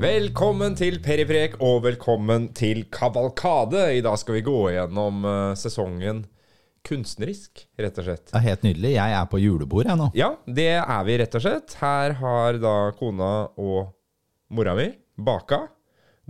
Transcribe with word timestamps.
Velkommen 0.00 0.72
til 0.78 0.94
Periprek 1.04 1.58
og 1.60 1.82
velkommen 1.84 2.46
til 2.56 2.86
Kavalkade. 2.88 3.82
I 3.98 4.00
dag 4.00 4.14
skal 4.16 4.38
vi 4.38 4.40
gå 4.46 4.60
gjennom 4.72 5.26
eh, 5.28 5.56
sesongen 5.60 6.22
kunstnerisk, 6.88 7.66
rett 7.76 7.98
og 8.00 8.06
slett. 8.06 8.30
Ja, 8.32 8.40
helt 8.46 8.62
nydelig. 8.64 8.94
Jeg 8.94 9.16
er 9.18 9.26
på 9.28 9.40
julebord, 9.42 9.90
jeg 9.90 10.00
nå. 10.00 10.06
Ja, 10.16 10.30
det 10.46 10.70
er 10.78 11.02
vi 11.04 11.18
rett 11.20 11.36
og 11.36 11.44
slett. 11.44 11.74
Her 11.82 12.14
har 12.16 12.56
da 12.62 12.72
kona 12.96 13.28
og 13.60 13.90
mora 14.56 14.72
mi 14.78 14.86
baka 15.20 15.66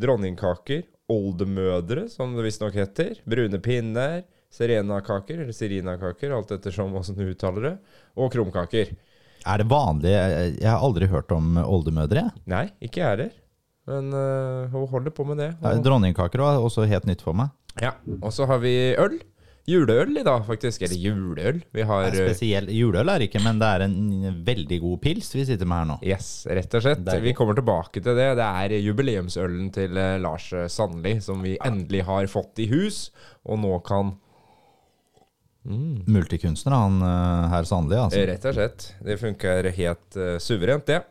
dronningkaker, 0.02 0.82
oldemødre, 1.14 2.08
som 2.10 2.34
det 2.34 2.48
visstnok 2.48 2.74
heter, 2.74 3.20
brune 3.22 3.60
pinner, 3.62 4.24
serenakaker, 4.50 5.44
eller 5.44 5.54
serinakaker, 5.54 6.34
alt 6.34 6.56
ettersom 6.56 6.96
åssen 6.98 7.14
du 7.20 7.22
uttaler 7.28 7.68
det, 7.68 7.72
og 8.18 8.34
krumkaker. 8.34 8.90
Er 9.46 9.62
det 9.62 9.68
vanlig 9.70 10.10
Jeg 10.10 10.66
har 10.66 10.82
aldri 10.82 11.06
hørt 11.14 11.30
om 11.38 11.54
oldemødre. 11.62 12.32
Nei, 12.50 12.66
ikke 12.82 13.04
jeg 13.04 13.14
heller. 13.14 13.30
Men 13.88 14.12
uh, 14.12 14.68
hun 14.72 14.86
holder 14.90 15.14
på 15.14 15.24
med 15.28 15.40
det. 15.40 15.50
Og, 15.62 15.82
Dronningkaker 15.84 16.42
var 16.44 16.60
også 16.60 16.86
helt 16.90 17.08
nytt 17.08 17.24
for 17.24 17.36
meg. 17.36 17.52
ja. 17.80 17.94
og 18.20 18.32
så 18.34 18.48
har 18.50 18.62
vi 18.62 18.94
øl. 18.98 19.20
Juleøl 19.70 20.16
i 20.16 20.22
dag, 20.26 20.40
faktisk. 20.46 20.82
Eller 20.82 20.96
juleøl. 20.98 21.60
Vi 21.70 21.84
har 21.86 22.06
Det 22.08 22.18
er 22.18 22.24
øh, 22.24 22.30
Spesiell 22.32 22.70
juleøl 22.74 23.12
er 23.12 23.20
det 23.20 23.28
ikke, 23.28 23.42
men 23.44 23.60
det 23.60 23.68
er 23.68 23.84
en 23.84 24.40
veldig 24.46 24.78
god 24.82 24.96
pils 25.04 25.28
vi 25.36 25.44
sitter 25.46 25.68
med 25.68 25.82
her 25.82 25.90
nå. 25.92 25.98
Yes, 26.02 26.30
rett 26.48 26.74
og 26.74 26.82
slett. 26.82 27.12
Vi 27.22 27.34
kommer 27.36 27.54
tilbake 27.54 28.00
til 28.00 28.16
det. 28.18 28.30
Det 28.40 28.48
er 28.48 28.74
jubileumsølen 28.80 29.68
til 29.76 30.00
eh, 30.00 30.16
Lars 30.22 30.48
Sandli 30.72 31.18
som 31.22 31.44
vi 31.44 31.54
endelig 31.60 32.02
har 32.08 32.26
fått 32.32 32.64
i 32.64 32.66
hus, 32.72 33.10
og 33.44 33.62
nå 33.62 33.76
kan 33.86 34.16
Multikunstner, 35.62 36.72
han 36.72 37.02
eh, 37.04 37.48
herr 37.52 37.68
Sandli, 37.68 37.98
altså. 38.00 38.24
Rett 38.30 38.48
og 38.48 38.56
slett. 38.56 38.86
Det 39.04 39.16
funker 39.20 39.68
helt 39.76 40.16
uh, 40.16 40.36
suverent, 40.40 40.86
det. 40.88 41.02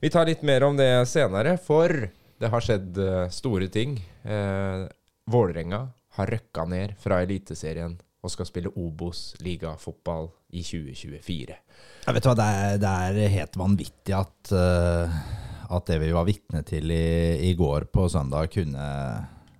Vi 0.00 0.10
tar 0.10 0.26
litt 0.26 0.42
mer 0.42 0.64
om 0.64 0.78
det 0.78 0.88
senere, 1.10 1.58
for 1.60 1.92
det 2.40 2.48
har 2.48 2.64
skjedd 2.64 2.98
eh, 3.04 3.26
store 3.28 3.66
ting. 3.68 3.98
Eh, 4.24 4.86
Vålerenga 5.28 5.80
har 6.16 6.30
røkka 6.32 6.64
ned 6.64 6.94
fra 7.00 7.18
Eliteserien 7.20 7.98
og 8.20 8.32
skal 8.32 8.48
spille 8.48 8.72
Obos-ligafotball 8.80 10.30
i 10.56 10.62
2024. 10.64 11.58
Jeg 12.06 12.16
vet 12.16 12.28
hva, 12.28 12.34
det 12.38 12.46
er, 12.48 12.80
det 12.80 12.94
er 13.04 13.34
helt 13.34 13.58
vanvittig 13.60 14.16
at, 14.16 14.54
eh, 14.56 15.20
at 15.68 15.92
det 15.92 16.00
vi 16.00 16.14
var 16.16 16.28
vitne 16.28 16.64
til 16.64 16.88
i, 16.96 17.50
i 17.50 17.52
går 17.58 17.90
på 17.92 18.08
søndag, 18.08 18.48
kunne 18.56 18.88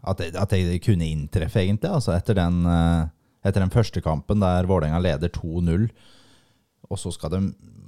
at 0.01 0.23
det, 0.23 0.31
at 0.41 0.57
det 0.57 0.81
kunne 0.85 1.05
inntreffe, 1.05 1.61
egentlig. 1.61 1.93
Altså 1.93 2.15
etter, 2.17 2.41
den, 2.41 2.63
eh, 2.65 3.11
etter 3.45 3.61
den 3.61 3.73
første 3.77 4.01
kampen 4.05 4.41
der 4.41 4.69
Vålerenga 4.69 5.03
leder 5.05 5.33
2-0, 5.37 5.91
og 6.91 6.99
så 6.99 7.13
skal 7.15 7.33
de 7.35 7.41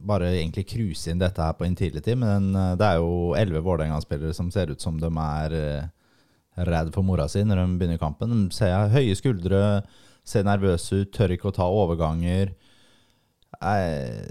bare 0.07 0.31
egentlig 0.37 0.67
cruise 0.71 1.11
inn 1.11 1.21
dette 1.23 1.43
her 1.43 1.57
på 1.59 1.67
Intility, 1.67 2.15
men 2.19 2.53
eh, 2.59 2.75
det 2.79 2.89
er 2.89 3.03
jo 3.03 3.35
elleve 3.39 3.65
Vålerenga-spillere 3.67 4.35
som 4.37 4.51
ser 4.55 4.73
ut 4.73 4.83
som 4.83 4.99
de 5.03 5.11
er 5.11 5.59
eh, 5.59 5.91
redd 6.69 6.93
for 6.95 7.07
mora 7.07 7.29
si 7.31 7.45
når 7.47 7.63
de 7.63 7.79
begynner 7.81 8.03
kampen. 8.03 8.33
De 8.35 8.57
ser 8.57 8.93
høye 8.93 9.15
skuldre, 9.19 9.61
ser 10.27 10.47
nervøse 10.47 11.03
ut, 11.03 11.13
tør 11.15 11.35
ikke 11.35 11.51
å 11.51 11.57
ta 11.57 11.69
overganger 11.71 12.53
eh, 13.63 14.27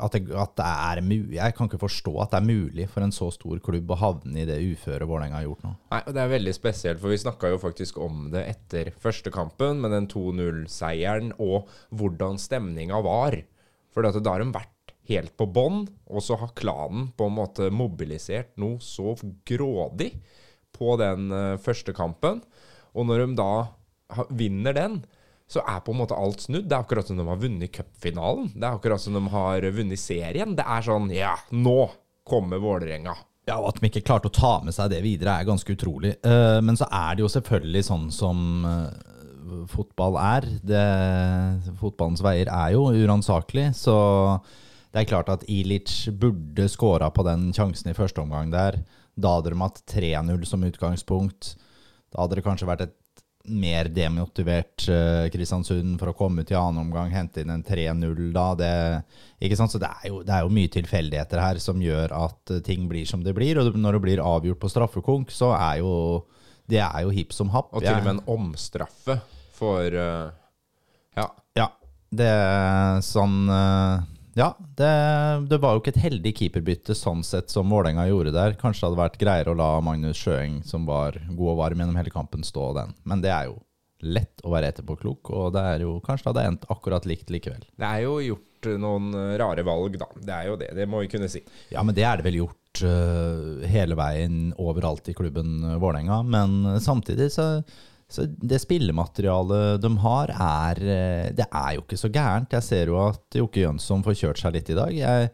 at 0.00 0.14
det, 0.14 0.22
at 0.32 0.54
det 0.56 0.66
er 0.66 1.00
mulig 1.04 1.36
Jeg 1.36 1.54
kan 1.56 1.68
ikke 1.68 1.82
forstå 1.82 2.12
at 2.22 2.32
det 2.32 2.38
er 2.38 2.46
mulig 2.46 2.86
for 2.88 3.04
en 3.04 3.12
så 3.12 3.28
stor 3.34 3.60
klubb 3.64 3.90
å 3.92 3.98
havne 4.00 4.42
i 4.42 4.46
det 4.48 4.56
uføret 4.72 5.08
Vålerenga 5.08 5.40
har 5.40 5.46
gjort 5.48 5.66
nå. 5.66 5.72
Nei, 5.92 6.00
og 6.06 6.16
Det 6.16 6.22
er 6.22 6.32
veldig 6.34 6.54
spesielt, 6.56 7.02
for 7.02 7.12
vi 7.12 7.20
snakka 7.20 7.52
jo 7.52 7.60
faktisk 7.60 8.00
om 8.02 8.28
det 8.32 8.46
etter 8.54 8.92
første 9.02 9.32
kampen, 9.34 9.82
med 9.82 9.94
den 9.94 10.08
2-0-seieren, 10.10 11.34
og 11.42 11.68
hvordan 11.92 12.40
stemninga 12.40 13.02
var. 13.04 13.36
For 13.90 14.06
da 14.06 14.12
har 14.14 14.42
de 14.42 14.54
vært 14.54 14.94
helt 15.10 15.34
på 15.38 15.48
bånn, 15.50 15.84
og 16.10 16.22
så 16.22 16.38
har 16.38 16.54
klanen 16.58 17.10
på 17.18 17.26
en 17.26 17.36
måte 17.38 17.70
mobilisert 17.74 18.52
noe 18.60 18.78
så 18.84 19.16
grådig 19.48 20.12
på 20.76 20.94
den 21.00 21.30
eh, 21.34 21.56
første 21.62 21.94
kampen. 21.96 22.42
Og 22.94 23.08
når 23.08 23.24
de 23.24 23.38
da 23.38 23.52
vinner 24.34 24.74
den, 24.76 25.00
så 25.50 25.62
er 25.66 25.80
på 25.82 25.94
en 25.94 25.98
måte 25.98 26.18
alt 26.18 26.44
snudd. 26.44 26.68
Det 26.70 26.76
er 26.76 26.84
akkurat 26.84 27.08
som 27.10 27.18
de 27.18 27.26
har 27.26 27.40
vunnet 27.40 27.74
cupfinalen. 27.74 28.52
Det 28.54 28.62
er 28.62 28.76
akkurat 28.76 29.02
som 29.02 29.16
de 29.18 29.22
har 29.32 29.66
vunnet 29.74 29.98
serien. 29.98 30.54
Det 30.58 30.66
er 30.66 30.86
sånn 30.86 31.10
Ja, 31.14 31.34
nå 31.50 31.90
kommer 32.30 32.62
Vålerenga. 32.62 33.16
Ja, 33.48 33.56
og 33.58 33.72
At 33.72 33.80
de 33.80 33.88
ikke 33.88 34.04
klarte 34.06 34.30
å 34.30 34.34
ta 34.34 34.52
med 34.62 34.76
seg 34.76 34.92
det 34.92 35.00
videre, 35.02 35.40
er 35.40 35.48
ganske 35.48 35.74
utrolig. 35.74 36.14
Eh, 36.22 36.60
men 36.62 36.78
så 36.78 36.86
er 36.86 37.16
det 37.16 37.24
jo 37.24 37.32
selvfølgelig 37.32 37.82
sånn 37.88 38.06
som 38.14 38.66
eh, 38.68 39.09
fotball 39.70 40.18
er. 40.20 40.46
Det, 40.66 40.84
fotballens 41.80 42.22
veier 42.24 42.50
er 42.50 42.74
jo 42.76 42.88
uransakelig, 42.90 43.70
så 43.78 43.96
det 44.90 45.02
er 45.02 45.10
klart 45.10 45.30
at 45.30 45.44
Ilic 45.50 46.08
burde 46.18 46.66
skåra 46.70 47.10
på 47.14 47.24
den 47.26 47.50
sjansen 47.54 47.92
i 47.92 47.96
første 47.96 48.22
omgang 48.22 48.50
der. 48.52 48.80
Da 49.20 49.36
hadde 49.36 49.52
de 49.52 49.60
hatt 49.60 49.82
3-0 49.92 50.46
som 50.48 50.64
utgangspunkt. 50.66 51.54
Da 52.10 52.24
hadde 52.24 52.40
det 52.40 52.46
kanskje 52.46 52.68
vært 52.70 52.88
et 52.88 52.96
mer 53.50 53.88
demotivert 53.88 54.84
eh, 54.92 55.26
Kristiansund 55.32 55.96
for 56.00 56.10
å 56.10 56.16
komme 56.16 56.42
ut 56.42 56.50
i 56.52 56.58
annen 56.58 56.82
omgang, 56.82 57.08
hente 57.12 57.40
inn 57.40 57.52
en 57.54 57.64
3-0 57.64 58.28
da. 58.34 58.46
Det, 58.58 58.72
ikke 59.46 59.58
sant? 59.58 59.72
Så 59.72 59.80
det 59.80 59.88
er, 59.88 60.10
jo, 60.10 60.20
det 60.26 60.34
er 60.34 60.44
jo 60.44 60.52
mye 60.54 60.72
tilfeldigheter 60.72 61.40
her 61.40 61.62
som 61.62 61.80
gjør 61.82 62.14
at 62.18 62.54
eh, 62.56 62.62
ting 62.66 62.88
blir 62.90 63.08
som 63.08 63.24
det 63.24 63.34
blir. 63.36 63.62
Og 63.62 63.78
når 63.78 63.96
det 63.96 64.04
blir 64.04 64.24
avgjort 64.24 64.60
på 64.60 64.72
straffekonk, 64.74 65.32
så 65.34 65.54
er 65.56 65.80
jo 65.84 65.92
det 66.70 66.82
er 66.84 67.02
jo 67.06 67.14
hipp 67.14 67.32
som 67.34 67.50
happ. 67.54 67.72
Og 67.74 67.82
til 67.82 67.96
og 67.96 68.04
med 68.04 68.18
en 68.18 68.24
omstraffe 68.36 69.20
for 69.60 69.96
uh, 69.96 70.30
Ja. 71.18 71.26
Ja, 71.58 71.68
det 72.10 72.30
er 72.32 73.04
sånn 73.04 73.44
uh, 73.50 74.02
Ja, 74.38 74.52
det, 74.78 74.90
det 75.50 75.60
var 75.62 75.76
jo 75.76 75.82
ikke 75.82 75.94
et 75.94 76.04
heldig 76.04 76.34
keeperbytte 76.38 76.96
sånn 76.96 77.24
sett 77.26 77.52
som 77.52 77.70
Vålerenga 77.72 78.06
gjorde 78.08 78.34
der. 78.36 78.54
Kanskje 78.60 78.84
det 78.84 78.90
hadde 78.90 79.02
vært 79.02 79.18
greiere 79.20 79.52
å 79.52 79.58
la 79.58 79.72
Magnus 79.84 80.20
Sjøeng, 80.20 80.60
som 80.64 80.86
var 80.88 81.18
god 81.28 81.54
og 81.54 81.58
varm 81.60 81.82
gjennom 81.82 81.98
hele 82.00 82.14
kampen, 82.14 82.46
stå 82.46 82.70
den. 82.78 82.94
Men 83.04 83.24
det 83.24 83.34
er 83.34 83.50
jo 83.50 83.58
lett 84.00 84.40
å 84.46 84.52
være 84.54 84.70
etterpåklok, 84.72 85.32
og 85.36 85.50
det 85.52 85.64
er 85.74 85.84
jo 85.84 85.98
kanskje 86.04 86.24
det 86.24 86.32
hadde 86.32 86.46
endt 86.54 86.70
akkurat 86.72 87.08
likt 87.08 87.32
likevel. 87.32 87.66
Det 87.76 87.88
er 87.88 88.06
jo 88.06 88.14
gjort 88.24 88.70
noen 88.80 89.10
eh, 89.16 89.34
rare 89.40 89.64
valg, 89.66 89.98
da. 90.00 90.08
Det 90.16 90.36
er 90.36 90.48
jo 90.48 90.56
det. 90.60 90.70
Det 90.76 90.86
må 90.88 91.02
vi 91.04 91.10
kunne 91.12 91.28
si. 91.32 91.42
Ja, 91.72 91.84
men 91.84 91.96
det 91.96 92.06
er 92.08 92.20
det 92.20 92.28
vel 92.28 92.40
gjort 92.42 92.56
hele 92.80 93.96
veien 93.98 94.52
overalt 94.62 95.08
i 95.10 95.14
klubben 95.16 95.58
øh, 95.64 95.78
Vålerenga. 95.82 96.22
Men 96.22 96.80
samtidig 96.80 97.30
så, 97.34 97.48
så 98.10 98.26
det 98.26 98.58
spillematerialet 98.62 99.82
de 99.82 99.90
har, 100.02 100.32
er 100.34 100.80
øh, 100.82 101.28
Det 101.36 101.46
er 101.46 101.76
jo 101.76 101.84
ikke 101.84 102.00
så 102.00 102.10
gærent. 102.10 102.52
Jeg 102.52 102.66
ser 102.66 102.90
jo 102.90 102.98
at 103.04 103.38
Jokke 103.38 103.62
Jønsson 103.62 104.02
får 104.06 104.18
kjørt 104.18 104.42
seg 104.42 104.56
litt 104.56 104.72
i 104.72 104.78
dag. 104.78 104.90
Jeg, 104.96 105.30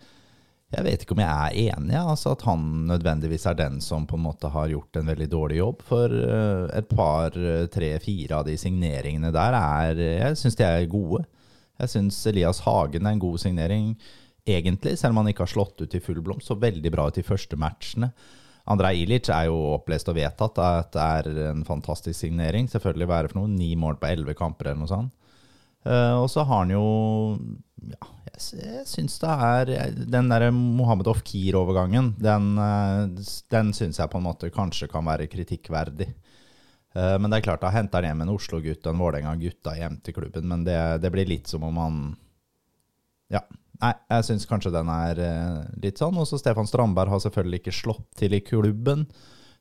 jeg 0.76 0.84
vet 0.84 1.04
ikke 1.04 1.16
om 1.16 1.22
jeg 1.24 1.30
er 1.30 1.76
enig, 1.76 1.96
altså 1.96 2.34
at 2.36 2.44
han 2.44 2.66
nødvendigvis 2.90 3.46
er 3.48 3.56
den 3.56 3.80
som 3.80 4.04
på 4.06 4.18
en 4.18 4.26
måte 4.26 4.50
har 4.52 4.68
gjort 4.72 5.00
en 5.00 5.08
veldig 5.08 5.30
dårlig 5.32 5.60
jobb. 5.62 5.82
For 5.88 6.12
øh, 6.12 6.66
et 6.76 6.92
par, 6.92 7.32
øh, 7.32 7.64
tre, 7.72 7.94
fire 8.04 8.42
av 8.42 8.46
de 8.50 8.58
signeringene 8.60 9.32
der 9.32 9.56
er 9.62 10.04
Jeg 10.04 10.36
syns 10.36 10.60
de 10.60 10.68
er 10.68 10.92
gode. 10.92 11.24
Jeg 11.80 11.92
syns 11.92 12.22
Elias 12.28 12.60
Hagen 12.64 13.06
er 13.06 13.16
en 13.16 13.20
god 13.24 13.38
signering, 13.40 13.94
egentlig, 14.46 14.98
selv 14.98 15.12
om 15.12 15.24
han 15.24 15.32
ikke 15.32 15.44
har 15.44 15.52
slått 15.52 15.80
ut 15.80 15.94
i 15.96 16.00
full 16.00 16.20
blomst. 16.24 16.48
Så 16.48 16.60
veldig 16.60 16.92
bra 16.92 17.08
ut 17.08 17.18
i 17.20 17.24
første 17.24 17.56
matchene. 17.56 18.12
Andrej 18.66 19.04
Ilic 19.04 19.28
er 19.30 19.46
jo 19.46 19.58
opplest 19.76 20.08
og 20.10 20.16
vedtatt 20.18 20.58
at 20.58 20.90
det 20.96 21.04
er 21.04 21.50
en 21.52 21.62
fantastisk 21.66 22.18
signering. 22.18 22.66
Selvfølgelig 22.70 23.06
er 23.14 23.28
for 23.30 23.38
noe? 23.38 23.52
Ni 23.52 23.74
mål 23.78 24.00
på 24.00 24.08
elleve 24.10 24.34
kamper 24.38 24.72
eller 24.72 24.82
noe 24.82 24.90
sånt. 24.90 25.12
Uh, 25.86 26.18
og 26.18 26.26
så 26.32 26.42
har 26.42 26.64
han 26.64 26.72
jo 26.74 26.86
ja, 27.92 28.08
Jeg, 28.32 28.40
jeg 28.58 28.86
syns 28.90 29.20
det 29.22 29.34
er 29.46 29.68
Den 30.10 30.32
derre 30.32 30.48
Mohammed 30.50 31.06
Ofkir-overgangen, 31.12 32.08
den, 32.18 32.48
eh, 32.58 33.28
den 33.54 33.70
syns 33.76 34.00
jeg 34.00 34.10
på 34.10 34.18
en 34.18 34.26
måte 34.26 34.50
kanskje 34.50 34.88
kan 34.90 35.06
være 35.06 35.28
kritikkverdig. 35.30 36.08
Uh, 36.96 37.14
Men 37.20 37.30
det 37.30 37.38
er 37.38 37.46
klart, 37.46 37.62
da 37.62 37.70
henter 37.70 38.02
han 38.02 38.10
hjem 38.10 38.24
en 38.24 38.34
Oslo-gutt 38.34 38.82
og 38.82 38.96
en 38.96 39.04
Vålerenga-gutta 39.04 39.76
hjem 39.78 40.00
til 40.02 40.16
klubben, 40.18 40.50
men 40.50 40.66
det, 40.66 40.80
det 41.04 41.12
blir 41.14 41.30
litt 41.30 41.46
som 41.52 41.62
om 41.68 41.78
han 41.84 42.02
Ja. 43.30 43.44
Nei, 43.82 43.92
jeg 44.12 44.26
syns 44.28 44.48
kanskje 44.48 44.72
den 44.74 44.90
er 44.92 45.20
eh, 45.20 45.62
litt 45.82 46.00
sånn. 46.00 46.16
Også 46.20 46.38
Stefan 46.40 46.68
Strandberg 46.68 47.12
har 47.12 47.22
selvfølgelig 47.24 47.62
ikke 47.62 47.76
slått 47.76 48.06
til 48.20 48.36
i 48.36 48.42
klubben. 48.44 49.04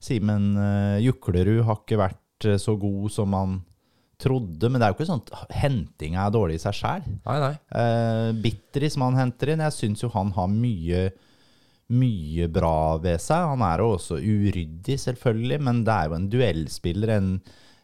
Simen 0.04 0.54
eh, 0.60 1.04
Juklerud 1.04 1.63
har 1.68 1.81
ikke 1.81 2.00
vært 2.00 2.48
eh, 2.48 2.60
så 2.62 2.78
god 2.80 3.12
som 3.13 3.36
han 3.36 3.60
trodde, 4.22 4.69
men 4.69 4.80
det 4.80 4.88
er 4.88 4.94
jo 4.94 4.95
ikke 4.95 5.10
sånn 5.10 5.24
at 5.25 5.56
hentinga 5.60 6.24
er 6.24 6.31
dårlig 6.31 6.60
i 6.60 6.63
seg 6.63 6.78
sjæl. 6.78 7.07
Eh, 7.75 8.30
Bitteri 8.39 8.89
som 8.94 9.04
han 9.10 9.19
henter 9.19 9.51
inn, 9.51 9.63
jeg 9.66 9.75
syns 9.75 10.06
jo 10.06 10.12
han 10.16 10.31
har 10.38 10.51
mye 10.51 11.10
mye 11.94 12.48
bra 12.50 12.95
ved 12.98 13.22
seg. 13.22 13.44
Han 13.51 13.62
er 13.62 13.84
jo 13.84 13.92
også 13.98 14.18
uryddig, 14.18 14.95
selvfølgelig, 15.04 15.60
men 15.68 15.84
det 15.86 15.94
er 15.94 16.07
jo 16.10 16.16
en 16.18 16.30
duellspiller. 16.31 17.12
En, 17.19 17.28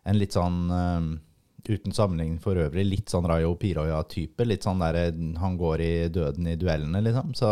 en 0.10 0.18
litt 0.18 0.38
sånn 0.38 0.64
eh, 0.74 1.12
Uten 1.70 1.94
sammenligning 1.94 2.40
for 2.42 2.58
øvrig, 2.58 2.86
litt 2.90 3.12
sånn 3.14 3.28
Rayo 3.30 3.54
Piroya-type. 3.62 4.46
Litt 4.50 4.66
sånn 4.66 4.82
der 4.82 4.98
eh, 5.08 5.24
han 5.42 5.58
går 5.60 5.84
i 5.86 5.94
døden 6.14 6.48
i 6.50 6.56
duellene, 6.60 7.04
liksom. 7.06 7.34
Så 7.38 7.52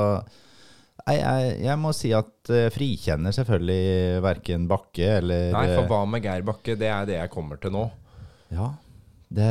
jeg, 1.08 1.22
jeg, 1.22 1.56
jeg 1.68 1.80
må 1.80 1.94
si 1.96 2.12
at 2.18 2.50
jeg 2.52 2.74
frikjenner 2.76 3.34
selvfølgelig 3.36 4.22
verken 4.26 4.68
Bakke 4.70 5.08
eller 5.22 5.50
Nei, 5.56 5.66
for 5.76 5.86
eh, 5.86 5.90
hva 5.94 6.04
med 6.10 6.26
Geir 6.26 6.46
Bakke? 6.48 6.76
Det 6.80 6.90
er 6.92 7.06
det 7.10 7.18
jeg 7.22 7.32
kommer 7.34 7.62
til 7.62 7.74
nå. 7.76 7.86
Ja. 8.54 8.72
Det, 9.30 9.46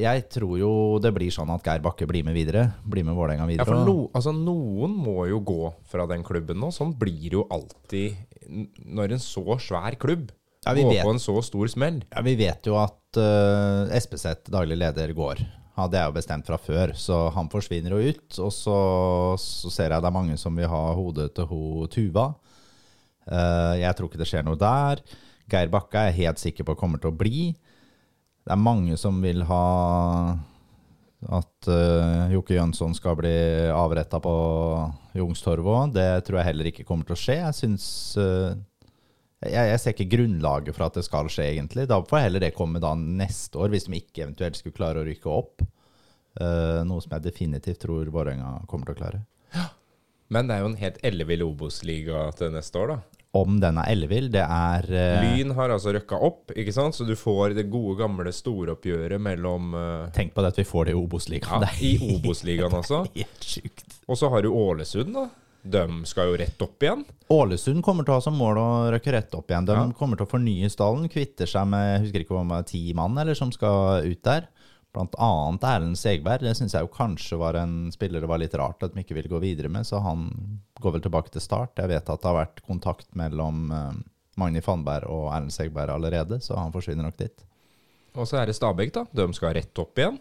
jeg 0.00 0.22
tror 0.32 0.54
jo 0.56 0.70
det 1.04 1.10
blir 1.12 1.28
sånn 1.34 1.50
at 1.52 1.66
Geir 1.66 1.82
Bakke 1.84 2.06
blir 2.08 2.24
med 2.24 2.32
videre. 2.36 2.62
Blir 2.88 3.04
med 3.04 3.16
Vålerenga 3.18 3.44
Ja, 3.52 3.66
for 3.68 3.84
no, 3.84 3.96
altså, 4.16 4.32
noen 4.32 4.94
må 4.96 5.26
jo 5.28 5.42
gå 5.44 5.68
fra 5.92 6.06
den 6.08 6.24
klubben 6.24 6.56
nå. 6.62 6.70
Sånn 6.72 6.94
blir 6.96 7.26
det 7.28 7.36
jo 7.36 7.44
alltid 7.52 8.16
når 8.88 9.18
en 9.18 9.20
så 9.22 9.44
svær 9.60 9.98
klubb 10.00 10.30
Ja, 10.64 10.72
vi 10.72 10.86
vet- 10.88 11.04
på 11.04 11.12
en 11.12 11.20
så 11.22 11.36
stor 11.44 11.68
smell. 11.68 12.00
Ja, 12.08 12.22
Vi 12.24 12.34
vet 12.40 12.64
jo 12.66 12.78
at 12.80 12.97
uh, 13.16 13.88
Espeseth, 13.96 14.50
daglig 14.52 14.76
leder, 14.76 15.14
går. 15.16 15.40
Ja, 15.78 15.86
det 15.86 16.00
er 16.00 16.08
jo 16.10 16.16
bestemt 16.16 16.48
fra 16.48 16.58
før, 16.58 16.92
så 16.98 17.28
han 17.32 17.48
forsvinner 17.52 17.94
jo 17.94 18.12
ut. 18.12 18.40
Og 18.42 18.52
så, 18.52 18.76
så 19.40 19.70
ser 19.72 19.94
jeg 19.94 20.02
det 20.02 20.10
er 20.10 20.16
mange 20.18 20.36
som 20.40 20.58
vil 20.58 20.68
ha 20.68 20.82
hodet 20.98 21.30
til 21.36 21.48
ho 21.48 21.86
Tuva. 21.88 22.32
Uh, 23.28 23.78
jeg 23.78 23.94
tror 23.94 24.10
ikke 24.10 24.20
det 24.20 24.28
skjer 24.28 24.44
noe 24.44 24.58
der. 24.58 25.00
Geir 25.48 25.72
Bakke 25.72 26.02
er 26.02 26.10
jeg 26.10 26.26
helt 26.26 26.42
sikker 26.42 26.66
på 26.68 26.76
kommer 26.76 27.00
til 27.00 27.12
å 27.12 27.16
bli. 27.16 27.52
Det 28.44 28.52
er 28.52 28.60
mange 28.60 28.96
som 29.00 29.22
vil 29.22 29.44
ha 29.48 29.64
at 31.28 31.68
uh, 31.68 32.30
Jokke 32.32 32.54
Jønsson 32.54 32.94
skal 32.96 33.16
bli 33.18 33.34
avretta 33.74 34.20
på 34.22 34.34
Youngstorget. 35.18 35.94
Det 35.96 36.10
tror 36.26 36.40
jeg 36.40 36.48
heller 36.50 36.70
ikke 36.70 36.86
kommer 36.88 37.08
til 37.08 37.16
å 37.16 37.20
skje. 37.20 37.38
Jeg 37.40 37.56
syns 37.58 37.86
eh, 38.20 38.54
jeg, 39.46 39.70
jeg 39.70 39.80
ser 39.80 39.94
ikke 39.94 40.12
grunnlaget 40.16 40.74
for 40.74 40.88
at 40.88 40.98
det 40.98 41.04
skal 41.06 41.28
skje, 41.30 41.46
egentlig. 41.52 41.86
Da 41.90 42.00
får 42.02 42.24
heller 42.24 42.42
det 42.42 42.54
komme 42.56 42.82
da 42.82 42.94
neste 42.98 43.60
år, 43.60 43.70
hvis 43.74 43.86
de 43.86 44.00
ikke 44.00 44.24
eventuelt 44.24 44.58
skulle 44.58 44.78
klare 44.78 45.02
å 45.02 45.06
rykke 45.06 45.30
opp. 45.30 45.62
Uh, 46.38 46.82
noe 46.86 47.02
som 47.02 47.16
jeg 47.16 47.24
definitivt 47.24 47.80
tror 47.82 48.10
Vålerenga 48.14 48.60
kommer 48.70 48.90
til 48.90 48.96
å 48.96 48.98
klare. 48.98 49.22
Men 50.28 50.48
det 50.48 50.58
er 50.58 50.62
jo 50.62 50.72
en 50.72 50.80
helt 50.82 50.98
ellevill 51.06 51.46
Obos-liga 51.46 52.26
til 52.36 52.52
neste 52.52 52.82
år, 52.82 52.92
da. 52.92 52.98
Om 53.38 53.58
den 53.60 53.76
er 53.80 53.90
ellevill, 53.92 54.30
det 54.32 54.42
er 54.42 54.86
uh, 54.88 55.22
Lyn 55.22 55.52
har 55.56 55.72
altså 55.74 55.92
røkka 55.94 56.18
opp, 56.24 56.54
ikke 56.56 56.72
sant? 56.74 56.96
så 56.96 57.04
du 57.06 57.14
får 57.18 57.54
det 57.58 57.66
gode, 57.70 57.98
gamle 58.00 58.32
storoppgjøret 58.34 59.20
mellom 59.20 59.74
uh, 59.76 60.06
Tenk 60.16 60.32
på 60.34 60.44
det 60.44 60.54
at 60.54 60.60
vi 60.62 60.66
får 60.68 60.88
det 60.88 60.94
i 60.94 60.98
Obos-ligaen. 60.98 61.66
ja, 61.66 61.74
I 61.84 62.14
Obos-ligaen, 62.16 62.74
altså. 62.80 63.04
helt 63.14 63.44
sjukt. 63.44 64.00
Og 64.08 64.18
så 64.18 64.32
har 64.32 64.44
du 64.44 64.50
Ålesund, 64.50 65.14
da. 65.14 65.28
De 65.68 65.82
skal 66.08 66.30
jo 66.30 66.36
rett 66.40 66.62
opp 66.64 66.80
igjen. 66.84 67.02
Ålesund 67.34 67.82
kommer 67.84 68.06
til 68.06 68.14
å 68.14 68.18
ha 68.18 68.24
som 68.24 68.36
mål 68.40 68.56
å 68.60 68.68
røkke 68.94 69.12
rett 69.12 69.34
opp 69.36 69.50
igjen. 69.52 69.66
De 69.68 69.74
Ja. 69.76 69.86
kommer 69.98 70.16
til 70.16 70.24
å 70.26 70.30
fornye 70.30 70.70
stallen, 70.72 71.08
kvitter 71.12 71.46
seg 71.50 71.66
med 71.68 71.84
jeg 71.92 72.00
husker 72.06 72.24
ikke 72.24 72.38
om 72.40 72.48
det 72.54 72.66
ti 72.70 72.92
mann 72.96 73.18
eller 73.18 73.34
som 73.36 73.52
skal 73.52 74.02
ut 74.06 74.22
der. 74.22 74.48
Blant 74.94 75.14
annet 75.20 75.60
Erlend 75.68 75.98
Segberg. 76.00 76.40
Det 76.40 76.56
syns 76.56 76.72
jeg 76.72 76.80
jo 76.80 76.88
kanskje 76.88 77.36
var 77.38 77.54
en 77.60 77.90
spiller 77.92 78.20
det 78.24 78.28
var 78.30 78.38
litt 78.40 78.54
rart 78.56 78.82
at 78.82 78.94
de 78.94 79.02
ikke 79.04 79.14
ville 79.18 79.28
gå 79.28 79.38
videre 79.42 79.68
med, 79.68 79.84
så 79.84 80.00
han 80.02 80.30
går 80.80 80.92
vel 80.96 81.00
tilbake 81.04 81.30
til 81.30 81.42
start. 81.44 81.76
Jeg 81.76 81.88
vet 81.92 82.08
at 82.08 82.22
det 82.22 82.24
har 82.30 82.46
vært 82.46 82.62
kontakt 82.66 83.06
mellom 83.14 83.70
eh, 83.70 83.92
Magni 84.38 84.60
Fannberg 84.64 85.04
og 85.10 85.28
Erlend 85.34 85.52
Segberg 85.52 85.90
allerede, 85.92 86.40
så 86.40 86.56
han 86.56 86.72
forsvinner 86.72 87.04
nok 87.04 87.18
dit. 87.18 87.44
Og 88.16 88.26
så 88.26 88.40
er 88.40 88.46
det 88.46 88.56
Stabæk, 88.56 88.92
da. 88.94 89.04
De 89.12 89.28
skal 89.36 89.52
rett 89.54 89.78
opp 89.78 89.98
igjen. 90.00 90.18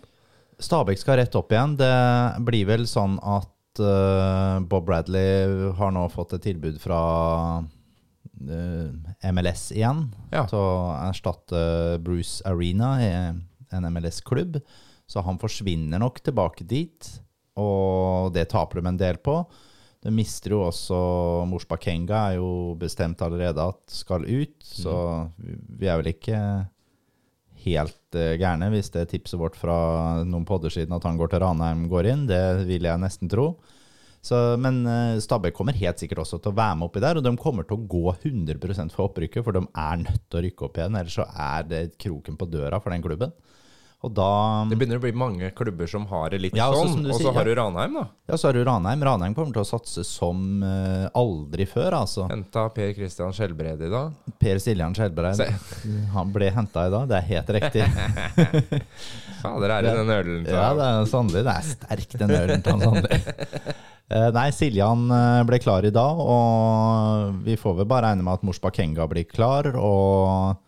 Stabæk 0.60 1.00
skal 1.00 1.18
rett 1.22 1.36
opp 1.40 1.52
igjen. 1.54 1.78
Det 1.80 1.94
blir 2.46 2.66
vel 2.68 2.84
sånn 2.90 3.18
at 3.24 3.48
eh, 3.80 4.60
Bob 4.70 4.86
Bradley 4.88 5.72
har 5.78 5.92
nå 5.96 6.06
fått 6.14 6.34
et 6.38 6.46
tilbud 6.50 6.80
fra 6.82 7.00
uh, 7.62 8.90
MLS 9.34 9.72
igjen 9.76 10.06
Ja. 10.32 10.46
til 10.50 10.60
å 10.60 10.72
erstatte 11.08 11.62
Bruce 12.04 12.42
Arena, 12.48 12.92
i 13.02 13.10
en 13.76 13.88
MLS-klubb. 13.94 14.60
Så 15.08 15.24
han 15.24 15.40
forsvinner 15.40 16.00
nok 16.04 16.20
tilbake 16.24 16.66
dit, 16.68 17.08
og 17.58 18.34
det 18.36 18.50
taper 18.52 18.82
de 18.82 18.88
en 18.92 19.00
del 19.00 19.18
på. 19.24 19.40
De 20.04 20.12
mister 20.14 20.54
jo 20.54 20.62
også 20.68 20.98
Morsbakenga, 21.50 22.20
er 22.32 22.36
jo 22.38 22.76
bestemt 22.80 23.22
allerede 23.26 23.64
at 23.72 23.80
skal 23.92 24.28
ut, 24.28 24.60
så 24.62 25.30
vi 25.38 25.88
er 25.90 25.98
vel 26.02 26.12
ikke 26.14 26.40
helt 27.66 28.18
uh, 28.18 28.36
gærne 28.40 28.70
hvis 28.74 28.92
det 28.94 29.08
tipset 29.14 29.40
vårt 29.40 29.58
fra 29.60 29.78
noen 30.28 30.46
podder 30.48 30.74
siden 30.74 30.96
at 30.98 31.08
han 31.08 31.18
går 31.20 31.34
til 31.34 31.44
Ranheim 31.44 31.88
går 31.92 32.12
inn. 32.12 32.28
Det 32.30 32.68
vil 32.70 32.88
jeg 32.90 33.02
nesten 33.02 33.32
tro. 33.32 33.54
Så, 34.28 34.38
men 34.60 34.82
uh, 34.88 35.20
Stabæk 35.24 35.56
kommer 35.56 35.78
helt 35.78 36.02
sikkert 36.02 36.24
også 36.26 36.42
til 36.42 36.52
å 36.52 36.58
være 36.58 36.80
med 36.80 36.90
oppi 36.90 37.04
der, 37.04 37.20
og 37.20 37.26
de 37.26 37.36
kommer 37.40 37.68
til 37.68 37.78
å 37.78 37.86
gå 37.88 38.04
100 38.12 38.90
for 38.94 39.08
opprykket, 39.08 39.44
for 39.46 39.56
de 39.56 39.64
er 39.68 40.02
nødt 40.04 40.26
til 40.26 40.40
å 40.40 40.44
rykke 40.48 40.68
opp 40.68 40.80
igjen, 40.80 40.98
ellers 41.00 41.20
så 41.20 41.28
er 41.32 41.70
det 41.70 41.84
kroken 42.02 42.40
på 42.40 42.50
døra 42.52 42.82
for 42.84 42.94
den 42.94 43.06
klubben. 43.06 43.36
Og 44.06 44.12
da 44.14 44.64
Det 44.70 44.78
begynner 44.78 45.00
å 45.00 45.02
bli 45.02 45.12
mange 45.18 45.48
klubber 45.58 45.90
som 45.90 46.04
har 46.12 46.30
det 46.30 46.38
litt 46.44 46.58
Ja, 46.58 46.68
sånn. 46.70 47.02
Og 47.10 47.18
så 47.18 47.32
har 47.34 47.48
du 47.48 47.54
Ranheim, 47.58 47.96
da. 47.98 48.04
Ja, 48.30 48.38
så 48.38 48.50
har 48.50 48.58
du 48.58 48.62
Ranheim. 48.68 49.02
Ranheim 49.04 49.34
kommer 49.34 49.56
til 49.56 49.64
å 49.64 49.68
satse 49.68 50.04
som 50.06 50.62
uh, 50.62 51.08
aldri 51.18 51.66
før, 51.70 51.96
altså. 52.04 52.28
Henta 52.30 52.68
Per 52.76 52.94
Christian 52.94 53.34
Skjelbred 53.34 53.82
i 53.88 53.90
dag. 53.90 54.14
Per 54.38 54.62
Siljan 54.62 54.94
Skjelbred. 54.98 55.42
Han 56.14 56.36
ble 56.36 56.52
henta 56.54 56.86
i 56.86 56.94
dag, 56.94 57.10
det 57.10 57.18
er 57.18 57.28
helt 57.32 57.52
riktig. 57.58 57.88
Fader, 59.42 59.74
er 59.80 59.90
det 59.90 59.98
den 59.98 60.14
ølen 60.20 60.46
til 60.46 60.54
Ja, 60.54 60.70
det 60.78 60.92
er 60.92 61.10
sannelig. 61.10 61.46
Det 61.48 61.58
er 61.58 61.70
sterk, 61.74 62.18
den 62.22 62.36
ølen 62.38 62.66
til 62.66 62.86
Sandli. 62.86 63.22
Eh, 64.08 64.30
Nei, 64.32 64.46
Siljan 64.56 65.10
eh, 65.12 65.42
ble 65.50 65.58
klar 65.60 65.84
i 65.84 65.92
dag, 65.92 66.22
og 66.22 67.42
vi 67.44 67.58
får 67.60 67.82
vel 67.82 67.90
bare 67.90 68.12
regne 68.14 68.24
med 68.24 68.38
at 68.38 68.46
Mors 68.48 68.62
Bakenga 68.64 69.04
blir 69.12 69.26
klar. 69.28 69.68
Og 69.76 70.62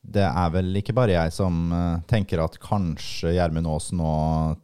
det 0.00 0.24
er 0.24 0.52
vel 0.54 0.72
ikke 0.80 0.94
bare 0.96 1.14
jeg 1.14 1.34
som 1.36 1.68
eh, 1.76 1.98
tenker 2.10 2.40
at 2.42 2.56
kanskje 2.62 3.34
Gjermund 3.36 3.68
Aasen 3.68 4.00
nå 4.00 4.12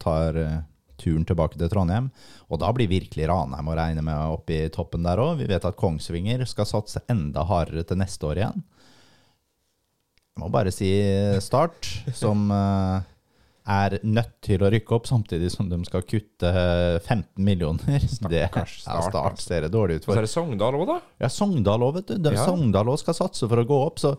tar 0.02 0.38
eh, 0.40 0.62
turen 1.00 1.26
tilbake 1.28 1.58
til 1.60 1.70
Trondheim. 1.70 2.08
Og 2.48 2.62
da 2.62 2.70
blir 2.74 2.88
virkelig 2.90 3.28
Ranheim 3.28 3.68
å 3.68 3.76
regne 3.76 4.04
med 4.04 4.32
oppe 4.32 4.56
i 4.56 4.70
toppen 4.72 5.04
der 5.06 5.20
òg. 5.20 5.36
Vi 5.42 5.50
vet 5.50 5.66
at 5.68 5.76
Kongsvinger 5.78 6.46
skal 6.48 6.68
satse 6.68 7.04
enda 7.12 7.44
hardere 7.46 7.84
til 7.86 8.00
neste 8.00 8.28
år 8.28 8.40
igjen. 8.40 8.64
Jeg 10.36 10.42
må 10.44 10.48
bare 10.52 10.72
si 10.74 10.88
Start, 11.40 11.88
som 12.16 12.48
eh, 12.52 13.04
er 13.76 13.96
nødt 14.06 14.34
til 14.44 14.62
å 14.62 14.70
rykke 14.72 14.96
opp, 14.96 15.08
samtidig 15.08 15.48
som 15.52 15.68
de 15.70 15.78
skal 15.88 16.04
kutte 16.08 16.48
eh, 16.48 16.98
15 17.00 17.44
millioner. 17.44 18.08
Det 18.30 18.40
er 18.40 18.50
Stakkars 18.50 18.80
Start, 18.82 19.08
Start 19.10 19.36
altså. 19.36 19.48
ser 19.48 19.66
det 19.66 19.72
dårlig 19.74 20.00
ut 20.00 20.08
Og 20.08 20.12
så 20.14 20.18
er 20.20 20.28
det 20.28 20.32
Sogndal 20.32 20.80
òg, 20.80 20.88
da. 20.90 20.98
Ja, 21.24 21.32
Sogndal 21.32 21.86
òg, 21.88 22.00
vet 22.00 22.12
du. 22.12 22.30
Ja. 22.32 22.44
Sogndal 22.44 22.92
også 22.92 23.08
skal 23.08 23.20
satse 23.24 23.48
for 23.52 23.62
å 23.62 23.68
gå 23.68 23.80
opp. 23.88 24.02
Så 24.02 24.16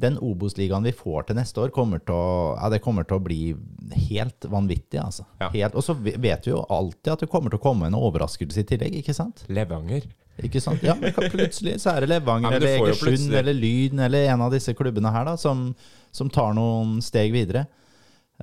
den 0.00 0.16
Obos-ligaen 0.18 0.86
vi 0.86 0.92
får 0.96 1.28
til 1.28 1.38
neste 1.38 1.60
år, 1.62 1.72
kommer 1.74 2.00
til 2.02 2.16
å, 2.16 2.54
ja, 2.56 2.70
det 2.72 2.80
kommer 2.82 3.06
til 3.06 3.18
å 3.18 3.22
bli 3.22 3.40
helt 4.08 4.48
vanvittig. 4.50 4.98
Altså. 5.02 5.26
Ja. 5.42 5.50
Helt, 5.52 5.76
og 5.78 5.84
så 5.86 5.94
vet 5.94 6.48
vi 6.48 6.54
jo 6.54 6.64
alltid 6.72 7.12
at 7.14 7.24
det 7.24 7.30
kommer 7.32 7.52
til 7.52 7.60
å 7.60 7.64
komme 7.66 7.90
en 7.90 7.98
overraskelse 7.98 8.64
i 8.64 8.68
tillegg, 8.72 8.98
ikke 9.02 9.14
sant? 9.16 9.44
Levanger. 9.52 10.08
Ikke 10.42 10.62
sant? 10.64 10.82
Ja, 10.82 10.96
men 10.98 11.12
plutselig 11.12 11.76
så 11.82 11.92
er 11.92 12.02
det 12.02 12.14
Levanger 12.14 12.54
Ja, 12.54 12.58
eller 12.58 12.86
Egersund 12.88 13.34
eller 13.36 13.54
Lyn 13.54 14.00
eller 14.06 14.30
en 14.32 14.46
av 14.46 14.54
disse 14.54 14.72
klubbene 14.74 15.12
her 15.12 15.28
da, 15.28 15.36
som, 15.38 15.68
som 16.10 16.30
tar 16.32 16.56
noen 16.56 16.96
steg 17.04 17.34
videre. 17.34 17.66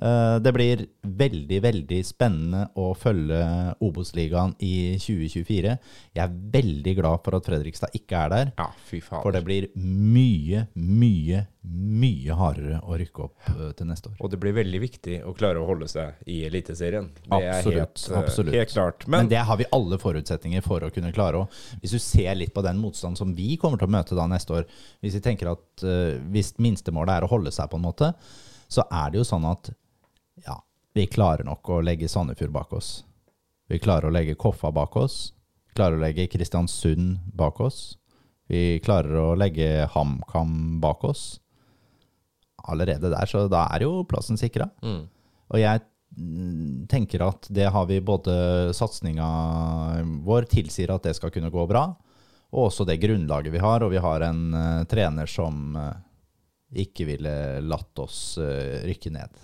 Eh, 0.00 0.38
Det 0.40 0.52
blir 0.56 0.86
veldig, 1.04 1.58
veldig 1.62 1.98
spennende 2.06 2.62
å 2.80 2.94
følge 2.96 3.40
Obos-ligaen 3.84 4.54
i 4.64 4.96
2024. 4.96 5.74
Jeg 6.16 6.22
er 6.24 6.36
veldig 6.54 6.94
glad 6.96 7.20
for 7.24 7.36
at 7.36 7.44
Fredrikstad 7.44 7.92
ikke 7.98 8.16
er 8.24 8.28
der, 8.32 8.52
Ja, 8.58 8.68
fy 8.88 9.00
faen. 9.00 9.22
for 9.22 9.32
det 9.32 9.44
blir 9.44 9.68
mye, 9.76 10.66
mye, 10.74 11.42
mye 11.64 12.34
hardere 12.38 12.80
å 12.88 12.96
rykke 12.96 13.24
opp 13.26 13.50
eh, 13.52 13.72
til 13.76 13.86
neste 13.90 14.08
år. 14.08 14.16
Og 14.24 14.30
det 14.32 14.40
blir 14.40 14.56
veldig 14.56 14.80
viktig 14.80 15.18
å 15.28 15.34
klare 15.36 15.60
å 15.60 15.66
holde 15.68 15.88
seg 15.92 16.14
i 16.26 16.40
Eliteserien. 16.48 17.10
Det 17.20 17.42
er 17.42 17.50
Absolutt, 17.58 17.76
helt, 17.76 18.06
eh, 18.10 18.18
absolutt. 18.22 18.54
helt 18.54 18.72
klart. 18.72 19.06
Men, 19.06 19.18
Men, 19.26 19.28
det 19.34 19.44
har 19.50 19.56
vi 19.60 19.68
alle 19.76 19.98
forutsetninger 20.00 20.62
for 20.64 20.80
å 20.80 20.90
kunne 20.90 21.12
klare. 21.12 21.44
òg. 21.44 21.48
hvis 21.82 21.90
du 21.92 21.98
ser 21.98 22.34
litt 22.34 22.54
på 22.54 22.62
den 22.64 22.78
motstand 22.78 23.18
som 23.18 23.34
vi 23.34 23.56
kommer 23.58 23.76
til 23.78 23.86
å 23.88 23.90
møte 23.90 24.16
da 24.16 24.26
neste 24.26 24.50
år 24.54 24.64
Hvis 25.02 25.14
vi 25.14 25.20
tenker 25.20 25.50
at 25.52 25.84
hvis 26.30 26.54
minstemålet 26.58 27.18
er 27.18 27.22
å 27.26 27.28
holde 27.28 27.50
seg, 27.52 27.68
på 27.70 27.76
en 27.76 27.82
måte, 27.84 28.14
så 28.68 28.82
er 28.90 29.10
det 29.10 29.18
jo 29.18 29.24
sånn 29.24 29.44
at 29.50 29.70
ja, 30.46 30.56
vi 30.96 31.06
klarer 31.06 31.46
nok 31.46 31.68
å 31.70 31.80
legge 31.84 32.08
Sandefjord 32.10 32.54
bak 32.54 32.72
oss. 32.76 33.04
Vi 33.70 33.78
klarer 33.78 34.08
å 34.08 34.14
legge 34.14 34.38
Koffa 34.38 34.72
bak 34.74 34.96
oss. 34.98 35.32
Vi 35.68 35.76
klarer 35.78 35.98
å 35.98 36.02
legge 36.02 36.26
Kristiansund 36.30 37.20
bak 37.38 37.60
oss. 37.62 37.94
Vi 38.50 38.80
klarer 38.82 39.14
å 39.14 39.28
legge 39.38 39.86
HamKam 39.92 40.80
bak 40.82 41.04
oss. 41.06 41.38
Allerede 42.66 43.12
der, 43.12 43.30
så 43.30 43.46
da 43.48 43.68
er 43.70 43.86
jo 43.86 44.02
plassen 44.08 44.40
sikra. 44.40 44.68
mm. 44.82 45.02
Og 45.50 45.58
jeg 45.58 45.80
mm, 46.14 46.86
tenker 46.90 47.24
at 47.26 47.48
det 47.50 47.66
har 47.74 47.86
vi 47.88 47.96
både 48.02 48.34
satsinga 48.76 49.30
vår 50.26 50.46
tilsier 50.50 50.92
at 50.94 51.08
det 51.08 51.16
skal 51.18 51.32
kunne 51.34 51.50
gå 51.50 51.64
bra, 51.66 51.88
og 52.50 52.68
også 52.68 52.86
det 52.86 53.00
grunnlaget 53.02 53.54
vi 53.54 53.62
har. 53.62 53.82
Og 53.82 53.90
vi 53.90 54.02
har 54.02 54.26
en 54.26 54.44
uh, 54.54 54.84
trener 54.90 55.30
som 55.30 55.74
uh, 55.74 55.90
ikke 56.70 57.08
ville 57.08 57.34
latt 57.66 58.02
oss 58.02 58.38
uh, 58.38 58.78
rykke 58.86 59.14
ned. 59.14 59.42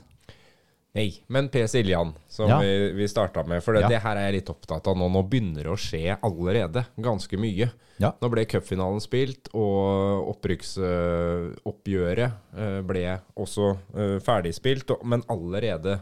Nei, 0.96 1.10
men 1.28 1.50
Per 1.52 1.66
Siljan, 1.68 2.14
som 2.28 2.48
Ja. 2.48 2.56
vi, 2.64 2.92
vi 2.96 3.08
starta 3.08 3.42
med. 3.46 3.60
For 3.62 3.76
det, 3.76 3.82
Ja. 3.84 3.88
det 3.92 3.98
her 4.00 4.16
er 4.16 4.30
jeg 4.30 4.40
litt 4.40 4.48
opptatt 4.54 4.86
av 4.88 4.96
nå. 4.96 5.10
Nå 5.12 5.22
begynner 5.28 5.62
det 5.66 5.72
å 5.74 5.76
skje 5.76 6.16
allerede 6.24 6.86
ganske 6.96 7.36
mye. 7.36 7.68
Ja. 8.00 8.14
Nå 8.20 8.30
ble 8.32 8.44
cupfinalen 8.48 9.00
spilt, 9.04 9.48
og 9.52 10.30
opprykksoppgjøret 10.34 12.32
eh, 12.56 12.80
ble 12.86 13.04
også 13.36 13.70
eh, 13.96 14.16
ferdigspilt. 14.24 14.90
Men 15.04 15.22
allerede 15.32 15.98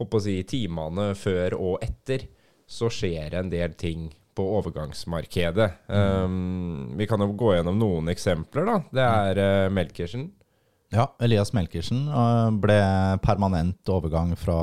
håper 0.00 0.18
å 0.18 0.24
si, 0.24 0.38
i 0.40 0.48
timene 0.48 1.12
før 1.18 1.58
og 1.58 1.84
etter 1.84 2.24
så 2.68 2.88
skjer 2.92 3.30
det 3.34 3.38
en 3.42 3.50
del 3.52 3.74
ting 3.76 4.08
på 4.32 4.44
overgangsmarkedet. 4.62 5.66
Um, 5.92 6.94
vi 6.96 7.04
kan 7.06 7.20
jo 7.20 7.34
gå 7.36 7.50
gjennom 7.58 7.76
noen 7.76 8.08
eksempler. 8.08 8.64
da. 8.64 8.78
Det 8.88 9.04
er 9.04 9.40
uh, 9.66 9.72
Melkersen. 9.76 10.30
Ja, 10.92 11.08
Elias 11.24 11.54
Melkersen 11.56 12.04
øh, 12.12 12.50
ble 12.60 12.78
permanent 13.24 13.88
overgang 13.88 14.34
fra 14.36 14.58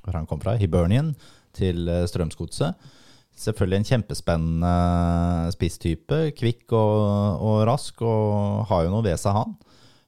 hvor 0.00 0.16
han 0.16 0.26
kom 0.26 0.40
fra, 0.42 0.56
Hibernian, 0.58 1.12
til 1.54 1.88
øh, 1.88 2.06
Strømsgodset. 2.08 2.74
Selvfølgelig 3.40 3.78
en 3.80 3.88
kjempespennende 3.88 5.52
spisstype. 5.54 6.18
Kvikk 6.36 6.74
og, 6.76 7.40
og 7.40 7.58
rask, 7.68 8.02
og 8.02 8.66
har 8.68 8.84
jo 8.84 8.92
noe 8.92 9.06
ved 9.06 9.20
seg, 9.20 9.36
han. 9.36 9.54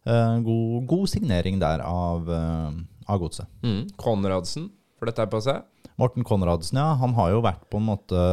Eh, 0.02 0.38
god, 0.44 0.86
god 0.90 1.06
signering 1.08 1.60
der 1.62 1.84
av, 1.86 2.28
eh, 2.28 2.80
av 3.06 3.22
godset. 3.22 3.48
Mm. 3.62 3.86
Konradsen 4.00 4.68
får 4.98 5.12
dette 5.12 5.28
på 5.32 5.40
seg. 5.46 5.62
Morten 6.00 6.26
Konradsen, 6.26 6.80
ja. 6.82 6.90
Han 7.00 7.14
har 7.16 7.32
jo 7.32 7.44
vært 7.46 7.64
på 7.70 7.80
en 7.80 7.88
måte 7.92 8.26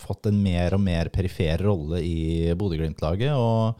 fått 0.00 0.30
en 0.30 0.38
mer 0.42 0.74
og 0.76 0.82
mer 0.82 1.10
perifer 1.12 1.62
rolle 1.66 2.00
i 2.02 2.50
Bodø-Glimt-laget. 2.58 3.36
Og 3.36 3.78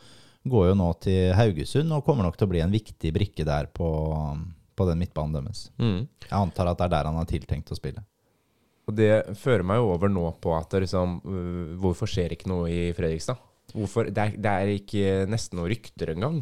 går 0.49 0.71
jo 0.71 0.77
nå 0.79 0.89
til 1.05 1.35
Haugesund 1.37 1.93
og 1.93 2.05
kommer 2.07 2.27
nok 2.27 2.39
til 2.39 2.49
å 2.49 2.53
bli 2.53 2.63
en 2.65 2.73
viktig 2.73 3.13
brikke 3.13 3.45
der 3.47 3.69
på, 3.75 3.91
på 4.77 4.87
den 4.89 5.03
midtbanen 5.03 5.37
deres. 5.41 5.67
Mm. 5.81 6.07
Jeg 6.25 6.37
antar 6.39 6.71
at 6.71 6.81
det 6.81 6.87
er 6.89 6.95
der 6.95 7.11
han 7.11 7.21
har 7.21 7.29
tiltenkt 7.29 7.73
å 7.73 7.79
spille. 7.79 8.05
Og 8.89 8.97
det 8.97 9.37
fører 9.39 9.67
meg 9.67 9.79
jo 9.79 9.93
over 9.93 10.11
nå 10.11 10.25
på 10.43 10.55
at 10.57 10.73
liksom 10.83 11.21
øh, 11.23 11.75
Hvorfor 11.79 12.11
skjer 12.11 12.33
ikke 12.35 12.49
noe 12.51 12.71
i 12.73 12.81
Fredrikstad? 12.97 13.39
Hvorfor, 13.71 14.09
det, 14.11 14.23
er, 14.25 14.39
det 14.41 14.51
er 14.51 14.73
ikke 14.73 15.13
nesten 15.31 15.61
noen 15.61 15.71
rykter 15.71 16.11
engang. 16.17 16.41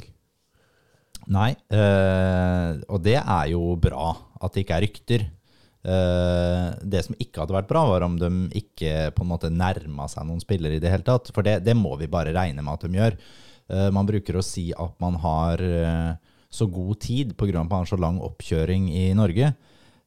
Nei, 1.29 1.51
øh, 1.77 2.79
og 2.89 3.03
det 3.05 3.19
er 3.19 3.51
jo 3.53 3.75
bra 3.77 4.15
at 4.41 4.55
det 4.55 4.65
ikke 4.65 4.79
er 4.79 4.87
rykter. 4.87 5.27
Uh, 5.89 6.75
det 6.83 7.05
som 7.07 7.15
ikke 7.23 7.41
hadde 7.41 7.55
vært 7.55 7.69
bra, 7.71 7.85
var 7.89 8.05
om 8.05 8.17
de 8.19 8.29
ikke 8.59 9.13
på 9.15 9.25
en 9.25 9.31
måte 9.31 9.49
nærma 9.53 10.09
seg 10.11 10.27
noen 10.27 10.43
spillere 10.43 10.77
i 10.77 10.83
det 10.83 10.91
hele 10.93 11.07
tatt. 11.07 11.31
For 11.35 11.47
det, 11.47 11.61
det 11.65 11.77
må 11.79 11.95
vi 12.01 12.11
bare 12.11 12.35
regne 12.35 12.65
med 12.65 12.75
at 12.75 12.85
de 12.85 12.99
gjør. 12.99 13.17
Eh, 13.69 13.89
man 13.95 14.09
bruker 14.09 14.39
å 14.39 14.45
si 14.45 14.71
at 14.73 14.97
man 15.03 15.19
har 15.23 15.63
eh, 15.63 16.13
så 16.49 16.69
god 16.73 17.01
tid 17.05 17.37
pga. 17.37 17.61
at 17.61 17.69
man 17.69 17.83
har 17.83 17.91
så 17.91 18.01
lang 18.01 18.21
oppkjøring 18.25 18.89
i 18.89 19.13
Norge. 19.15 19.53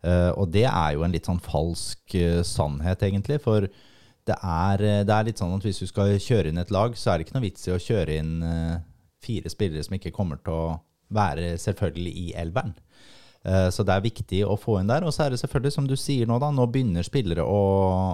Eh, 0.02 0.32
og 0.34 0.50
det 0.50 0.66
er 0.66 0.96
jo 0.96 1.06
en 1.06 1.14
litt 1.14 1.30
sånn 1.30 1.42
falsk 1.42 2.16
sannhet, 2.48 3.04
egentlig. 3.06 3.42
For 3.44 3.70
det 4.26 4.38
er, 4.38 5.04
det 5.06 5.14
er 5.14 5.28
litt 5.28 5.42
sånn 5.42 5.54
at 5.58 5.66
hvis 5.66 5.82
du 5.82 5.90
skal 5.90 6.18
kjøre 6.22 6.50
inn 6.50 6.62
et 6.62 6.74
lag, 6.74 6.98
så 6.98 7.12
er 7.12 7.20
det 7.20 7.28
ikke 7.28 7.38
noe 7.38 7.48
vits 7.48 7.68
i 7.68 7.74
å 7.74 7.82
kjøre 7.82 8.18
inn 8.22 8.34
fire 9.22 9.50
spillere 9.50 9.86
som 9.86 9.98
ikke 9.98 10.14
kommer 10.14 10.42
til 10.42 10.54
å 10.54 10.78
være 11.14 11.56
selvfølgelig 11.62 12.14
i 12.18 12.28
elveren. 12.38 12.74
Eh, 13.44 13.70
Så 13.74 13.82
det 13.84 13.94
er 13.96 14.04
viktig 14.06 14.44
å 14.46 14.54
få 14.60 14.76
inn 14.80 14.88
der. 14.92 15.02
Og 15.08 15.14
så 15.16 15.24
er 15.26 15.34
det 15.34 15.40
selvfølgelig, 15.42 15.72
som 15.74 15.88
du 15.90 15.96
sier 15.98 16.28
nå, 16.30 16.38
da, 16.40 16.52
nå 16.54 16.68
begynner 16.70 17.02
spillere 17.08 17.42
å, 17.42 17.62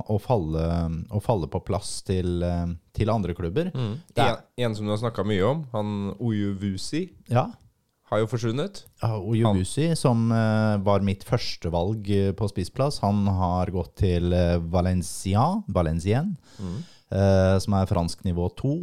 å, 0.07 0.17
falle, 0.23 0.65
å 1.11 1.19
falle 1.19 1.49
på 1.51 1.59
plass 1.67 1.97
til, 2.07 2.41
eh, 2.47 2.67
til 2.95 3.11
andre 3.11 3.35
klubber. 3.35 3.71
Det 3.75 4.23
er, 4.23 4.37
En, 4.57 4.69
en 4.71 4.75
som 4.77 4.85
du 4.87 4.93
har 4.95 5.01
snakka 5.01 5.25
mye 5.27 5.43
om, 5.49 5.65
han 5.73 6.13
Oyuvusi, 6.23 7.09
ja, 7.27 7.49
har 8.07 8.21
jo 8.23 8.29
forsvunnet. 8.31 8.85
Ja, 9.03 9.17
Ojubusi, 9.19 9.89
som 9.99 10.31
eh, 10.31 10.77
var 10.87 11.03
mitt 11.03 11.25
førstevalg 11.27 12.07
på 12.39 12.47
spissplass, 12.53 13.01
han 13.03 13.25
har 13.27 13.67
gått 13.75 13.97
til 13.99 14.31
Valencia, 14.71 15.43
Valencien, 15.67 16.37
eh, 17.11 17.57
som 17.59 17.75
er 17.75 17.85
fransk 17.91 18.23
nivå 18.23 18.47
2. 18.55 18.73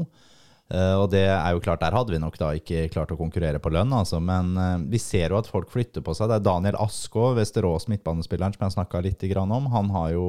Eh, 0.73 0.95
og 0.97 1.11
det 1.13 1.27
er 1.29 1.51
jo 1.53 1.61
klart, 1.65 1.83
der 1.83 1.93
hadde 1.93 2.15
vi 2.15 2.21
nok 2.23 2.39
da 2.41 2.55
ikke 2.57 2.87
klart 2.93 3.13
å 3.13 3.19
konkurrere 3.21 3.61
på 3.61 3.73
lønn, 3.75 3.93
altså. 3.93 4.21
Men 4.25 4.55
eh, 4.57 4.87
vi 4.95 5.01
ser 5.03 5.35
jo 5.35 5.41
at 5.41 5.51
folk 5.51 5.73
flytter 5.73 6.05
på 6.05 6.15
seg. 6.17 6.31
Det 6.31 6.39
er 6.41 6.47
Daniel 6.47 6.79
Askå, 6.81 7.33
Vesterås 7.37 7.89
midtbanespilleren, 7.93 8.57
som 8.57 8.67
jeg 8.67 8.79
snakka 8.79 9.03
litt 9.05 9.27
om. 9.45 9.69
Han 9.75 9.93
har 9.93 10.15
jo 10.15 10.29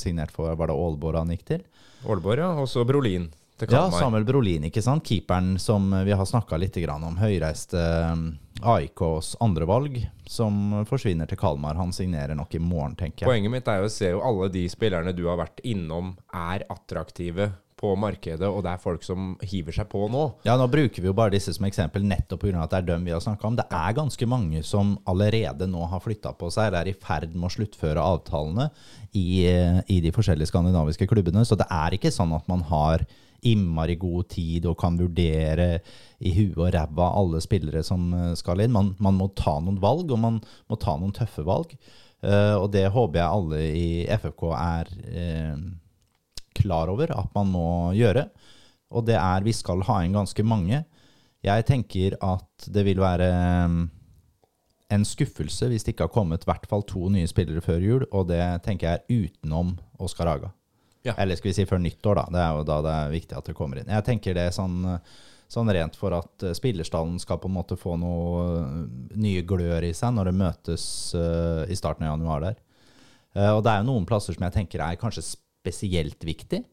signert 0.00 0.32
for 0.32 0.54
Var 0.56 0.70
det 0.70 0.78
Aalborg 0.78 1.20
han 1.20 1.34
gikk 1.36 1.44
til? 1.52 1.68
Ålborg, 2.08 2.40
ja. 2.40 2.54
Og 2.62 2.68
så 2.70 2.84
Brolin 2.86 3.28
Ja, 3.68 3.88
Samuel 3.90 4.24
Brolin, 4.24 4.68
ikke 4.68 4.82
sant? 4.84 5.04
Keeperen 5.04 5.56
som 5.58 5.90
vi 6.06 6.14
har 6.14 6.26
snakka 6.30 6.56
litt 6.62 6.78
om. 6.78 7.16
Høyreiste 7.18 7.82
um, 8.14 8.28
AIKs 8.62 9.34
andrevalg, 9.42 9.98
som 10.30 10.84
forsvinner 10.88 11.26
til 11.26 11.40
Kalmar. 11.40 11.74
Han 11.74 11.92
signerer 11.92 12.38
nok 12.38 12.54
i 12.54 12.62
morgen, 12.62 12.94
tenker 12.96 13.26
jeg. 13.26 13.28
Poenget 13.28 13.52
mitt 13.52 13.68
er 13.68 13.82
jo 13.82 13.90
å 13.90 13.92
se 13.92 14.12
jo 14.14 14.22
alle 14.22 14.48
de 14.54 14.62
spillerne 14.70 15.12
du 15.12 15.26
har 15.26 15.42
vært 15.42 15.60
innom, 15.66 16.14
er 16.30 16.64
attraktive 16.70 17.50
på 17.78 17.92
markedet, 18.00 18.48
og 18.48 18.64
det 18.66 18.72
er 18.72 18.82
folk 18.82 19.04
som 19.06 19.36
hiver 19.46 19.74
seg 19.76 19.88
på 19.92 20.06
nå. 20.10 20.24
Ja, 20.46 20.56
nå 20.58 20.66
bruker 20.70 21.04
vi 21.04 21.10
jo 21.10 21.16
bare 21.16 21.34
disse 21.34 21.54
som 21.54 21.66
eksempel 21.68 22.04
nettopp 22.06 22.42
pga. 22.42 22.64
at 22.64 22.74
det 22.74 22.80
er 22.80 22.88
dem 22.90 23.06
vi 23.06 23.14
har 23.14 23.22
snakka 23.22 23.46
om. 23.48 23.58
Det 23.58 23.68
er 23.70 23.96
ganske 23.96 24.28
mange 24.30 24.64
som 24.66 24.96
allerede 25.08 25.68
nå 25.70 25.86
har 25.92 26.02
flytta 26.02 26.34
på 26.38 26.50
seg, 26.54 26.68
eller 26.68 26.82
er 26.82 26.92
i 26.92 26.98
ferd 26.98 27.34
med 27.34 27.50
å 27.50 27.54
sluttføre 27.54 28.02
avtalene 28.02 28.68
i, 29.12 29.46
i 29.46 30.00
de 30.04 30.12
forskjellige 30.14 30.50
skandinaviske 30.50 31.08
klubbene. 31.10 31.46
Så 31.46 31.58
det 31.58 31.68
er 31.70 31.96
ikke 31.96 32.14
sånn 32.14 32.34
at 32.36 32.46
man 32.50 32.66
har 32.68 33.06
innmari 33.46 33.94
god 33.98 34.28
tid 34.32 34.66
og 34.66 34.78
kan 34.80 34.98
vurdere 34.98 35.78
i 36.18 36.32
huet 36.34 36.58
og 36.58 36.72
ræva 36.74 37.12
alle 37.20 37.40
spillere 37.42 37.84
som 37.86 38.10
eh, 38.14 38.34
skal 38.38 38.64
inn. 38.64 38.74
Man, 38.74 38.94
man 38.98 39.18
må 39.18 39.30
ta 39.38 39.58
noen 39.62 39.78
valg, 39.82 40.10
og 40.10 40.22
man 40.22 40.40
må 40.42 40.78
ta 40.80 40.96
noen 40.98 41.14
tøffe 41.14 41.46
valg. 41.46 41.76
Uh, 42.18 42.58
og 42.58 42.72
det 42.74 42.88
håper 42.90 43.20
jeg 43.20 43.30
alle 43.30 43.58
i 43.78 43.90
FFK 44.10 44.40
er 44.58 44.88
eh, 45.06 45.52
klar 46.58 46.90
over 46.92 47.12
at 47.14 47.30
man 47.36 47.52
må 47.54 47.68
gjøre. 47.96 48.28
Og 48.92 49.04
det 49.08 49.18
er 49.20 49.44
vi 49.44 49.54
skal 49.56 49.84
ha 49.88 50.00
inn 50.04 50.16
ganske 50.16 50.44
mange. 50.46 50.82
Jeg 51.44 51.66
tenker 51.68 52.16
at 52.24 52.68
det 52.72 52.84
vil 52.88 53.00
være 53.02 53.28
um, 53.68 53.82
en 54.90 55.04
skuffelse 55.06 55.68
hvis 55.70 55.84
det 55.86 55.94
ikke 55.94 56.08
har 56.08 56.14
kommet 56.14 56.44
i 56.44 56.48
hvert 56.48 56.66
fall 56.68 56.84
to 56.88 57.08
nye 57.12 57.28
spillere 57.30 57.62
før 57.64 57.82
jul, 57.84 58.06
og 58.10 58.30
det 58.30 58.42
tenker 58.64 58.88
jeg 58.88 59.00
er 59.02 59.26
utenom 59.26 59.76
Oscar 60.02 60.30
Haga. 60.32 60.52
Ja. 61.06 61.14
Eller 61.20 61.38
skal 61.38 61.52
vi 61.52 61.56
si 61.60 61.66
før 61.68 61.80
nyttår, 61.82 62.18
da. 62.18 62.24
Det 62.32 62.40
er 62.42 62.54
jo 62.56 62.68
da 62.68 62.78
det 62.84 62.94
er 62.94 63.12
viktig 63.12 63.36
at 63.38 63.48
det 63.48 63.56
kommer 63.56 63.80
inn. 63.80 63.92
Jeg 63.92 64.06
tenker 64.08 64.36
det 64.36 64.48
sånn, 64.56 64.80
sånn 65.48 65.72
rent 65.72 65.96
for 65.96 66.16
at 66.16 66.44
eh, 66.44 66.56
spillerstallen 66.56 67.20
skal 67.22 67.38
på 67.40 67.48
en 67.48 67.54
måte 67.54 67.78
få 67.80 67.94
noe 68.00 68.46
eh, 68.58 68.80
nye 69.20 69.44
glør 69.48 69.86
i 69.86 69.94
seg 69.96 70.16
når 70.16 70.32
det 70.32 70.38
møtes 70.40 70.86
uh, 71.16 71.62
i 71.70 71.78
starten 71.78 72.08
av 72.08 72.16
januar 72.16 72.48
der. 72.48 72.58
Uh, 73.36 73.52
og 73.54 73.62
det 73.64 73.72
er 73.72 73.84
jo 73.84 73.92
noen 73.92 74.08
plasser 74.08 74.34
som 74.34 74.48
jeg 74.48 74.56
tenker 74.56 74.82
er 74.82 74.98
kanskje 75.00 75.24
spesielt 75.24 75.44
viktig. 75.72 76.64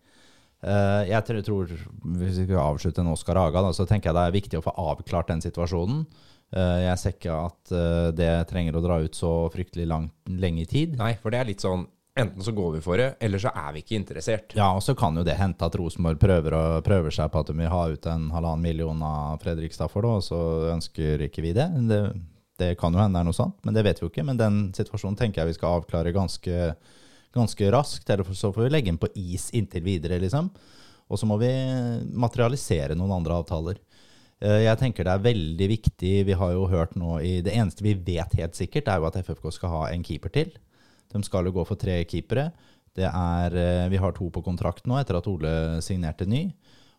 Eh, 0.65 1.01
jeg 1.09 1.25
tror, 1.45 1.67
Hvis 1.67 2.37
vi 2.39 2.45
skal 2.45 2.61
avslutte 2.61 3.01
en 3.01 3.11
Oskar 3.13 3.35
Haga, 3.35 3.65
så 3.73 3.85
tenker 3.85 4.09
jeg 4.09 4.15
det 4.15 4.23
er 4.27 4.39
viktig 4.39 4.59
å 4.59 4.65
få 4.65 4.75
avklart 4.77 5.27
den 5.27 5.41
situasjonen. 5.41 6.05
Eh, 6.55 6.79
jeg 6.85 7.01
ser 7.01 7.15
ikke 7.17 7.35
at 7.49 7.73
eh, 7.73 8.11
det 8.15 8.31
trenger 8.49 8.77
å 8.77 8.83
dra 8.83 9.01
ut 9.01 9.15
så 9.15 9.49
fryktelig 9.53 9.87
lang, 9.89 10.09
lenge 10.29 10.63
i 10.63 10.69
tid. 10.69 10.95
Nei, 10.97 11.15
for 11.21 11.33
det 11.33 11.41
er 11.41 11.51
litt 11.51 11.65
sånn 11.65 11.87
Enten 12.15 12.39
så 12.39 12.53
går 12.55 12.77
vi 12.77 12.79
for 12.79 12.95
det, 12.95 13.09
eller 13.19 13.41
så 13.43 13.51
er 13.51 13.73
vi 13.75 13.81
ikke 13.83 13.97
interessert. 13.97 14.53
Ja, 14.55 14.69
og 14.71 14.79
så 14.85 14.93
kan 14.95 15.17
jo 15.19 15.23
det 15.27 15.33
hente 15.35 15.67
at 15.67 15.73
Rosenborg 15.75 16.15
prøver, 16.15 16.53
prøver 16.79 17.11
seg 17.11 17.27
på 17.33 17.41
at 17.43 17.49
de 17.49 17.55
vil 17.59 17.67
ha 17.67 17.81
ut 17.91 18.07
en 18.07 18.29
halvannen 18.31 18.63
million 18.63 19.01
av 19.03 19.41
Fredrik 19.43 19.75
Stafford, 19.75 20.07
og 20.07 20.23
så 20.23 20.39
ønsker 20.71 21.25
ikke 21.27 21.43
vi 21.43 21.51
det. 21.57 21.65
det. 21.89 21.99
Det 22.55 22.69
kan 22.79 22.95
jo 22.95 23.01
hende 23.03 23.19
det 23.19 23.25
er 23.25 23.27
noe 23.27 23.35
sånt, 23.35 23.57
men 23.67 23.75
det 23.75 23.83
vet 23.83 23.99
vi 23.99 24.07
jo 24.07 24.13
ikke. 24.13 24.23
Men 24.29 24.39
den 24.39 24.61
situasjonen 24.77 25.19
tenker 25.19 25.43
jeg 25.43 25.51
vi 25.51 25.57
skal 25.57 25.81
avklare 25.81 26.15
ganske, 26.15 26.71
ganske 27.35 27.69
raskt. 27.73 28.09
Eller 28.09 28.27
så 28.33 28.51
får 28.53 28.65
vi 28.67 28.73
legge 28.73 28.91
den 28.91 29.01
på 29.01 29.11
is 29.15 29.49
inntil 29.55 29.85
videre, 29.85 30.19
liksom. 30.23 30.49
Og 31.05 31.21
så 31.21 31.27
må 31.29 31.37
vi 31.37 31.51
materialisere 32.17 32.97
noen 32.97 33.13
andre 33.19 33.37
avtaler. 33.41 33.81
Eh, 34.41 34.63
Jeg 34.65 34.79
tenker 34.81 35.05
det 35.05 35.13
er 35.13 35.27
veldig 35.27 35.67
viktig, 35.69 36.13
vi 36.25 36.33
har 36.33 36.51
jo 36.55 36.67
hørt 36.67 36.95
nå 36.95 37.19
i 37.23 37.41
Det 37.41 37.53
eneste 37.53 37.85
vi 37.85 37.93
vet 37.93 38.33
helt 38.39 38.55
sikkert, 38.57 38.87
er 38.87 38.99
jo 38.99 39.07
at 39.07 39.19
FFK 39.21 39.51
skal 39.53 39.69
ha 39.69 39.83
en 39.89 40.03
keeper 40.03 40.29
til. 40.29 40.51
De 41.13 41.23
skal 41.23 41.45
jo 41.45 41.55
gå 41.55 41.65
for 41.67 41.75
tre 41.79 42.03
keepere. 42.03 42.51
Det 42.95 43.05
er, 43.05 43.55
eh, 43.55 43.89
vi 43.89 43.97
har 43.97 44.11
to 44.11 44.29
på 44.29 44.43
kontrakt 44.43 44.85
nå, 44.87 44.97
etter 44.99 45.17
at 45.17 45.27
Ole 45.27 45.81
signerte 45.81 46.25
ny. 46.27 46.53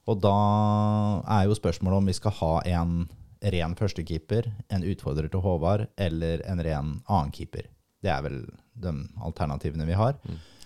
Og 0.06 0.20
da 0.20 1.22
er 1.26 1.46
jo 1.46 1.56
spørsmålet 1.58 1.98
om 1.98 2.06
vi 2.06 2.12
skal 2.12 2.30
ha 2.30 2.60
en 2.64 3.08
ren 3.42 3.74
førstekeeper, 3.74 4.46
en 4.70 4.82
utfordrer 4.82 5.28
til 5.30 5.40
Håvard, 5.40 5.88
eller 5.98 6.42
en 6.46 6.62
ren 6.62 7.02
annenkeeper. 7.08 7.66
Det 8.04 8.12
er 8.12 8.24
vel 8.26 8.42
de 8.76 8.92
alternativene 9.24 9.86
vi 9.88 9.96
har. 9.96 10.18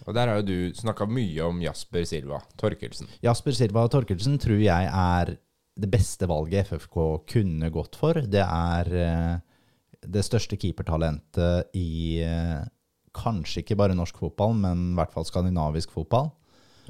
Og 0.06 0.16
der 0.16 0.30
har 0.30 0.40
jo 0.40 0.48
du 0.48 0.74
snakka 0.76 1.06
mye 1.06 1.44
om 1.46 1.60
Jasper 1.62 2.06
Silva 2.08 2.40
Torkelsen. 2.60 3.10
Jasper 3.24 3.54
Silva 3.56 3.86
Torkelsen 3.92 4.38
tror 4.42 4.58
jeg 4.60 4.88
er 4.90 5.36
det 5.80 5.90
beste 5.92 6.26
valget 6.28 6.68
FFK 6.68 6.98
kunne 7.30 7.70
gått 7.72 7.96
for. 8.00 8.18
Det 8.18 8.42
er 8.42 8.90
eh, 9.04 9.36
det 10.00 10.24
største 10.26 10.58
keepertalentet 10.60 11.74
i 11.78 12.20
eh, 12.24 12.60
kanskje 13.16 13.62
ikke 13.62 13.78
bare 13.78 13.96
norsk 13.96 14.20
fotball, 14.22 14.54
men 14.58 14.90
i 14.92 14.98
hvert 14.98 15.14
fall 15.14 15.26
skandinavisk 15.28 15.92
fotball. 15.94 16.30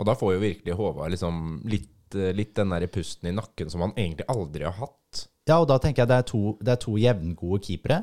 Og 0.01 0.07
da 0.09 0.15
får 0.17 0.37
jo 0.37 0.45
virkelig 0.45 0.77
Håvard 0.79 1.13
liksom 1.13 1.61
litt, 1.69 2.15
eh, 2.17 2.33
litt 2.37 2.55
den 2.57 2.73
der 2.73 2.87
pusten 2.93 3.31
i 3.31 3.37
nakken 3.37 3.73
som 3.73 3.85
han 3.85 3.95
egentlig 3.97 4.29
aldri 4.33 4.67
har 4.69 4.79
hatt. 4.79 5.27
Ja, 5.49 5.59
og 5.59 5.69
da 5.71 5.81
tenker 5.83 6.05
jeg 6.05 6.13
det 6.13 6.19
er 6.23 6.29
to, 6.31 6.43
det 6.63 6.75
er 6.75 6.81
to 6.81 6.97
jevngode 7.01 7.61
keepere. 7.67 8.01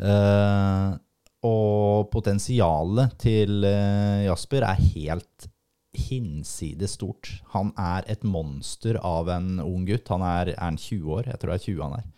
Eh, 0.00 0.98
og 1.46 2.10
potensialet 2.12 3.16
til 3.20 3.64
eh, 3.64 4.26
Jasper 4.26 4.66
er 4.66 4.82
helt 4.94 5.48
hinsides 5.96 6.94
stort. 6.98 7.30
Han 7.54 7.72
er 7.80 8.06
et 8.10 8.22
monster 8.26 8.98
av 9.02 9.30
en 9.32 9.58
ung 9.62 9.86
gutt. 9.88 10.10
Han 10.12 10.22
er, 10.26 10.52
er 10.54 10.68
en 10.68 10.78
20 10.78 11.14
år? 11.16 11.30
Jeg 11.32 11.40
tror 11.40 11.52
det 11.52 11.58
er 11.58 11.66
20 11.66 11.82
han 11.86 11.96
er. 11.98 12.10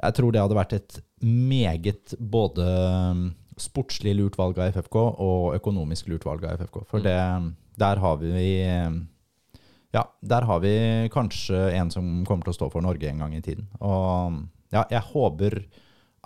Jeg 0.00 0.16
tror 0.16 0.32
det 0.32 0.42
hadde 0.42 0.58
vært 0.58 0.74
et 0.76 0.98
meget 1.20 2.14
både 2.18 2.66
um, 3.12 3.24
sportslig 3.60 4.14
lurt 4.16 4.38
valg 4.40 4.58
av 4.58 4.72
FFK 4.76 4.96
og 4.96 5.56
økonomisk 5.58 6.08
lurt 6.08 6.24
valg 6.28 6.46
av 6.48 6.60
FFK. 6.60 6.82
For 6.88 7.04
det, 7.04 7.16
der 7.80 8.00
har 8.00 8.20
vi 8.22 8.44
Ja, 9.90 10.04
der 10.22 10.46
har 10.46 10.60
vi 10.62 10.74
kanskje 11.12 11.68
en 11.76 11.90
som 11.90 12.24
kommer 12.24 12.46
til 12.46 12.54
å 12.54 12.58
stå 12.60 12.70
for 12.72 12.84
Norge 12.84 13.08
en 13.10 13.20
gang 13.24 13.36
i 13.36 13.42
tiden. 13.44 13.68
Og 13.80 14.40
ja, 14.72 14.84
jeg 14.88 15.02
håper 15.12 15.60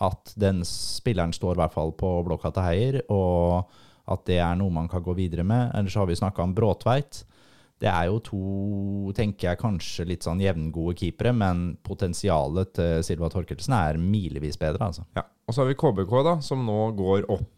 at 0.02 0.32
den 0.40 0.64
spilleren 0.66 1.34
står 1.34 1.54
i 1.54 1.62
hvert 1.62 1.74
fall 1.74 1.92
på 1.94 2.16
blokka 2.26 2.50
til 2.54 2.66
Heier, 2.66 3.00
og 3.12 3.70
at 4.10 4.24
det 4.28 4.40
er 4.42 4.56
noe 4.58 4.72
man 4.74 4.88
kan 4.90 5.04
gå 5.04 5.14
videre 5.16 5.46
med. 5.46 5.70
Ellers 5.76 5.96
har 5.96 6.08
vi 6.10 6.18
snakka 6.18 6.44
om 6.44 6.54
Bråtveit. 6.56 7.22
Det 7.82 7.90
er 7.90 8.08
jo 8.08 8.20
to, 8.22 8.40
tenker 9.16 9.50
jeg, 9.50 9.60
kanskje 9.60 10.06
litt 10.08 10.26
sånn 10.26 10.42
jevngode 10.42 10.96
keepere, 11.00 11.32
men 11.36 11.74
potensialet 11.84 12.74
til 12.76 13.02
Silva 13.06 13.30
Torkelsen 13.32 13.74
er 13.76 13.98
milevis 14.00 14.58
bedre, 14.60 14.90
altså. 14.90 15.06
Ja. 15.16 15.26
Og 15.44 15.52
så 15.52 15.62
har 15.62 15.68
vi 15.68 15.76
KBK, 15.78 16.14
da, 16.24 16.38
som 16.44 16.62
nå 16.64 16.78
går 16.96 17.26
opp. 17.32 17.50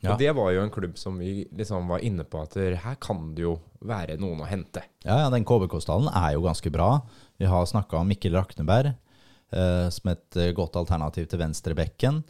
Ja. 0.00 0.14
Og 0.14 0.20
det 0.20 0.32
var 0.36 0.48
jo 0.54 0.62
en 0.64 0.72
klubb 0.72 0.96
som 0.96 1.18
vi 1.20 1.44
liksom 1.56 1.90
var 1.92 2.04
inne 2.04 2.24
på 2.24 2.40
at 2.40 2.56
her 2.56 2.96
kan 3.04 3.34
det 3.36 3.44
jo 3.44 3.58
være 3.84 4.16
noen 4.20 4.40
å 4.40 4.48
hente. 4.48 4.82
Ja, 5.04 5.18
ja, 5.26 5.28
den 5.32 5.44
KBK-stallen 5.48 6.08
er 6.08 6.34
jo 6.36 6.44
ganske 6.46 6.72
bra. 6.72 7.02
Vi 7.40 7.48
har 7.48 7.68
snakka 7.68 8.00
om 8.00 8.08
Mikkel 8.08 8.36
Rakneberg 8.36 8.94
som 9.90 10.12
et 10.12 10.36
eh, 10.38 10.52
godt 10.56 10.76
alternativ 10.80 11.26
til 11.30 11.40
venstrebekken. 11.42 12.22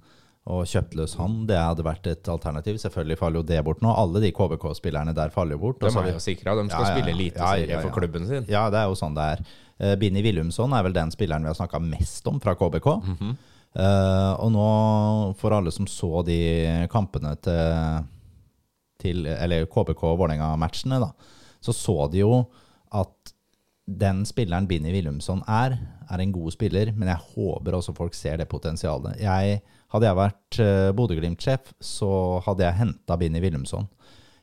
Og 0.50 0.64
kjøpt 0.66 0.94
løs 0.96 1.14
han, 1.20 1.42
det 1.46 1.58
hadde 1.60 1.84
vært 1.84 2.06
et 2.08 2.28
alternativ. 2.32 2.78
Selvfølgelig 2.80 3.18
faller 3.20 3.42
jo 3.42 3.46
det 3.46 3.58
bort 3.64 3.82
nå. 3.84 3.90
Alle 3.92 4.22
de 4.24 4.30
KBK-spillerne 4.34 5.12
der 5.16 5.32
faller 5.34 5.58
jo 5.58 5.62
bort. 5.66 5.82
De 5.82 5.90
er 5.92 6.14
jo 6.14 6.22
sikra. 6.22 6.54
De 6.56 6.64
skal 6.70 6.86
Ja, 6.86 6.88
ja, 6.88 6.94
spille 6.96 7.12
eliteserie 7.12 7.66
ja, 7.68 7.76
ja. 7.76 7.82
for 7.84 7.92
klubben 7.94 8.26
sin. 8.26 8.48
Ja, 8.48 8.64
det 8.72 8.80
er 8.80 8.88
jo 8.88 8.96
sånn 8.98 9.18
det 9.18 9.26
er. 9.34 9.44
Eh, 9.80 9.94
Binni 10.00 10.24
Willumsson 10.24 10.72
er 10.76 10.86
vel 10.86 10.96
den 10.96 11.12
spilleren 11.12 11.44
vi 11.44 11.52
har 11.52 11.58
snakka 11.58 11.82
mest 11.84 12.26
om 12.32 12.40
fra 12.40 12.56
KBK. 12.56 12.88
Mm 13.04 13.16
-hmm. 13.20 13.36
uh, 13.76 14.32
og 14.40 14.52
nå, 14.52 15.34
for 15.38 15.52
alle 15.52 15.70
som 15.70 15.86
så 15.86 16.22
de 16.22 16.88
kampene 16.90 17.36
til, 17.36 18.04
til 18.98 19.26
Eller 19.26 19.66
KBK-Vålerenga-matchene, 19.66 21.00
da, 21.00 21.12
så 21.60 21.72
så 21.72 22.10
de 22.10 22.18
jo 22.18 22.46
at 22.90 23.19
den 23.86 24.24
spilleren 24.28 24.68
Binni 24.70 24.92
Willumsson 24.94 25.42
er, 25.48 25.76
er 26.10 26.22
en 26.22 26.32
god 26.34 26.54
spiller, 26.54 26.92
men 26.94 27.08
jeg 27.10 27.24
håper 27.34 27.76
også 27.76 27.94
folk 27.96 28.14
ser 28.14 28.38
det 28.40 28.48
potensialet. 28.50 29.18
Jeg, 29.22 29.60
hadde 29.90 30.06
jeg 30.06 30.18
vært 30.18 30.60
uh, 30.62 30.90
Bodø-Glimt-sjef, 30.96 31.72
så 31.82 32.10
hadde 32.46 32.66
jeg 32.66 32.78
henta 32.78 33.18
Binni 33.18 33.42
Willumsson. 33.42 33.88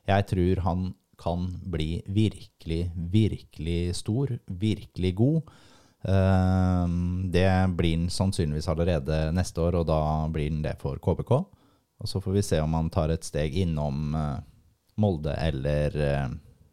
Jeg 0.08 0.28
tror 0.32 0.64
han 0.66 0.90
kan 1.18 1.48
bli 1.66 2.02
virkelig, 2.06 2.92
virkelig 2.96 3.96
stor, 4.02 4.36
virkelig 4.46 5.16
god. 5.18 5.42
Eh, 6.08 6.88
det 7.34 7.50
blir 7.76 7.98
han 7.98 8.10
sannsynligvis 8.10 8.70
allerede 8.70 9.32
neste 9.36 9.62
år, 9.62 9.80
og 9.82 9.88
da 9.90 10.02
blir 10.32 10.52
han 10.52 10.62
det 10.66 10.78
for 10.82 11.02
KBK. 11.02 11.32
Og 11.98 12.10
så 12.10 12.22
får 12.22 12.38
vi 12.38 12.46
se 12.46 12.62
om 12.62 12.76
han 12.78 12.92
tar 12.94 13.12
et 13.12 13.26
steg 13.26 13.58
innom 13.58 14.14
eh, 14.16 14.38
Molde 14.98 15.34
eller, 15.38 15.94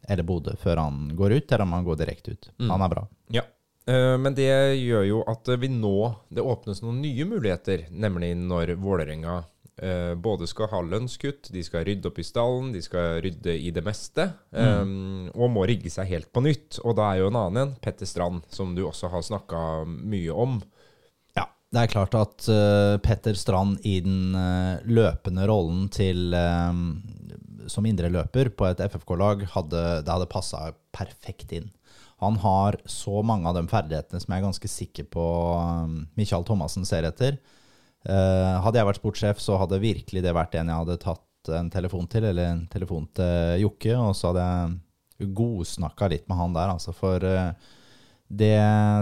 eller 0.07 0.27
Bodø 0.27 0.55
før 0.61 0.83
han 0.83 1.09
går 1.17 1.39
ut, 1.39 1.51
eller 1.51 1.65
om 1.65 1.75
han 1.77 1.87
går 1.87 1.99
direkte 2.03 2.35
ut. 2.35 2.49
Mm. 2.59 2.69
Han 2.69 2.85
er 2.85 2.93
bra. 2.93 3.07
Ja. 3.33 3.43
Eh, 3.87 4.17
Men 4.17 4.37
det 4.37 4.49
gjør 4.81 5.03
jo 5.05 5.19
at 5.29 5.49
vi 5.61 5.69
nå 5.69 5.97
Det 6.33 6.41
åpnes 6.41 6.81
noen 6.81 7.03
nye 7.03 7.25
muligheter, 7.29 7.85
nemlig 7.91 8.31
når 8.37 8.73
Vålerenga 8.81 9.43
eh, 9.81 10.13
både 10.15 10.47
skal 10.47 10.69
ha 10.71 10.81
lønnskutt, 10.81 11.51
de 11.53 11.63
skal 11.63 11.85
rydde 11.87 12.09
opp 12.09 12.19
i 12.19 12.25
stallen, 12.25 12.71
de 12.73 12.81
skal 12.83 13.19
rydde 13.25 13.57
i 13.57 13.71
det 13.75 13.83
meste, 13.85 14.29
eh, 14.55 14.85
og 15.35 15.51
må 15.51 15.65
rigge 15.67 15.91
seg 15.93 16.09
helt 16.11 16.31
på 16.33 16.43
nytt. 16.45 16.79
Og 16.83 16.97
da 16.97 17.11
er 17.11 17.23
jo 17.23 17.31
en 17.31 17.41
annen 17.41 17.61
en, 17.65 17.75
Petter 17.81 18.09
Strand, 18.09 18.45
som 18.49 18.75
du 18.75 18.85
også 18.87 19.11
har 19.13 19.25
snakka 19.25 19.85
mye 19.85 20.33
om. 20.45 20.59
Ja, 21.35 21.49
det 21.75 21.83
er 21.83 21.91
klart 21.91 22.15
at 22.17 22.47
uh, 22.47 22.95
Petter 23.03 23.35
Strand 23.35 23.83
i 23.83 23.99
den 24.05 24.35
uh, 24.37 24.79
løpende 24.87 25.47
rollen 25.49 25.89
til 25.93 26.33
eh, 26.33 26.71
som 27.71 27.85
indre 27.87 28.11
løper 28.13 28.51
på 28.53 28.67
et 28.69 28.81
FFK-lag, 28.85 29.45
hadde, 29.55 29.83
det 30.05 30.11
hadde 30.11 30.29
passa 30.31 30.69
perfekt 30.95 31.53
inn. 31.55 31.69
Han 32.23 32.37
har 32.39 32.77
så 32.87 33.21
mange 33.27 33.49
av 33.49 33.57
de 33.57 33.65
ferdighetene 33.67 34.21
som 34.23 34.31
jeg 34.31 34.41
er 34.41 34.47
ganske 34.47 34.71
sikker 34.71 35.07
på 35.11 35.25
um, 35.59 35.97
Michael 36.15 36.45
Thomassen 36.47 36.87
ser 36.87 37.07
etter. 37.07 37.37
Eh, 38.05 38.55
hadde 38.61 38.77
jeg 38.77 38.87
vært 38.87 39.01
sportssjef, 39.01 39.39
så 39.41 39.57
hadde 39.57 39.81
virkelig 39.81 40.21
det 40.21 40.33
vært 40.35 40.55
en 40.59 40.69
jeg 40.69 40.83
hadde 40.83 40.99
tatt 41.01 41.51
en 41.57 41.71
telefon 41.73 42.07
til, 42.09 42.27
eller 42.29 42.51
en 42.51 42.65
telefon 42.71 43.07
til 43.17 43.63
Jokke, 43.63 43.95
og 43.97 44.13
så 44.17 44.31
hadde 44.31 44.45
jeg 44.45 45.33
godsnakka 45.37 46.09
litt 46.13 46.29
med 46.29 46.39
han 46.39 46.55
der, 46.55 46.73
altså. 46.75 46.93
For 46.95 47.25
eh, 47.25 47.73
det 48.25 48.57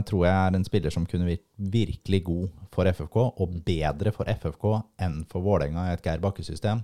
tror 0.09 0.25
jeg 0.27 0.35
er 0.35 0.57
en 0.57 0.67
spiller 0.67 0.93
som 0.93 1.07
kunne 1.09 1.27
vært 1.27 1.45
virkelig 1.73 2.21
god 2.27 2.47
for 2.73 2.89
FFK, 2.89 3.19
og 3.43 3.57
bedre 3.67 4.15
for 4.15 4.29
FFK 4.29 4.67
enn 5.03 5.21
for 5.31 5.45
Vålerenga 5.45 5.89
i 5.89 5.97
et 5.97 6.03
Geir 6.03 6.23
Bakke-system. 6.23 6.83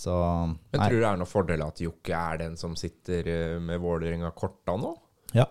Så 0.00 0.12
Men 0.72 0.80
tror 0.80 0.96
du 0.96 1.02
det 1.02 1.08
er 1.10 1.18
noen 1.20 1.28
fordel 1.28 1.62
at 1.66 1.80
Jokke 1.84 2.16
er 2.16 2.38
den 2.40 2.56
som 2.56 2.72
sitter 2.78 3.26
eh, 3.28 3.58
med 3.60 3.82
Vålerenga-korta 3.82 4.78
nå? 4.80 4.94
Ja. 5.36 5.44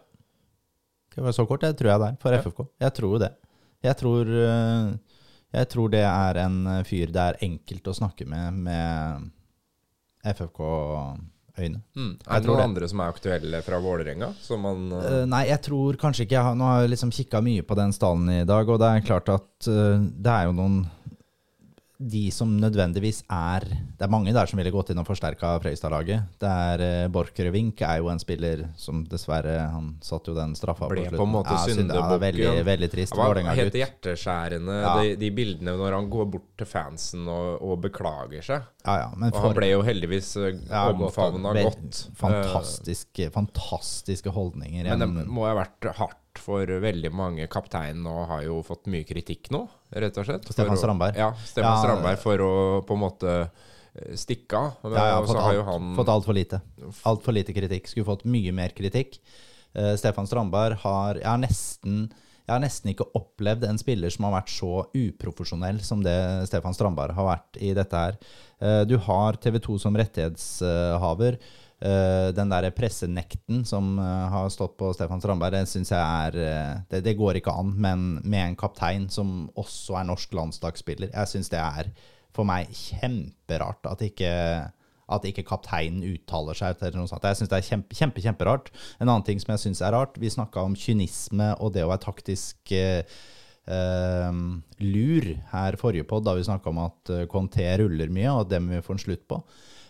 Det 1.13 1.21
var 1.21 1.35
så 1.38 1.45
kort, 1.45 1.62
det 1.62 1.75
tror 1.77 1.91
jeg 1.91 2.01
det 2.01 2.07
er, 2.09 2.17
for. 2.23 2.38
FFK. 2.47 2.63
Jeg 2.81 2.95
tror 2.97 3.13
jo 3.13 3.19
det. 3.21 3.29
Jeg 3.85 3.99
tror, 3.99 4.31
eh, 4.47 5.19
jeg 5.59 5.69
tror 5.75 5.93
det 5.93 6.01
er 6.07 6.41
en 6.47 6.57
eh, 6.65 6.85
fyr 6.88 7.13
det 7.13 7.27
er 7.27 7.43
enkelt 7.45 7.91
å 7.91 7.97
snakke 8.01 8.25
med 8.29 8.57
med 8.65 9.29
FFK-øyne. 10.33 11.83
Mm. 11.93 12.12
Er 12.17 12.41
det 12.41 12.49
noen 12.49 12.57
det. 12.57 12.65
andre 12.65 12.89
som 12.89 13.05
er 13.05 13.13
aktuelle 13.13 13.62
fra 13.69 13.77
Vålerenga? 13.85 14.33
Som 14.41 14.65
man 14.65 14.88
nei, 15.29 15.45
jeg 15.51 15.62
tror 15.69 16.01
kanskje 16.01 16.25
ikke 16.25 16.39
jeg 16.39 16.47
har, 16.49 16.57
Nå 16.57 16.73
har 16.73 16.81
jeg 16.81 16.95
liksom 16.95 17.13
kikka 17.13 17.45
mye 17.45 17.69
på 17.69 17.77
den 17.77 17.93
stallen 17.93 18.33
i 18.33 18.45
dag, 18.49 18.65
og 18.65 18.81
det 18.81 18.95
er 18.95 19.05
klart 19.05 19.29
at 19.29 19.69
det 19.69 20.39
er 20.39 20.49
jo 20.49 20.57
noen 20.57 20.88
De 21.99 22.29
som 22.31 22.47
nødvendigvis 22.62 23.25
er 23.27 23.65
Det 23.67 24.05
er 24.05 24.12
mange 24.12 24.31
der 24.31 24.47
som 24.47 24.55
ville 24.55 24.71
gått 24.71 24.93
inn 24.93 25.01
og 25.01 25.07
forsterka 25.09 25.49
Freistad-laget. 25.59 26.29
Det 26.39 26.47
er 26.47 26.83
uh, 27.03 27.09
Borchgrevink 27.12 27.81
er 27.83 27.97
jo 27.99 28.07
en 28.07 28.21
spiller 28.23 28.62
som 28.79 29.01
dessverre 29.12 29.57
Han 29.73 29.89
satt 30.05 30.29
jo 30.31 30.35
den 30.38 30.53
straffa 30.55 30.88
Ble 30.88 31.09
på 31.09 31.17
på 31.19 31.25
en 31.27 31.33
måte 31.33 31.51
Ja, 31.57 31.65
synd- 31.67 31.91
ja, 31.91 32.05
det 32.07 32.15
er 32.15 32.23
veldig, 32.23 32.63
veldig 32.69 32.89
trist. 32.93 33.12
Det 33.17 33.19
var 33.19 33.41
helt 33.59 33.75
hjerteskjærende, 33.81 34.77
Ja. 34.85 34.93
de, 35.01 35.15
de 35.19 35.31
bildene 35.41 35.75
når 35.75 35.97
han 35.97 36.07
går 36.15 36.31
bort 36.38 36.47
til 36.62 36.69
fansen 36.71 37.27
og, 37.27 37.59
og 37.67 37.81
beklager 37.83 38.47
seg. 38.47 38.63
Ja, 38.88 38.95
ja, 39.03 39.09
men 39.19 39.33
Og 39.35 39.41
han 39.49 39.57
ble 39.59 39.69
jo 39.73 39.83
heldigvis 39.83 40.31
uh, 40.39 40.47
ja, 40.55 40.85
omfavna 40.93 41.51
vel- 41.59 41.67
godt. 41.67 42.05
Fantastiske, 42.15 43.27
fantastiske 43.35 44.31
holdninger. 44.39 44.85
Eh, 44.88 44.95
Men 44.95 45.19
det 45.19 45.27
må 45.27 45.43
ha 45.49 45.57
vært 45.59 45.91
hardt 45.99 46.23
for 46.41 46.65
veldig 46.84 47.12
mange. 47.15 47.47
Kapteinen 47.52 48.04
nå 48.06 48.13
har 48.30 48.43
jo 48.45 48.62
fått 48.65 48.88
mye 48.91 49.06
kritikk 49.08 49.52
nå, 49.56 49.65
rett 49.95 50.17
og 50.17 50.25
slett. 50.28 50.47
Stefan 50.49 50.75
å- 50.78 50.80
Strandberg. 50.82 51.19
Ja, 51.19 51.32
Stefan 51.43 51.71
Ja. 51.71 51.82
Strandberg 51.84 52.21
for 52.23 52.45
å 52.45 52.54
på 52.88 52.97
en 52.97 53.04
måte 53.04 53.36
eh, 53.49 54.15
stikke 54.15 54.58
av. 54.58 54.71
Ja, 54.93 55.06
ja, 55.15 55.19
fått, 55.25 55.38
alt, 55.43 55.65
han 55.65 55.93
fått 55.97 56.13
altfor 56.15 56.34
lite. 56.38 56.62
Altfor 57.04 57.34
lite 57.36 57.54
kritikk. 57.54 57.88
Skulle 57.91 58.06
fått 58.10 58.25
mye 58.25 58.52
mer 58.56 58.69
kritikk. 58.69 59.19
Uh, 59.75 59.93
Stefan 59.95 60.25
Strandberg 60.25 60.80
har 60.82 61.19
jeg, 61.19 61.25
har 61.30 61.38
nesten 61.38 62.10
jeg 62.49 62.56
har 62.56 62.63
nesten 62.63 62.89
ikke 62.89 63.06
opplevd 63.13 63.67
en 63.67 63.78
spiller 63.78 64.10
som 64.10 64.25
har 64.25 64.39
vært 64.39 64.49
så 64.49 64.69
uprofesjonell 64.97 65.84
som 65.86 66.02
det 66.02 66.15
Stefan 66.49 66.73
Strandberg 66.73 67.13
har 67.13 67.28
vært 67.28 67.60
i 67.62 67.75
dette 67.78 67.93
her. 67.93 68.17
Eh, 68.60 68.86
du 68.89 68.95
har 69.06 69.38
TV 69.38 69.60
2 69.62 69.78
som 69.84 69.93
rettighetshaver. 69.93 71.38
Eh, 71.79 72.29
den 72.35 72.49
der 72.51 72.65
pressenekten 72.75 73.61
som 73.63 73.93
eh, 74.03 74.25
har 74.33 74.49
stått 74.51 74.75
på 74.77 74.89
Stefan 74.91 75.21
Strandberg, 75.23 75.55
det 75.55 75.69
syns 75.71 75.93
jeg 75.93 75.99
er 76.01 76.35
eh, 76.43 76.73
det, 76.91 77.05
det 77.05 77.15
går 77.15 77.39
ikke 77.39 77.53
an. 77.55 77.71
Men 77.79 78.09
med 78.19 78.49
en 78.49 78.57
kaptein 78.59 79.07
som 79.11 79.47
også 79.55 79.95
er 80.01 80.09
norsk 80.09 80.35
landslagsspiller, 80.35 81.13
jeg 81.13 81.31
syns 81.31 81.51
det 81.53 81.61
er 81.63 81.93
for 82.35 82.47
meg 82.47 82.67
kjemperart 82.75 83.87
at 83.89 84.03
ikke 84.05 84.33
at 85.09 85.23
ikke 85.25 85.41
kapteinen 85.47 86.03
uttaler 86.05 86.53
seg 86.53 86.75
til 86.77 86.99
noe 86.99 87.09
sånt. 87.09 87.23
Jeg 87.25 87.39
syns 87.39 87.49
det 87.49 87.57
er 87.57 87.65
kjempe, 87.65 87.95
kjempe, 87.97 88.21
kjemperart. 88.21 88.67
En 88.99 89.07
annen 89.07 89.25
ting 89.25 89.39
som 89.41 89.55
jeg 89.55 89.63
syns 89.63 89.79
er 89.81 89.95
rart, 89.95 90.19
vi 90.21 90.29
snakka 90.29 90.67
om 90.67 90.75
kynisme 90.77 91.47
og 91.57 91.71
det 91.73 91.81
å 91.81 91.89
være 91.89 92.03
taktisk 92.03 92.75
eh, 92.75 93.17
lur 94.85 95.31
her 95.55 95.79
forrige 95.81 96.05
podd, 96.11 96.27
da 96.27 96.35
vi 96.37 96.45
snakka 96.45 96.69
om 96.69 96.83
at 96.83 97.15
Conté 97.31 97.71
ruller 97.81 98.13
mye, 98.13 98.35
og 98.35 98.51
det 98.51 98.61
må 98.61 98.75
vi 98.75 98.85
få 98.85 98.99
en 98.99 99.01
slutt 99.07 99.25
på. 99.31 99.41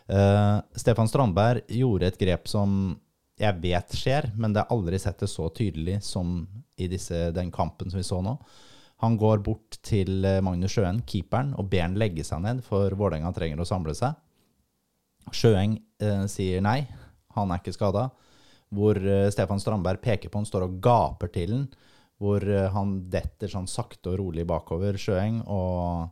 Eh, 0.10 0.58
Stefan 0.76 1.10
Strandberg 1.10 1.70
gjorde 1.70 2.10
et 2.10 2.20
grep 2.20 2.50
som 2.50 2.98
jeg 3.40 3.56
vet 3.64 3.94
skjer, 3.96 4.32
men 4.36 4.54
det 4.54 4.66
har 4.66 4.74
aldri 4.74 5.00
sett 5.00 5.22
det 5.22 5.30
så 5.32 5.48
tydelig 5.56 6.00
som 6.04 6.42
i 6.80 6.90
disse, 6.92 7.30
den 7.36 7.52
kampen 7.56 7.92
som 7.92 8.00
vi 8.00 8.08
så 8.08 8.20
nå. 8.24 8.36
Han 9.04 9.16
går 9.20 9.44
bort 9.46 9.78
til 9.86 10.26
eh, 10.28 10.42
Magnus 10.44 10.74
Sjøen, 10.76 11.04
keeperen, 11.08 11.54
og 11.56 11.70
ber 11.72 11.86
han 11.86 12.00
legge 12.00 12.26
seg 12.28 12.42
ned, 12.44 12.64
for 12.66 12.92
Vålerenga 13.00 13.32
trenger 13.36 13.62
å 13.64 13.68
samle 13.68 13.96
seg. 13.96 14.18
Sjøeng 15.36 15.78
eh, 16.04 16.26
sier 16.32 16.64
nei, 16.66 16.82
han 17.38 17.54
er 17.54 17.62
ikke 17.62 17.76
skada. 17.78 18.10
Hvor 18.76 19.00
eh, 19.00 19.30
Stefan 19.34 19.62
Strandberg 19.62 20.02
peker 20.04 20.32
på 20.32 20.42
han, 20.42 20.50
står 20.50 20.68
og 20.68 20.82
gaper 20.84 21.32
til 21.34 21.56
han. 21.56 21.68
Hvor 22.20 22.44
eh, 22.44 22.68
han 22.74 22.98
detter 23.08 23.52
sånn 23.52 23.70
sakte 23.72 24.12
og 24.14 24.20
rolig 24.20 24.44
bakover 24.50 25.00
Sjøeng, 25.00 25.44
og 25.48 26.10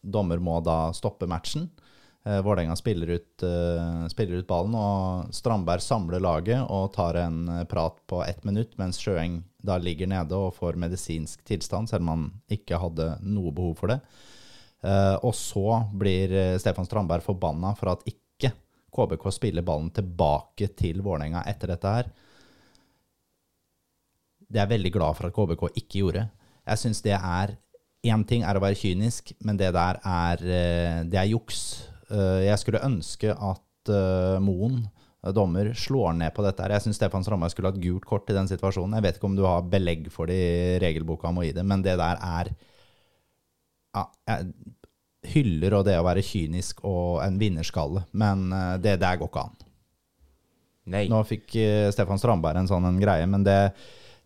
dommer 0.00 0.40
må 0.40 0.60
da 0.64 0.94
stoppe 0.96 1.28
matchen. 1.28 1.68
Eh, 2.24 2.40
Vålerenga 2.40 2.76
spiller, 2.76 3.10
eh, 3.10 4.06
spiller 4.08 4.40
ut 4.40 4.46
ballen, 4.48 4.74
og 4.74 5.34
Strandberg 5.34 5.82
samler 5.84 6.22
laget 6.24 6.62
og 6.72 6.92
tar 6.94 7.18
en 7.20 7.48
eh, 7.48 7.64
prat 7.68 7.98
på 8.08 8.22
ett 8.24 8.44
minutt, 8.48 8.78
mens 8.80 9.00
Sjøeng 9.02 9.42
da 9.60 9.76
ligger 9.76 10.08
nede 10.08 10.32
og 10.32 10.54
får 10.56 10.78
medisinsk 10.80 11.44
tilstand, 11.44 11.90
selv 11.90 12.06
om 12.06 12.12
han 12.14 12.24
ikke 12.48 12.80
hadde 12.80 13.10
noe 13.28 13.52
behov 13.52 13.76
for 13.82 13.92
det. 13.92 14.00
Eh, 14.84 15.16
og 15.20 15.34
så 15.36 15.82
blir 15.92 16.32
eh, 16.32 16.58
Stefan 16.60 16.88
Strandberg 16.88 17.24
forbanna 17.24 17.74
for 17.76 17.92
at 17.92 18.04
ikke 18.08 18.54
KBK 18.94 19.28
spiller 19.34 19.64
ballen 19.66 19.90
tilbake 19.92 20.70
til 20.76 21.00
Vålerenga 21.04 21.44
etter 21.50 21.72
dette 21.74 21.92
her. 21.98 22.08
det 24.48 24.60
er 24.60 24.66
jeg 24.68 24.76
veldig 24.76 24.92
glad 24.94 25.16
for 25.18 25.26
at 25.28 25.34
KBK 25.34 25.64
ikke 25.80 25.98
gjorde. 25.98 26.28
Jeg 26.64 26.80
syns 26.80 27.02
det 27.04 27.16
er 27.18 27.56
Én 28.04 28.20
ting 28.28 28.42
er 28.44 28.58
å 28.58 28.60
være 28.60 28.76
kynisk, 28.76 29.32
men 29.40 29.56
det 29.56 29.70
der 29.72 29.96
er, 30.04 30.36
eh, 30.44 31.04
det 31.08 31.16
er 31.16 31.30
juks. 31.30 31.88
Eh, 32.10 32.44
Jeg 32.48 32.60
skulle 32.60 32.82
ønske 32.84 33.32
at 33.32 33.90
eh, 33.92 34.36
Moen, 34.44 34.82
eh, 35.24 35.32
dommer, 35.32 35.72
slår 35.78 36.14
ned 36.18 36.34
på 36.36 36.44
dette. 36.44 36.62
her. 36.62 36.76
Jeg 36.76 36.86
syns 36.86 37.00
Stefan 37.00 37.24
Strandberg 37.24 37.54
skulle 37.54 37.72
hatt 37.72 37.82
gult 37.82 38.04
kort 38.08 38.30
i 38.30 38.36
den 38.36 38.48
situasjonen. 38.50 38.96
Jeg 38.98 39.06
vet 39.06 39.18
ikke 39.18 39.30
om 39.30 39.36
du 39.38 39.44
har 39.46 39.62
belegg 39.62 40.10
for 40.12 40.30
det 40.30 40.38
i 40.38 40.78
regelboka 40.82 41.32
det, 41.54 41.64
men 41.64 41.82
det 41.82 41.96
der 41.98 42.18
er 42.20 42.54
ja, 43.94 44.08
jeg 44.28 44.52
hyller 45.34 45.78
og 45.78 45.84
det 45.86 45.96
å 45.96 46.04
være 46.04 46.22
kynisk 46.22 46.82
og 46.84 47.22
en 47.24 47.38
vinnerskalle, 47.38 48.04
men 48.12 48.50
det 48.82 48.98
der 49.00 49.16
går 49.16 49.30
ikke 49.30 49.44
an. 49.46 49.54
Nei. 50.84 51.06
Nå 51.08 51.22
fikk 51.24 51.54
Stefan 51.94 52.18
Strandberg 52.20 52.58
en 52.58 52.68
sånn 52.68 52.84
en 52.84 52.98
greie, 53.00 53.24
men 53.24 53.46
det 53.46 53.72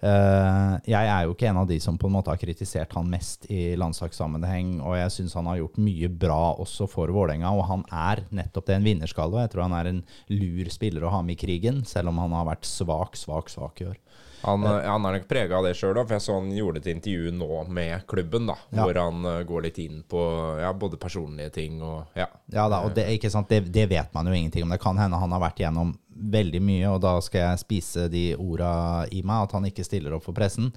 Jeg 0.00 1.08
er 1.10 1.24
jo 1.26 1.32
ikke 1.34 1.48
en 1.50 1.58
av 1.62 1.66
de 1.66 1.78
som 1.82 1.96
på 1.98 2.06
en 2.06 2.14
måte 2.14 2.30
har 2.30 2.38
kritisert 2.38 2.92
han 2.94 3.08
mest 3.10 3.48
i 3.50 3.72
landslagssammenheng, 3.80 4.76
og 4.80 4.94
jeg 4.98 5.10
syns 5.16 5.34
han 5.34 5.48
har 5.50 5.58
gjort 5.58 5.80
mye 5.82 6.08
bra 6.08 6.54
også 6.62 6.86
for 6.90 7.10
Vålerenga, 7.14 7.50
og 7.50 7.66
han 7.66 7.82
er 7.90 8.22
nettopp 8.30 8.68
det, 8.70 8.76
en 8.78 8.86
vinnerskalle. 8.86 9.34
Og 9.34 9.42
jeg 9.46 9.54
tror 9.56 9.66
han 9.66 9.78
er 9.80 9.90
en 9.90 10.02
lur 10.30 10.70
spiller 10.70 11.02
å 11.08 11.10
ha 11.16 11.22
med 11.26 11.34
i 11.34 11.40
krigen, 11.42 11.82
selv 11.88 12.12
om 12.12 12.22
han 12.22 12.36
har 12.38 12.46
vært 12.52 12.68
svak, 12.68 13.18
svak, 13.18 13.50
svak 13.50 13.82
i 13.82 13.90
år. 13.90 13.98
Han, 14.44 14.62
eh, 14.62 14.84
han 14.86 15.02
er 15.08 15.16
nok 15.16 15.24
prega 15.26 15.56
av 15.58 15.64
det 15.66 15.74
sjøl, 15.74 15.96
for 15.98 16.14
jeg 16.14 16.22
så 16.22 16.36
han 16.38 16.52
gjorde 16.54 16.78
et 16.84 16.90
intervju 16.92 17.32
nå 17.34 17.64
med 17.74 18.04
klubben, 18.06 18.46
da, 18.46 18.54
Ja. 18.70 18.84
hvor 18.84 18.94
han 18.94 19.24
eh, 19.26 19.42
går 19.48 19.64
litt 19.66 19.78
inn 19.82 20.04
på 20.06 20.20
ja, 20.62 20.70
både 20.72 20.96
personlige 20.96 21.50
ting 21.58 21.82
og 21.82 22.04
ja. 22.14 22.28
Ja 22.54 22.68
da, 22.70 22.84
og 22.86 22.94
det, 22.94 23.08
ikke 23.18 23.32
sant, 23.34 23.48
det, 23.50 23.64
det 23.74 23.88
vet 23.90 24.14
man 24.14 24.30
jo 24.30 24.36
ingenting 24.38 24.62
om. 24.62 24.70
Det 24.70 24.78
kan 24.80 24.96
hende 24.96 25.18
han 25.18 25.34
har 25.34 25.42
vært 25.42 25.58
gjennom 25.58 25.96
veldig 26.18 26.60
mye, 26.64 26.88
og 26.90 27.02
da 27.04 27.16
skal 27.24 27.44
jeg 27.44 27.62
spise 27.62 28.08
de 28.12 28.24
orda 28.36 29.06
i 29.14 29.22
meg, 29.22 29.46
at 29.46 29.54
han 29.56 29.68
ikke 29.68 29.86
stiller 29.86 30.16
opp 30.16 30.26
for 30.26 30.36
pressen. 30.36 30.72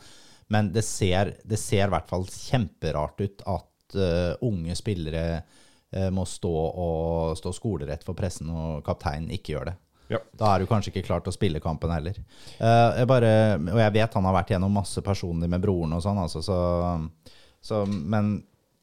Men 0.52 0.72
det 0.76 0.84
ser, 0.84 1.36
det 1.48 1.60
ser 1.60 1.88
i 1.88 1.94
hvert 1.94 2.10
fall 2.10 2.26
kjemperart 2.28 3.24
ut 3.24 3.46
at 3.48 3.96
uh, 3.96 4.34
unge 4.48 4.76
spillere 4.76 5.24
uh, 5.40 6.10
må 6.14 6.26
stå 6.28 6.52
og 6.52 7.38
stå 7.40 7.54
skolerett 7.56 8.04
for 8.08 8.18
pressen, 8.18 8.52
og 8.52 8.84
kapteinen 8.86 9.32
ikke 9.32 9.56
gjør 9.56 9.72
det. 9.72 9.78
Ja. 10.12 10.20
Da 10.36 10.50
er 10.52 10.60
du 10.60 10.68
kanskje 10.68 10.92
ikke 10.92 11.06
klar 11.08 11.24
til 11.24 11.32
å 11.32 11.38
spille 11.38 11.64
kampen 11.64 11.94
heller. 11.94 12.18
Uh, 12.60 13.00
jeg 13.00 13.08
bare, 13.08 13.34
og 13.72 13.80
jeg 13.80 13.96
vet 13.96 14.20
han 14.20 14.28
har 14.28 14.36
vært 14.42 14.52
gjennom 14.56 14.76
masse 14.76 15.04
personlig 15.06 15.48
med 15.52 15.64
broren 15.64 15.96
og 15.96 16.04
sånn, 16.04 16.20
altså, 16.20 16.44
så, 16.44 16.58
så 17.64 17.86
Men 17.88 18.42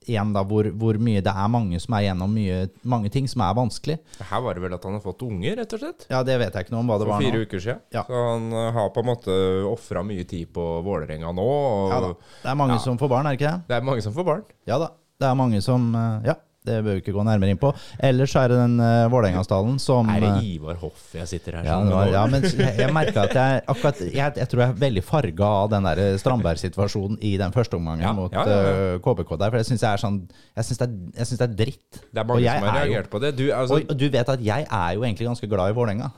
igjen, 0.08 0.32
da, 0.34 0.42
hvor, 0.48 0.66
hvor 0.80 0.98
mye 0.98 1.20
Det 1.24 1.32
er 1.32 1.48
mange 1.52 1.78
som 1.80 1.94
er 1.98 2.06
gjennom 2.08 2.32
mye, 2.34 2.58
mange 2.88 3.10
ting 3.14 3.28
som 3.30 3.42
er 3.46 3.54
vanskelig. 3.58 3.98
Her 4.30 4.40
var 4.44 4.54
det 4.58 4.62
vel 4.64 4.74
at 4.78 4.84
han 4.88 4.96
har 4.98 5.04
fått 5.04 5.22
unger, 5.26 5.56
rett 5.60 5.76
og 5.76 5.82
slett? 5.84 6.06
Ja, 6.10 6.22
det 6.26 6.38
vet 6.42 6.54
jeg 6.56 6.66
ikke 6.66 6.74
noe 6.76 6.80
om 6.84 6.90
hva 6.92 6.98
det 6.98 7.06
For 7.08 7.12
var 7.14 7.22
fire 7.26 7.42
uker 7.44 7.62
siden. 7.64 7.80
Ja. 7.94 8.02
Så 8.08 8.24
han 8.30 8.48
eh, 8.52 8.70
har 8.78 8.90
på 8.96 9.04
en 9.04 9.10
måte 9.12 9.36
ofra 9.68 10.02
mye 10.06 10.24
tid 10.28 10.50
på 10.56 10.66
Vålerenga 10.86 11.32
nå. 11.36 11.46
Og 11.48 11.92
Ja 11.92 12.00
da. 12.08 12.12
Det 12.42 12.50
er 12.54 12.58
mange 12.64 12.78
Ja. 12.78 12.84
som 12.88 12.98
får 12.98 13.08
barn, 13.14 13.26
er 13.26 13.36
det 13.36 13.40
ikke 13.40 13.52
det? 13.52 13.68
Det 13.68 13.76
er 13.78 13.86
mange 13.92 14.02
som 14.08 14.16
får 14.16 14.24
barn. 14.32 14.44
Ja 14.66 14.78
da. 14.82 14.90
Det 15.18 15.26
er 15.26 15.34
mange 15.34 15.60
som 15.64 15.88
eh, 15.98 16.28
Ja, 16.32 16.34
det 16.68 16.76
bør 16.84 16.96
vi 16.98 17.02
ikke 17.02 17.14
gå 17.16 17.24
nærmere 17.26 17.54
inn 17.54 17.60
på. 17.60 17.72
Ellers 18.10 18.34
er 18.38 18.52
det 18.52 18.58
den 18.60 18.76
uh, 18.82 19.08
Vålerenga-stallen 19.12 19.78
som 19.82 20.08
Er 20.12 20.22
det 20.22 20.30
eh, 20.36 20.50
Ivar 20.54 20.78
Hoff 20.82 21.14
jeg 21.16 21.30
sitter 21.30 21.58
her 21.58 21.66
Ja, 21.68 21.78
som 21.80 21.90
var, 21.94 22.12
ja, 22.12 22.24
men 22.30 22.44
jeg, 22.46 22.74
jeg 22.82 22.94
merka 22.98 23.24
at 23.26 23.34
jeg 23.38 23.62
akkurat 23.74 24.02
jeg, 24.04 24.36
jeg 24.42 24.50
tror 24.52 24.62
jeg 24.64 24.74
er 24.74 24.80
veldig 24.84 25.04
farga 25.06 25.50
av 25.64 25.72
den 25.72 25.88
der 25.88 26.02
Strandberg-situasjonen 26.22 27.18
i 27.24 27.34
den 27.40 27.54
første 27.56 27.80
omgangen 27.80 28.06
Ja, 28.06 28.14
mot 28.16 28.36
ja, 28.36 28.44
ja, 28.46 28.60
eh, 28.94 29.00
KBK 29.04 29.34
der. 29.34 29.50
For 29.54 29.60
jeg 29.62 29.70
syns 29.72 29.86
sånn, 30.04 30.22
jeg 30.54 30.78
det, 30.84 30.90
jeg 31.18 31.32
det 31.38 31.48
er 31.48 31.58
dritt. 31.64 32.00
Det 32.12 32.22
er 32.22 32.30
mange 32.30 32.46
som 32.46 32.68
har 32.68 32.80
reagert 32.82 33.08
jo- 33.08 33.12
på 33.16 33.22
det. 33.24 33.34
Du, 33.38 33.44
altså, 33.52 33.80
Og, 33.80 33.90
og 33.92 33.98
du 33.98 34.08
vet 34.12 34.32
at 34.36 34.44
jeg 34.44 34.66
er 34.68 34.94
jo 34.98 35.04
egentlig 35.06 35.28
ganske 35.30 35.50
glad 35.50 35.72
i 35.72 35.76
Vålerenga. 35.76 36.12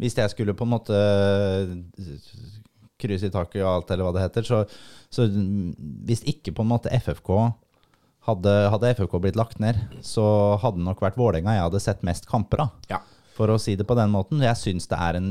Hvis 0.00 0.16
jeg 0.18 0.30
skulle 0.30 0.52
på 0.56 0.66
en 0.66 0.74
måte 0.74 0.96
krysse 3.00 3.28
i 3.28 3.32
taket 3.32 3.62
og 3.62 3.70
alt, 3.70 3.92
eller 3.92 4.06
hva 4.06 4.14
det 4.16 4.24
heter, 4.26 4.46
så, 4.46 4.62
så 5.12 5.26
hvis 6.08 6.24
ikke 6.28 6.54
på 6.56 6.64
en 6.64 6.70
måte 6.72 6.92
FFK 7.00 7.30
hadde, 8.26 8.54
hadde 8.72 8.92
FFK 8.96 9.18
blitt 9.22 9.38
lagt 9.38 9.60
ned, 9.62 9.78
så 10.04 10.24
hadde 10.62 10.80
det 10.80 10.88
nok 10.88 11.02
vært 11.04 11.18
Vålerenga 11.20 11.56
jeg 11.56 11.66
hadde 11.68 11.82
sett 11.82 12.06
mest 12.06 12.28
kamper 12.30 12.66
av. 12.66 12.74
ja. 12.92 13.02
For 13.36 13.52
å 13.52 13.58
si 13.60 13.74
det 13.76 13.84
på 13.84 13.92
den 13.92 14.08
måten. 14.08 14.40
Jeg 14.40 14.56
syns 14.56 14.86
det 14.88 14.96
er 14.96 15.18
en 15.18 15.26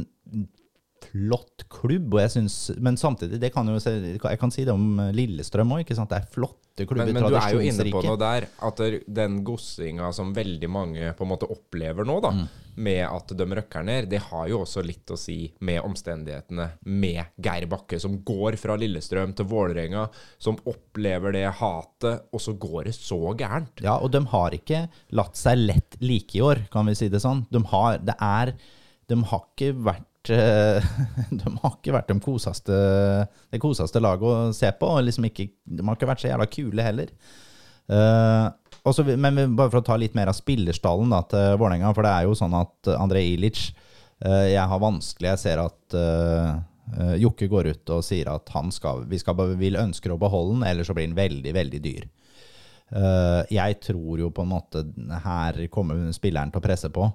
flott 1.16 1.64
klubb, 1.72 2.16
synes, 2.30 2.72
men 2.84 2.98
samtidig 3.00 3.40
det 3.40 3.54
kan 3.56 3.68
jo, 3.72 3.78
Jeg 3.80 4.40
kan 4.40 4.52
si 4.52 4.66
det 4.68 4.74
om 4.74 5.00
Lillestrøm 5.16 5.72
òg. 5.78 5.86
Det 5.88 6.18
er 6.18 6.28
flotte 6.32 6.84
klubber. 6.84 7.08
Men, 7.08 7.16
men 7.22 7.32
du 7.32 7.38
er 7.40 7.54
jo 7.56 7.62
inne 7.64 7.86
på 7.94 8.02
noe 8.04 8.20
der, 8.20 8.48
at 8.68 8.82
den 9.08 9.38
gossinga 9.48 10.10
som 10.16 10.34
veldig 10.36 10.70
mange 10.72 11.14
på 11.16 11.24
en 11.24 11.32
måte 11.32 11.48
opplever 11.52 12.08
nå, 12.08 12.20
da, 12.24 12.34
Mm. 12.36 12.48
med 12.84 13.06
at 13.08 13.32
de 13.40 13.46
røkker 13.48 13.86
ned, 13.88 14.10
det 14.12 14.20
har 14.20 14.50
jo 14.52 14.58
også 14.66 14.84
litt 14.84 15.08
å 15.08 15.16
si 15.18 15.54
med 15.64 15.80
omstendighetene 15.88 16.66
med 16.92 17.22
Geir 17.40 17.70
Bakke, 17.72 18.00
som 18.04 18.18
går 18.28 18.58
fra 18.60 18.76
Lillestrøm 18.76 19.32
til 19.38 19.48
Vålerenga, 19.48 20.10
som 20.38 20.58
opplever 20.68 21.32
det 21.38 21.46
hatet, 21.62 22.26
og 22.36 22.42
så 22.44 22.52
går 22.60 22.90
det 22.90 22.96
så 22.98 23.22
gærent. 23.40 23.80
Ja, 23.86 23.96
og 24.04 24.12
de 24.12 24.26
har 24.34 24.52
ikke 24.58 24.90
latt 25.16 25.40
seg 25.40 25.64
lett 25.64 25.96
like 26.04 26.36
i 26.36 26.44
år, 26.44 26.66
kan 26.74 26.86
vi 26.92 26.98
si 27.00 27.08
det 27.08 27.24
sånn. 27.24 27.46
De 27.50 27.64
har, 27.72 28.02
det 28.04 28.18
er, 28.20 28.52
de 29.08 29.22
har 29.32 29.48
ikke 29.56 29.72
vært 29.80 30.04
eh, 30.04 30.12
De 31.40 31.54
har 31.62 31.74
ikke 31.76 31.96
vært 31.96 32.12
de 32.12 32.20
koseste, 32.24 32.78
det 33.54 33.62
koseste 33.64 34.02
laget 34.04 34.26
å 34.30 34.54
se 34.56 34.72
på. 34.80 34.92
Og 34.98 35.06
liksom 35.06 35.28
ikke, 35.30 35.50
de 35.66 35.86
har 35.86 35.98
ikke 35.98 36.10
vært 36.10 36.24
så 36.24 36.32
jævla 36.32 36.48
kule 36.52 36.86
heller. 36.86 37.12
Uh, 37.86 38.50
også, 38.86 39.04
men 39.18 39.56
bare 39.58 39.72
for 39.72 39.82
å 39.82 39.86
ta 39.86 39.98
litt 39.98 40.16
mer 40.18 40.30
av 40.30 40.38
spillerstallen 40.38 41.12
da, 41.14 41.24
til 41.30 41.58
Vålerenga, 41.62 41.92
for 41.94 42.06
det 42.06 42.14
er 42.14 42.28
jo 42.28 42.38
sånn 42.38 42.54
at 42.58 42.90
eh, 42.90 42.98
André 43.02 43.24
Ilic 43.32 43.62
uh, 44.26 44.46
Jeg 44.46 44.62
har 44.62 44.82
vanskelig 44.82 45.32
Jeg 45.32 45.42
ser 45.42 45.62
at 45.64 45.96
eh, 45.98 46.52
eh, 46.94 47.16
Jokke 47.22 47.50
går 47.50 47.72
ut 47.74 47.94
og 47.96 48.04
sier 48.06 48.30
at 48.30 48.50
han 48.54 48.70
skal, 48.74 49.08
vi 49.10 49.18
skal, 49.22 49.42
vil 49.58 49.80
ønsker 49.82 50.14
å 50.14 50.20
beholde 50.22 50.60
den, 50.60 50.68
ellers 50.70 50.92
så 50.92 50.98
blir 50.98 51.10
den 51.10 51.18
veldig, 51.18 51.54
veldig 51.58 51.82
dyr. 51.82 52.06
Eh, 52.94 53.42
jeg 53.58 53.80
tror 53.82 54.22
jo 54.22 54.30
på 54.30 54.46
en 54.46 54.54
måte 54.54 54.86
her 55.26 55.66
kommer 55.74 56.06
spilleren 56.14 56.54
til 56.54 56.62
å 56.62 56.66
presse 56.66 56.94
på. 56.94 57.10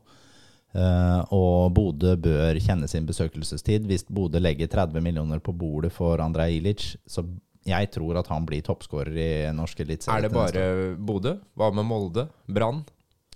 Eh, 0.70 1.22
og 1.34 1.72
Bodø 1.74 2.14
bør 2.20 2.58
kjenne 2.62 2.88
sin 2.90 3.06
besøkelsestid. 3.08 3.88
Hvis 3.90 4.06
Bodø 4.06 4.38
legger 4.42 4.70
30 4.70 5.02
millioner 5.02 5.42
på 5.42 5.54
bordet 5.56 5.92
for 5.94 6.22
Andrej 6.22 6.60
Ilic, 6.60 6.92
så 7.10 7.24
jeg 7.66 7.90
tror 7.92 8.20
at 8.20 8.30
han 8.30 8.46
blir 8.48 8.62
toppskårer 8.64 9.16
i 9.18 9.32
norsk 9.56 9.82
eliteserie. 9.84 10.20
Er 10.20 10.28
det 10.28 10.34
bare 10.34 10.94
Bodø? 10.96 11.36
Hva 11.58 11.72
med 11.74 11.88
Molde? 11.88 12.28
Brann? 12.48 12.84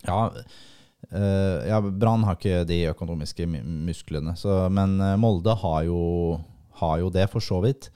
Ja, 0.05 0.31
uh, 0.31 1.59
ja 1.69 1.81
Brann 1.85 2.25
har 2.29 2.39
ikke 2.39 2.65
de 2.69 2.81
økonomiske 2.93 3.49
musklene, 3.49 4.37
så, 4.39 4.65
men 4.73 4.97
eh, 5.01 5.17
Molde 5.21 5.57
har 5.61 5.85
jo, 5.89 6.01
har 6.81 6.99
jo 7.03 7.13
det, 7.13 7.29
for 7.33 7.45
så 7.45 7.61
vidt. 7.65 7.91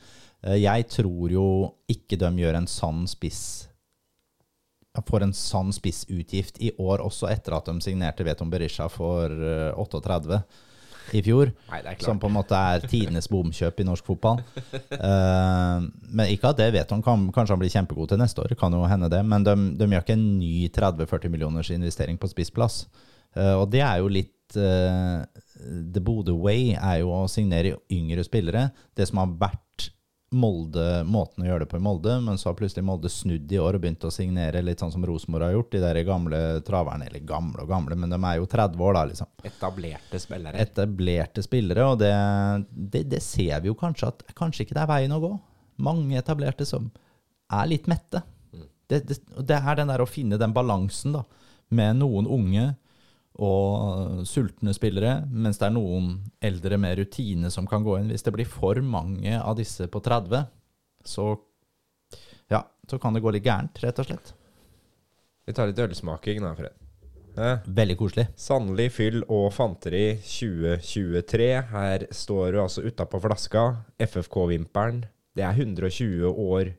Uh, 0.45 0.59
jeg 0.59 0.89
tror 0.93 1.33
jo 1.33 1.49
ikke 1.89 2.19
de 2.21 2.33
gjør 2.43 2.61
en 2.61 2.71
sann 2.71 3.07
spiss 3.09 3.68
får 5.07 5.27
en 5.27 5.35
sann 5.37 5.75
spissutgift 5.75 6.61
i 6.65 6.73
år, 6.79 7.03
også 7.05 7.29
etter 7.33 7.57
at 7.59 7.69
de 7.71 7.85
signerte 7.85 8.27
Veton 8.27 8.51
Berisha 8.51 8.89
for 8.93 9.33
eh, 9.33 9.71
38 9.79 10.43
i 11.17 11.23
fjor. 11.25 11.51
Nei, 11.71 11.81
det 11.85 11.93
er 11.95 12.05
Som 12.05 12.21
på 12.21 12.29
en 12.29 12.37
måte 12.37 12.57
er 12.57 12.85
tidenes 12.89 13.29
bomkjøp 13.33 13.81
i 13.81 13.87
norsk 13.89 14.09
fotball. 14.09 14.43
Uh, 14.93 15.87
men 16.05 16.33
ikke 16.33 16.53
at 16.53 16.61
det 16.61 16.71
vet 16.75 16.91
han 16.93 17.05
kan, 17.05 17.29
kanskje 17.35 17.57
han 17.57 17.63
blir 17.63 17.73
kjempegod 17.73 18.13
til 18.13 18.21
neste 18.21 18.45
år, 18.45 18.57
kan 18.61 18.75
jo 18.75 18.85
hende 18.91 19.11
det. 19.13 19.23
Men 19.25 19.47
de, 19.47 19.55
de 19.79 19.89
gjør 19.89 20.05
ikke 20.05 20.19
en 20.19 20.27
ny 20.41 20.69
30-40 20.75 21.33
millioners 21.33 21.73
investering 21.75 22.21
på 22.21 22.31
spissplass. 22.33 22.83
Uh, 23.37 23.57
og 23.61 23.69
det 23.73 23.85
er 23.85 24.03
jo 24.03 24.13
litt 24.13 24.59
uh, 24.61 25.25
The 25.65 26.03
Bodø 26.05 26.37
way 26.37 26.75
er 26.77 27.03
jo 27.03 27.13
å 27.15 27.25
signere 27.31 27.79
yngre 27.93 28.25
spillere. 28.27 28.69
Det 28.97 29.09
som 29.09 29.23
har 29.23 29.33
vært 29.49 29.91
Molde, 30.31 31.05
måten 31.09 31.45
å 31.45 31.47
gjøre 31.47 31.65
det 31.65 31.71
på 31.71 31.79
i 31.79 31.83
Molde, 31.83 32.19
men 32.21 32.37
så 32.37 32.51
har 32.51 32.57
plutselig 32.59 32.85
Molde 32.85 33.09
snudd 33.09 33.53
i 33.53 33.61
år 33.63 33.79
og 33.79 33.81
begynt 33.81 34.05
å 34.05 34.11
signere 34.13 34.61
litt 34.61 34.83
sånn 34.83 34.93
som 34.93 35.07
Rosenborg 35.09 35.47
har 35.47 35.55
gjort, 35.55 35.71
de 35.73 35.81
der 35.81 36.01
gamle 36.05 36.41
traverne. 36.67 37.07
Eller 37.09 37.25
gamle 37.25 37.65
og 37.65 37.71
gamle, 37.71 37.97
men 37.97 38.13
de 38.13 38.19
er 38.19 38.37
jo 38.37 38.49
30 38.53 38.85
år 38.85 38.99
da, 38.99 39.05
liksom 39.09 39.49
Etablerte 39.49 40.21
spillere. 40.21 40.61
etablerte 40.61 41.45
spillere, 41.47 41.87
og 41.89 42.03
det, 42.03 42.13
det, 42.69 43.07
det 43.15 43.23
ser 43.25 43.65
vi 43.65 43.73
jo 43.73 43.79
kanskje 43.79 44.11
at 44.13 44.27
kanskje 44.37 44.67
ikke 44.67 44.77
det 44.77 44.85
er 44.85 44.93
veien 44.93 45.17
å 45.17 45.23
gå. 45.23 45.33
Mange 45.89 46.21
etablerte 46.21 46.69
som 46.69 46.91
er 47.49 47.73
litt 47.73 47.89
mette. 47.89 48.21
Det, 48.89 49.01
det, 49.09 49.17
det 49.49 49.57
er 49.57 49.81
den 49.81 49.89
der 49.89 50.05
å 50.05 50.09
finne 50.09 50.37
den 50.41 50.53
balansen 50.53 51.17
da, 51.17 51.25
med 51.73 52.03
noen 52.03 52.29
unge 52.29 52.69
og 53.39 54.25
sultne 54.27 54.73
spillere, 54.75 55.21
mens 55.31 55.61
det 55.61 55.69
er 55.69 55.75
noen 55.77 56.09
eldre 56.43 56.79
med 56.81 56.99
rutine 56.99 57.53
som 57.55 57.69
kan 57.71 57.85
gå 57.87 58.01
inn. 58.01 58.11
Hvis 58.11 58.27
det 58.27 58.35
blir 58.35 58.49
for 58.51 58.81
mange 58.83 59.37
av 59.39 59.55
disse 59.59 59.87
på 59.87 60.03
30, 60.03 60.49
så, 61.07 61.29
ja, 62.51 62.65
så 62.91 62.99
kan 62.99 63.15
det 63.15 63.23
gå 63.23 63.33
litt 63.35 63.47
gærent, 63.47 63.79
rett 63.85 64.03
og 64.03 64.11
slett. 64.11 64.35
Vi 65.47 65.55
tar 65.57 65.71
litt 65.71 65.81
ølsmaking 65.81 66.43
da, 66.45 66.53
Fred. 66.59 66.75
Eh, 67.39 67.63
Veldig 67.65 67.97
koselig. 68.01 68.27
Sannelig 68.37 68.91
fyll 68.97 69.23
og 69.31 69.53
fanteri 69.55 70.19
2023. 70.19 71.49
Her 71.71 72.09
står 72.11 72.53
du 72.53 72.61
altså 72.65 72.85
utapå 72.85 73.23
flaska. 73.23 73.65
FFK-vimpelen. 74.03 75.05
Det 75.39 75.47
er 75.47 75.55
120 75.55 76.35
år 76.35 76.75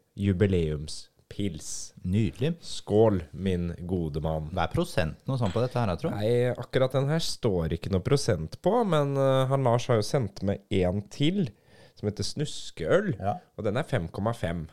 jubileumspils. 1.30 1.94
Nydelig. 2.02 2.54
Skål, 2.62 3.24
min 3.32 3.74
gode 3.88 4.22
mann. 4.22 4.50
Hva 4.54 4.65
er 4.65 4.74
prosenten 4.74 5.30
og 5.32 5.39
sånn 5.39 5.52
på 5.52 5.62
dette 5.62 5.80
her, 5.80 5.89
jeg 5.89 6.02
tror? 6.02 6.15
Nei, 6.15 6.50
akkurat 6.58 6.92
den 6.94 7.10
her 7.10 7.20
står 7.20 7.74
ikke 7.74 7.92
noe 7.92 8.02
prosent 8.02 8.60
på, 8.62 8.84
men 8.84 9.18
uh, 9.18 9.48
han 9.50 9.63
Lars 9.63 9.88
har 9.88 10.00
jo 10.00 10.06
sendt 10.06 10.44
med 10.44 10.62
én 10.70 11.04
til. 11.10 11.50
som 11.96 12.08
heter 12.08 12.24
Snuskeøl. 12.24 13.15
Ja. 13.20 13.39
Og 13.58 13.65
den 13.65 13.78
er 13.78 13.84
5,5. 13.84 14.68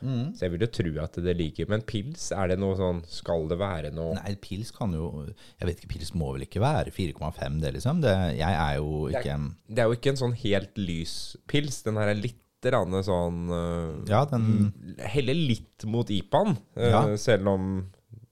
Mm. 0.00 0.32
Så 0.32 0.46
jeg 0.46 0.52
vil 0.54 0.62
jo 0.64 0.70
tro 0.72 0.90
at 1.02 1.16
det 1.20 1.34
ligger 1.36 1.66
Men 1.68 1.82
pils, 1.84 2.30
er 2.32 2.48
det 2.48 2.54
noe 2.56 2.72
sånn 2.72 3.02
Skal 3.04 3.42
det 3.50 3.58
være 3.60 3.90
noe 3.92 4.14
Nei, 4.16 4.30
pils 4.40 4.70
kan 4.72 4.94
jo 4.96 5.26
Jeg 5.28 5.68
vet 5.68 5.82
ikke, 5.82 5.90
pils 5.92 6.14
må 6.16 6.30
vel 6.32 6.46
ikke 6.46 6.62
være 6.64 6.88
4,5, 6.88 7.58
det, 7.60 7.74
liksom. 7.74 8.00
Det, 8.00 8.14
jeg 8.38 8.48
er 8.48 8.78
jo 8.78 9.10
Det 9.10 9.20
ikke 9.20 9.34
er, 9.34 9.44
det 9.68 9.82
er 9.84 9.90
jo 9.90 9.98
ikke 9.98 10.14
en 10.14 10.22
sånn 10.22 10.38
helt 10.40 10.80
lys 10.80 11.18
pils. 11.52 11.82
Den 11.84 12.00
her 12.00 12.14
er 12.14 12.16
litt 12.16 12.40
rann 12.68 12.98
sånn 13.06 13.48
øh, 13.54 14.04
Ja, 14.10 14.24
den 14.28 14.72
Heller 14.98 15.34
litt 15.38 15.86
mot 15.88 16.10
IPA-en, 16.10 16.56
øh, 16.76 16.90
Ja. 16.90 17.02
selv 17.16 17.48
om 17.48 17.72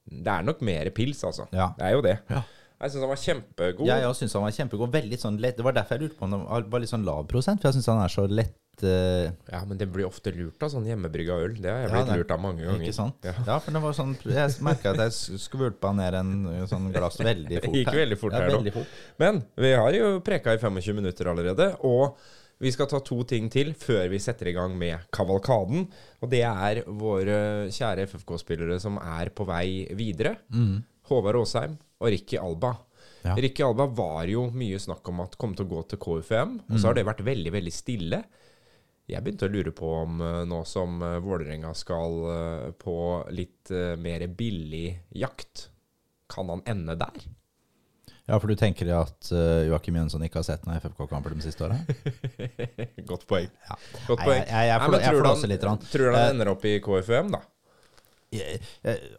det 0.09 0.33
er 0.33 0.45
nok 0.47 0.63
mer 0.65 0.89
pils, 0.97 1.21
altså. 1.25 1.49
Ja. 1.53 1.73
Det 1.77 1.85
er 1.85 1.93
jo 1.97 2.05
det. 2.05 2.17
Ja. 2.33 2.43
Jeg 2.79 2.93
syns 2.93 3.03
han 3.03 3.11
var 3.11 3.19
kjempegod. 3.19 3.89
Jeg 3.91 4.15
syns 4.15 4.35
han 4.39 4.45
var 4.45 4.55
kjempegod. 4.55 4.93
Veldig 4.95 5.19
sånn 5.19 5.41
lett. 5.43 5.57
Det 5.59 5.65
var 5.67 5.75
derfor 5.75 5.99
jeg 5.99 6.07
lurte 6.07 6.19
på 6.21 6.29
om 6.29 6.37
han 6.47 6.71
var 6.71 6.83
litt 6.85 6.93
sånn 6.93 7.05
lav 7.07 7.27
prosent, 7.31 7.61
for 7.61 7.69
jeg 7.69 7.79
syns 7.81 7.89
han 7.91 8.03
er 8.05 8.13
så 8.13 8.25
lett 8.31 8.85
eh, 8.87 9.33
Ja, 9.51 9.65
men 9.67 9.81
det 9.81 9.89
blir 9.91 10.07
ofte 10.07 10.31
lurt 10.37 10.63
av 10.63 10.71
sånn 10.71 10.87
hjemmebrygga 10.87 11.41
øl. 11.43 11.57
Det 11.59 11.73
har 11.73 11.83
jeg 11.83 11.91
blitt 11.91 12.13
ja, 12.13 12.19
lurt 12.21 12.35
av 12.37 12.41
mange 12.45 12.63
ganger. 12.63 12.85
Ikke 12.87 12.95
sant? 12.95 13.19
Ja. 13.27 13.35
Ja. 13.49 13.59
for 13.65 13.75
det 13.75 13.83
var 13.83 13.99
sånn 13.99 14.15
Jeg 14.23 14.55
merka 14.63 14.95
at 14.95 15.03
jeg 15.09 15.43
skvulpa 15.43 15.91
ned 15.99 16.19
en 16.21 16.33
sånn 16.71 16.87
glass 16.95 17.19
veldig 17.19 17.59
fort. 17.59 17.67
Det 17.75 17.83
gikk 17.83 17.95
veldig 17.99 18.21
fort 18.23 18.39
her 18.39 18.47
ja, 18.47 18.55
veldig 18.55 18.75
fort. 18.79 18.99
Men 19.25 19.43
vi 19.59 19.75
har 19.75 19.99
jo 19.99 20.13
preka 20.31 20.55
i 20.55 20.63
25 20.63 21.01
minutter 21.03 21.35
allerede, 21.35 21.73
og 21.83 22.15
vi 22.59 22.73
skal 22.75 22.89
ta 22.91 22.99
to 23.05 23.21
ting 23.29 23.47
til 23.53 23.71
før 23.79 24.09
vi 24.11 24.19
setter 24.23 24.51
i 24.51 24.57
gang 24.57 24.75
med 24.79 25.07
kavalkaden. 25.15 25.87
Og 26.23 26.33
det 26.33 26.43
er 26.49 26.83
våre 26.87 27.69
kjære 27.75 28.09
FFK-spillere 28.11 28.81
som 28.83 28.99
er 28.99 29.31
på 29.31 29.47
vei 29.49 29.87
videre. 29.99 30.35
Håvard 31.09 31.39
Aasheim 31.41 31.79
og 32.03 32.13
Ricky 32.13 32.39
Alba. 32.41 32.75
Ja. 33.23 33.37
Ricky 33.39 33.63
Alba 33.67 33.89
var 33.91 34.29
jo 34.31 34.49
mye 34.55 34.79
snakk 34.81 35.09
om 35.11 35.23
at 35.25 35.39
kom 35.41 35.55
til 35.57 35.67
å 35.67 35.73
gå 35.73 35.85
til 35.91 36.01
KFM, 36.03 36.59
og 36.69 36.77
så 36.79 36.91
har 36.91 36.99
det 36.99 37.07
vært 37.09 37.25
veldig, 37.27 37.55
veldig 37.55 37.75
stille. 37.75 38.23
Jeg 39.09 39.25
begynte 39.25 39.49
å 39.49 39.53
lure 39.53 39.73
på 39.73 39.89
om 40.03 40.21
eh, 40.21 40.43
nå 40.49 40.61
som 40.69 41.01
uh, 41.01 41.17
Vålerenga 41.25 41.73
skal 41.77 42.17
eh, 42.29 42.65
på 42.77 42.97
litt 43.33 43.73
eh, 43.73 43.95
mer 43.97 44.27
billig 44.37 44.91
jakt, 45.17 45.71
kan 46.29 46.53
han 46.53 46.61
ende 46.69 46.99
der? 47.01 47.25
Ja, 48.29 48.39
for 48.39 48.49
du 48.49 48.55
tenker 48.61 48.89
at 49.01 49.31
uh, 49.33 49.65
Joakim 49.69 49.97
Jønsson 50.01 50.23
ikke 50.27 50.41
har 50.43 50.47
sett 50.49 50.65
noen 50.67 50.81
FFK-kamper 50.81 51.35
de 51.35 51.45
siste 51.47 51.65
åra? 51.67 51.79
Godt 53.11 53.27
poeng. 53.29 53.49
Ja. 53.69 53.77
Godt 54.09 54.25
poeng. 54.25 54.43
jeg- 54.43 54.49
jeg- 54.49 54.69
jeg 54.69 54.81
får- 54.81 54.99
jeg 55.01 55.23
han- 55.25 55.49
litt, 55.53 55.65
Rann. 55.65 55.79
Tror 55.79 55.99
du 56.11 56.13
han 56.17 56.25
Eh, 56.27 56.31
ender 56.35 56.49
opp 56.53 56.65
i 56.65 56.79
KFUM, 56.81 57.31
da? 57.33 57.41
Jeg- 58.31 58.61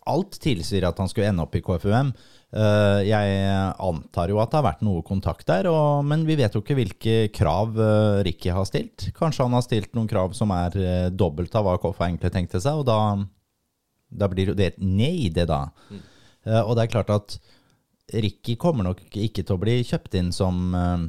Alt 0.06 0.38
tilsier 0.40 0.84
at 0.88 0.98
han 0.98 1.08
skulle 1.08 1.28
ende 1.30 1.42
opp 1.42 1.56
i 1.56 1.62
KFUM. 1.62 2.14
Eh, 2.54 3.04
Jeg 3.10 3.74
antar 3.80 4.28
jo 4.30 4.40
at 4.40 4.52
det 4.52 4.58
har 4.62 4.74
vært 4.74 4.82
noe 4.86 5.02
kontakt 5.02 5.46
der, 5.48 5.68
og, 5.68 6.04
men 6.06 6.26
vi 6.26 6.36
vet 6.36 6.54
jo 6.54 6.62
ikke 6.62 6.76
hvilke 6.78 7.32
krav 7.34 7.74
eh, 7.78 8.24
Ricky 8.24 8.50
har 8.50 8.66
stilt. 8.66 9.12
Kanskje 9.14 9.44
han 9.46 9.54
har 9.54 9.62
stilt 9.62 9.94
noen 9.96 10.08
krav 10.08 10.34
som 10.36 10.52
er 10.52 10.78
eh, 10.78 11.10
dobbelt 11.10 11.54
av 11.56 11.66
hva 11.66 11.78
Koffa 11.80 12.06
egentlig 12.08 12.32
tenkte 12.32 12.62
seg, 12.62 12.74
og 12.74 12.86
da, 12.86 13.18
da 14.12 14.28
blir 14.28 14.48
jo 14.48 14.54
det 14.54 14.74
et 14.74 14.80
nei, 14.80 15.30
det 15.30 15.48
da. 15.48 15.70
Mm. 15.90 16.02
Og 16.66 16.76
det 16.78 16.84
er 16.88 16.94
klart 17.04 17.10
at 17.10 17.40
Ricky 18.14 18.56
kommer 18.60 18.88
nok 18.88 19.02
ikke 19.14 19.44
til 19.44 19.56
å 19.56 19.62
bli 19.62 19.80
kjøpt 19.88 20.16
inn 20.20 20.32
som 20.36 20.74
eh, 20.76 21.04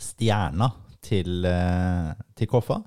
stjerna 0.00 0.70
til, 1.04 1.44
eh, 1.48 2.12
til 2.36 2.50
Koffa. 2.50 2.80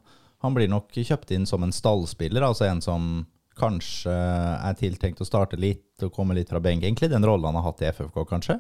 Han 0.46 0.54
blir 0.54 0.70
nok 0.70 0.94
kjøpt 0.94 1.34
inn 1.34 1.48
som 1.50 1.66
en 1.66 1.74
stallspiller, 1.74 2.46
altså 2.46 2.68
en 2.68 2.84
som 2.84 3.10
kanskje 3.58 4.14
er 4.14 4.76
tiltenkt 4.78 5.22
å 5.24 5.26
starte 5.26 5.58
litt 5.58 6.06
og 6.06 6.14
komme 6.14 6.36
litt 6.38 6.52
fra 6.52 6.62
benk. 6.62 6.86
Egentlig 6.86 7.10
den 7.10 7.26
rollen 7.26 7.50
han 7.50 7.58
har 7.58 7.72
hatt 7.72 7.82
i 7.82 7.90
FFK, 7.90 8.22
kanskje. 8.30 8.60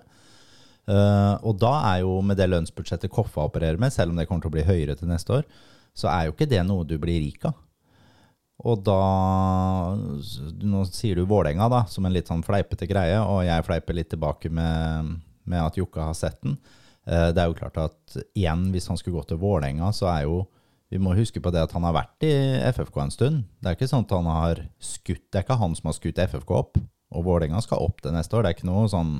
Eh, 0.87 1.35
og 1.43 1.59
da 1.61 1.73
er 1.91 2.01
jo 2.05 2.17
med 2.25 2.39
det 2.39 2.47
lønnsbudsjettet 2.49 3.13
Koffa 3.13 3.45
opererer 3.45 3.79
med, 3.81 3.93
selv 3.93 4.13
om 4.13 4.19
det 4.19 4.25
kommer 4.29 4.45
til 4.45 4.53
å 4.53 4.57
bli 4.57 4.67
høyere 4.67 4.97
til 4.97 5.11
neste 5.11 5.41
år, 5.41 5.47
så 5.97 6.09
er 6.13 6.27
jo 6.27 6.35
ikke 6.35 6.49
det 6.49 6.63
noe 6.65 6.87
du 6.87 6.95
blir 7.01 7.19
rik 7.21 7.45
av. 7.49 7.57
Og 8.65 8.81
da 8.81 8.97
Nå 10.65 10.81
sier 10.89 11.19
du 11.19 11.27
Vålerenga, 11.29 11.67
da, 11.69 11.83
som 11.89 12.07
en 12.07 12.15
litt 12.15 12.29
sånn 12.29 12.45
fleipete 12.45 12.87
greie, 12.89 13.19
og 13.21 13.43
jeg 13.45 13.65
fleiper 13.67 13.97
litt 13.97 14.09
tilbake 14.13 14.49
med, 14.49 15.17
med 15.45 15.61
at 15.61 15.77
Jokke 15.77 16.07
har 16.09 16.17
sett 16.17 16.39
den. 16.41 16.57
Eh, 17.05 17.29
Det 17.35 17.43
er 17.43 17.51
jo 17.51 17.57
klart 17.59 17.77
at 17.81 18.17
igjen, 18.33 18.71
hvis 18.73 18.89
han 18.89 18.97
skulle 18.97 19.19
gå 19.19 19.27
til 19.29 19.41
Vålerenga, 19.41 19.91
så 19.93 20.09
er 20.13 20.23
jo 20.27 20.45
Vi 20.89 20.97
må 21.03 21.11
huske 21.17 21.41
på 21.43 21.51
det 21.51 21.59
at 21.59 21.73
han 21.75 21.83
har 21.83 21.91
vært 21.91 22.23
i 22.23 22.31
FFK 22.71 23.01
en 23.03 23.11
stund. 23.11 23.41
Det 23.59 23.67
er 23.67 23.75
ikke 23.75 23.89
sånn 23.91 24.05
at 24.05 24.13
han 24.15 24.29
har 24.31 24.61
skutt 24.79 25.25
Det 25.27 25.41
er 25.41 25.43
ikke 25.43 25.57
han 25.59 25.75
som 25.75 25.89
har 25.89 25.97
skutt 25.97 26.21
FFK 26.23 26.51
opp. 26.55 26.77
Og 27.11 27.25
Vålerenga 27.25 27.59
skal 27.61 27.83
opp 27.83 28.01
det 28.01 28.13
neste 28.15 28.37
år. 28.37 28.43
Det 28.43 28.49
er 28.49 28.55
ikke 28.55 28.69
noe 28.71 28.87
sånn 28.87 29.17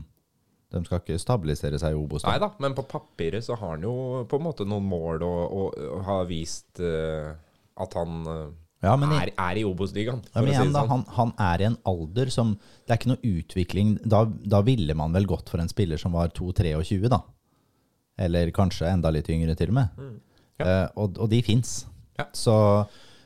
De 0.71 0.79
skal 0.85 0.99
ikke 1.01 1.19
stabilisere 1.19 1.79
seg 1.79 1.91
i 1.91 1.99
Obos. 1.99 2.23
Nei 2.23 2.39
da, 2.39 2.49
men 2.59 2.73
på 2.75 2.83
papiret 2.87 3.43
så 3.43 3.55
har 3.55 3.75
han 3.75 3.83
jo 3.83 4.23
på 4.27 4.39
en 4.39 4.43
måte 4.47 4.65
noen 4.67 4.87
mål 4.87 5.23
og, 5.23 5.43
og, 5.59 5.77
og 5.95 6.01
har 6.07 6.25
vist 6.27 6.79
uh, 6.83 7.35
at 7.79 7.93
han 7.95 8.25
eh, 8.27 8.47
Ja, 8.85 8.93
men 8.99 9.09
er, 9.15 9.31
er 9.33 9.57
i 9.57 9.63
Obos-ligaen. 9.65 10.21
Ja, 10.35 10.43
men 10.43 10.53
si 10.53 10.69
da, 10.69 10.83
sånn. 10.83 10.91
han, 10.91 11.05
han 11.15 11.31
er 11.41 11.63
i 11.63 11.67
en 11.71 11.79
alder 11.89 12.29
som 12.33 12.53
Det 12.85 12.93
er 12.93 12.99
ikke 12.99 13.09
noe 13.09 13.31
utvikling. 13.31 13.95
Da, 14.05 14.21
da 14.27 14.61
ville 14.65 14.93
man 14.97 15.15
vel 15.17 15.25
gått 15.29 15.49
for 15.49 15.63
en 15.63 15.71
spiller 15.71 15.97
som 16.01 16.13
var 16.13 16.29
2-23, 16.37 17.01
da. 17.09 17.23
Eller 18.27 18.53
kanskje 18.53 18.89
enda 18.89 19.11
litt 19.13 19.29
yngre, 19.33 19.57
til 19.57 19.73
og 19.73 19.79
med. 19.79 19.97
Mm. 19.97 20.15
Ja. 20.61 20.67
Uh, 20.67 20.87
og, 21.03 21.19
og 21.25 21.33
de 21.33 21.41
fins. 21.45 21.79
Ja. 22.17 22.29
Så, 22.37 22.55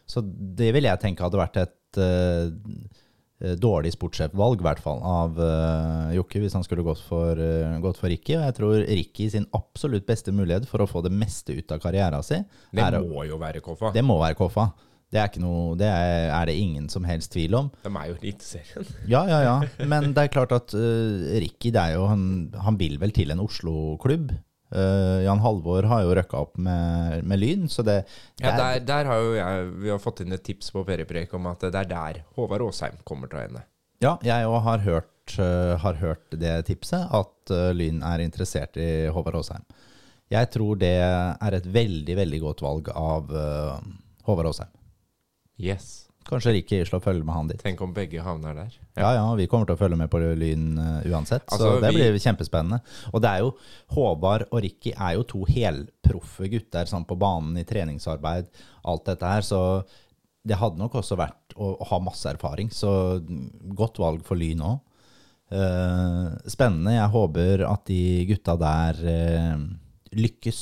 så 0.07 0.23
det 0.23 0.71
vil 0.75 0.87
jeg 0.87 1.03
tenke 1.03 1.23
hadde 1.23 1.39
vært 1.39 1.59
et 1.61 1.99
eh, 1.99 3.55
dårlig 3.59 3.93
sportssjefvalg, 3.95 4.59
i 4.59 4.65
hvert 4.67 4.81
fall, 4.83 4.99
av 5.07 5.39
uh, 5.39 6.11
Jokke, 6.13 6.41
hvis 6.43 6.53
han 6.53 6.65
skulle 6.67 6.83
gått 6.85 6.99
for, 7.07 7.39
uh, 7.39 7.79
gått 7.83 7.99
for 7.99 8.11
Ricky. 8.11 8.35
Og 8.37 8.43
jeg 8.45 8.57
tror 8.59 8.83
Ricky 8.85 9.29
sin 9.33 9.47
absolutt 9.57 10.05
beste 10.07 10.33
mulighet 10.35 10.67
for 10.69 10.83
å 10.83 10.89
få 10.89 11.01
det 11.07 11.13
meste 11.15 11.55
ut 11.57 11.73
av 11.73 11.81
karrieren 11.83 12.23
sin, 12.27 12.45
Det 12.71 12.87
må 13.01 13.25
jo 13.27 13.39
være 13.41 13.63
Koffa. 13.63 13.91
det 13.95 14.03
må 14.05 14.19
være 14.21 14.37
Koffa. 14.39 14.69
Det 15.11 15.19
er, 15.19 15.27
ikke 15.27 15.41
noe, 15.43 15.73
det 15.75 15.89
er, 15.91 16.29
er 16.31 16.47
det 16.47 16.53
ingen 16.55 16.85
som 16.91 17.03
helst 17.03 17.33
tvil 17.33 17.57
om. 17.57 17.65
De 17.83 17.89
er 17.91 18.05
jo 18.07 18.15
Eliteserien. 18.21 18.87
Ja, 19.11 19.25
ja, 19.27 19.41
ja. 19.43 19.87
Men 19.91 20.13
det 20.15 20.23
er 20.23 20.31
klart 20.31 20.53
at 20.55 20.71
uh, 20.71 21.25
Ricky, 21.43 21.73
det 21.75 21.81
er 21.81 21.97
jo, 21.97 22.05
han, 22.07 22.23
han 22.55 22.79
vil 22.79 22.95
vel 23.01 23.11
til 23.15 23.33
en 23.35 23.43
Oslo-klubb. 23.43 24.31
Uh, 24.71 25.19
Jan 25.25 25.41
Halvor 25.43 25.83
har 25.91 26.05
jo 26.05 26.13
røkka 26.15 26.45
opp 26.45 26.55
med, 26.63 27.25
med 27.27 27.41
Lyn, 27.41 27.67
så 27.67 27.83
det, 27.83 28.05
det 28.39 28.45
Ja, 28.47 28.53
er, 28.53 28.61
der, 28.61 28.85
der 28.87 29.09
har 29.09 29.19
jo 29.19 29.33
jeg 29.35 29.65
Vi 29.83 29.91
har 29.91 29.99
fått 29.99 30.21
inn 30.23 30.31
et 30.31 30.45
tips 30.47 30.71
på 30.71 30.85
Periprek 30.87 31.33
om 31.35 31.49
at 31.51 31.65
det 31.67 31.75
er 31.75 31.89
der 31.91 32.21
Håvard 32.37 32.63
Aasheim 32.69 33.01
kommer 33.03 33.27
til 33.27 33.41
å 33.41 33.45
ende. 33.49 33.65
ja, 33.99 34.15
jeg 34.23 34.47
òg 34.47 34.61
har, 34.63 34.87
eh, 34.87 35.75
har 35.83 35.99
hørt 35.99 36.39
det 36.39 36.55
tipset, 36.71 37.03
at 37.03 37.51
uh, 37.51 37.69
Lyn 37.75 37.99
er 37.99 38.23
interessert 38.23 38.79
i 38.79 39.09
Håvard 39.11 39.41
Aasheim. 39.43 39.67
Jeg 40.31 40.47
tror 40.55 40.79
det 40.79 40.95
er 41.03 41.57
et 41.57 41.67
veldig, 41.67 42.15
veldig 42.15 42.39
godt 42.39 42.63
valg 42.63 42.93
av 42.95 43.27
Håvard 44.23 44.47
Aasheim. 44.53 44.71
Yes. 45.59 46.07
Kanskje 46.29 46.51
Ricky 46.53 46.77
slår 46.85 47.01
følge 47.01 47.25
med 47.25 47.33
han 47.33 47.47
dit. 47.49 47.59
Tenk 47.63 47.79
om 47.81 47.93
begge 47.95 48.21
havner 48.21 48.53
der. 48.55 48.75
Ja, 48.95 49.09
ja, 49.17 49.23
vi 49.35 49.47
kommer 49.49 49.65
til 49.65 49.73
å 49.75 49.79
følge 49.79 49.97
med 49.97 50.09
på 50.13 50.19
Lyn 50.37 50.77
uh, 50.77 51.01
uansett, 51.09 51.47
Altså, 51.49 51.71
så 51.77 51.81
det 51.81 51.89
vi- 51.95 51.97
blir 51.97 52.19
kjempespennende. 52.21 52.77
Og 53.11 53.21
det 53.23 53.31
er 53.31 53.39
jo, 53.41 53.49
Håvard 53.95 54.45
og 54.51 54.61
Ricky 54.61 54.93
er 54.93 55.15
jo 55.17 55.23
to 55.23 55.41
helproffe 55.49 56.47
gutter 56.53 56.85
sånn 56.85 57.07
på 57.09 57.17
banen 57.19 57.57
i 57.57 57.65
treningsarbeid, 57.65 58.47
alt 58.85 59.05
dette 59.09 59.25
her, 59.33 59.41
så 59.41 59.61
det 60.45 60.57
hadde 60.61 60.77
nok 60.81 60.93
også 61.01 61.17
vært 61.17 61.53
å, 61.57 61.73
å 61.81 61.89
ha 61.89 61.99
masse 62.01 62.29
erfaring, 62.29 62.69
så 62.73 63.19
godt 63.77 63.97
valg 64.01 64.23
for 64.25 64.37
Lyn 64.39 64.61
òg. 64.65 64.79
spennende. 66.47 66.93
Jeg 66.95 67.11
håper 67.11 67.65
at 67.67 67.83
de 67.89 68.25
gutta 68.29 68.55
der 68.61 69.01
uh, 69.03 69.57
lykkes, 70.15 70.61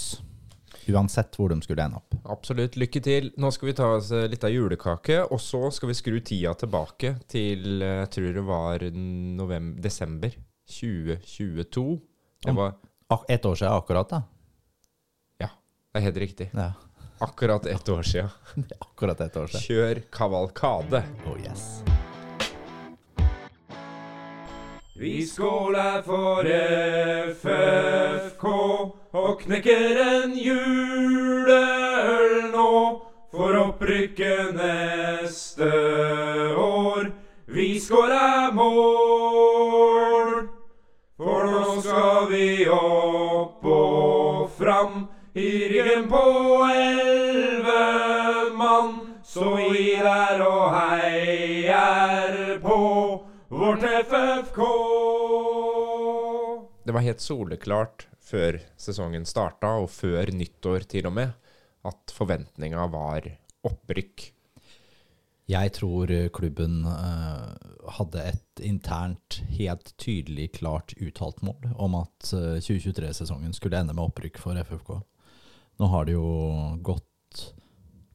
uansett 0.90 1.38
hvor 1.38 1.52
de 1.54 1.60
skulle 1.62 1.86
ende 1.86 2.00
opp. 2.00 2.18
Absolutt. 2.34 2.78
Lykke 2.80 3.02
til. 3.06 3.32
Nå 3.40 3.52
skal 3.56 3.72
vi 3.72 3.76
ta 3.78 3.92
oss 3.98 4.12
eh, 4.16 4.28
litt 4.32 4.44
av 4.46 4.54
julekake, 4.54 5.22
og 5.30 5.42
så 5.44 5.70
skal 5.76 5.92
vi 5.92 5.98
skru 5.98 6.20
tida 6.26 6.54
tilbake 6.60 7.16
til 7.32 7.82
eh, 7.86 8.02
jeg 8.04 8.12
tror 8.18 8.36
det 8.40 8.46
var 8.50 8.86
november, 8.94 9.82
desember 9.84 10.36
2022. 10.70 11.88
Det 12.46 12.56
var 12.56 12.78
ett 13.28 13.46
år 13.46 13.56
siden 13.56 13.74
akkurat, 13.74 14.10
da. 14.14 14.22
Ja, 15.42 15.50
det 15.94 16.02
er 16.02 16.08
helt 16.10 16.22
riktig. 16.24 16.52
Ja, 16.54 16.74
Akkurat 17.22 17.66
ett 17.66 17.90
år 17.90 18.04
sia. 18.04 18.30
akkurat 18.80 19.22
ett 19.22 19.38
år 19.38 19.48
siden. 19.48 19.62
Kjør 19.62 20.02
kavalkade. 20.12 21.04
Oh 21.28 21.36
yes. 21.44 21.84
Vi 24.96 25.26
skåler 25.28 26.02
for 26.02 26.44
FFK 27.32 28.46
og 29.18 29.40
knekker 29.42 29.98
en 30.04 30.36
juleøl 30.38 32.34
nå 32.54 32.74
for 33.34 33.58
opprykket 33.58 34.54
neste 34.54 35.70
år. 36.54 37.10
Vi 37.50 37.80
skårer 37.82 38.52
mål, 38.54 40.48
for 41.18 41.50
nå 41.50 41.82
skal 41.82 42.30
vi 42.30 42.68
opp 42.70 43.66
og 43.66 44.50
fram. 44.60 45.08
I 45.34 45.70
ryggen 45.72 46.08
på 46.10 46.22
elleve 46.74 47.82
mann, 48.58 48.94
så 49.24 49.58
gi 49.62 49.96
der 50.04 50.42
og 50.46 50.74
heier 50.76 52.60
på 52.62 52.80
vårt 53.50 53.84
FFK. 54.10 54.62
Det 56.86 56.94
var 56.94 57.06
helt 57.06 57.22
soleklart 57.22 58.09
før 58.30 58.60
sesongen 58.80 59.26
starta, 59.28 59.76
og 59.82 59.90
før 59.92 60.32
nyttår 60.36 60.86
til 60.90 61.10
og 61.10 61.16
med, 61.18 61.32
at 61.88 62.14
forventninga 62.14 62.86
var 62.92 63.26
opprykk. 63.68 64.30
Jeg 65.50 65.72
tror 65.74 66.12
klubben 66.36 66.84
uh, 66.86 67.56
hadde 67.98 68.26
et 68.36 68.62
internt, 68.62 69.40
helt 69.58 69.96
tydelig, 69.98 70.52
klart 70.60 70.94
uttalt 71.02 71.42
mål 71.46 71.72
om 71.74 71.98
at 72.04 72.34
uh, 72.38 72.60
2023-sesongen 72.62 73.56
skulle 73.58 73.80
ende 73.82 73.96
med 73.98 74.12
opprykk 74.12 74.38
for 74.44 74.60
FFK. 74.62 75.00
Nå 75.80 75.90
har 75.90 76.06
det 76.06 76.18
jo 76.20 76.30
gått 76.86 77.46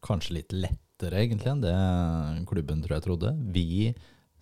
kanskje 0.05 0.39
litt 0.39 0.55
lettere, 0.55 1.25
egentlig, 1.25 1.51
enn 1.51 1.65
det 1.65 2.47
klubben 2.47 2.85
tror 2.85 2.99
jeg 2.99 3.07
trodde. 3.09 3.35
Vi 3.57 3.95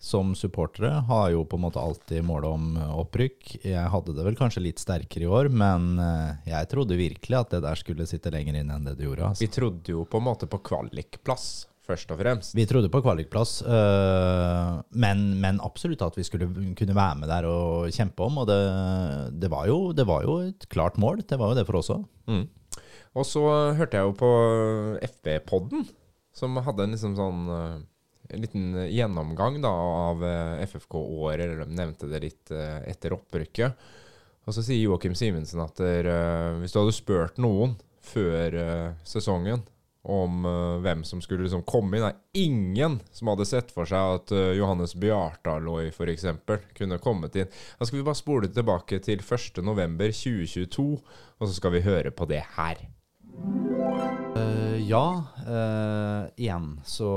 som 0.03 0.33
supportere 0.35 0.99
har 1.07 1.29
jo 1.31 1.45
på 1.47 1.55
en 1.55 1.63
måte 1.63 1.79
alltid 1.79 2.25
målet 2.27 2.51
om 2.51 2.77
opprykk. 2.99 3.53
Jeg 3.63 3.91
hadde 3.93 4.15
det 4.17 4.25
vel 4.27 4.35
kanskje 4.35 4.65
litt 4.65 4.81
sterkere 4.83 5.23
i 5.23 5.31
år, 5.31 5.47
men 5.47 5.95
jeg 6.43 6.67
trodde 6.71 6.99
virkelig 6.99 7.37
at 7.39 7.53
det 7.55 7.61
der 7.63 7.79
skulle 7.79 8.07
sitte 8.09 8.33
lenger 8.33 8.59
inne 8.59 8.75
enn 8.75 8.89
det 8.89 8.97
det 8.99 9.07
gjorde. 9.07 9.29
Altså. 9.31 9.45
Vi 9.45 9.53
trodde 9.55 9.95
jo 9.95 10.03
på 10.03 10.19
en 10.19 10.27
måte 10.27 10.49
på 10.51 10.59
kvalikplass 10.67 11.47
først 11.87 12.11
og 12.13 12.19
fremst. 12.21 12.55
Vi 12.55 12.65
trodde 12.67 12.91
på 12.91 13.01
kvalikplass, 13.03 13.61
øh, 13.63 14.81
men, 15.03 15.23
men, 15.41 15.61
absolutt 15.63 16.03
at 16.05 16.17
vi 16.17 16.25
skulle 16.27 16.47
kunne 16.77 16.95
være 16.95 17.19
med 17.19 17.31
der 17.31 17.47
og 17.49 17.91
kjempe 17.93 18.27
om. 18.27 18.41
Og 18.43 18.49
det, 18.49 18.59
det, 19.41 19.51
var, 19.51 19.67
jo, 19.67 19.79
det 19.95 20.07
var, 20.07 20.27
jo, 20.27 20.39
et 20.47 20.67
klart 20.71 20.99
mål. 21.01 21.23
Det 21.27 21.39
var 21.39 21.51
jo 21.51 21.59
det 21.59 21.65
for 21.69 21.79
oss 21.81 21.91
òg. 21.93 22.05
Mm. 22.31 22.45
Og 23.13 23.27
så 23.29 23.43
hørte 23.77 23.99
jeg 23.99 24.07
jo 24.07 24.13
på 24.17 24.29
FB-podden, 25.05 25.83
som 26.33 26.55
hadde 26.65 26.87
en 26.87 26.95
liksom 26.95 27.17
sånn 27.19 27.43
liten 28.39 28.77
gjennomgang 28.89 29.59
da, 29.63 29.71
av 30.09 30.23
øh, 30.23 30.63
FFK-året. 30.67 31.43
Eller 31.43 31.63
de 31.63 31.77
nevnte 31.77 32.09
det 32.11 32.23
litt 32.23 32.53
etter 32.53 33.15
opprykket. 33.17 33.85
Og 34.43 34.55
så 34.55 34.63
sier 34.65 34.81
Joakim 34.83 35.15
Simensen 35.15 35.61
at 35.63 35.77
der, 35.79 36.09
hvis 36.59 36.73
du 36.73 36.81
hadde 36.81 36.95
spurt 36.95 37.37
noen 37.39 37.77
før 38.03 38.57
sesongen 39.07 39.61
om 40.03 40.43
hvem 40.83 41.05
som 41.07 41.21
skulle 41.23 41.45
liksom 41.45 41.61
komme 41.63 41.95
inn. 41.95 42.03
Er 42.09 42.17
ingen 42.35 42.97
som 43.15 43.29
hadde 43.31 43.47
sett 43.47 43.71
for 43.71 43.87
seg 43.87 44.17
at 44.17 44.33
Johannes 44.57 44.97
Bjartaloi 44.99 45.93
f.eks. 45.93 46.27
kunne 46.75 46.99
kommet 46.99 47.39
inn. 47.39 47.47
Da 47.79 47.87
skal 47.87 48.01
vi 48.01 48.07
bare 48.09 48.19
spole 48.19 48.51
tilbake 48.51 48.99
til 49.07 49.23
1.11.2022, 49.23 50.89
og 51.39 51.47
så 51.47 51.53
skal 51.55 51.77
vi 51.77 51.85
høre 51.87 52.11
på 52.11 52.27
det 52.27 52.43
her. 52.57 52.83
Uh, 54.33 54.77
ja. 54.83 55.05
igjen 56.37 56.67
så 56.85 57.07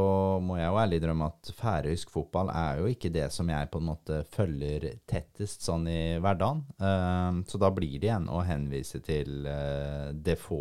må 0.43 0.57
jeg 0.59 0.69
jo 0.71 0.79
ærlig 0.81 0.99
drømme 1.03 1.29
at 1.31 1.51
færøysk 1.57 2.11
fotball 2.13 2.51
er 2.53 2.81
jo 2.81 2.91
ikke 2.91 3.11
det 3.13 3.27
som 3.35 3.49
jeg 3.53 3.69
på 3.73 3.81
en 3.81 3.89
måte 3.91 4.21
følger 4.33 4.87
tettest 5.09 5.67
sånn 5.67 5.87
i 5.91 6.17
hverdagen. 6.23 6.65
så 7.47 7.61
da 7.61 7.71
blir 7.75 7.99
det 7.99 8.09
igjen 8.09 8.31
å 8.33 8.43
henvise 8.47 9.01
til 9.05 9.49
få, 10.41 10.61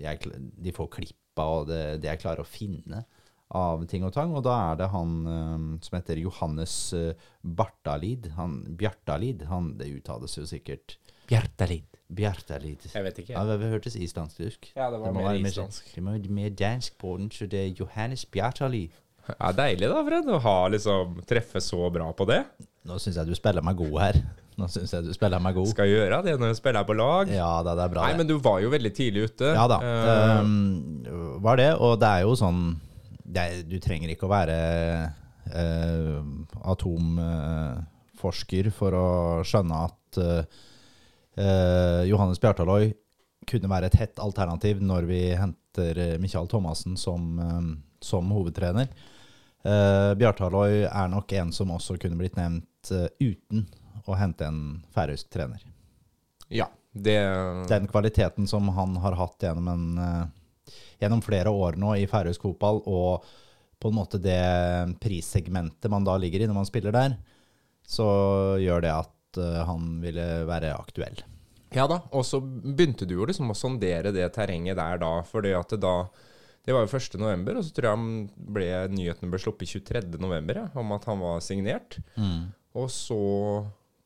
jeg, 0.00 0.34
de 0.36 0.74
få 0.76 0.88
klippa 0.92 1.48
og 1.60 1.70
det, 1.70 1.82
det, 2.02 2.12
jeg 2.12 2.22
klarer 2.24 2.44
å 2.44 2.48
finne 2.48 3.04
av 3.56 3.84
ting 3.90 4.04
og 4.06 4.14
tang. 4.14 4.34
Og 4.36 4.44
da 4.46 4.56
er 4.70 4.80
det 4.80 4.90
han 4.92 5.14
som 5.82 5.96
heter 5.98 6.20
Johannes 6.22 6.74
uh, 6.94 7.30
Bartalid. 7.42 8.30
Han, 8.36 8.60
Bjartalid. 8.78 9.46
Han, 9.50 9.74
det 9.80 9.90
uttales 9.96 10.36
jo 10.38 10.46
sikkert 10.48 10.98
Bjartalid. 11.30 11.86
Bjartalid. 12.10 12.88
Jeg 12.90 13.06
vet 13.06 13.20
ikke. 13.22 13.34
Ja, 13.36 13.44
det 13.46 13.68
hørtes 13.70 13.94
islandsk 13.94 14.72
Ja, 14.74 14.90
det 14.90 14.98
var 14.98 15.14
det 15.14 15.22
mer 15.22 15.38
islandsk. 15.38 15.92
Det 15.94 16.02
må 16.02 16.16
være 16.16 16.32
mer 16.34 16.50
dansk 16.58 16.98
på 16.98 17.14
den, 17.20 17.30
så 17.30 17.46
det 17.46 17.60
er 17.60 17.70
Johannes 17.78 18.24
Bjartalid. 18.26 18.90
Ja, 19.30 19.52
Deilig 19.54 19.86
da, 19.92 20.00
Fred, 20.02 20.26
å 20.26 20.40
ha 20.42 20.56
liksom 20.74 21.20
treffe 21.28 21.62
så 21.62 21.86
bra 21.94 22.08
på 22.16 22.26
det. 22.26 22.42
Nå 22.88 22.98
syns 22.98 23.20
jeg 23.20 23.28
du 23.30 23.34
spiller 23.38 23.62
meg 23.62 23.78
god 23.78 23.98
her. 24.02 24.18
Nå 24.58 24.66
syns 24.72 24.90
jeg 24.96 25.06
du 25.06 25.12
spiller 25.14 25.38
meg 25.42 25.54
god. 25.54 25.70
Skal 25.70 25.88
gjøre 25.88 26.22
det 26.26 26.34
når 26.40 26.48
du 26.50 26.58
spiller 26.58 26.88
på 26.88 26.96
lag. 26.98 27.30
Ja, 27.30 27.62
det, 27.62 27.76
det 27.78 27.84
er 27.84 27.92
bra 27.92 28.08
Nei, 28.08 28.16
Men 28.18 28.28
du 28.28 28.36
var 28.42 28.58
jo 28.64 28.72
veldig 28.72 28.92
tidlig 28.96 29.28
ute. 29.30 29.52
Ja 29.54 29.68
da, 29.70 29.78
uh, 29.78 30.40
um, 30.42 31.36
var 31.44 31.60
det. 31.60 31.70
Og 31.78 31.94
det 32.00 32.10
er 32.10 32.20
jo 32.26 32.34
sånn 32.40 32.64
er, 33.30 33.60
Du 33.68 33.78
trenger 33.82 34.10
ikke 34.10 34.26
å 34.26 34.32
være 34.34 34.56
uh, 35.54 36.18
atomforsker 36.74 38.64
uh, 38.72 38.74
for 38.74 38.98
å 38.98 39.06
skjønne 39.46 39.84
at 39.86 40.20
uh, 40.24 40.66
Johannes 42.06 42.40
Bjartaloi 42.42 42.90
kunne 43.48 43.70
være 43.70 43.88
et 43.88 43.96
hett 43.96 44.20
alternativ 44.20 44.82
når 44.84 45.06
vi 45.08 45.20
henter 45.38 46.18
Michael 46.20 46.48
Thomassen 46.50 46.96
som, 47.00 47.40
som 48.04 48.32
hovedtrener. 48.34 48.90
Eh, 49.62 50.14
Bjartaloi 50.16 50.84
er 50.88 51.08
nok 51.12 51.32
en 51.36 51.52
som 51.52 51.72
også 51.74 51.98
kunne 52.00 52.18
blitt 52.20 52.38
nevnt 52.38 52.92
uten 53.20 53.66
å 54.08 54.16
hente 54.16 54.46
en 54.48 54.80
færøysk 54.94 55.28
trener. 55.32 55.62
Ja, 56.50 56.70
det 56.92 57.18
Den 57.70 57.86
kvaliteten 57.90 58.48
som 58.50 58.68
han 58.74 58.96
har 59.04 59.18
hatt 59.18 59.44
gjennom, 59.44 59.68
en, 59.68 60.30
gjennom 60.98 61.22
flere 61.22 61.52
år 61.52 61.78
nå 61.78 61.94
i 62.00 62.08
færøysk 62.10 62.48
fotball, 62.48 62.80
og 62.88 63.26
på 63.80 63.90
en 63.90 63.96
måte 63.96 64.20
det 64.20 64.40
prissegmentet 65.00 65.92
man 65.92 66.04
da 66.04 66.16
ligger 66.20 66.42
i 66.42 66.48
når 66.48 66.58
man 66.62 66.68
spiller 66.68 66.96
der, 66.96 67.14
så 67.86 68.08
gjør 68.60 68.82
det 68.84 68.94
at 68.96 69.40
han 69.68 69.92
ville 70.02 70.26
være 70.48 70.74
aktuell. 70.74 71.20
Ja 71.74 71.86
da, 71.90 72.00
og 72.10 72.26
så 72.26 72.40
begynte 72.40 73.06
du 73.06 73.14
jo 73.18 73.28
liksom 73.28 73.52
å 73.52 73.58
sondere 73.58 74.12
det 74.14 74.26
terrenget 74.34 74.78
der 74.78 75.00
da, 75.02 75.12
fordi 75.26 75.54
at 75.56 75.74
det 75.74 75.82
da 75.84 75.94
det 76.66 76.74
var 76.76 76.84
jo 76.84 76.98
1. 76.98 77.14
november, 77.18 77.56
og 77.56 77.64
så 77.64 77.72
tror 77.72 77.88
jeg 77.88 78.48
ble, 78.52 78.66
nyheten 78.92 79.30
ble 79.32 79.38
sluppet 79.40 79.70
23. 79.72 80.02
november 80.20 80.60
ja, 80.60 80.66
om 80.78 80.92
at 80.92 81.06
han 81.08 81.22
var 81.22 81.40
signert. 81.42 81.96
Mm. 82.20 82.50
Og 82.76 82.90
så 82.92 83.16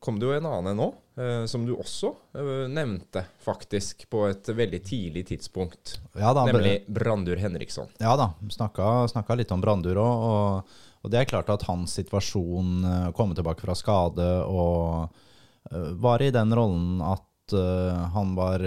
kom 0.05 0.19
det 0.21 0.27
jo 0.29 0.35
en 0.37 0.47
annen 0.47 0.77
nå, 0.77 0.87
eh, 1.19 1.43
som 1.49 1.65
du 1.67 1.73
også 1.75 2.13
eh, 2.37 2.65
nevnte, 2.71 3.25
faktisk, 3.43 4.05
på 4.11 4.23
et 4.29 4.49
veldig 4.49 4.81
tidlig 4.85 5.25
tidspunkt. 5.31 5.97
Ja, 6.13 6.31
da, 6.35 6.45
nemlig 6.47 6.77
Brandur 6.87 7.41
Henriksson. 7.41 7.91
Ja 8.01 8.15
da, 8.19 8.31
snakka, 8.53 9.07
snakka 9.11 9.39
litt 9.39 9.53
om 9.55 9.63
Brandur 9.63 9.99
òg. 10.01 10.25
Og, 10.29 10.75
og, 11.03 11.11
det 11.11 11.21
er 11.21 11.29
klart 11.29 11.51
at 11.53 11.67
hans 11.69 11.97
situasjon, 11.99 12.75
eh, 12.87 13.07
komme 13.17 13.37
tilbake 13.37 13.65
fra 13.65 13.75
skade 13.77 14.29
og 14.45 15.09
uh, 15.73 15.91
var 16.01 16.23
i 16.23 16.33
den 16.33 16.53
rollen 16.55 17.01
at 17.05 17.25
uh, 17.53 18.07
han 18.15 18.33
var 18.37 18.63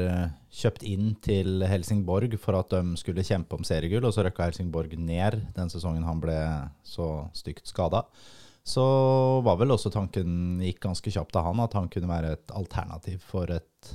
kjøpt 0.54 0.84
inn 0.86 1.14
til 1.24 1.64
Helsingborg 1.66 2.36
for 2.38 2.58
at 2.60 2.70
de 2.70 2.98
skulle 3.00 3.26
kjempe 3.26 3.58
om 3.58 3.66
seriegull, 3.66 4.06
og 4.06 4.14
så 4.14 4.22
røkka 4.26 4.46
Helsingborg 4.46 4.94
ned 4.94 5.40
den 5.56 5.72
sesongen 5.72 6.06
han 6.06 6.22
ble 6.22 6.38
så 6.86 7.26
stygt 7.34 7.66
skada 7.66 8.06
så 8.68 8.84
var 9.44 9.56
vel 9.60 9.72
også 9.72 9.90
tanken 9.92 10.60
gikk 10.60 10.82
ganske 10.84 11.12
kjapt 11.12 11.36
av 11.38 11.48
han 11.48 11.64
at 11.64 11.76
han 11.76 11.88
kunne 11.92 12.10
være 12.10 12.34
et 12.36 12.54
alternativ 12.56 13.22
for 13.24 13.50
et 13.54 13.92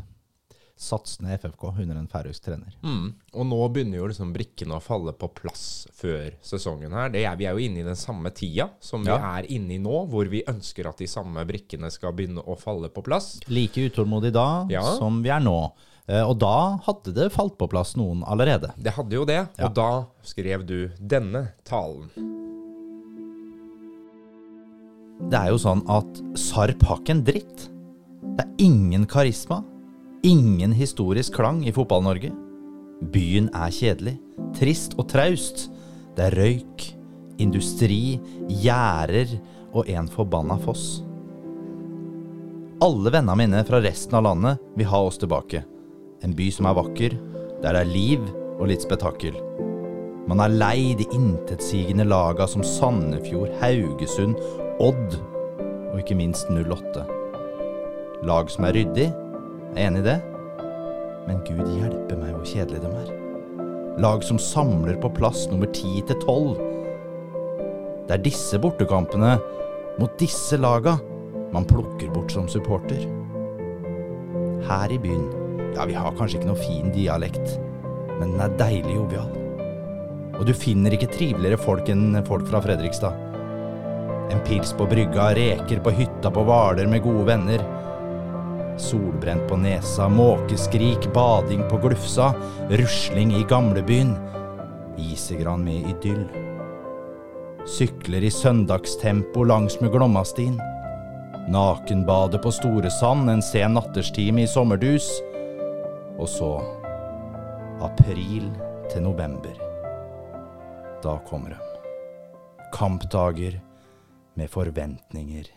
satsende 0.84 1.38
FFK 1.40 1.64
under 1.72 1.98
en 1.98 2.10
færøysk 2.12 2.46
trener. 2.46 2.76
Mm. 2.84 3.14
Og 3.34 3.48
nå 3.50 3.60
begynner 3.74 4.02
jo 4.02 4.10
liksom 4.12 4.34
brikkene 4.36 4.78
å 4.78 4.84
falle 4.84 5.16
på 5.18 5.30
plass 5.40 5.88
før 5.96 6.36
sesongen 6.46 6.94
her. 6.96 7.14
Er, 7.16 7.38
vi 7.40 7.48
er 7.48 7.56
jo 7.56 7.64
inne 7.64 7.82
i 7.82 7.88
den 7.88 8.00
samme 8.00 8.34
tida 8.36 8.70
som 8.84 9.08
ja. 9.08 9.16
vi 9.16 9.32
er 9.32 9.50
inne 9.58 9.78
i 9.78 9.82
nå, 9.82 10.04
hvor 10.12 10.30
vi 10.32 10.44
ønsker 10.50 10.90
at 10.92 11.02
de 11.02 11.10
samme 11.10 11.46
brikkene 11.50 11.92
skal 11.94 12.16
begynne 12.18 12.44
å 12.44 12.58
falle 12.60 12.92
på 12.94 13.06
plass. 13.06 13.38
Like 13.48 13.88
utålmodig 13.90 14.34
da 14.36 14.48
ja. 14.72 14.84
som 15.00 15.24
vi 15.26 15.34
er 15.34 15.44
nå. 15.44 15.58
Eh, 16.06 16.24
og 16.24 16.36
da 16.44 16.80
hadde 16.84 17.16
det 17.16 17.32
falt 17.34 17.56
på 17.60 17.70
plass 17.72 17.96
noen 18.00 18.26
allerede. 18.28 18.74
Det 18.76 18.96
hadde 18.98 19.16
jo 19.16 19.26
det, 19.28 19.42
ja. 19.48 19.68
og 19.68 19.76
da 19.78 19.92
skrev 20.28 20.66
du 20.68 20.78
denne 21.00 21.48
talen. 21.68 22.12
Det 25.24 25.40
er 25.40 25.54
jo 25.54 25.60
sånn 25.62 25.84
at 25.92 26.20
Sarp 26.40 26.84
har 26.90 27.00
ikke 27.00 27.16
en 27.16 27.24
dritt. 27.24 27.70
Det 28.36 28.44
er 28.44 28.66
ingen 28.66 29.06
karisma. 29.08 29.62
Ingen 30.26 30.72
historisk 30.72 31.34
klang 31.36 31.66
i 31.68 31.72
Fotball-Norge. 31.76 32.30
Byen 33.12 33.50
er 33.52 33.72
kjedelig, 33.76 34.14
trist 34.56 34.94
og 34.96 35.10
traust. 35.12 35.66
Det 36.16 36.30
er 36.30 36.36
røyk, 36.40 36.84
industri, 37.44 38.22
gjerder 38.48 39.34
og 39.76 39.90
en 39.92 40.06
forbanna 40.08 40.56
foss. 40.64 41.02
Alle 42.88 43.12
vennene 43.12 43.36
mine 43.42 43.64
fra 43.68 43.82
resten 43.84 44.16
av 44.16 44.24
landet 44.30 44.62
vil 44.80 44.88
ha 44.94 45.02
oss 45.10 45.20
tilbake. 45.20 45.66
En 46.24 46.36
by 46.38 46.48
som 46.56 46.70
er 46.72 46.78
vakker, 46.78 47.18
der 47.60 47.76
det 47.76 47.82
er 47.82 47.92
liv 47.92 48.24
og 48.54 48.70
litt 48.72 48.86
spetakkel. 48.88 49.36
Man 50.32 50.40
er 50.40 50.56
lei 50.56 50.94
de 50.96 51.10
intetsigende 51.12 52.08
laga 52.08 52.48
som 52.48 52.64
Sandefjord, 52.64 53.52
Haugesund 53.60 54.40
Odd 54.80 55.20
og 55.92 56.00
ikke 56.00 56.16
minst 56.16 56.48
08. 56.48 57.04
Lag 58.24 58.48
som 58.56 58.72
er 58.72 58.80
ryddig, 58.80 59.10
er 59.74 59.88
enig 59.88 60.04
i 60.04 60.08
det, 60.08 60.20
men 61.28 61.42
gud 61.48 61.66
hjelpe 61.78 62.18
meg 62.20 62.34
hvor 62.36 62.46
kjedelig 62.48 62.82
de 62.84 62.92
er. 63.02 63.12
Lag 64.04 64.24
som 64.26 64.40
samler 64.42 64.98
på 65.02 65.12
plass 65.14 65.48
nummer 65.52 65.70
10 65.70 66.02
til 66.10 66.18
12. 66.22 66.56
Det 68.08 68.16
er 68.18 68.24
disse 68.26 68.60
bortekampene 68.62 69.38
mot 70.00 70.16
disse 70.20 70.58
laga 70.58 70.98
man 71.54 71.66
plukker 71.70 72.10
bort 72.14 72.34
som 72.34 72.48
supporter. 72.50 73.06
Her 74.66 74.92
i 74.92 74.98
byen, 74.98 75.28
ja, 75.76 75.86
vi 75.86 75.94
har 75.94 76.16
kanskje 76.18 76.40
ikke 76.40 76.50
noe 76.50 76.64
fin 76.64 76.90
dialekt, 76.96 77.60
men 78.20 78.34
den 78.34 78.42
er 78.42 78.58
deilig 78.58 78.96
jovial. 78.96 79.30
Og 80.40 80.48
du 80.50 80.54
finner 80.58 80.96
ikke 80.96 81.12
triveligere 81.14 81.62
folk 81.62 81.90
enn 81.94 82.18
folk 82.26 82.48
fra 82.50 82.64
Solbrent 88.78 89.48
på 89.50 89.58
nesa, 89.58 90.10
måkeskrik, 90.10 91.14
bading 91.14 91.70
på 91.70 91.78
Glufsa, 91.78 92.34
rusling 92.70 93.34
i 93.36 93.46
gamlebyen. 93.50 94.16
Isegran 94.98 95.64
med 95.64 95.90
idyll. 95.90 96.26
Sykler 97.66 98.24
i 98.24 98.32
søndagstempo 98.32 99.44
langsmed 99.44 99.92
Glommastien. 99.92 100.62
Nakenbade 101.50 102.38
på 102.38 102.52
Storesand 102.52 103.30
en 103.30 103.42
sen 103.42 103.74
natterstime 103.74 104.44
i 104.44 104.48
sommerdus. 104.48 105.10
Og 106.18 106.30
så 106.30 106.52
april 107.82 108.50
til 108.92 109.04
november. 109.04 109.56
Da 111.04 111.18
kommer 111.30 111.56
de. 111.56 111.58
Kampdager 112.74 113.60
med 114.34 114.50
forventninger 114.50 115.50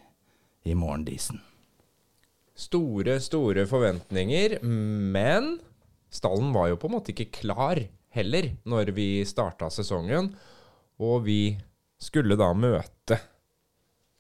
i 0.65 0.75
morgendisen. 0.75 1.46
Store, 2.57 3.19
store 3.21 3.67
forventninger, 3.69 4.59
men 4.65 5.57
stallen 6.13 6.55
var 6.57 6.71
jo 6.71 6.79
på 6.81 6.89
en 6.89 6.97
måte 6.97 7.13
ikke 7.13 7.29
klar 7.43 7.83
heller 8.17 8.55
når 8.65 8.95
vi 8.97 9.09
starta 9.29 9.69
sesongen. 9.73 10.33
Og 10.97 11.27
vi 11.27 11.41
skulle 12.01 12.39
da 12.41 12.49
møte 12.57 13.19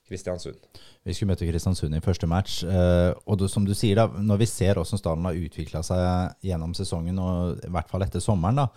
Kristiansund. 0.06 0.58
Vi 1.02 1.14
skulle 1.14 1.32
møte 1.32 1.48
Kristiansund 1.48 1.96
i 1.96 2.02
første 2.04 2.28
match. 2.30 2.62
eh, 2.64 3.14
og 3.26 3.42
som 3.50 3.64
du 3.66 3.74
sier 3.74 3.96
da, 3.96 4.06
når 4.06 4.42
vi 4.44 4.46
ser 4.46 4.78
hvordan 4.78 5.00
stallen 5.00 5.24
har 5.26 5.40
utvikla 5.40 5.82
seg 5.86 6.36
gjennom 6.46 6.76
sesongen, 6.78 7.18
og 7.18 7.64
i 7.64 7.72
hvert 7.72 7.90
fall 7.90 8.04
etter 8.06 8.22
sommeren, 8.22 8.60
da, 8.60 8.68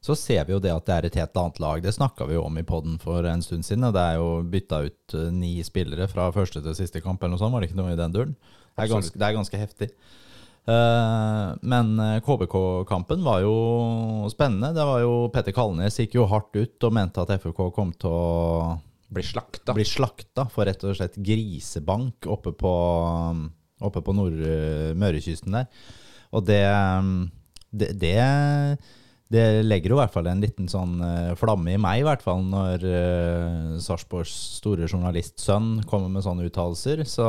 så 0.00 0.16
ser 0.16 0.46
vi 0.48 0.54
jo 0.54 0.62
det 0.62 0.72
at 0.72 0.86
det 0.86 0.94
er 0.94 1.06
et 1.06 1.18
helt 1.20 1.36
annet 1.36 1.60
lag. 1.60 1.82
Det 1.84 1.92
snakka 1.92 2.24
vi 2.30 2.38
jo 2.38 2.46
om 2.46 2.56
i 2.56 2.64
poden 2.64 2.96
for 3.02 3.26
en 3.28 3.42
stund 3.44 3.66
siden. 3.66 3.90
Det 3.92 4.00
er 4.00 4.16
jo 4.16 4.40
bytta 4.48 4.80
ut 4.86 5.18
eh, 5.18 5.28
ni 5.34 5.58
spillere 5.66 6.08
fra 6.08 6.30
første 6.32 6.62
til 6.64 6.78
siste 6.78 7.02
kamp, 7.04 7.20
eller 7.20 7.36
noe 7.36 7.42
sånt. 7.42 7.52
Var 7.52 7.60
det 7.60 7.72
ikke 7.72 7.82
noe 7.82 7.92
i 7.92 8.00
den 8.00 8.16
duren? 8.16 8.34
Det 8.80 8.88
er 8.88 8.94
ganske, 8.94 9.20
det 9.20 9.28
er 9.28 9.36
ganske 9.36 9.60
heftig. 9.60 9.88
Eh, 10.70 11.46
men 11.72 11.92
eh, 12.00 12.18
KBK-kampen 12.24 13.24
var 13.26 13.42
jo 13.44 13.54
spennende. 14.32 14.72
Det 14.76 14.86
var 14.88 15.02
jo 15.04 15.14
Petter 15.34 15.56
Kalnes 15.56 15.98
gikk 16.00 16.18
jo 16.18 16.28
hardt 16.30 16.56
ut 16.56 16.88
og 16.88 16.94
mente 16.96 17.24
at 17.24 17.34
FK 17.40 17.64
kom 17.76 17.92
til 17.96 18.12
å 18.12 18.76
bli 19.10 19.24
slakta. 19.26 19.74
bli 19.74 19.86
slakta 19.88 20.46
for 20.52 20.68
rett 20.68 20.84
og 20.86 20.94
slett 20.98 21.18
grisebank 21.18 22.28
oppe 22.30 22.52
på, 22.54 22.74
oppe 23.82 24.04
på 24.06 24.14
nord 24.14 24.38
Mørekysten 25.00 25.56
der. 25.58 25.66
Og 26.30 26.44
det, 26.46 26.62
det, 27.74 27.90
det, 27.98 28.14
det 29.30 29.44
legger 29.62 29.92
jo 29.92 29.98
i 29.98 30.00
hvert 30.00 30.14
fall 30.14 30.26
en 30.30 30.42
liten 30.42 30.66
sånn 30.70 30.96
eh, 31.06 31.32
flamme 31.38 31.76
i 31.76 31.80
meg, 31.80 32.00
i 32.00 32.06
hvert 32.06 32.22
fall 32.24 32.42
når 32.50 32.82
uh, 32.82 33.76
Sarpsborgs 33.82 34.32
store 34.58 34.88
journalistsønn 34.90 35.84
kommer 35.90 36.10
med 36.10 36.26
sånne 36.26 36.48
uttalelser. 36.48 37.04
Så 37.06 37.26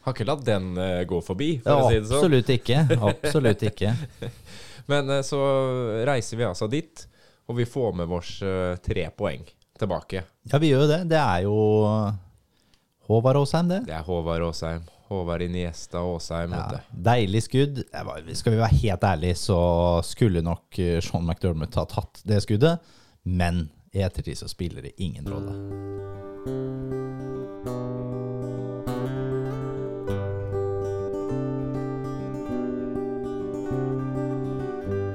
Har 0.00 0.16
ikke 0.16 0.26
latt 0.28 0.44
den 0.46 0.72
eh, 0.80 1.02
gå 1.08 1.20
forbi, 1.24 1.50
ja, 1.60 1.76
å 1.76 1.88
si 1.90 1.98
det 1.98 2.08
sånn. 2.08 2.22
absolutt 2.22 2.52
ikke. 2.54 2.84
Absolutt 3.10 3.64
ikke. 3.68 3.94
Men 4.90 5.12
eh, 5.12 5.24
så 5.26 5.40
reiser 6.08 6.40
vi 6.40 6.46
altså 6.48 6.68
dit, 6.72 7.04
og 7.50 7.58
vi 7.58 7.66
får 7.68 7.98
med 8.00 8.14
oss 8.16 8.38
eh, 8.46 8.78
tre 8.84 9.08
poeng 9.16 9.44
tilbake. 9.80 10.24
Ja, 10.48 10.60
vi 10.60 10.72
gjør 10.72 10.86
jo 10.86 10.90
det. 10.92 11.02
Det 11.10 11.20
er 11.20 11.44
jo 11.44 11.58
Håvard 13.10 13.42
Aasheim, 13.42 13.68
det. 13.72 13.82
Det 13.90 13.96
er 13.98 14.06
Håvard 14.06 14.46
Aasheim. 14.48 14.88
Håvard 15.10 15.44
Iniesta 15.44 16.04
Aasheim. 16.06 16.54
Ja, 16.54 16.80
deilig 17.10 17.44
skudd. 17.48 17.82
Skal 18.38 18.54
vi 18.54 18.62
være 18.62 18.80
helt 18.84 19.04
ærlige, 19.08 19.40
så 19.42 19.58
skulle 20.06 20.44
nok 20.46 20.80
Sean 21.04 21.26
McDermott 21.26 21.76
ha 21.80 21.84
tatt 21.90 22.22
det 22.28 22.40
skuddet. 22.46 22.94
Men 23.26 23.66
i 23.92 24.06
ettertid 24.06 24.38
så 24.38 24.48
spiller 24.48 24.86
det 24.86 24.96
ingen 25.02 25.28
rolle. 25.28 26.99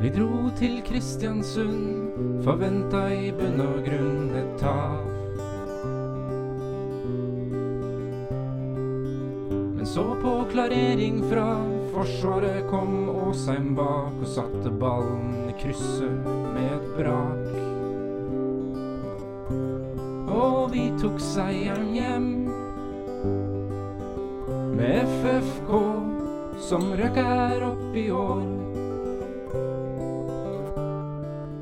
Vi 0.06 0.12
dro 0.14 0.52
til 0.54 0.84
Kristiansund, 0.86 2.12
forventa 2.46 3.08
i 3.10 3.32
bunn 3.34 3.58
og 3.64 3.80
grunn 3.88 4.36
et 4.38 4.52
tap. 4.60 5.08
Men 9.50 9.88
så 9.90 10.04
på 10.22 10.34
klarering 10.52 11.24
fra 11.26 11.48
Forsvaret 11.96 12.68
kom 12.70 13.10
Åsheim 13.10 13.72
bak 13.80 14.20
og 14.20 14.30
satte 14.30 14.70
ballen 14.84 15.50
i 15.50 15.56
krysset 15.64 16.30
med 16.54 16.70
et 16.76 16.86
brak. 17.00 17.50
Og 20.36 20.70
vi 20.76 20.86
tok 21.02 21.18
seieren 21.32 21.90
hjem 21.98 22.30
med 24.78 25.18
FFK 25.18 25.74
som 26.70 26.94
røk 26.94 27.18
her 27.18 27.68
opp 27.72 28.00
i 28.06 28.06
år. 28.14 28.65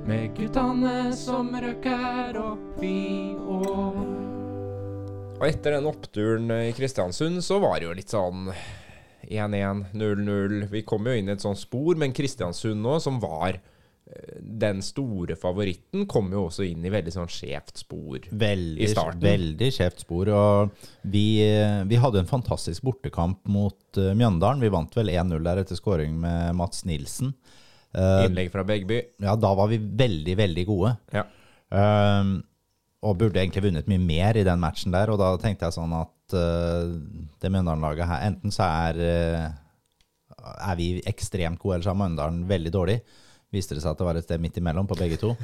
Med 0.03 0.33
guttane 0.35 1.13
som 1.15 1.47
røkker 1.55 2.35
opp 2.35 2.81
i 2.83 3.31
år. 3.39 3.99
Og 5.39 5.45
etter 5.47 5.77
den 5.77 5.87
oppturen 5.87 6.51
i 6.51 6.73
Kristiansund, 6.75 7.39
så 7.43 7.61
var 7.63 7.79
det 7.79 7.87
jo 7.87 7.93
litt 7.95 8.11
sånn 8.11 8.49
1-1, 9.29 9.85
0-0. 9.95 10.57
Vi 10.73 10.81
kom 10.87 11.07
jo 11.07 11.15
inn 11.15 11.31
i 11.31 11.35
et 11.37 11.45
sånt 11.45 11.61
spor, 11.61 11.95
men 11.99 12.11
Kristiansund 12.15 12.83
nå, 12.83 12.97
som 12.99 13.21
var 13.23 13.55
eh, 13.55 14.35
den 14.43 14.83
store 14.83 15.39
favoritten, 15.39 16.03
kom 16.11 16.35
jo 16.35 16.49
også 16.49 16.67
inn 16.67 16.83
i 16.83 16.91
veldig 16.91 17.15
sånn 17.15 17.31
skjevt 17.31 17.85
spor. 17.85 18.27
Veldig, 18.27 18.83
I 18.83 18.91
starten. 18.91 19.23
veldig 19.23 19.71
skjevt 19.71 20.03
spor. 20.03 20.33
Og 20.35 20.85
vi, 21.15 21.25
vi 21.87 22.03
hadde 22.03 22.25
en 22.25 22.31
fantastisk 22.35 22.83
bortekamp 22.91 23.39
mot 23.47 24.03
eh, 24.03 24.11
Mjøndalen. 24.19 24.67
Vi 24.67 24.75
vant 24.75 24.99
vel 24.99 25.15
1-0 25.15 25.39
der 25.47 25.63
etter 25.63 25.79
scoring 25.79 26.19
med 26.27 26.59
Mats 26.59 26.83
Nilsen. 26.83 27.31
Eh, 27.93 28.25
Innlegg 28.25 28.51
fra 28.53 28.65
Begby. 28.65 28.99
ja, 29.21 29.35
da 29.37 29.53
var 29.57 29.69
vi 29.69 29.77
veldig, 29.77 30.35
veldig 30.37 30.65
gode. 30.69 30.95
Ja. 31.13 31.25
Um, 31.73 32.39
og 33.03 33.17
burde 33.19 33.41
egentlig 33.41 33.65
vunnet 33.65 33.89
mye 33.89 34.01
mer 34.01 34.37
i 34.39 34.45
den 34.47 34.61
matchen 34.61 34.93
der. 34.93 35.11
Og 35.13 35.19
da 35.21 35.33
tenkte 35.41 35.67
jeg 35.67 35.77
sånn 35.77 35.93
at 35.97 36.37
uh, 36.37 36.93
det 37.41 37.51
Mjøndalen-laget 37.51 38.09
her 38.09 38.29
Enten 38.29 38.53
så 38.53 38.69
er, 38.87 39.01
uh, 39.03 40.53
er 40.69 40.79
vi 40.79 40.95
ekstremt 41.09 41.61
gode, 41.61 41.77
eller 41.77 41.87
så 41.87 41.93
er 41.93 41.99
Mjøndalen 42.01 42.45
veldig 42.49 42.73
dårlig. 42.73 43.01
Viste 43.53 43.77
det 43.77 43.83
seg 43.83 43.93
at 43.93 43.99
det 43.99 44.07
var 44.07 44.17
et 44.17 44.25
sted 44.25 44.41
midt 44.41 44.57
imellom 44.57 44.87
på 44.89 44.97
begge 44.97 45.19
to. 45.21 45.35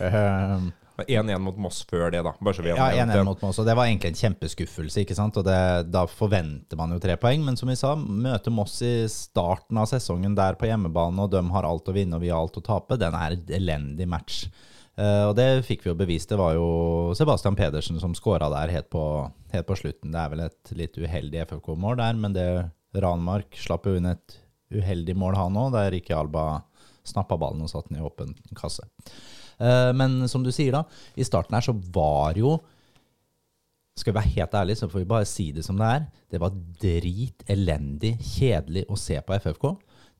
um, 0.00 0.72
1-1 1.04 1.42
mot 1.44 1.56
Moss 1.60 1.82
før 1.88 2.08
det, 2.14 2.22
da. 2.24 2.32
Ja, 2.78 2.88
1-1 3.04 3.26
mot 3.28 3.42
Moss. 3.44 3.58
Og 3.60 3.66
det 3.68 3.74
var 3.76 3.88
egentlig 3.88 4.14
en 4.14 4.20
kjempeskuffelse, 4.20 5.02
ikke 5.02 5.16
sant. 5.18 5.36
Og 5.36 5.44
det, 5.46 5.58
da 5.92 6.06
forventer 6.08 6.78
man 6.80 6.94
jo 6.94 7.00
tre 7.02 7.18
poeng. 7.20 7.44
Men 7.44 7.58
som 7.60 7.68
vi 7.70 7.76
sa, 7.78 7.94
møte 7.96 8.52
Moss 8.54 8.78
i 8.86 8.94
starten 9.12 9.80
av 9.82 9.90
sesongen 9.90 10.36
der 10.38 10.56
på 10.56 10.70
hjemmebane, 10.70 11.26
og 11.26 11.34
de 11.34 11.42
har 11.52 11.68
alt 11.68 11.90
å 11.90 11.96
vinne 11.96 12.16
og 12.16 12.24
vi 12.24 12.32
har 12.32 12.40
alt 12.40 12.56
å 12.60 12.64
tape, 12.64 12.98
den 13.00 13.16
er 13.18 13.36
et 13.36 13.52
elendig 13.58 14.08
match. 14.08 14.46
Uh, 14.96 15.28
og 15.28 15.34
det 15.36 15.66
fikk 15.66 15.84
vi 15.84 15.92
jo 15.92 15.98
bevist. 15.98 16.30
Det 16.32 16.40
var 16.40 16.54
jo 16.56 17.12
Sebastian 17.18 17.58
Pedersen 17.58 18.00
som 18.00 18.16
skåra 18.16 18.48
der 18.52 18.72
helt 18.72 18.88
på, 18.92 19.04
helt 19.52 19.68
på 19.68 19.76
slutten. 19.76 20.14
Det 20.14 20.22
er 20.22 20.32
vel 20.32 20.46
et 20.46 20.72
litt 20.78 20.96
uheldig 20.96 21.44
FFK-mål 21.44 22.00
der, 22.00 22.16
men 22.22 22.36
det 22.36 22.48
Ranmark 22.96 23.58
slapp 23.60 23.84
jo 23.88 23.96
inn 23.98 24.08
et 24.08 24.38
uheldig 24.72 25.14
mål, 25.18 25.36
han 25.36 25.58
òg, 25.60 25.74
der 25.76 25.94
ikke 25.94 26.16
Alba 26.16 26.46
snappa 27.06 27.36
ballen 27.38 27.62
og 27.62 27.70
satte 27.70 27.92
den 27.92 28.00
i 28.00 28.06
åpen 28.06 28.32
kasse. 28.58 28.88
Eh, 29.60 29.92
Men 29.96 30.28
som 30.28 30.42
du 30.44 30.50
sier, 30.52 30.72
da, 30.72 30.84
i 31.16 31.24
starten 31.26 31.54
her 31.56 31.64
så 31.64 31.74
var 31.94 32.36
jo 32.38 32.58
Skal 33.96 34.12
vi 34.12 34.18
være 34.18 34.34
helt 34.34 34.54
ærlige, 34.54 34.76
så 34.76 34.90
får 34.92 35.00
vi 35.00 35.08
bare 35.08 35.24
si 35.24 35.52
det 35.56 35.64
som 35.64 35.78
det 35.80 35.86
er. 35.88 36.02
Det 36.30 36.40
var 36.42 36.52
drit 36.82 37.44
elendig, 37.48 38.18
kjedelig 38.20 38.82
å 38.92 38.98
se 39.00 39.16
på 39.24 39.32
FFK. 39.40 39.70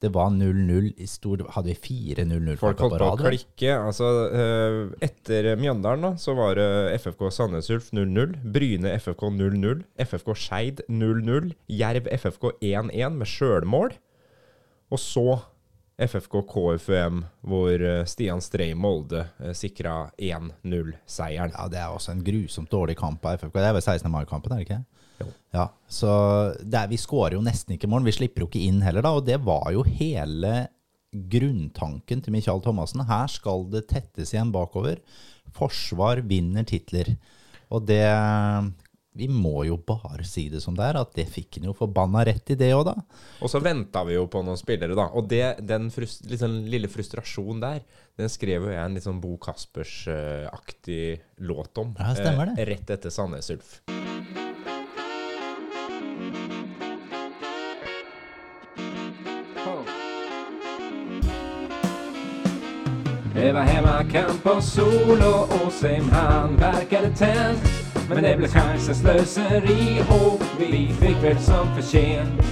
Det 0.01 0.09
var 0.13 0.29
0-0 0.33 0.91
i 1.01 1.07
stor 1.09 1.41
Hadde 1.55 1.73
vi 1.73 2.15
4-0-0 2.15 2.57
Folk 2.61 2.81
holdt 2.85 2.99
på 3.01 3.09
å 3.09 3.21
klikke. 3.21 3.75
Altså, 3.77 4.09
eh, 4.29 4.79
etter 5.05 5.51
Mjøndalen 5.61 6.05
da, 6.05 6.11
så 6.21 6.35
var 6.37 6.57
det 6.57 6.69
FFK 7.01 7.31
Sandnes 7.33 7.69
Ulf 7.73 7.91
0-0. 7.97 8.35
Bryne 8.53 8.93
FFK 8.97 9.29
0-0. 9.37 9.85
FFK 10.05 10.33
Skeid 10.37 10.83
0-0. 10.89 11.53
Jerv 11.73 12.09
FFK 12.13 12.51
1-1 12.61 13.17
med 13.17 13.29
sjølmål. 13.29 13.97
Og 14.93 15.01
så 15.01 15.27
FFK 15.97 16.43
KFUM, 16.51 17.23
hvor 17.49 17.73
eh, 17.81 18.03
Stian 18.05 18.43
Strei 18.45 18.75
Molde 18.77 19.23
uh, 19.41 19.53
sikra 19.57 20.11
1-0-seieren. 20.21 21.55
Ja, 21.57 21.65
det 21.73 21.81
er 21.81 21.95
også 21.95 22.13
en 22.13 22.25
grusomt 22.25 22.69
dårlig 22.73 22.99
kamp 23.01 23.25
av 23.25 23.39
FFK. 23.41 23.57
Det 23.57 23.71
er 23.71 23.77
vel 23.79 23.85
16. 23.85 24.11
mai-kampen, 24.13 24.53
er 24.53 24.61
det 24.61 24.67
ikke? 24.67 24.83
Jo. 25.17 25.29
Ja, 25.57 25.67
så 25.89 26.13
er, 26.61 26.91
Vi 26.93 27.01
skårer 27.01 27.39
jo 27.39 27.45
nesten 27.45 27.79
ikke 27.79 27.89
mål. 27.89 28.05
Vi 28.05 28.17
slipper 28.19 28.45
jo 28.45 28.51
ikke 28.51 28.67
inn 28.69 28.83
heller, 28.85 29.07
da. 29.07 29.15
Og 29.17 29.25
det 29.25 29.41
var 29.47 29.71
jo 29.73 29.87
hele 29.89 30.67
grunntanken 31.17 32.21
til 32.21 32.35
Michael 32.35 32.61
Thomassen. 32.61 33.07
Her 33.09 33.33
skal 33.33 33.65
det 33.73 33.87
tettes 33.89 34.35
igjen 34.35 34.53
bakover. 34.53 35.01
Forsvar 35.57 36.21
vinner 36.29 36.67
titler. 36.69 37.15
Og 37.73 37.89
det 37.89 38.05
vi 39.17 39.29
må 39.33 39.65
jo 39.65 39.79
bare 39.81 40.25
si 40.29 40.47
det 40.53 40.61
som 40.65 40.77
det 40.77 40.85
er, 40.85 40.99
at 41.01 41.15
det 41.17 41.27
fikk 41.33 41.59
han 41.59 41.71
jo 41.71 41.77
forbanna 41.77 42.25
rett 42.29 42.53
i, 42.53 42.59
det 42.59 42.73
òg, 42.77 42.85
da. 42.91 42.95
Og 43.41 43.51
så 43.51 43.61
venta 43.65 44.05
vi 44.05 44.17
jo 44.19 44.27
på 44.31 44.43
noen 44.45 44.61
spillere, 44.61 44.97
da. 44.99 45.09
Og 45.17 45.29
det, 45.31 45.45
den 45.65 45.89
frust, 45.95 46.27
liksom, 46.29 46.59
lille 46.69 46.91
frustrasjonen 46.93 47.63
der, 47.65 47.81
den 48.17 48.33
skrev 48.33 48.69
jo 48.69 48.75
jeg 48.75 48.83
en 48.83 48.97
litt 48.97 49.07
sånn 49.07 49.23
Bo 49.23 49.37
Caspers-aktig 49.41 51.21
låt 51.49 51.81
om. 51.81 51.97
Ja, 51.99 52.13
stemmer 52.17 52.53
det. 52.53 52.61
Eh, 52.61 52.71
rett 52.75 52.93
etter 52.97 53.13
Sandnes 53.13 53.51
Ulf. 53.53 53.81
Det 63.37 63.53
var 63.53 63.61
hemmakamp 63.61 64.47
och 64.47 64.65
sol 64.65 65.19
och 65.23 65.67
Åsheim 65.67 66.09
han 66.11 66.57
verkade 66.57 67.11
tänd 67.17 67.76
men 68.09 68.23
det 68.23 68.37
ble 68.39 68.49
kanskje 68.49 68.95
sløseri, 68.95 70.01
og 70.15 70.43
vi 70.59 70.87
fikk 71.01 71.23
vel 71.23 71.39
som 71.43 71.71
fortjent. 71.75 72.43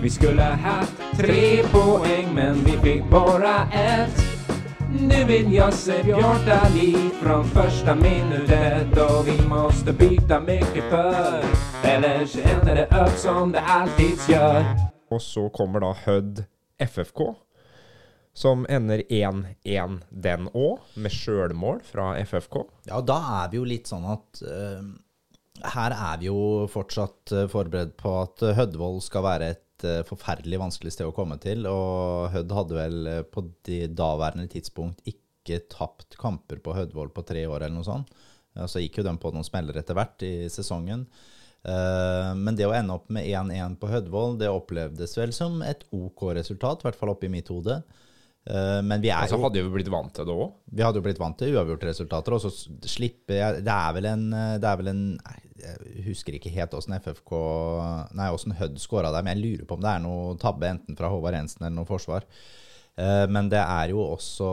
Vi 0.00 0.10
skulle 0.10 0.42
hatt 0.42 1.02
tre 1.18 1.60
poeng, 1.72 2.30
men 2.34 2.64
vi 2.64 2.76
fikk 2.80 3.10
bare 3.12 3.58
ett. 3.76 4.22
Nu 5.00 5.24
vill 5.24 5.52
jag 5.54 5.72
se 5.72 6.02
Björn 6.02 6.46
Dahlin 6.46 7.10
från 7.22 7.44
första 7.44 7.94
minutet 7.94 8.98
och 8.98 9.28
vi 9.28 9.48
måste 9.48 9.92
byta 9.92 10.40
mycket 10.40 10.84
för 10.90 11.44
Ellers 11.84 12.36
ender 12.36 12.74
det 12.74 13.02
opp 13.02 13.16
som 13.16 13.52
det 13.52 13.60
alltid 13.60 14.18
gjør. 14.28 14.64
Og 15.10 15.22
så 15.22 15.48
kommer 15.48 15.80
da 15.80 15.94
Hødd 16.04 16.44
FFK, 16.78 17.34
som 18.36 18.64
ender 18.70 19.02
1-1 19.08 20.00
den 20.10 20.48
òg, 20.54 20.84
med 20.94 21.12
sjølmål 21.14 21.80
fra 21.86 22.12
FFK. 22.22 22.62
Ja, 22.88 23.00
da 23.02 23.18
er 23.42 23.50
vi 23.52 23.58
jo 23.58 23.66
litt 23.68 23.90
sånn 23.90 24.06
at 24.08 24.42
uh, 24.46 24.84
her 25.74 25.94
er 25.96 26.20
vi 26.20 26.30
jo 26.30 26.68
fortsatt 26.72 27.34
eh, 27.36 27.48
forberedt 27.50 27.96
på 28.00 28.14
at 28.22 28.44
uh, 28.46 28.54
Hødvold 28.56 29.02
skal 29.04 29.26
være 29.26 29.50
et 29.52 29.84
uh, 29.84 29.98
forferdelig 30.08 30.60
vanskelig 30.62 30.94
sted 30.94 31.10
å 31.10 31.16
komme 31.16 31.36
til. 31.42 31.66
Og 31.68 32.30
Hødd 32.32 32.54
hadde 32.56 32.78
vel 32.78 33.10
eh, 33.10 33.26
på 33.26 33.44
de 33.68 33.82
daværende 33.92 34.48
tidspunkt 34.52 35.04
ikke 35.04 35.60
tapt 35.72 36.16
kamper 36.20 36.62
på 36.64 36.76
Hødvold 36.78 37.12
på 37.16 37.26
tre 37.28 37.44
år 37.48 37.66
eller 37.66 37.76
noe 37.76 37.88
sånt. 37.88 38.14
Uh, 38.56 38.64
så 38.70 38.80
gikk 38.80 39.02
jo 39.02 39.06
de 39.10 39.14
på 39.20 39.34
noen 39.34 39.46
smeller 39.46 39.82
etter 39.82 39.98
hvert 39.98 40.24
i 40.24 40.34
sesongen. 40.52 41.04
Eh, 41.60 42.30
men 42.40 42.56
det 42.56 42.64
å 42.68 42.74
ende 42.76 42.96
opp 42.96 43.10
med 43.12 43.28
1-1 43.28 43.76
på 43.80 43.90
Hødvold, 43.90 44.38
det 44.40 44.52
opplevdes 44.52 45.16
vel 45.18 45.34
som 45.36 45.60
et 45.66 45.84
OK 45.92 46.30
resultat, 46.38 46.80
i 46.80 46.88
hvert 46.88 47.00
fall 47.00 47.12
oppi 47.12 47.28
mitt 47.32 47.50
hode. 47.52 47.80
Eh, 48.48 48.80
men 48.82 49.02
vi 49.02 49.10
er 49.12 49.20
Altså 49.20 49.36
jo 49.36 49.44
hadde 49.44 49.60
vi 49.66 49.74
blitt 49.74 49.90
vant 49.92 50.14
til 50.16 50.24
det 50.24 50.32
òg. 50.32 50.54
vi 50.72 50.82
hadde 50.82 50.96
jo 50.96 51.04
blitt 51.04 51.18
vant 51.20 51.36
til 51.38 51.52
uavgjorte 51.54 51.90
resultater, 51.90 52.32
og 52.32 52.40
så 52.40 52.50
slipper 52.88 53.36
jeg 53.36 53.64
Det 53.66 53.74
er 53.74 53.92
vel 53.98 54.06
en, 54.08 54.24
det 54.32 54.64
er 54.70 54.78
vel 54.80 54.88
en 54.94 55.02
Jeg 55.60 56.06
husker 56.06 56.38
ikke 56.38 56.52
helt 56.54 56.72
åssen 56.72 56.96
FFK 56.96 57.34
Nei, 58.16 58.30
åssen 58.32 58.56
Hødd 58.56 58.80
skåra 58.80 59.12
der, 59.12 59.22
men 59.26 59.36
jeg 59.36 59.44
lurer 59.44 59.68
på 59.68 59.76
om 59.76 59.84
det 59.84 59.92
er 59.92 60.00
noe 60.06 60.38
tabbe 60.40 60.70
enten 60.72 60.96
fra 60.96 61.10
Håvard 61.12 61.36
Jensen 61.36 61.66
eller 61.66 61.76
noe 61.82 61.88
forsvar. 61.90 62.24
Eh, 62.96 63.26
Men 63.28 63.50
det 63.52 63.60
er 63.60 63.92
jo 63.92 64.00
også 64.16 64.48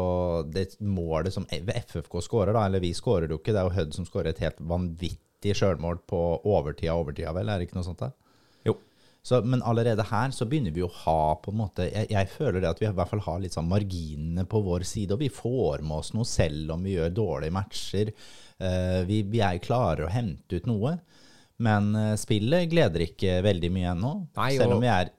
det 0.52 0.68
målet 0.84 1.34
som 1.34 1.48
FFK 1.48 2.20
skårer, 2.28 2.54
da, 2.54 2.66
eller 2.68 2.84
vi 2.84 2.92
skårer 2.94 3.32
jo 3.32 3.40
ikke, 3.40 3.56
det 3.56 3.64
er 3.64 3.70
jo 3.72 3.78
Hødd 3.80 3.96
som 3.96 4.06
skårer 4.06 4.34
et 4.34 4.44
helt 4.44 4.60
vanvittig 4.60 5.56
sjølmål 5.56 6.04
på 6.12 6.22
overtida, 6.44 6.94
overtida 7.00 7.32
vel, 7.36 7.48
er 7.50 7.60
det 7.64 7.70
ikke 7.70 7.80
noe 7.80 7.88
sånt 7.88 8.04
da? 8.04 8.12
Så, 9.28 9.42
men 9.44 9.60
allerede 9.66 10.06
her 10.08 10.32
så 10.32 10.46
begynner 10.48 10.72
vi 10.72 10.86
å 10.86 10.92
ha 11.04 11.36
på 11.44 11.52
en 11.52 11.58
måte 11.60 11.84
Jeg, 11.90 12.08
jeg 12.14 12.30
føler 12.32 12.62
det 12.64 12.70
at 12.70 12.80
vi 12.80 12.86
i 12.88 12.94
hvert 12.96 13.12
fall 13.12 13.26
har 13.26 13.42
litt 13.44 13.58
sånn 13.58 13.68
marginene 13.68 14.46
på 14.48 14.62
vår 14.64 14.86
side, 14.88 15.18
og 15.18 15.20
vi 15.20 15.28
får 15.34 15.84
med 15.84 15.98
oss 15.98 16.14
noe 16.16 16.28
selv 16.28 16.78
om 16.78 16.86
vi 16.88 16.96
gjør 16.96 17.12
dårlige 17.12 17.56
matcher. 17.58 18.14
Uh, 18.56 19.04
vi, 19.10 19.26
vi 19.28 19.44
er 19.44 19.60
klarer 19.60 20.08
å 20.08 20.14
hente 20.14 20.62
ut 20.62 20.70
noe. 20.70 20.96
Men 21.58 21.90
eh, 21.98 22.12
spillet 22.22 22.70
gleder 22.70 23.02
ikke 23.08 23.40
veldig 23.42 23.70
mye 23.74 23.94
ennå, 23.96 24.12
Nei, 24.38 24.52
selv 24.60 24.76
om 24.76 24.84
vi 24.84 24.92
er 24.94 25.10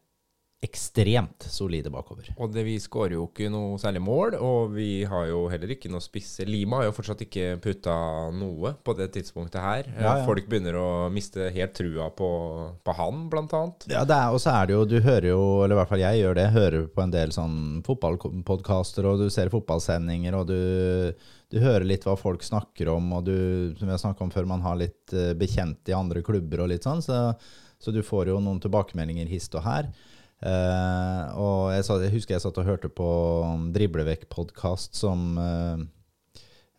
ekstremt 0.65 1.47
solide 1.47 1.91
bakover. 1.95 2.33
Og 2.35 2.51
det, 2.51 2.65
vi 2.67 2.75
skårer 2.83 3.15
jo 3.15 3.29
ikke 3.29 3.47
noe 3.53 3.77
særlig 3.79 4.01
mål, 4.03 4.35
og 4.43 4.73
vi 4.75 5.05
har 5.07 5.29
jo 5.31 5.45
heller 5.53 5.75
ikke 5.75 5.91
noe 5.93 6.03
spisse. 6.03 6.47
Lima 6.49 6.81
har 6.81 6.89
jo 6.89 6.97
fortsatt 6.97 7.23
ikke 7.29 7.53
putta 7.63 7.95
noe 8.35 8.73
på 8.83 8.97
det 8.99 9.11
tidspunktet 9.15 9.63
her. 9.63 9.91
Ja, 9.95 10.17
ja. 10.19 10.27
Folk 10.27 10.49
begynner 10.51 10.81
å 10.81 10.89
miste 11.15 11.47
helt 11.55 11.77
trua 11.79 12.09
på, 12.11 12.31
på 12.83 12.97
han, 12.99 13.29
blant 13.31 13.55
annet. 13.55 13.87
Ja, 13.93 14.03
det 14.09 14.19
er, 14.19 14.35
og 14.35 14.43
så 14.43 14.57
er 14.57 14.67
det 14.67 14.75
jo, 14.75 14.83
du 14.91 14.99
hører 14.99 15.31
jo, 15.31 15.43
eller 15.63 15.77
i 15.77 15.81
hvert 15.83 15.93
fall 15.93 16.03
jeg 16.03 16.23
gjør 16.25 16.39
det, 16.41 16.49
hører 16.59 16.89
på 16.97 17.05
en 17.05 17.15
del 17.15 17.35
sånn 17.37 17.59
fotballpodkaster, 17.87 19.07
og 19.07 19.23
du 19.23 19.29
ser 19.31 19.55
fotballsendinger, 19.55 20.41
og 20.41 20.51
du, 20.51 21.15
du 21.55 21.61
hører 21.63 21.87
litt 21.87 22.09
hva 22.09 22.19
folk 22.19 22.43
snakker 22.43 22.91
om, 22.97 23.13
og 23.15 23.31
du, 23.31 23.39
som 23.79 23.87
vi 23.87 23.95
har 23.95 24.03
snakket 24.03 24.27
om 24.27 24.35
før, 24.35 24.51
man 24.57 24.67
har 24.67 24.81
litt 24.81 25.15
bekjente 25.39 25.59
bekjent 25.59 25.89
i 25.89 25.97
andre 25.97 26.23
klubber 26.23 26.63
og 26.65 26.71
litt 26.73 26.87
sånn, 26.87 27.03
så, 27.03 27.33
så 27.79 27.95
du 27.95 28.03
får 28.03 28.29
jo 28.33 28.41
noen 28.43 28.61
tilbakemeldinger 28.63 29.29
hist 29.31 29.55
og 29.59 29.65
her. 29.67 29.89
Eh, 30.39 31.23
og 31.35 31.73
jeg, 31.75 31.85
jeg 32.05 32.15
husker 32.15 32.37
jeg 32.37 32.45
satt 32.45 32.59
og 32.63 32.69
hørte 32.69 32.91
på 32.93 33.09
Driblevekk-podkast 33.75 34.99
som 34.99 35.33
eh, 35.43 35.87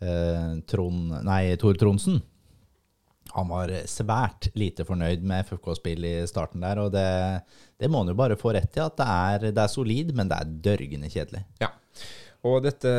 eh, 0.06 0.52
Trond, 0.70 1.18
nei, 1.28 1.44
Tor 1.60 1.80
Tronsen. 1.80 2.22
Han 3.36 3.52
var 3.52 3.72
svært 3.86 4.48
lite 4.58 4.86
fornøyd 4.88 5.26
med 5.28 5.46
FFK-spill 5.46 6.08
i 6.08 6.16
starten 6.30 6.64
der, 6.66 6.80
og 6.82 6.96
det, 6.96 7.10
det 7.78 7.90
må 7.92 8.02
han 8.02 8.10
jo 8.10 8.18
bare 8.18 8.40
få 8.40 8.56
rett 8.56 8.80
i, 8.80 8.82
at 8.82 8.98
det 8.98 9.06
er, 9.06 9.52
det 9.54 9.62
er 9.62 9.70
solid, 9.70 10.16
men 10.18 10.32
det 10.32 10.40
er 10.40 10.56
dørgende 10.70 11.12
kjedelig. 11.12 11.44
Ja. 11.62 11.70
Og 12.48 12.62
dette 12.64 12.92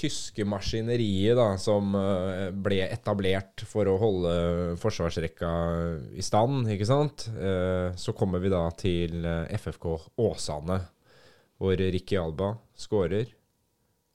tyske 0.00 0.44
maskineriet 0.48 1.36
da, 1.36 1.50
som 1.60 1.92
eh, 1.98 2.46
ble 2.56 2.78
etablert 2.86 3.60
for 3.68 3.90
å 3.90 3.98
holde 4.00 4.32
forsvarsrekka 4.80 5.50
i 6.16 6.24
stand, 6.24 6.64
ikke 6.72 6.88
sant? 6.88 7.26
Eh, 7.34 7.92
Så 8.00 8.14
kommer 8.16 8.40
vi 8.40 8.48
da 8.52 8.62
til 8.72 9.20
eh, 9.20 9.52
FFK 9.60 9.84
Åsane, 10.24 10.80
hvor 11.60 11.76
Ricky 11.76 12.16
Alba 12.16 12.54
skårer. 12.72 13.28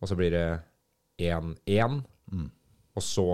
Og 0.01 0.09
så 0.09 0.17
blir 0.17 0.33
det 0.33 0.47
1-1. 1.29 2.01
Og 2.97 3.03
så 3.05 3.27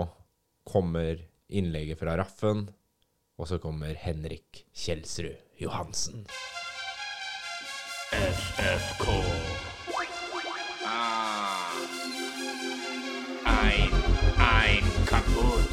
kommer 0.68 1.16
innlegget 1.48 2.00
fra 2.00 2.18
Raffen, 2.20 2.66
og 3.40 3.48
så 3.48 3.56
kommer 3.58 3.96
Henrik 3.96 4.66
Kjelsrud 4.76 5.40
Johansen. 5.64 6.26
FFK. 8.12 9.71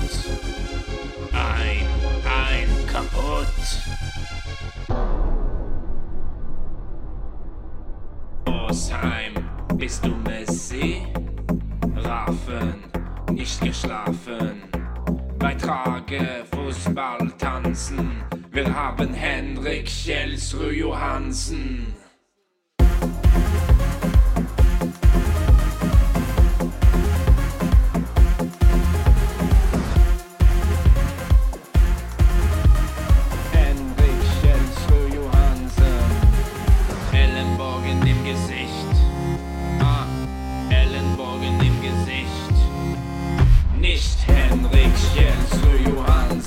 Kaputt. 0.09 1.31
Ein, 1.33 1.85
ein 2.25 2.87
kaputt. 2.87 3.47
Osheim, 8.45 9.33
bist 9.75 10.05
du 10.05 10.15
Messi? 10.15 11.03
Raffen, 11.95 12.83
nicht 13.31 13.61
geschlafen. 13.61 14.63
Bei 15.37 15.53
Trage, 15.55 16.45
Fußball 16.51 17.31
tanzen. 17.37 18.23
Wir 18.51 18.73
haben 18.73 19.13
Henrik 19.13 19.85
Kjelsrud 19.85 20.73
Johansen. 20.73 21.98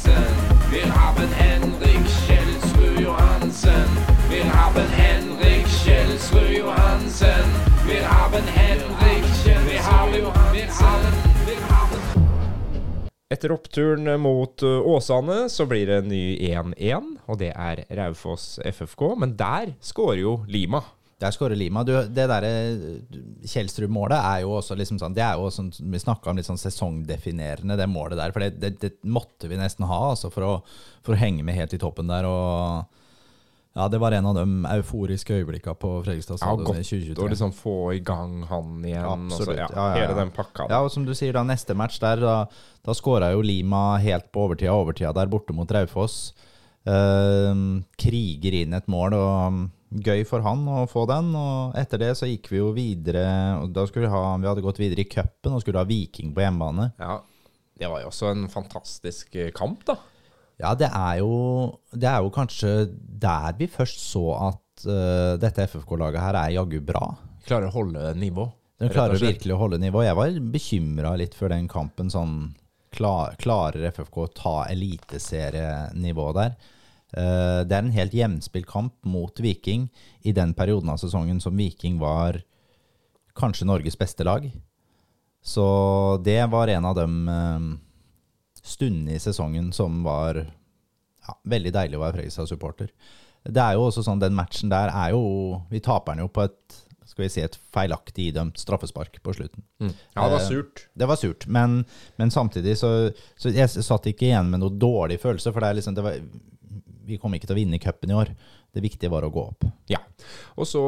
Johansen. 0.02 0.34
Wir 0.70 0.94
haben 0.94 1.28
Henrik 1.32 2.06
Kjelsrud 2.26 3.00
Johansen. 3.00 3.88
Wir 4.30 4.44
haben 4.44 4.88
Henrik 4.88 5.66
Kjelsrud 5.66 6.50
Johansen. 6.50 7.46
Wir 7.86 8.08
haben 8.08 8.46
Henrik 8.46 9.24
Kjelsrud 9.42 9.88
haben. 9.90 10.32
Etter 13.30 13.52
oppturen 13.52 14.20
mot 14.20 14.62
uh, 14.62 14.86
Åsane 14.86 15.48
så 15.48 15.66
blir 15.66 15.86
det 15.86 16.02
en 16.02 16.08
ny 16.08 16.36
1-1, 16.36 17.14
og 17.26 17.38
det 17.40 17.52
er 17.54 17.84
Raufoss 17.96 18.58
FFK. 18.60 19.14
Men 19.16 19.36
der 19.38 19.72
skårer 19.80 20.20
jo 20.20 20.34
Lima. 20.48 20.82
Der 21.20 21.30
skårer 21.30 21.54
Lima. 21.54 21.84
Du, 21.86 21.94
det 21.94 22.26
derre 22.28 22.52
Kjelsrud-målet 23.42 24.18
er 24.18 24.40
jo 24.44 24.52
også 24.58 24.76
liksom 24.78 24.98
sånn 25.00 25.14
Det 25.16 25.22
er 25.24 25.36
jo 25.40 25.48
sånn 25.50 25.72
Vi 25.78 25.98
snakka 26.00 26.30
om 26.30 26.38
litt 26.38 26.46
sånn 26.48 26.60
sesongdefinerende, 26.60 27.76
det 27.78 27.88
målet 27.90 28.18
der. 28.20 28.32
For 28.34 28.44
det, 28.44 28.56
det, 28.62 28.72
det 28.82 28.92
måtte 29.02 29.50
vi 29.50 29.58
nesten 29.60 29.86
ha 29.90 30.00
altså 30.12 30.30
for, 30.32 30.46
å, 30.46 30.56
for 31.02 31.16
å 31.16 31.20
henge 31.20 31.44
med 31.46 31.58
helt 31.58 31.74
i 31.74 31.80
toppen 31.82 32.10
der. 32.10 32.28
Og 32.28 33.00
ja, 33.72 33.86
det 33.88 33.98
var 34.02 34.12
en 34.12 34.26
av 34.28 34.36
de 34.36 34.44
euforiske 34.74 35.32
øyeblikkene 35.38 35.78
på 35.80 35.92
Fredrikstad 36.04 36.42
Ja, 36.42 36.52
i 36.52 36.64
godt 36.66 36.82
2023. 36.84 37.16
å 37.24 37.28
liksom 37.32 37.54
få 37.56 37.76
i 37.96 38.02
gang 38.04 38.42
han 38.50 38.82
igjen. 38.84 39.06
og 39.32 39.32
så, 39.32 39.54
ja, 39.56 39.68
Ja, 39.72 39.86
ja. 39.94 40.02
Hele 40.02 40.18
den 40.18 40.32
pakka. 40.36 40.66
da. 40.66 40.74
Ja, 40.74 40.80
og 40.84 40.92
som 40.92 41.06
du 41.08 41.14
sier, 41.16 41.32
da 41.32 41.42
neste 41.48 41.74
match 41.74 41.96
der, 42.02 42.20
da, 42.20 42.34
da 42.84 42.96
skåra 42.96 43.32
jo 43.32 43.40
Lima 43.40 43.96
helt 44.04 44.28
på 44.32 44.44
overtida, 44.44 44.74
overtida 44.76 45.14
der 45.16 45.30
borte 45.32 45.56
mot 45.56 45.70
Raufoss. 45.72 46.34
Uh, 46.82 47.80
kriger 47.96 48.58
inn 48.58 48.74
et 48.76 48.88
mål, 48.90 49.14
og 49.16 49.62
gøy 50.04 50.22
for 50.28 50.44
han 50.44 50.62
å 50.68 50.84
få 50.90 51.04
den. 51.10 51.32
Og 51.38 51.76
etter 51.78 52.00
det 52.02 52.12
så 52.18 52.28
gikk 52.30 52.48
vi 52.52 52.60
jo 52.60 52.70
videre, 52.76 53.26
og 53.60 53.74
da 53.76 53.84
skulle 53.88 54.08
vi 54.08 54.14
ha 54.14 54.36
Vi 54.40 54.48
hadde 54.48 54.64
gått 54.64 54.80
videre 54.80 55.04
i 55.04 55.10
cupen 55.10 55.56
og 55.56 55.64
skulle 55.64 55.82
ha 55.82 55.88
Viking 55.88 56.32
på 56.34 56.44
hjemmebane. 56.44 56.92
Ja, 57.02 57.20
Det 57.78 57.90
var 57.90 58.02
jo 58.02 58.10
også 58.12 58.30
en 58.30 58.48
fantastisk 58.52 59.34
eh, 59.34 59.52
kamp, 59.54 59.84
da. 59.88 59.98
Ja, 60.60 60.74
det 60.78 60.88
er 60.94 61.18
jo, 61.22 61.34
det 61.90 62.06
er 62.06 62.22
jo 62.22 62.30
kanskje 62.34 62.72
der 62.92 63.56
vi 63.58 63.66
først 63.66 64.02
så 64.04 64.26
at 64.52 64.84
uh, 64.86 65.34
dette 65.40 65.64
FFK-laget 65.66 66.22
her 66.22 66.38
er 66.38 66.56
jaggu 66.58 66.78
bra. 66.86 67.06
Klarer 67.48 67.70
å 67.70 67.74
holde 67.74 68.12
nivå. 68.20 68.46
De 68.78 68.90
klarer 68.92 69.18
virkelig 69.18 69.54
å 69.54 69.60
holde 69.60 69.80
nivå. 69.82 70.02
Jeg 70.04 70.18
var 70.18 70.36
bekymra 70.52 71.14
litt 71.18 71.34
før 71.38 71.54
den 71.54 71.66
kampen. 71.70 72.10
sånn 72.10 72.52
klar, 72.94 73.34
Klarer 73.42 73.90
FFK 73.90 74.20
å 74.22 74.30
ta 74.36 74.54
eliteserienivået 74.70 76.38
der? 76.38 76.56
Eh, 77.12 77.60
det 77.68 77.76
er 77.76 77.84
en 77.84 77.94
helt 77.94 78.14
jevnspilt 78.16 78.68
kamp 78.68 78.94
mot 79.04 79.40
Viking 79.40 79.88
i 80.24 80.32
den 80.32 80.54
perioden 80.56 80.92
av 80.92 81.00
sesongen 81.02 81.40
som 81.44 81.56
Viking 81.56 81.98
var 82.00 82.40
kanskje 83.36 83.68
Norges 83.68 83.98
beste 83.98 84.24
lag. 84.24 84.48
Så 85.42 85.66
det 86.24 86.40
var 86.52 86.70
en 86.72 86.86
av 86.88 86.96
de 86.96 87.08
eh, 87.28 87.66
stundene 88.62 89.16
i 89.16 89.22
sesongen 89.22 89.72
som 89.72 90.02
var 90.06 90.40
ja, 90.42 91.36
veldig 91.44 91.74
deilig 91.74 91.98
å 91.98 92.04
være 92.06 92.20
Fredrikstad-supporter. 92.20 92.92
Det 93.42 93.60
er 93.60 93.74
jo 93.74 93.88
også 93.88 94.04
sånn, 94.06 94.20
Den 94.22 94.36
matchen 94.38 94.70
der 94.70 94.92
er 94.94 95.16
jo 95.16 95.56
Vi 95.66 95.80
taper 95.82 96.14
den 96.14 96.22
jo 96.22 96.28
på 96.30 96.44
et 96.46 96.76
skal 97.12 97.24
vi 97.26 97.28
si, 97.32 97.42
et 97.44 97.56
feilaktig 97.74 98.28
idømt 98.30 98.60
straffespark 98.62 99.18
på 99.24 99.34
slutten. 99.36 99.64
Mm. 99.82 99.90
Ja, 100.14 100.22
det 100.22 100.30
var 100.32 100.44
surt. 100.46 100.84
Det 100.94 101.08
var 101.10 101.18
surt, 101.20 101.44
men, 101.50 101.82
men 102.16 102.30
samtidig 102.32 102.78
så, 102.80 103.10
så 103.36 103.52
Jeg 103.52 103.68
satt 103.74 104.06
ikke 104.08 104.30
igjen 104.30 104.48
med 104.48 104.62
noe 104.62 104.72
dårlig 104.72 105.18
følelse, 105.20 105.52
for 105.52 105.60
det 105.60 105.68
er 105.68 105.78
liksom, 105.80 105.98
det 105.98 106.06
var, 106.06 106.22
vi 107.06 107.18
kom 107.20 107.34
ikke 107.34 107.48
til 107.48 107.56
å 107.56 107.60
vinne 107.60 107.80
cupen 107.82 108.12
i 108.12 108.16
år. 108.16 108.32
Det 108.72 108.82
viktige 108.84 109.12
var 109.12 109.26
å 109.26 109.30
gå 109.32 109.44
opp. 109.52 109.66
Ja. 109.90 110.00
Og 110.56 110.68
så 110.68 110.80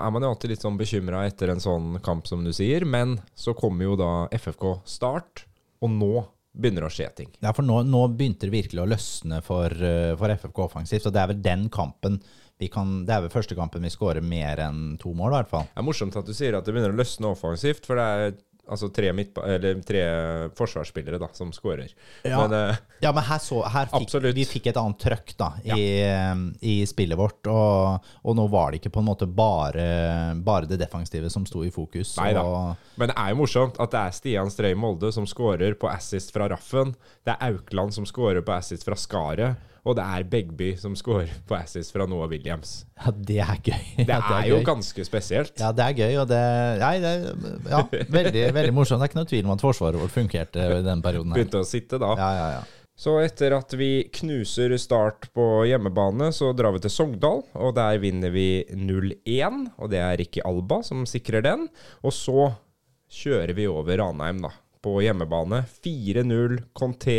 er 0.00 0.12
man 0.14 0.24
jo 0.24 0.32
alltid 0.34 0.54
litt 0.54 0.64
sånn 0.64 0.78
bekymra 0.80 1.24
etter 1.28 1.52
en 1.52 1.62
sånn 1.62 1.98
kamp, 2.04 2.28
som 2.28 2.44
du 2.44 2.52
sier. 2.56 2.84
Men 2.84 3.18
så 3.38 3.56
kommer 3.56 3.88
jo 3.88 3.98
da 4.00 4.12
FFK 4.34 4.78
Start, 4.88 5.46
og 5.84 5.92
nå 5.94 6.14
begynner 6.54 6.84
det 6.84 6.90
å 6.90 6.94
skje 6.94 7.10
ting. 7.18 7.32
Ja, 7.42 7.52
for 7.54 7.66
nå, 7.66 7.80
nå 7.88 8.04
begynte 8.14 8.46
det 8.46 8.54
virkelig 8.54 8.84
å 8.84 8.88
løsne 8.88 9.40
for, 9.42 9.74
eh, 9.74 10.14
for 10.18 10.30
FFK 10.30 10.64
offensivt, 10.68 11.08
og 11.08 11.14
det 11.14 11.22
er 11.22 11.30
vel 11.32 11.44
den 11.44 11.68
kampen 11.72 12.22
vi 12.62 12.68
kan, 12.70 13.04
Det 13.04 13.10
er 13.10 13.24
vel 13.24 13.32
første 13.34 13.56
kampen 13.58 13.82
vi 13.82 13.90
skårer 13.90 14.22
mer 14.22 14.60
enn 14.62 14.96
to 15.02 15.10
mål, 15.10 15.32
i 15.32 15.36
hvert 15.40 15.50
fall. 15.50 15.64
Det 15.74 15.80
er 15.82 15.86
morsomt 15.88 16.16
at 16.16 16.28
du 16.28 16.32
sier 16.32 16.54
at 16.54 16.64
det 16.64 16.70
begynner 16.70 16.94
å 16.94 17.00
løsne 17.00 17.32
offensivt, 17.32 17.84
for 17.84 17.98
det 17.98 18.04
er 18.04 18.36
altså 18.68 18.88
tre, 18.94 19.10
eller 19.10 19.80
tre 19.86 20.02
forsvarsspillere 20.56 21.18
da, 21.20 21.28
som 21.36 21.52
skårer. 21.54 21.92
Ja. 22.24 22.40
Men 22.42 22.56
eh, 22.56 22.82
Ja, 23.04 23.12
men 23.12 23.24
her, 23.26 23.40
så, 23.42 23.60
her 23.68 23.90
fikk 23.92 24.14
vi 24.34 24.46
fikk 24.48 24.70
et 24.72 24.78
annet 24.80 25.00
trøkk 25.02 25.34
da, 25.40 25.50
i, 25.76 25.84
i 26.64 26.76
spillet 26.88 27.18
vårt. 27.18 27.44
Og, 27.50 28.08
og 28.24 28.38
nå 28.38 28.46
var 28.52 28.72
det 28.72 28.80
ikke 28.80 28.94
på 28.96 29.02
en 29.04 29.10
måte 29.10 29.28
bare, 29.28 29.86
bare 30.40 30.70
det 30.70 30.80
defensive 30.80 31.30
som 31.32 31.46
sto 31.48 31.64
i 31.66 31.72
fokus. 31.74 32.16
Nei 32.20 32.32
da. 32.36 32.46
Men 33.00 33.12
det 33.12 33.18
er 33.20 33.34
jo 33.34 33.42
morsomt 33.42 33.80
at 33.82 33.92
det 33.92 34.00
er 34.00 34.16
Stian 34.16 34.52
Strøy 34.52 34.72
Molde 34.78 35.12
som 35.14 35.28
skårer 35.28 35.76
på 35.78 35.90
assist 35.92 36.32
fra 36.34 36.48
Raffen. 36.52 36.94
Det 37.26 37.34
er 37.36 37.52
Aukland 37.52 37.94
som 37.96 38.08
skårer 38.08 38.44
på 38.44 38.56
assist 38.56 38.86
fra 38.88 38.96
Skaret. 38.98 39.70
Og 39.84 39.96
det 39.98 40.04
er 40.04 40.22
Begby 40.32 40.70
som 40.80 40.94
scorer 40.96 41.28
på 41.44 41.56
Assis 41.58 41.90
fra 41.92 42.06
Noah 42.08 42.28
Williams. 42.30 42.86
ja, 42.96 43.10
det 43.12 43.38
er 43.44 43.58
gøy. 43.60 43.82
Det 43.98 44.08
Ja, 44.08 44.20
er 44.38 44.46
jo 44.48 44.56
gøy. 44.62 44.64
ganske 44.70 45.04
spesielt. 45.04 45.52
Ja, 45.60 45.72
det 45.76 45.84
er 45.84 45.98
gøy, 45.98 46.14
og 46.22 46.28
det, 46.30 46.38
nei, 46.80 46.94
det 47.04 47.12
ja, 47.68 47.82
veldig, 48.08 48.46
veldig 48.56 48.72
morsomt. 48.78 49.02
Det 49.02 49.04
er 49.04 49.12
ikke 49.12 49.20
noe 49.20 49.28
tvil 49.34 49.44
om 49.44 49.52
at 49.58 49.64
forsvaret 49.66 50.00
vårt 50.00 50.14
fungerte 50.14 50.64
i 50.78 50.80
den 50.86 51.02
perioden. 51.04 51.34
her. 51.34 51.42
Begynte 51.42 51.60
å 51.60 51.68
sitte 51.68 52.00
da. 52.00 52.14
Ja, 52.16 52.30
ja, 52.38 52.48
ja. 52.58 52.64
Så 52.96 53.16
etter 53.18 53.56
at 53.56 53.72
vi 53.74 54.04
knuser 54.14 54.70
Start 54.78 55.26
på 55.34 55.44
hjemmebane, 55.66 56.28
så 56.32 56.52
drar 56.54 56.72
vi 56.76 56.80
til 56.84 56.92
Sogndal. 56.94 57.40
Og 57.58 57.72
der 57.74 57.98
vinner 57.98 58.30
vi 58.30 58.62
0-1, 58.70 59.64
og 59.82 59.90
det 59.90 59.98
er 59.98 60.16
Ricky 60.20 60.40
Alba 60.46 60.78
som 60.86 61.02
sikrer 61.10 61.42
den. 61.42 61.66
Og 62.06 62.14
så 62.14 62.52
kjører 63.10 63.52
vi 63.58 63.66
over 63.68 63.98
Ranheim, 63.98 64.40
da, 64.46 64.52
på 64.84 64.96
hjemmebane. 65.02 65.64
4-0, 65.84 66.60
Conté, 66.78 67.18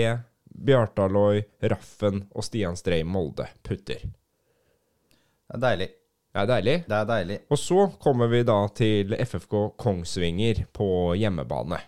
Bjartaloy, 0.55 1.43
Raffen 1.71 2.25
og 2.31 2.45
Stian 2.47 2.77
Strei 2.79 3.03
Molde 3.03 3.47
putter. 3.65 4.05
Det 5.45 5.57
er 5.57 5.61
deilig. 5.61 5.89
Det 6.35 6.41
er 6.41 6.47
deilig. 6.49 6.77
Det 6.89 6.95
er 6.97 7.09
deilig. 7.09 7.35
Og 7.53 7.59
så 7.59 7.89
kommer 8.01 8.31
vi 8.31 8.41
da 8.47 8.57
til 8.75 9.13
FFK 9.15 9.53
Kongsvinger 9.79 10.65
på 10.75 10.87
hjemmebane. 11.15 11.79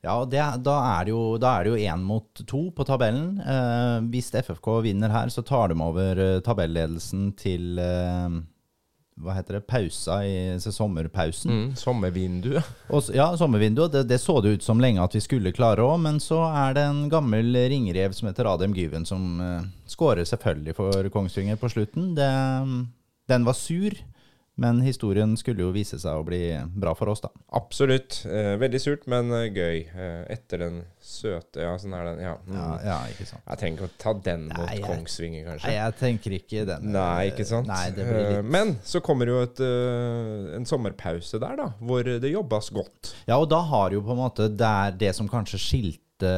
Ja, 0.00 0.14
det, 0.24 0.40
da 0.62 0.76
er 0.94 1.08
det 1.08 1.12
jo 1.12 1.22
da 1.42 1.56
er 1.58 1.66
det 1.66 1.72
jo 1.74 1.90
én 1.90 2.04
mot 2.06 2.42
to 2.46 2.68
på 2.74 2.86
tabellen. 2.86 3.40
Eh, 3.42 3.96
hvis 4.12 4.30
FFK 4.30 4.70
vinner 4.86 5.12
her, 5.12 5.28
så 5.34 5.42
tar 5.42 5.72
de 5.72 5.76
over 5.82 6.22
eh, 6.22 6.38
tabelledelsen 6.46 7.32
til 7.38 7.80
eh, 7.82 8.38
Hva 9.18 9.34
heter 9.34 9.58
det? 9.58 9.66
Pausa 9.66 10.20
i 10.26 10.58
sommerpausen. 10.62 11.50
Mm, 11.50 11.70
sommervindu. 11.76 12.52
Og, 12.94 13.08
ja, 13.14 13.30
sommervinduet. 13.38 13.92
Det, 13.92 14.04
det 14.10 14.20
så 14.22 14.38
det 14.44 14.56
ut 14.58 14.66
som 14.66 14.82
lenge 14.82 15.02
at 15.02 15.16
vi 15.16 15.22
skulle 15.24 15.54
klare 15.54 15.84
òg, 15.84 15.96
men 16.04 16.20
så 16.22 16.44
er 16.48 16.76
det 16.78 16.84
en 16.86 17.06
gammel 17.12 17.56
ringrev 17.72 18.14
som 18.16 18.30
heter 18.30 18.50
Adem 18.50 18.76
Gyven, 18.76 19.06
som 19.08 19.40
uh, 19.42 19.66
skårer 19.90 20.28
selvfølgelig 20.28 20.76
for 20.78 21.10
Kongsvinger 21.14 21.58
på 21.58 21.72
slutten. 21.72 22.12
Det, 22.18 22.30
den 23.28 23.48
var 23.48 23.58
sur, 23.58 23.98
men 24.58 24.80
historien 24.82 25.36
skulle 25.38 25.62
jo 25.62 25.70
vise 25.74 26.00
seg 26.02 26.18
å 26.18 26.24
bli 26.26 26.40
bra 26.74 26.90
for 26.98 27.12
oss, 27.12 27.22
da. 27.22 27.30
Absolutt. 27.54 28.24
Eh, 28.26 28.56
veldig 28.58 28.80
surt, 28.82 29.04
men 29.10 29.30
eh, 29.36 29.44
gøy. 29.54 29.84
Eh, 29.86 30.22
etter 30.34 30.64
den 30.64 30.80
søte 30.98 31.62
Ja, 31.62 31.76
sånn 31.78 31.94
er 31.94 32.08
den. 32.10 32.22
Ja. 32.24 32.32
Mm. 32.42 32.56
Ja, 32.58 32.72
ja 32.88 32.96
ikke 33.12 33.28
sant. 33.28 33.44
Jeg 33.46 33.60
trenger 33.62 33.78
ikke 33.78 33.88
å 33.88 33.94
ta 34.02 34.14
den 34.26 34.48
mot 34.50 34.64
Nei, 34.66 34.80
Kongsvinger, 34.82 35.46
kanskje. 35.46 35.70
Nei, 35.70 35.76
jeg 35.78 35.96
tenker 36.02 36.36
ikke 36.40 36.66
den. 36.72 36.90
Nei, 36.96 37.28
ikke 37.30 37.46
sant? 37.48 37.70
Nei, 37.70 37.84
det 37.94 38.08
blir 38.08 38.18
Eh, 38.18 38.34
litt 38.34 38.50
Men 38.58 38.74
så 38.82 39.00
kommer 39.04 39.30
jo 39.30 39.38
et, 39.44 39.62
eh, 39.62 40.50
en 40.58 40.66
sommerpause 40.68 41.38
der, 41.38 41.56
da, 41.62 41.70
hvor 41.78 42.02
det 42.04 42.34
jobbes 42.34 42.72
godt. 42.74 43.14
Ja, 43.30 43.38
og 43.38 43.48
da 43.54 43.62
har 43.70 43.94
jo 43.94 44.02
på 44.02 44.14
en 44.14 44.22
måte 44.24 44.48
Det 44.50 44.98
det 44.98 45.14
som 45.14 45.30
kanskje 45.30 45.62
skilte, 45.62 46.34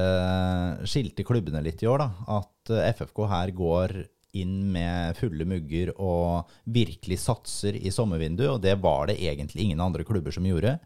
skilte 0.85 1.25
klubbene 1.25 1.63
litt 1.65 1.83
i 1.83 1.89
år, 1.89 2.05
da. 2.05 2.41
At 2.41 2.71
eh, 2.77 2.93
FFK 2.93 3.25
her 3.33 3.53
går 3.57 3.97
inn 4.37 4.71
med 4.75 5.17
fulle 5.19 5.47
mugger 5.49 5.93
og 5.97 6.51
virkelig 6.65 7.21
satser 7.23 7.77
i 7.79 7.93
sommervinduet, 7.95 8.51
og 8.55 8.61
det 8.65 8.77
var 8.83 9.11
det 9.11 9.19
egentlig 9.21 9.67
ingen 9.67 9.83
andre 9.83 10.07
klubber 10.07 10.35
som 10.35 10.47
gjorde. 10.47 10.77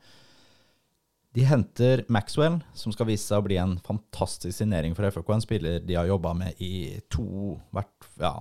De 1.34 1.42
henter 1.48 2.04
Maxwell, 2.12 2.60
som 2.78 2.94
skal 2.94 3.08
vise 3.08 3.26
seg 3.26 3.40
å 3.40 3.46
bli 3.46 3.56
en 3.58 3.78
fantastisk 3.82 4.54
signering 4.54 4.94
for 4.94 5.08
FFK. 5.08 5.32
En 5.34 5.42
spiller 5.42 5.80
de 5.82 5.96
har 5.98 6.06
jobba 6.06 6.30
med 6.38 6.60
i 6.62 7.00
to, 7.10 7.56
hvert, 7.74 8.10
ja, 8.22 8.36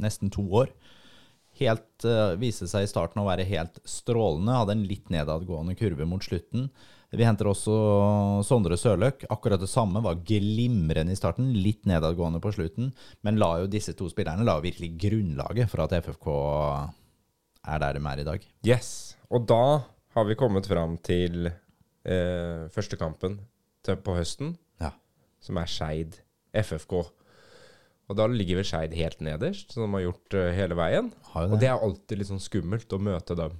nesten 0.00 0.32
to 0.32 0.46
år. 0.62 0.72
Helt, 1.60 2.06
uh, 2.06 2.38
viste 2.40 2.68
seg 2.70 2.86
i 2.86 2.88
starten 2.88 3.20
å 3.20 3.26
være 3.28 3.44
helt 3.50 3.82
strålende. 3.88 4.56
Hadde 4.62 4.78
en 4.78 4.86
litt 4.88 5.12
nedadgående 5.12 5.76
kurve 5.76 6.08
mot 6.08 6.24
slutten. 6.24 6.70
Vi 7.16 7.24
henter 7.24 7.48
også 7.48 7.72
Sondre 8.44 8.76
Sørløk. 8.76 9.22
Akkurat 9.32 9.60
det 9.62 9.70
samme. 9.72 10.02
Var 10.04 10.18
glimrende 10.28 11.14
i 11.14 11.16
starten, 11.16 11.54
litt 11.56 11.86
nedadgående 11.88 12.40
på 12.44 12.52
slutten. 12.52 12.90
Men 13.24 13.38
la 13.40 13.54
jo 13.62 13.70
disse 13.70 13.94
to 13.96 14.10
spillerne 14.12 14.44
la 14.44 14.58
virkelig 14.60 14.90
grunnlaget 15.00 15.70
for 15.72 15.86
at 15.86 15.94
FFK 16.04 16.28
er 17.68 17.80
der 17.82 17.96
de 17.96 18.02
er 18.12 18.20
i 18.22 18.26
dag. 18.28 18.44
Yes. 18.66 18.90
Og 19.32 19.46
da 19.48 19.60
har 20.16 20.28
vi 20.28 20.36
kommet 20.40 20.68
fram 20.68 20.96
til 21.04 21.48
eh, 21.48 22.68
første 22.74 22.96
kampen 23.00 23.38
på 23.88 24.14
høsten, 24.18 24.56
Ja. 24.82 24.90
som 25.40 25.56
er 25.56 25.64
Skeid 25.70 26.18
FFK. 26.52 26.92
Og 28.08 28.16
da 28.16 28.26
ligger 28.28 28.60
vel 28.60 28.64
Skeid 28.68 28.92
helt 28.96 29.20
nederst, 29.24 29.72
som 29.72 29.84
de 29.86 29.96
har 29.96 30.04
gjort 30.10 30.36
eh, 30.36 30.52
hele 30.56 30.76
veien. 30.76 31.08
Jo 31.34 31.46
Og 31.54 31.58
det 31.60 31.68
er 31.70 31.80
alltid 31.80 32.18
litt 32.20 32.28
sånn 32.28 32.40
skummelt 32.42 32.92
å 32.92 33.00
møte 33.00 33.36
dem. 33.36 33.56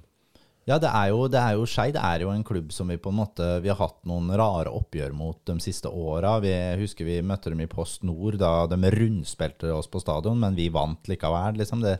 Ja, 0.69 0.77
det 0.77 0.89
er 0.93 1.09
jo, 1.09 1.23
det 1.31 1.39
er 1.41 1.57
jo 1.57 1.65
Skeid 1.65 1.97
er 1.97 2.21
jo 2.21 2.29
en 2.29 2.45
klubb 2.45 2.69
som 2.75 2.91
vi 2.91 2.99
på 3.01 3.09
en 3.09 3.17
måte 3.17 3.45
Vi 3.63 3.71
har 3.71 3.79
hatt 3.79 4.03
noen 4.09 4.29
rare 4.37 4.69
oppgjør 4.69 5.15
mot 5.17 5.39
de 5.49 5.57
siste 5.63 5.89
åra. 5.89 6.35
Vi 6.43 6.53
husker 6.83 7.07
vi 7.07 7.19
møtte 7.25 7.49
dem 7.49 7.63
i 7.65 7.69
Post 7.71 8.05
Nord 8.05 8.37
da 8.41 8.67
de 8.69 8.91
rundspilte 8.93 9.73
oss 9.73 9.89
på 9.89 10.01
stadion, 10.03 10.37
men 10.39 10.57
vi 10.59 10.69
vant 10.73 11.09
likevel. 11.09 11.57
Liksom 11.57 11.81
det, 11.81 11.97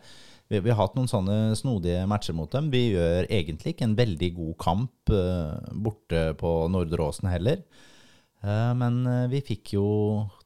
vi, 0.53 0.61
vi 0.61 0.70
har 0.70 0.84
hatt 0.84 0.97
noen 0.99 1.09
sånne 1.09 1.57
snodige 1.57 2.05
matcher 2.09 2.38
mot 2.38 2.51
dem. 2.53 2.70
Vi 2.70 2.91
gjør 2.91 3.26
egentlig 3.26 3.74
ikke 3.74 3.89
en 3.89 3.97
veldig 3.97 4.34
god 4.38 4.57
kamp 4.61 5.13
uh, 5.17 5.57
borte 5.74 6.28
på 6.38 6.53
Nordre 6.70 7.09
Åsen 7.09 7.32
heller. 7.34 7.65
Eh, 8.41 8.74
men 8.76 9.01
eh, 9.07 9.26
vi 9.32 9.41
fikk 9.43 9.74
jo 9.76 9.88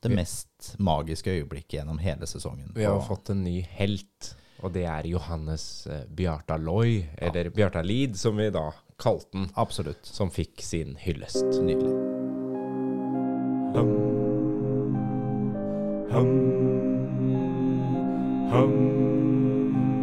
det 0.01 0.11
mest 0.13 0.73
magiske 0.81 1.33
øyeblikket 1.33 1.79
gjennom 1.79 1.99
hele 2.01 2.27
sesongen. 2.29 2.71
Vi 2.75 2.87
har 2.87 3.03
fått 3.05 3.29
en 3.33 3.43
ny 3.45 3.59
helt, 3.77 4.33
og 4.63 4.71
det 4.71 4.85
er 4.87 5.07
Johannes 5.11 5.83
Bjarta 5.85 6.07
Bjartaloy, 6.15 7.03
eller 7.17 7.49
Bjartalid, 7.49 8.15
som 8.19 8.37
vi 8.39 8.49
da 8.49 8.71
kalte 9.01 9.37
den, 9.37 9.49
Absolutt. 9.59 10.05
som 10.05 10.31
fikk 10.31 10.61
sin 10.63 10.95
hyllest. 11.03 11.45
Nydelig. 11.61 11.91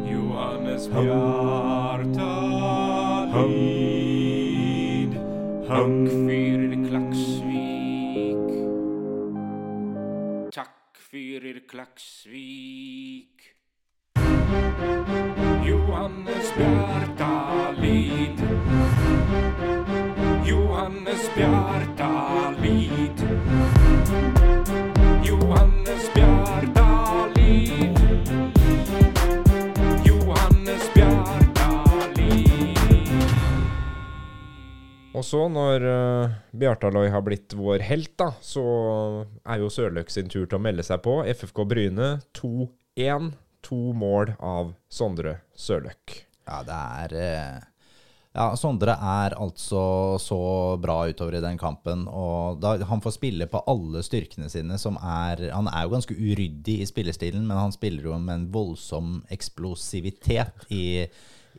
Johannes 0.09 0.89
Bjartalid 0.89 1.34
klaksviik. 11.74 13.56
Johannes 15.66 16.52
Pärta 16.56 17.74
liid 17.76 18.38
Og 35.24 35.28
så, 35.30 35.46
når 35.48 35.84
uh, 35.88 36.32
Bjartaløy 36.52 37.06
har 37.08 37.22
blitt 37.24 37.54
vår 37.56 37.80
helt, 37.88 38.10
da, 38.20 38.26
så 38.44 38.60
er 39.48 39.62
jo 39.62 39.70
Sørløk 39.72 40.10
sin 40.12 40.28
tur 40.28 40.44
til 40.44 40.58
å 40.58 40.60
melde 40.60 40.84
seg 40.84 41.00
på. 41.00 41.22
FFK 41.24 41.62
Bryne 41.70 42.08
2-1. 42.36 43.30
To 43.64 43.78
mål 43.96 44.34
av 44.44 44.74
Sondre 44.92 45.38
Sørløk. 45.56 46.18
Ja, 46.44 46.58
det 46.68 46.76
er 46.76 47.14
uh, 47.16 47.62
Ja, 48.36 48.50
Sondre 48.60 48.98
er 49.00 49.38
altså 49.40 49.86
så 50.20 50.42
bra 50.82 50.98
utover 51.08 51.38
i 51.38 51.44
den 51.46 51.56
kampen. 51.56 52.04
Og 52.04 52.60
da, 52.60 52.74
han 52.84 53.00
får 53.00 53.16
spille 53.16 53.48
på 53.48 53.64
alle 53.64 54.04
styrkene 54.04 54.52
sine, 54.52 54.76
som 54.76 55.00
er 55.00 55.46
Han 55.56 55.72
er 55.72 55.86
jo 55.86 55.94
ganske 55.96 56.18
uryddig 56.20 56.82
i 56.84 56.90
spillestilen, 56.92 57.48
men 57.48 57.62
han 57.62 57.72
spiller 57.72 58.12
jo 58.12 58.20
med 58.20 58.42
en 58.42 58.50
voldsom 58.52 59.22
eksplosivitet 59.32 60.68
i, 60.68 61.08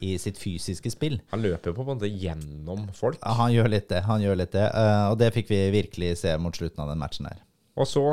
i 0.01 0.17
sitt 0.21 0.37
fysiske 0.41 0.91
spill. 0.91 1.19
Han 1.31 1.41
løper 1.43 1.73
på 1.75 1.83
en 1.85 1.91
måte 1.93 2.09
gjennom 2.09 2.87
folk. 2.93 3.19
Ja, 3.21 3.35
han 3.39 3.53
gjør 3.53 3.69
litt 3.71 3.89
det. 3.89 4.01
han 4.07 4.21
gjør 4.21 4.39
litt 4.41 4.51
det, 4.51 4.65
eh, 4.67 5.07
Og 5.11 5.17
det 5.19 5.33
fikk 5.33 5.49
vi 5.49 5.61
virkelig 5.71 6.17
se 6.23 6.37
mot 6.37 6.55
slutten 6.55 6.83
av 6.83 6.89
den 6.89 6.99
matchen 6.99 7.25
her. 7.29 7.39
Og 7.77 7.87
så 7.87 8.05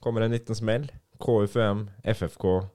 kommer 0.00 0.22
en 0.22 0.32
liten 0.32 0.54
smell. 0.54 0.88
KFUM, 1.18 1.88
FFK 2.04 2.68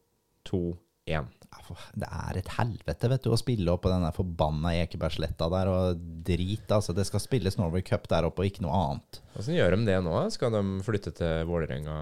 2-1. 0.50 1.43
Ja, 1.70 1.78
Det 2.04 2.10
er 2.10 2.40
et 2.40 2.52
helvete 2.58 3.10
vet 3.12 3.26
du, 3.26 3.32
å 3.34 3.40
spille 3.40 3.72
opp 3.74 3.84
på 3.86 3.92
den 3.92 4.06
forbanna 4.16 4.74
Ekebergsletta 4.82 5.50
der. 5.52 5.72
Og 5.72 6.02
drit, 6.26 6.66
altså. 6.72 6.96
Det 6.96 7.06
skal 7.08 7.24
spilles 7.24 7.58
Norway 7.60 7.84
Cup 7.86 8.08
der 8.12 8.28
oppe, 8.28 8.44
og 8.44 8.52
ikke 8.52 8.66
noe 8.66 8.80
annet. 8.80 9.22
Åssen 9.40 9.58
gjør 9.58 9.74
de 9.76 9.88
det 9.88 9.98
nå? 10.06 10.14
Skal 10.34 10.54
de 10.54 10.62
flytte 10.86 11.14
til 11.18 11.48
Vålerenga? 11.50 11.98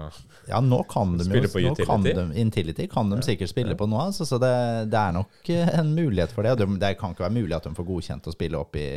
Ja, 0.50 0.60
nå 0.64 0.82
kan 0.90 1.16
de 1.18 1.26
jo 1.26 1.48
på 1.48 1.62
utility? 1.62 1.86
kan 1.88 2.04
de, 2.04 2.26
Intility 2.42 2.88
kan 2.90 3.10
de 3.12 3.22
sikkert 3.24 3.52
spille 3.52 3.76
på 3.78 3.88
nå, 3.88 3.98
altså, 4.02 4.26
så 4.28 4.38
det, 4.42 4.52
det 4.92 5.00
er 5.00 5.16
nok 5.16 5.52
eh, 5.52 5.72
en 5.78 5.94
mulighet 5.96 6.34
for 6.34 6.44
det. 6.44 6.54
Og 6.54 6.78
det, 6.80 6.94
kan 7.00 7.14
ikke 7.14 7.26
være 7.26 7.38
mulig 7.38 7.56
at 7.56 7.68
de 7.68 7.74
får 7.76 7.88
godkjent 7.88 8.28
å 8.28 8.34
spille 8.34 8.60
opp 8.60 8.76
i, 8.80 8.88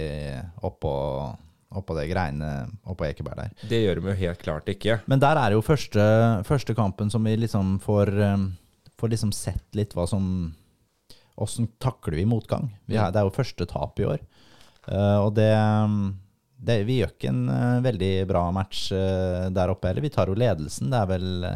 oppå, 0.68 0.94
oppå 1.80 1.98
det 1.98 2.10
greiene 2.12 2.52
oppå 2.92 3.08
Ekeberg 3.08 3.40
der. 3.40 3.56
Det 3.70 3.82
gjør 3.84 4.02
de 4.02 4.12
jo 4.12 4.20
helt 4.26 4.44
klart 4.44 4.70
ikke. 4.72 5.00
Men 5.12 5.24
der 5.24 5.40
er 5.42 5.56
jo 5.56 5.64
første, 5.66 6.06
første 6.48 6.76
kampen 6.78 7.12
som 7.14 7.26
vi 7.26 7.38
liksom 7.46 7.78
får, 7.86 8.14
eh, 8.28 8.46
får 9.00 9.12
liksom 9.14 9.34
sett 9.36 9.76
litt 9.78 9.96
hva 9.96 10.08
som 10.10 10.54
Åssen 11.36 11.68
takler 11.84 12.16
vi 12.16 12.26
motgang? 12.26 12.70
Vi 12.88 12.96
har, 12.96 13.12
det 13.12 13.20
er 13.20 13.28
jo 13.28 13.36
første 13.36 13.66
tap 13.68 14.00
i 14.00 14.06
år. 14.08 14.22
Eh, 14.88 15.18
og 15.20 15.34
det, 15.36 15.52
det 16.64 16.78
Vi 16.88 17.00
gjør 17.02 17.12
ikke 17.12 17.32
en 17.32 17.50
eh, 17.52 17.80
veldig 17.84 18.12
bra 18.30 18.46
match 18.56 18.86
eh, 18.96 19.48
der 19.52 19.74
oppe 19.74 19.90
heller. 19.90 20.06
Vi 20.06 20.14
tar 20.16 20.32
jo 20.32 20.38
ledelsen. 20.40 20.94
Det 20.94 21.02
er 21.02 21.10
vel 21.10 21.50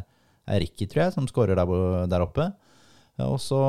Ricky, 0.50 0.90
tror 0.90 1.06
jeg, 1.06 1.16
som 1.16 1.30
skårer 1.30 1.60
der, 1.60 1.72
der 2.12 2.26
oppe. 2.26 2.50
Og 3.24 3.38
så 3.44 3.60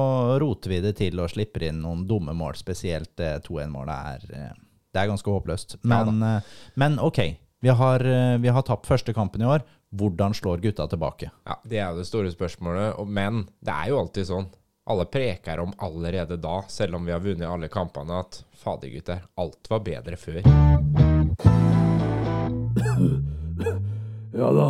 roter 0.43 0.75
vi 0.75 0.83
det 0.83 0.95
til 0.99 1.19
og 1.23 1.31
slipper 1.31 1.69
inn 1.69 1.81
noen 1.85 2.03
dumme 2.09 2.35
mål. 2.35 2.59
Spesielt 2.59 3.13
det 3.19 3.33
2-1-målet 3.47 3.95
er 4.15 4.59
Det 4.91 5.03
er 5.03 5.11
ganske 5.11 5.31
håpløst. 5.31 5.79
Ja 5.83 6.03
Men, 6.09 6.23
eh, 6.27 6.51
men 6.75 6.99
OK. 6.99 7.23
Vi 7.61 7.69
har, 7.69 8.01
vi 8.41 8.49
har 8.49 8.63
tapt 8.65 8.89
første 8.89 9.13
kampen 9.13 9.43
i 9.45 9.47
år. 9.47 9.61
Hvordan 9.97 10.35
slår 10.35 10.59
gutta 10.59 10.87
tilbake? 10.87 11.31
Ja, 11.45 11.57
Det 11.65 11.79
er 11.79 11.91
jo 11.91 11.99
det 11.99 12.07
store 12.07 12.31
spørsmålet. 12.31 12.99
Men 13.09 13.47
det 13.61 13.75
er 13.75 13.89
jo 13.91 13.99
alltid 13.99 14.27
sånn. 14.29 14.47
Alle 14.91 15.05
preker 15.07 15.61
om 15.63 15.73
allerede 15.79 16.37
da, 16.41 16.61
selv 16.69 16.95
om 16.97 17.05
vi 17.07 17.13
har 17.13 17.21
vunnet 17.23 17.47
alle 17.49 17.69
kampene, 17.69 18.21
at 18.23 18.45
fader 18.59 18.91
gutter, 18.91 19.21
alt 19.39 19.71
var 19.71 19.83
bedre 19.87 20.17
før. 20.19 20.41
Ja 24.33 24.51
da, 24.55 24.69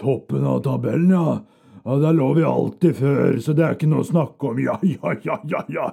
toppen 0.00 0.44
av 0.46 0.60
tabellen, 0.64 1.10
ja. 1.10 1.38
Ja, 1.84 1.96
Der 1.96 2.12
lå 2.12 2.34
vi 2.36 2.44
alltid 2.44 2.96
før, 2.98 3.38
så 3.40 3.54
det 3.56 3.64
er 3.64 3.76
ikke 3.76 3.88
noe 3.88 4.04
å 4.04 4.08
snakke 4.10 4.50
om. 4.50 4.58
Ja, 4.60 4.76
ja, 4.84 5.14
ja, 5.24 5.38
ja, 5.48 5.62
ja. 5.72 5.86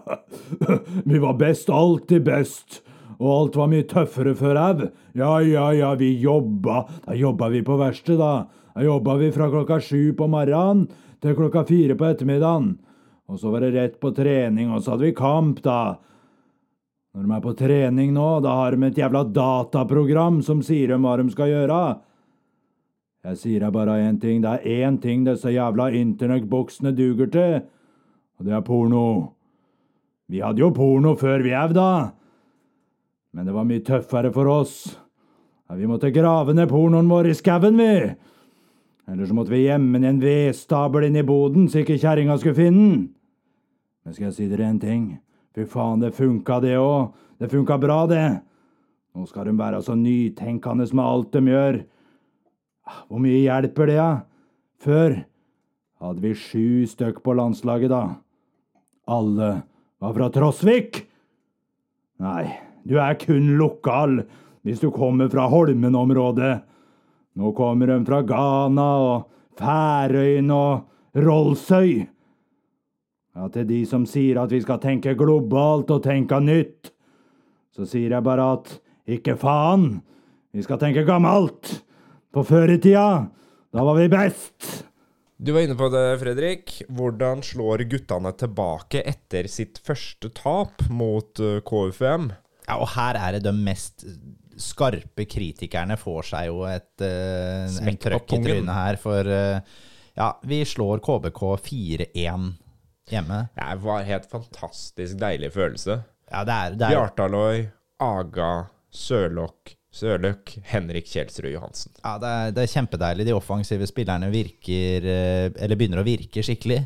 Vi 1.08 1.20
var 1.24 1.38
best, 1.40 1.70
alltid 1.72 2.26
best. 2.28 2.82
Og 3.20 3.32
alt 3.32 3.58
var 3.60 3.70
mye 3.72 3.88
tøffere 3.88 4.36
før 4.36 4.60
au. 4.60 4.88
Ja, 5.16 5.34
ja, 5.46 5.70
ja, 5.76 5.94
vi 6.00 6.12
jobba. 6.20 6.84
Da 7.06 7.16
jobba 7.16 7.50
vi 7.54 7.64
på 7.66 7.78
verkstedet, 7.80 8.20
da. 8.20 8.66
Da 8.76 8.84
jobba 8.84 9.16
vi 9.22 9.32
fra 9.32 9.48
klokka 9.52 9.80
sju 9.80 10.14
på 10.18 10.28
morgenen 10.28 10.90
til 11.24 11.38
klokka 11.38 11.64
fire 11.68 11.96
på 11.96 12.10
ettermiddagen. 12.10 12.74
Og 13.32 13.40
så 13.42 13.50
var 13.54 13.64
det 13.64 13.74
rett 13.74 13.96
på 14.02 14.12
trening, 14.14 14.70
og 14.70 14.84
så 14.84 14.94
hadde 14.94 15.08
vi 15.08 15.16
kamp, 15.18 15.62
da. 15.66 15.96
Når 17.16 17.24
de 17.24 17.32
er 17.32 17.46
på 17.46 17.54
trening 17.56 18.12
nå, 18.14 18.28
da 18.44 18.58
har 18.60 18.76
de 18.76 18.90
et 18.90 19.00
jævla 19.00 19.24
dataprogram 19.32 20.42
som 20.44 20.60
sier 20.66 20.92
dem 20.92 21.08
hva 21.08 21.16
de 21.22 21.30
skal 21.32 21.54
gjøre. 21.54 21.80
Jeg 23.26 23.40
sier 23.42 23.64
deg 23.64 23.72
bare 23.74 23.96
én 24.04 24.20
ting, 24.22 24.44
det 24.44 24.52
er 24.52 24.84
én 24.86 25.00
ting 25.02 25.24
disse 25.26 25.50
jævla 25.50 25.88
internettboksene 25.96 26.92
duger 26.94 27.32
til, 27.32 27.56
og 28.38 28.46
det 28.46 28.54
er 28.54 28.62
porno. 28.68 29.06
Vi 30.30 30.44
hadde 30.44 30.62
jo 30.62 30.70
porno 30.76 31.16
før 31.18 31.42
vi 31.46 31.56
au, 31.56 31.72
da. 31.74 31.90
Men 33.36 33.48
det 33.48 33.56
var 33.56 33.68
mye 33.68 33.84
tøffere 33.84 34.32
for 34.32 34.48
oss. 34.48 34.78
Vi 35.76 35.88
måtte 35.90 36.14
grave 36.14 36.54
ned 36.56 36.70
pornoen 36.72 37.10
vår 37.12 37.32
i 37.34 37.36
skauen, 37.36 37.76
vi. 37.76 38.16
Eller 39.12 39.28
så 39.28 39.36
måtte 39.36 39.52
vi 39.52 39.66
gjemme 39.66 40.00
ned 40.00 40.10
en 40.14 40.22
vedstabel 40.24 41.10
inn 41.10 41.20
i 41.20 41.26
boden, 41.26 41.68
så 41.70 41.82
ikke 41.82 42.00
kjerringa 42.00 42.38
skulle 42.40 42.58
finne 42.58 42.86
den. 42.86 43.04
Men 44.06 44.16
skal 44.16 44.30
jeg 44.30 44.38
si 44.38 44.48
dere 44.50 44.70
en 44.70 44.80
ting? 44.80 45.06
Fy 45.56 45.66
faen, 45.70 46.02
det 46.04 46.14
funka 46.16 46.60
det 46.64 46.76
òg. 46.80 47.12
Det 47.42 47.50
funka 47.52 47.78
bra, 47.82 48.06
det. 48.08 48.26
Nå 49.16 49.26
skal 49.28 49.50
de 49.50 49.56
være 49.60 49.82
så 49.84 49.96
nytenkende 50.00 50.88
med 50.94 51.04
alt 51.04 51.36
de 51.36 51.42
gjør. 51.52 51.80
Ah, 52.86 53.02
Hvor 53.10 53.20
mye 53.24 53.42
hjelper 53.42 53.90
det, 53.90 53.98
da? 54.00 54.10
Før 54.86 55.18
hadde 56.04 56.24
vi 56.24 56.34
sju 56.38 56.86
stykk 56.88 57.20
på 57.26 57.36
landslaget, 57.36 57.92
da. 57.92 58.04
Alle 59.12 59.50
var 60.02 60.16
fra 60.16 60.30
Trosvik. 60.34 61.02
Nei, 62.22 62.46
du 62.86 62.98
er 63.02 63.18
kun 63.20 63.56
lokal 63.60 64.22
hvis 64.66 64.82
du 64.82 64.90
kommer 64.94 65.30
fra 65.30 65.46
Holmen-området. 65.50 66.56
Nå 67.36 67.52
kommer 67.58 67.92
de 67.92 68.00
fra 68.08 68.22
Ghana 68.26 68.90
og 69.04 69.26
Færøyene 69.60 70.56
og 70.56 71.22
Rollsøy. 71.26 72.06
Ja, 73.36 73.50
til 73.52 73.68
de 73.68 73.82
som 73.90 74.06
sier 74.08 74.40
at 74.42 74.54
vi 74.54 74.62
skal 74.64 74.80
tenke 74.84 75.16
globalt 75.20 75.92
og 75.92 76.06
tenke 76.06 76.40
nytt, 76.40 76.94
så 77.76 77.84
sier 77.90 78.16
jeg 78.16 78.24
bare 78.24 78.48
at 78.56 78.72
ikke 79.12 79.36
faen, 79.38 80.00
vi 80.56 80.64
skal 80.64 80.80
tenke 80.80 81.04
gammelt. 81.08 81.82
På 82.32 82.44
før 82.48 82.72
da 83.76 83.84
var 83.84 83.96
vi 84.00 84.08
best. 84.12 84.86
Du 85.36 85.52
var 85.52 85.66
inne 85.66 85.76
på 85.76 85.90
det, 85.92 86.04
Fredrik. 86.22 86.78
Hvordan 86.88 87.44
slår 87.44 87.84
guttene 87.92 88.32
tilbake 88.40 89.02
etter 89.04 89.50
sitt 89.52 89.82
første 89.84 90.32
tap 90.32 90.86
mot 90.88 91.40
eh, 91.44 91.60
KFUM? 91.60 92.30
Ja, 92.66 92.80
og 92.82 92.90
her 92.96 93.20
er 93.20 93.38
det 93.38 93.46
de 93.46 93.54
mest 93.56 94.06
skarpe 94.58 95.26
kritikerne 95.28 95.98
får 96.00 96.30
seg 96.32 96.50
jo 96.50 96.64
et, 96.70 96.94
uh, 97.04 97.68
en 97.68 98.00
trøkk 98.02 98.38
i 98.38 98.42
trynet 98.46 98.76
her, 98.78 99.00
for 99.02 99.28
uh, 99.28 99.80
ja, 100.16 100.30
vi 100.48 100.62
slår 100.66 101.04
KBK 101.04 101.42
4-1 101.66 102.46
hjemme. 103.12 103.40
Det 103.56 103.72
var 103.84 104.02
en 104.02 104.10
helt 104.10 104.30
fantastisk 104.32 105.18
deilig 105.22 105.52
følelse. 105.54 106.00
Ja, 106.32 106.44
det 106.48 106.54
er, 106.56 106.78
det 106.80 106.88
er 106.88 106.96
Bjartaløy, 106.96 107.66
Aga, 108.02 108.52
Sørlokk, 108.96 109.76
Sørløk, 109.96 110.56
Henrik 110.72 111.08
Kjelsrud 111.12 111.52
Johansen. 111.52 111.94
Ja, 112.02 112.16
det 112.20 112.32
er, 112.32 112.56
det 112.56 112.64
er 112.64 112.72
kjempedeilig. 112.74 113.28
De 113.28 113.36
offensive 113.36 113.88
spillerne 113.88 114.28
virker 114.34 115.06
eh, 115.08 115.46
Eller 115.54 115.80
begynner 115.80 116.02
å 116.02 116.08
virke 116.08 116.44
skikkelig. 116.44 116.82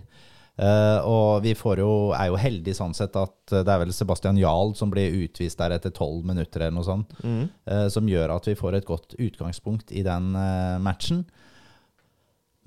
Eh, 0.60 1.06
og 1.08 1.44
vi 1.46 1.54
får 1.56 1.80
jo, 1.80 1.92
er 2.12 2.28
jo 2.28 2.40
heldige 2.40 2.76
sånn 2.76 2.96
sett 2.98 3.16
at 3.16 3.54
det 3.54 3.64
er 3.64 3.80
vel 3.86 3.94
Sebastian 3.96 4.40
Jahl 4.40 4.74
som 4.76 4.92
blir 4.92 5.16
utvist 5.24 5.62
der 5.62 5.78
etter 5.78 5.94
tolv 5.96 6.26
minutter 6.28 6.66
eller 6.66 6.76
noe 6.76 6.88
sånt. 6.88 7.16
eh, 7.70 7.88
som 7.94 8.10
gjør 8.10 8.36
at 8.36 8.50
vi 8.50 8.58
får 8.60 8.80
et 8.80 8.90
godt 8.90 9.16
utgangspunkt 9.16 9.94
i 9.96 10.04
den 10.04 10.34
uh, 10.36 10.76
matchen. 10.84 11.24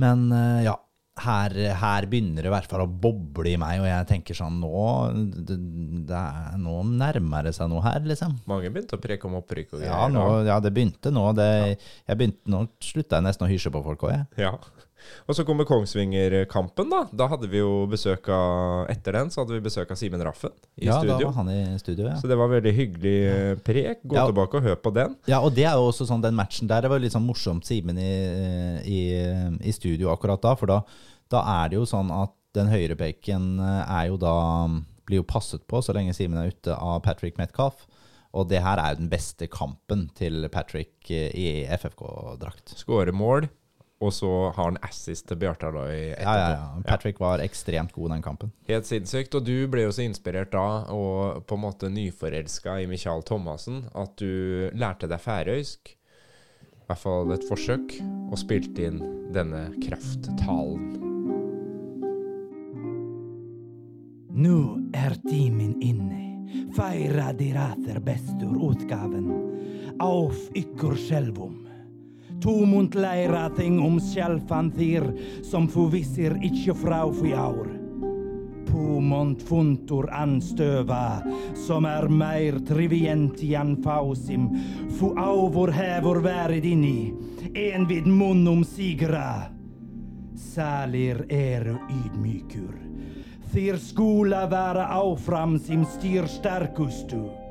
Men 0.01 0.25
eh, 0.33 0.65
ja, 0.67 0.77
her, 1.21 1.53
her 1.77 2.07
begynner 2.09 2.41
det 2.41 2.49
i 2.49 2.55
hvert 2.55 2.71
fall 2.71 2.87
å 2.87 2.89
boble 2.89 3.51
i 3.53 3.59
meg, 3.61 3.83
og 3.83 3.89
jeg 3.91 4.07
tenker 4.09 4.37
sånn 4.37 4.57
Nå, 4.63 4.71
det, 5.45 5.59
det 6.09 6.17
er, 6.17 6.55
nå 6.61 6.79
nærmer 6.89 7.45
det 7.49 7.53
seg 7.59 7.69
noe 7.71 7.85
her, 7.85 8.01
liksom. 8.09 8.39
Mange 8.49 8.73
begynte 8.73 8.97
å 8.97 9.03
preke 9.03 9.29
om 9.29 9.37
opprykk 9.43 9.77
og 9.77 9.85
Ja, 9.85 10.07
nå, 10.13 10.25
ja, 10.49 10.57
det 10.65 10.73
begynte 10.73 11.13
nå. 11.13 11.27
Det, 11.37 11.51
jeg 11.77 12.19
begynte, 12.19 12.43
nå 12.53 12.65
slutta 12.83 13.21
jeg 13.21 13.29
nesten 13.29 13.47
å 13.47 13.53
hysje 13.53 13.75
på 13.75 13.85
folk 13.85 14.09
òg, 14.09 14.15
jeg. 14.17 14.49
Ja. 14.49 14.55
Og 15.29 15.37
så 15.39 15.45
kommer 15.47 15.65
Kongsvinger-kampen, 15.69 16.91
da. 16.93 17.03
Da 17.13 17.27
hadde 17.31 17.49
vi 17.53 17.61
jo 17.61 17.87
besøk 17.91 18.29
av 18.33 18.89
Etter 18.93 19.17
den 19.19 19.31
så 19.33 19.43
hadde 19.43 19.55
vi 19.57 19.63
besøk 19.65 19.91
av 19.95 19.99
Simen 20.01 20.23
Raffen 20.27 20.53
i 20.81 20.87
Ja, 20.89 20.99
da 21.05 21.17
var 21.21 21.33
han 21.39 21.51
i 21.53 21.61
studio, 21.81 22.09
ja. 22.11 22.17
Så 22.21 22.29
det 22.31 22.39
var 22.41 22.51
veldig 22.53 22.73
hyggelig 22.77 23.17
eh, 23.31 23.55
prek. 23.65 24.03
Gå 24.05 24.17
Ja. 24.19 24.27
tilbake 24.31 24.59
og 24.61 24.67
hør 24.67 24.77
på 24.83 24.93
den. 24.95 25.17
Ja, 25.31 25.41
og 25.41 25.55
det 25.55 25.65
er 25.69 25.75
jo 25.79 25.89
også 25.91 26.07
sånn 26.09 26.23
den 26.25 26.35
matchen 26.39 26.69
der, 26.71 26.83
det 26.83 26.91
var 26.93 27.03
litt 27.03 27.15
sånn 27.15 27.27
morsomt 27.27 27.67
Simen 27.69 27.99
i, 27.99 28.13
i, 28.87 29.01
i 29.63 29.73
studio 29.75 30.11
akkurat 30.13 30.43
da, 30.43 30.55
for 30.59 30.67
da, 30.71 30.81
da 31.33 31.43
er 31.63 31.73
det 31.73 31.79
jo 31.81 31.87
sånn 31.89 32.11
at 32.15 32.33
den 32.57 32.69
høyrebekken 32.69 33.57
er 33.65 34.11
jo 34.11 34.19
da, 34.21 34.35
blir 35.09 35.23
jo 35.23 35.25
passet 35.29 35.63
på 35.71 35.81
så 35.83 35.95
lenge 35.97 36.13
Simen 36.17 36.39
er 36.43 36.51
ute 36.53 36.75
av 36.77 36.99
Patrick 37.07 37.39
Metcalf, 37.41 37.87
og 38.37 38.49
det 38.51 38.61
her 38.65 38.81
er 38.81 38.95
jo 38.95 39.01
den 39.03 39.11
beste 39.13 39.47
kampen 39.53 40.07
til 40.17 40.47
Patrick 40.53 41.09
i 41.13 41.65
FFK-drakt. 41.69 42.73
Skåre 42.81 43.13
mål 43.13 43.49
og 44.03 44.11
så 44.15 44.31
har 44.57 44.73
han 44.73 44.79
assist 44.83 45.29
til 45.31 45.39
Bjartaløy 45.39 45.95
etterpå. 46.17 46.25
Ja, 46.27 46.35
ja, 46.41 46.57
ja. 46.59 46.83
Patrick 46.89 47.21
var 47.23 47.43
ekstremt 47.45 47.95
god 47.95 48.11
den 48.17 48.25
kampen. 48.25 48.53
Helt 48.67 48.89
sinnssykt. 48.89 49.37
Og 49.39 49.47
du 49.47 49.69
ble 49.71 49.87
jo 49.87 49.95
så 49.95 50.03
inspirert 50.05 50.51
da, 50.55 50.67
og 50.91 51.45
på 51.47 51.59
en 51.59 51.65
måte 51.69 51.91
nyforelska 51.93 52.81
i 52.83 52.89
Michael 52.91 53.23
Thomassen, 53.29 53.85
at 53.95 54.17
du 54.19 54.71
lærte 54.75 55.11
deg 55.11 55.23
færøysk. 55.23 55.95
I 56.83 56.91
hvert 56.91 57.03
fall 57.05 57.31
et 57.33 57.47
forsøk, 57.47 57.95
og 58.03 58.37
spilte 58.41 58.89
inn 58.91 59.01
denne 59.33 59.69
krafttalen. 59.85 60.99
Nå 64.33 64.59
er 64.97 65.15
timen 65.29 65.77
inne. 65.85 66.21
Feira 66.73 67.31
de 67.37 67.53
rater 67.55 68.01
bestur 68.03 68.57
utgaven. 68.73 69.29
Auf 70.01 70.49
ykkur 70.57 70.97
självom. 70.97 71.72
Tomont 72.43 72.95
leira 72.99 73.45
ting 73.55 73.77
om 73.79 74.01
skjelfan 74.03 74.73
þir 74.75 75.05
som 75.47 75.69
forvisser 75.71 76.35
ikkje 76.43 76.75
frá 76.75 77.05
fy 77.15 77.31
aur. 77.39 77.69
Pomont 78.67 79.43
funtur 79.47 80.09
anstøva 80.11 81.23
som 81.67 81.87
er 81.87 82.09
meir 82.11 82.59
trivientian 82.67 83.77
fausim 83.85 84.49
fu 84.99 85.13
auvor 85.15 85.71
hevor 85.77 86.19
værid 86.25 86.67
inni 86.67 87.13
envid 87.55 87.89
vid 87.89 88.07
munnom 88.11 88.65
sigra. 88.65 89.51
Salir 90.35 91.23
eru 91.31 91.77
ydmykur. 91.93 92.75
Þir 93.53 93.79
skola 93.79 94.47
være 94.51 94.89
áfram 94.97 95.59
sim 95.61 95.85
styr 95.95 96.27
sterkustu. 96.27 97.42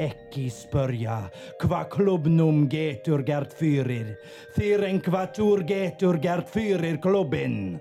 Ekki 0.00 0.46
spörja 0.48 1.16
hva 1.60 1.82
klubbnum 1.92 2.62
getur 2.72 3.20
gert 3.26 3.52
fyrir, 3.52 4.14
fyrir 4.56 4.86
en 4.88 5.00
kvatur 5.04 5.60
getur 5.68 6.16
gert 6.22 6.48
fyrir 6.48 6.96
klubbin. 7.04 7.76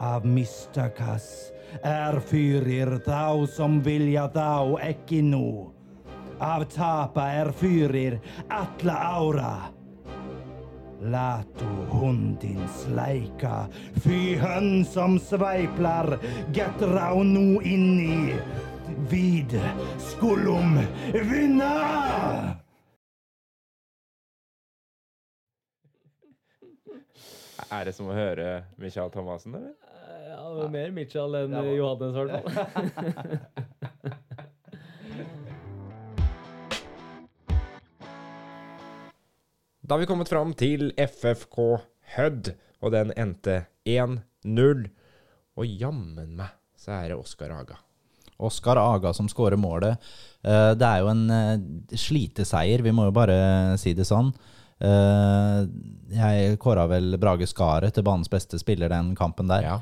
Av 0.00 0.24
mistakas 0.24 1.50
er 1.82 2.20
fyrir 2.30 3.00
þá 3.02 3.50
som 3.50 3.80
vilja 3.82 4.28
þá 4.30 4.78
ekki 4.86 5.20
nú. 5.26 5.72
Av 6.40 6.64
tapa 6.70 7.26
er 7.42 7.50
fyrir 7.52 8.20
alla 8.48 8.96
ára. 9.18 9.52
Latu 11.00 11.68
hundin 11.90 12.62
sleika, 12.76 13.66
fy 14.04 14.36
hønn 14.40 14.84
som 14.84 15.18
sveiplar, 15.18 16.18
get 16.52 16.80
rá 16.94 17.10
nú 17.24 17.60
inni. 17.64 18.36
Vid 19.10 19.60
skulum 19.98 20.78
vinna! 21.12 21.74
Er 27.70 27.84
det 27.86 27.92
som 27.94 28.08
å 28.10 28.14
høre 28.16 28.64
Michael 28.80 29.12
Thomassen, 29.14 29.54
eller? 29.54 29.74
Ja, 30.30 30.40
det 30.42 30.56
var 30.62 30.72
mer 30.72 30.90
Michael 30.94 31.36
enn 31.44 31.54
Johannes, 31.76 32.16
i 32.16 32.24
hvert 32.24 32.50
fall. 32.54 33.38
Da 39.90 39.94
har 39.94 39.98
vi 40.00 40.06
kommet 40.06 40.28
fram 40.30 40.52
til 40.54 40.92
FFK 40.94 41.80
Hødd, 42.14 42.52
og 42.78 42.92
den 42.94 43.10
endte 43.18 43.64
1-0. 43.82 44.84
Og 45.58 45.66
jammen 45.66 46.36
meg 46.38 46.54
så 46.78 46.94
er 47.00 47.10
det 47.10 47.16
Oskar 47.18 47.50
Aga. 47.56 47.80
Oskar 48.40 48.80
Aga 48.80 49.12
som 49.16 49.28
skårer 49.28 49.58
målet. 49.60 49.98
Eh, 50.44 50.72
Det 50.74 50.86
er 50.86 51.00
jo 51.02 51.10
en 51.12 51.24
eh, 51.30 51.96
sliteseier, 51.96 52.82
vi 52.82 52.92
må 52.92 53.08
jo 53.08 53.14
bare 53.16 53.76
si 53.78 53.92
det 53.94 54.06
sånn. 54.08 54.32
Eh, 54.80 55.66
Jeg 56.16 56.58
kåra 56.58 56.86
vel 56.90 57.16
Brage 57.20 57.46
Skaret 57.46 57.94
til 57.94 58.06
banens 58.06 58.30
beste 58.32 58.58
spiller 58.58 58.88
den 58.90 59.14
kampen 59.14 59.48
der. 59.50 59.62
Ja. 59.62 59.80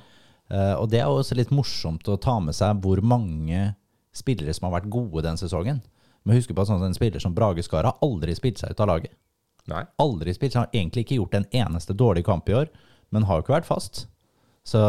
Og 0.80 0.88
det 0.88 1.02
er 1.02 1.10
også 1.12 1.36
litt 1.36 1.50
morsomt 1.52 2.06
å 2.08 2.14
ta 2.20 2.38
med 2.40 2.56
seg 2.56 2.78
hvor 2.80 3.02
mange 3.04 3.74
spillere 4.16 4.54
som 4.56 4.68
har 4.70 4.78
vært 4.80 4.90
gode 4.90 5.20
den 5.26 5.36
sesongen. 5.36 5.82
Men 6.24 6.36
husk 6.38 6.54
på 6.54 6.62
at 6.64 6.70
sånn, 6.70 6.84
en 6.84 6.96
spiller 6.96 7.20
som 7.20 7.34
Brage 7.36 7.60
Skaret 7.66 7.90
har 7.90 7.98
aldri 8.04 8.32
spilt 8.36 8.60
seg 8.60 8.72
ut 8.72 8.80
av 8.80 8.88
laget. 8.88 9.12
Nei. 9.68 9.82
Aldri 10.00 10.32
spilt, 10.32 10.56
han 10.56 10.64
har 10.64 10.72
egentlig 10.76 11.04
ikke 11.04 11.18
gjort 11.18 11.36
en 11.36 11.48
eneste 11.52 11.92
dårlig 11.96 12.24
kamp 12.24 12.48
i 12.48 12.56
år, 12.56 12.70
men 13.12 13.26
har 13.28 13.38
jo 13.38 13.44
ikke 13.44 13.58
vært 13.58 13.68
fast. 13.68 14.06
Så 14.68 14.80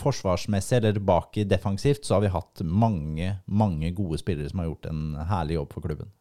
forsvarsmessig 0.00 0.78
eller 0.78 1.00
bak 1.04 1.36
i 1.36 1.44
defensivt 1.44 2.06
så 2.06 2.16
har 2.16 2.24
vi 2.24 2.32
hatt 2.32 2.62
mange, 2.64 3.34
mange 3.44 3.90
gode 3.96 4.20
spillere 4.20 4.48
som 4.48 4.62
har 4.62 4.70
gjort 4.70 4.88
en 4.88 5.02
herlig 5.28 5.58
jobb 5.58 5.74
for 5.74 5.84
klubben. 5.84 6.14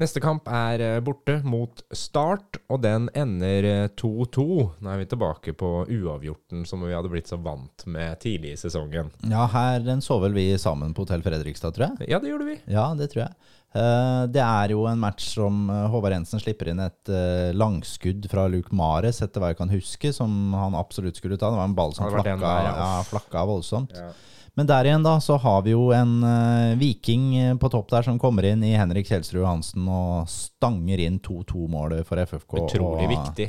Neste 0.00 0.20
kamp 0.22 0.46
er 0.48 0.80
eh, 0.80 0.98
borte 1.04 1.40
mot 1.44 1.82
Start, 1.92 2.56
og 2.72 2.80
den 2.84 3.10
ender 3.16 3.66
eh, 3.68 3.88
2-2. 4.00 4.44
Nå 4.80 4.92
er 4.92 5.02
vi 5.02 5.08
tilbake 5.10 5.52
på 5.60 5.70
uavgjorten 5.92 6.64
som 6.68 6.86
vi 6.86 6.94
hadde 6.94 7.10
blitt 7.12 7.28
så 7.28 7.36
vant 7.42 7.84
med 7.90 8.16
tidlig 8.22 8.54
i 8.54 8.60
sesongen. 8.60 9.10
Ja, 9.28 9.44
her 9.52 9.84
den 9.84 10.00
så 10.04 10.16
vel 10.22 10.36
vi 10.36 10.46
sammen 10.60 10.94
på 10.96 11.04
Hotell 11.04 11.24
Fredrikstad, 11.26 11.76
tror 11.76 11.90
jeg. 11.90 12.12
Ja, 12.14 12.20
det 12.22 12.32
gjorde 12.32 12.48
vi. 12.48 12.56
Ja, 12.72 12.86
det 12.96 13.10
tror 13.12 13.26
jeg. 13.26 13.56
Eh, 13.74 14.22
Det 14.34 14.42
er 14.42 14.72
jo 14.74 14.86
en 14.90 14.98
match 14.98 15.28
som 15.36 15.68
eh, 15.70 15.84
Håvard 15.92 16.16
Jensen 16.16 16.40
slipper 16.42 16.72
inn 16.72 16.80
et 16.82 17.08
eh, 17.12 17.52
langskudd 17.54 18.26
fra 18.30 18.48
Luke 18.50 18.74
Mares, 18.74 19.20
etter 19.22 19.40
hva 19.42 19.52
jeg 19.52 19.60
kan 19.60 19.70
huske, 19.70 20.10
som 20.16 20.52
han 20.58 20.74
absolutt 20.74 21.20
skulle 21.20 21.38
ta. 21.38 21.52
Det 21.52 21.60
var 21.60 21.70
en 21.70 21.76
ball 21.78 21.94
som 21.94 22.10
flakka, 22.10 22.34
der, 22.40 22.72
ja. 22.74 22.90
flakka 23.06 23.44
voldsomt. 23.46 23.94
Ja. 23.94 24.10
Men 24.58 24.66
der 24.66 24.84
igjen 24.90 25.04
da, 25.06 25.12
så 25.22 25.36
har 25.38 25.62
vi 25.62 25.70
jo 25.76 25.92
en 25.94 26.16
uh, 26.26 26.74
viking 26.76 27.56
på 27.62 27.68
topp 27.70 27.92
der 27.92 28.02
som 28.02 28.18
kommer 28.18 28.44
inn 28.48 28.64
i 28.66 28.72
Henrik 28.74 29.06
Kjelsrud 29.06 29.46
Hansen 29.46 29.86
og 29.88 30.26
stanger 30.28 30.98
inn 31.06 31.20
2-2-målet 31.22 32.02
for 32.08 32.18
FFK. 32.18 32.56
Utrolig 32.66 33.06
og- 33.06 33.12
viktig. 33.14 33.46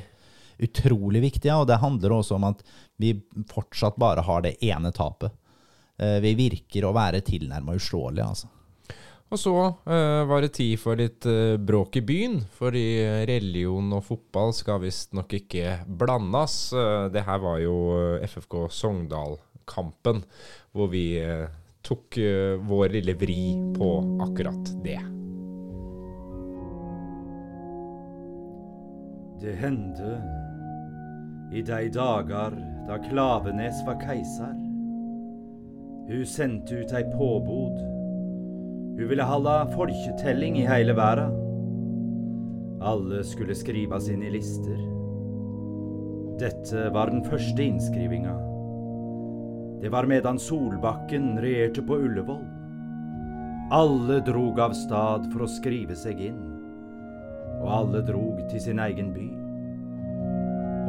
Utrolig 0.62 1.24
viktig, 1.26 1.50
ja. 1.50 1.58
Og 1.58 1.66
det 1.68 1.80
handler 1.82 2.14
også 2.20 2.38
om 2.38 2.46
at 2.52 2.62
vi 3.02 3.16
fortsatt 3.50 3.98
bare 4.00 4.22
har 4.22 4.46
det 4.46 4.54
ene 4.62 4.94
tapet. 4.94 5.34
Uh, 5.98 6.20
Vi 6.22 6.36
virker 6.38 6.86
å 6.86 6.94
være 6.94 7.26
tilnærma 7.26 7.74
uslåelige, 7.82 8.30
altså. 8.30 8.48
Og 9.32 9.40
så 9.40 9.52
uh, 9.56 10.24
var 10.28 10.44
det 10.44 10.52
tid 10.58 10.76
for 10.80 11.00
litt 11.00 11.24
uh, 11.24 11.56
bråk 11.56 11.96
i 12.02 12.04
byen, 12.04 12.42
fordi 12.52 12.84
religion 13.30 13.94
og 13.96 14.04
fotball 14.04 14.52
skal 14.56 14.82
visstnok 14.84 15.38
ikke 15.40 15.78
blandes. 15.88 16.58
Uh, 16.76 17.08
det 17.14 17.24
her 17.24 17.40
var 17.40 17.62
jo 17.64 17.76
FFK 18.28 18.66
Sogndal-kampen, 18.76 20.26
hvor 20.76 20.92
vi 20.92 21.06
tok 21.82 22.16
vår 22.68 22.92
lille 22.94 23.16
vri 23.18 23.56
på 23.76 23.88
akkurat 24.24 24.70
det. 24.84 25.00
Det 29.42 29.56
hendte 29.58 30.12
i 31.52 31.64
de 31.66 31.88
dager 31.92 32.60
da 32.88 33.00
Klavenes 33.08 33.82
var 33.88 33.98
keiser. 34.04 34.54
Hun 36.12 36.28
sendte 36.30 36.84
ut 36.84 36.94
ei 36.96 37.04
påbod. 37.16 38.01
Hun 39.02 39.10
ville 39.10 39.26
holde 39.26 39.54
folketelling 39.74 40.60
i 40.62 40.68
hele 40.70 40.94
verda. 40.94 41.24
Alle 42.86 43.24
skulle 43.26 43.56
skrives 43.58 44.06
inn 44.14 44.22
i 44.22 44.30
lister. 44.30 44.78
Dette 46.38 46.84
var 46.94 47.10
den 47.10 47.24
første 47.26 47.66
innskrivinga. 47.66 48.36
Det 49.82 49.90
var 49.90 50.06
medan 50.06 50.38
Solbakken 50.38 51.32
regjerte 51.42 51.82
på 51.82 51.98
Ullevål. 51.98 52.44
Alle 53.74 54.20
drog 54.28 54.62
av 54.68 54.78
stad 54.78 55.26
for 55.34 55.48
å 55.48 55.50
skrive 55.50 55.98
seg 55.98 56.22
inn 56.30 56.46
og 57.58 57.66
alle 57.80 58.04
drog 58.06 58.38
til 58.54 58.62
sin 58.62 58.84
egen 58.86 59.10
by. 59.18 59.28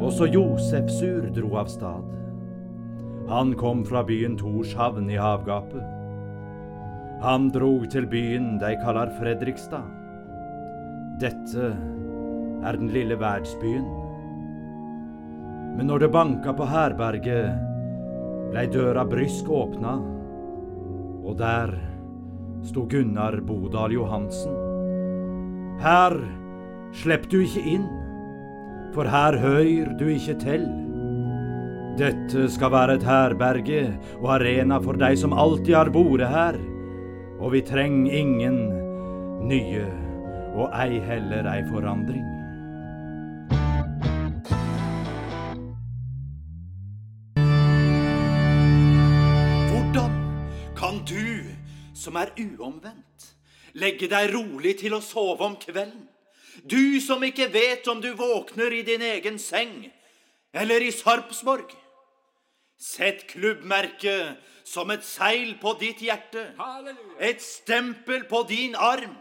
Også 0.05 0.29
Josefsur 0.29 1.31
dro 1.33 1.55
av 1.57 1.73
stad. 1.73 2.13
Han 3.33 3.57
kom 3.57 3.81
fra 3.89 4.05
byen 4.05 4.37
Torshavn 4.37 5.09
i 5.09 5.17
havgapet. 5.17 5.92
Han 7.23 7.47
drog 7.55 7.85
til 7.87 8.03
byen 8.11 8.57
de 8.59 8.73
kaller 8.81 9.11
Fredrikstad. 9.15 9.85
Dette 11.21 11.69
er 11.71 12.75
den 12.75 12.89
lille 12.91 13.15
verdsbyen. 13.15 13.85
Men 15.77 15.87
når 15.87 16.03
det 16.03 16.09
banka 16.11 16.51
på 16.57 16.67
herberget, 16.67 17.47
blei 18.51 18.65
døra 18.67 19.05
brysk 19.07 19.47
åpna, 19.47 19.93
og 21.23 21.39
der 21.39 21.71
sto 22.67 22.83
Gunnar 22.91 23.39
Bodal 23.47 23.95
Johansen. 23.95 24.59
Her 25.79 26.19
Slipp 26.93 27.23
du 27.31 27.39
ikke 27.41 27.63
inn, 27.65 27.87
for 28.93 29.07
her 29.09 29.39
høyr 29.41 29.95
du 29.97 30.05
ikke 30.13 30.35
til. 30.43 30.67
Dette 31.97 32.45
skal 32.53 32.73
være 32.73 32.99
et 32.99 33.07
herberge 33.07 33.81
og 34.19 34.29
arena 34.35 34.77
for 34.83 34.99
dei 34.99 35.15
som 35.17 35.33
alltid 35.33 35.73
har 35.73 35.89
vært 35.93 36.29
her, 36.29 36.59
og 37.43 37.51
vi 37.51 37.59
treng 37.67 38.05
ingen 38.07 38.55
nye 39.49 39.83
og 40.55 40.69
ei 40.79 41.01
heller 41.03 41.49
ei 41.51 41.65
forandring. 41.67 42.23
Hvordan 49.67 50.15
kan 50.79 51.03
du, 51.03 51.43
som 51.93 52.15
er 52.15 52.31
uomvendt, 52.39 53.27
legge 53.75 54.07
deg 54.07 54.31
rolig 54.31 54.77
til 54.79 54.95
å 54.95 55.03
sove 55.03 55.43
om 55.43 55.59
kvelden, 55.59 56.07
Du 56.69 57.01
som 57.01 57.23
ikke 57.25 57.47
vet 57.49 57.87
om 57.89 57.97
du 58.01 58.11
våkner 58.13 58.71
i 58.71 58.83
din 58.85 59.01
egen 59.01 59.39
seng 59.41 59.89
eller 60.53 60.85
i 60.85 60.91
Sarpsborg. 60.93 61.73
Sett 62.83 63.27
klubbmerket 63.27 64.41
som 64.67 64.91
et 64.91 65.05
seil 65.07 65.53
på 65.61 65.71
ditt 65.79 66.01
hjerte. 66.03 66.49
Et 67.19 67.39
stempel 67.41 68.25
på 68.27 68.41
din 68.49 68.75
arm. 68.75 69.13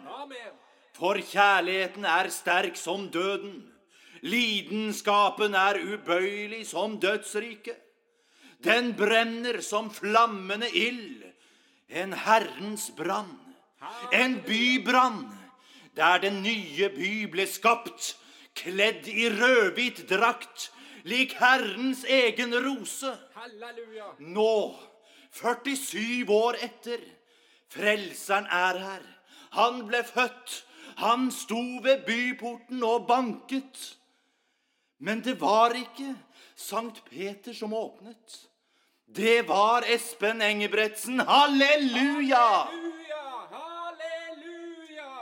For 0.99 1.21
kjærligheten 1.23 2.07
er 2.07 2.31
sterk 2.35 2.77
som 2.77 3.07
døden. 3.15 3.61
Lidenskapen 4.27 5.55
er 5.55 5.79
ubøyelig 5.79 6.65
som 6.73 6.99
dødsriket. 7.03 7.79
Den 8.63 8.93
brenner 8.99 9.61
som 9.63 9.91
flammende 9.95 10.71
ild. 10.71 11.23
En 11.89 12.13
Herrens 12.19 12.91
brann. 12.99 13.39
En 14.13 14.41
bybrann. 14.47 15.25
Der 15.97 16.19
den 16.19 16.43
nye 16.43 16.89
by 16.91 17.27
ble 17.31 17.47
skapt, 17.47 18.15
kledd 18.57 19.07
i 19.07 19.29
rødhvit 19.29 20.07
drakt, 20.09 20.71
lik 21.05 21.35
Herrens 21.41 22.05
egen 22.05 22.55
rose. 22.55 23.17
Halleluja. 23.35 24.13
Nå, 24.19 24.75
47 25.33 26.29
år 26.29 26.61
etter, 26.63 27.01
Frelseren 27.73 28.47
er 28.53 28.79
her. 28.79 29.05
Han 29.57 29.87
ble 29.89 30.03
født. 30.05 30.65
Han 31.01 31.31
sto 31.33 31.61
ved 31.85 32.05
byporten 32.05 32.83
og 32.85 33.07
banket. 33.09 33.97
Men 35.01 35.25
det 35.25 35.41
var 35.41 35.73
ikke 35.75 36.15
Sankt 36.57 37.01
Peter 37.11 37.53
som 37.53 37.73
åpnet. 37.75 38.49
Det 39.17 39.49
var 39.49 39.83
Espen 39.89 40.43
Engebretsen. 40.43 41.21
Halleluja 41.21 42.69
Halleluja! 43.51 45.13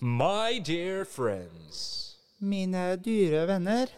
My 0.00 0.60
dear 0.60 1.04
friends, 1.04 1.97
Mine 2.40 2.96
dyre 3.02 3.46
venner, 3.46 3.88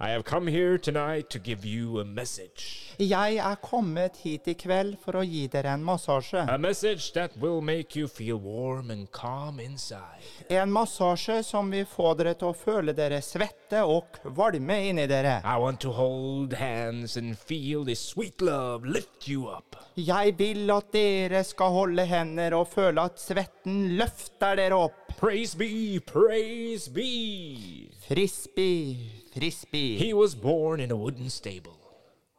I 0.00 0.10
have 0.10 0.24
come 0.24 0.46
here 0.46 0.78
tonight 0.78 1.28
to 1.30 1.40
give 1.40 1.64
you 1.64 1.98
a 1.98 2.04
message. 2.04 2.94
jeg 2.98 3.36
er 3.36 3.56
kommet 3.62 4.20
hit 4.22 4.46
i 4.46 4.52
kveld 4.54 4.94
for 5.02 5.18
å 5.18 5.24
gi 5.26 5.48
dere 5.50 5.72
en 5.74 5.82
massasje. 5.82 6.44
A 6.46 6.58
message 6.58 7.12
that 7.16 7.34
will 7.42 7.60
make 7.60 7.98
you 7.98 8.06
feel 8.06 8.38
warm 8.38 8.92
and 8.92 9.10
calm 9.10 9.58
inside. 9.58 10.22
En 10.50 10.70
massasje 10.70 11.42
som 11.42 11.70
vil 11.74 11.86
få 11.86 12.12
dere 12.14 12.36
til 12.38 12.52
å 12.52 12.54
føle 12.54 12.94
dere 12.94 13.18
svette 13.26 13.82
og 13.82 14.20
kvalme 14.22 14.78
inni 14.86 15.08
dere. 15.10 15.40
I 15.42 15.58
want 15.58 15.80
to 15.82 15.90
hold 15.90 16.54
hands 16.54 17.16
and 17.16 17.34
feel 17.36 17.82
this 17.84 17.98
sweet 18.14 18.40
love 18.40 18.86
lift 18.86 19.26
you 19.26 19.48
up. 19.50 19.74
Jeg 19.98 20.38
vil 20.38 20.70
at 20.70 20.92
dere 20.94 21.42
skal 21.42 21.74
holde 21.74 22.06
hender 22.06 22.54
og 22.54 22.70
føle 22.70 23.02
at 23.02 23.18
svetten 23.18 23.96
løfter 23.98 24.62
dere 24.62 24.78
opp. 24.78 25.08
Praise 25.18 25.58
be, 25.58 25.98
praise 26.06 26.86
be. 26.94 27.90
Frisbee, 28.06 29.10
frisbee. 29.34 29.98
He 29.98 30.14
was 30.14 30.34
born 30.34 30.80
in 30.80 30.90
a 30.90 30.96
wooden 30.96 31.30
stable. 31.30 31.76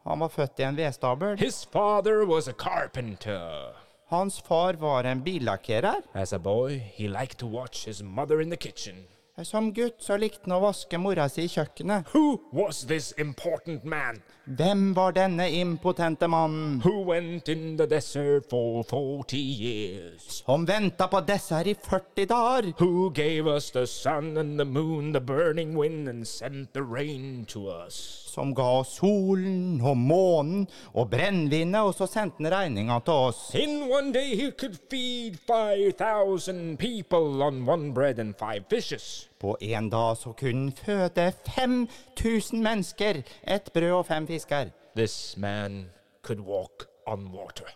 Han 0.05 0.19
var 0.19 0.27
født 0.27 0.59
i 0.59 0.63
en 0.63 0.77
vedstabel. 0.77 1.37
His 1.37 1.65
father 1.65 2.25
was 2.25 2.47
a 2.47 2.53
carpenter. 2.53 3.75
Hans 4.09 4.41
far 4.41 4.73
var 4.73 5.03
en 5.03 5.23
billakkerer. 5.23 6.01
As 6.13 6.33
a 6.33 6.39
boy, 6.39 6.79
he 6.79 7.07
liked 7.07 7.37
to 7.37 7.47
watch 7.47 7.85
his 7.85 8.01
mother 8.03 8.41
in 8.41 8.49
the 8.49 8.57
kitchen. 8.57 8.95
Som 9.43 9.73
gutt 9.73 10.01
så 10.03 10.17
likte 10.17 10.43
han 10.47 10.57
å 10.57 10.63
vaske 10.63 10.97
mora 10.99 11.29
si 11.31 11.45
i 11.45 11.51
kjøkkenet. 11.51 12.09
Who 12.13 12.41
was 12.51 12.81
this 12.87 13.13
important 13.17 13.85
man 13.85 14.21
Hvem 14.49 14.95
var 14.95 15.11
denne 15.11 15.45
impotente 15.51 16.27
mannen? 16.27 16.81
who 16.81 17.03
went 17.03 17.47
in 17.49 17.77
the 17.77 17.85
desert 17.85 18.49
for 18.49 18.83
40 18.83 19.37
years? 19.37 20.43
Som 20.45 20.65
venta 20.65 21.07
på 21.07 21.21
dessert 21.21 21.67
i 21.67 21.75
40 21.75 22.25
dager. 22.25 22.73
Who 22.79 23.11
gave 23.11 23.47
us 23.47 23.71
the 23.71 23.85
sun 23.85 24.37
and 24.37 24.59
the 24.59 24.65
moon, 24.65 25.13
the 25.13 25.21
burning 25.21 25.77
wind, 25.77 26.09
and 26.09 26.27
sent 26.27 26.73
the 26.73 26.81
rain 26.81 27.45
to 27.45 27.67
us? 27.67 28.25
Som 28.33 28.55
ga 28.55 28.63
oss 28.79 28.97
solen 28.97 29.81
og 29.81 29.97
månen 29.97 30.67
og 30.93 31.11
brennevinet, 31.11 31.81
og 31.81 31.93
så 31.93 32.09
sendte 32.09 32.41
han 32.41 32.51
regninga 32.51 32.99
til 33.05 33.13
oss. 33.29 33.53
In 33.53 33.83
one 33.91 34.11
day 34.11 34.35
he 34.35 34.51
could 34.51 34.79
feed 34.89 35.37
5,000 35.45 36.77
people 36.77 37.43
on 37.43 37.69
one 37.69 37.93
bread 37.93 38.17
and 38.19 38.33
five 38.33 38.65
fishes. 38.69 39.28
På 39.39 39.57
en 39.61 39.89
dag 39.89 40.17
så 40.17 40.33
kunne 40.35 40.71
føde 40.75 41.31
5000 41.55 42.59
mennesker, 42.63 43.21
et 43.47 43.71
brød 43.73 43.91
og 44.01 44.05
fem 44.05 44.27
fisker. 44.27 44.73
This 44.95 45.37
man 45.37 45.85
could 46.21 46.41
walk 46.43 46.83
on 47.07 47.29
water. 47.31 47.71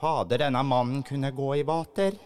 Fader, 0.00 0.36
denne 0.42 0.62
mannen 0.66 1.02
kunne 1.06 1.30
gå 1.30 1.52
i 1.54 1.62
vater. 1.62 2.18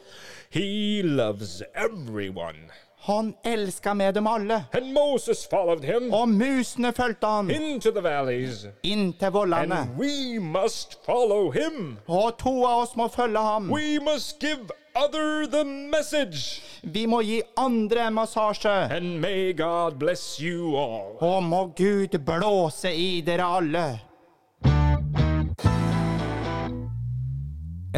He 0.50 1.02
loves 1.02 1.62
everyone. 1.76 2.72
Han 3.00 3.34
elska 3.44 3.94
med 3.94 4.14
dem 4.14 4.26
alle. 4.26 4.64
And 4.72 4.92
Moses 4.92 5.46
followed 5.50 5.84
him 5.84 6.12
Og 6.14 6.28
musene 6.28 6.92
fulgte 6.92 7.26
han 7.26 7.50
into 7.50 7.90
the 7.90 8.00
valleys. 8.02 8.66
inn 8.82 9.12
til 9.20 9.30
vollene. 9.32 9.74
And 9.74 9.98
we 9.98 10.38
must 10.40 10.98
follow 11.06 11.50
him. 11.50 11.98
Og 12.08 12.38
to 12.38 12.64
av 12.66 12.82
oss 12.82 12.96
må 12.96 13.08
følge 13.08 13.38
ham. 13.38 13.70
We 13.72 13.98
must 14.00 14.38
give 14.40 14.68
other 14.96 15.46
the 15.46 15.64
message. 15.64 16.60
Vi 16.82 17.06
må 17.06 17.20
gi 17.22 17.40
andre 17.56 18.10
massasje. 18.10 18.90
And 18.96 19.20
may 19.20 19.52
God 19.56 19.98
bless 19.98 20.38
you 20.40 20.76
all. 20.76 21.16
Og 21.20 21.42
må 21.42 21.66
Gud 21.76 22.18
blåse 22.18 22.92
i 22.94 23.20
dere 23.20 23.44
alle. 23.56 24.00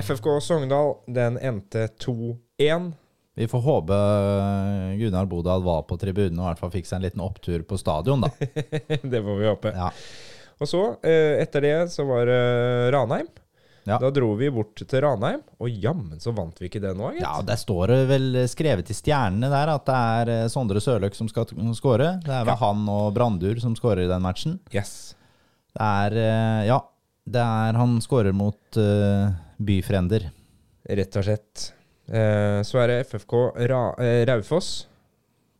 FFK 0.03 0.27
Sogndal, 0.43 0.95
den 1.15 1.39
endte 1.39 1.89
2-1. 2.05 2.93
Vi 3.39 3.47
får 3.49 3.61
håpe 3.63 3.95
eh, 3.95 4.97
Gunnar 4.99 5.29
Bodal 5.31 5.63
var 5.63 5.85
på 5.89 5.97
tribunen 6.01 6.39
og 6.41 6.45
i 6.45 6.49
hvert 6.51 6.63
fall 6.65 6.73
fikk 6.75 6.89
seg 6.89 6.99
en 6.99 7.07
liten 7.07 7.23
opptur 7.25 7.63
på 7.69 7.79
stadion, 7.79 8.25
da. 8.27 8.31
det 9.13 9.21
får 9.23 9.39
vi 9.39 9.47
håpe. 9.49 9.73
Ja. 9.77 9.93
Og 10.61 10.69
så, 10.69 10.81
eh, 11.07 11.39
etter 11.41 11.65
det, 11.65 11.77
så 11.95 12.05
var 12.09 12.27
det 12.29 12.41
Ranheim. 12.93 13.29
Ja. 13.89 13.97
Da 14.03 14.11
dro 14.13 14.35
vi 14.37 14.51
bort 14.53 14.77
til 14.83 15.01
Ranheim, 15.03 15.41
og 15.57 15.71
jammen 15.73 16.21
så 16.21 16.35
vant 16.37 16.59
vi 16.61 16.69
ikke 16.69 16.83
det 16.85 16.93
nå, 16.99 17.15
gitt. 17.15 17.23
Ja, 17.25 17.39
Der 17.47 17.57
står 17.59 17.95
det 17.95 18.01
vel 18.11 18.27
skrevet 18.51 18.91
i 18.93 18.97
stjernene 18.99 19.49
der 19.51 19.73
at 19.73 19.87
det 19.89 19.97
er 20.19 20.33
eh, 20.35 20.51
Sondre 20.53 20.83
Sørløk 20.85 21.17
som 21.17 21.31
skal 21.31 21.49
skåre. 21.79 22.13
Det 22.27 22.35
er 22.35 22.45
vel 22.45 22.53
Ja. 22.53 22.61
han 22.61 22.85
og 22.93 23.15
Brandur 23.17 23.63
som 23.63 23.79
skårer 23.79 24.05
i 24.05 24.11
den 24.11 24.27
matchen. 24.27 24.59
Yes. 24.75 25.15
Det 25.73 25.87
er 25.87 26.19
eh, 26.27 26.63
Ja, 26.69 26.83
det 27.31 27.41
er 27.47 27.79
han 27.79 27.99
skårer 28.03 28.35
mot 28.35 28.77
uh, 28.81 29.31
Byfrender. 29.63 30.25
Rett 30.91 31.17
og 31.21 31.25
slett. 31.29 31.69
Eh, 32.11 32.61
så 32.67 32.81
er 32.83 32.91
det 32.91 32.99
FFK 33.07 33.35
Ra 33.71 33.83
eh, 34.03 34.25
Raufoss. 34.29 34.71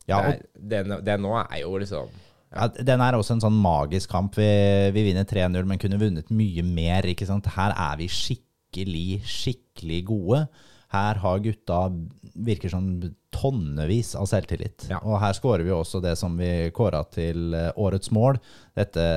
Ja, 0.09 0.19
er- 0.33 0.41
den, 0.57 0.97
den 1.05 1.23
nå 1.23 1.31
er 1.45 1.61
jo 1.63 1.77
liksom 1.79 2.09
ja, 2.51 2.65
den 2.67 2.99
er 2.99 3.15
også 3.15 3.37
en 3.37 3.43
sånn 3.45 3.55
magisk 3.63 4.11
kamp. 4.11 4.35
Vi, 4.35 4.43
vi 4.91 5.05
vinner 5.05 5.23
3-0, 5.23 5.63
men 5.63 5.79
kunne 5.79 5.95
vunnet 6.01 6.27
mye 6.35 6.65
mer. 6.67 7.05
ikke 7.07 7.23
sant? 7.29 7.45
Her 7.55 7.71
er 7.79 7.95
vi 8.01 8.09
skikkelig, 8.11 9.21
skikkelig 9.23 10.01
gode. 10.09 10.41
Her 10.91 11.21
har 11.23 11.39
gutta 11.45 11.77
virker 12.35 12.67
som 12.73 12.89
tonnevis 13.31 14.11
av 14.19 14.27
selvtillit. 14.27 14.89
Ja. 14.91 14.99
Og 15.07 15.15
her 15.23 15.31
skårer 15.37 15.63
vi 15.63 15.71
også 15.71 16.01
det 16.03 16.17
som 16.19 16.35
vi 16.35 16.49
kåra 16.75 17.05
til 17.07 17.55
eh, 17.55 17.69
årets 17.79 18.11
mål. 18.11 18.41
Dette 18.75 19.07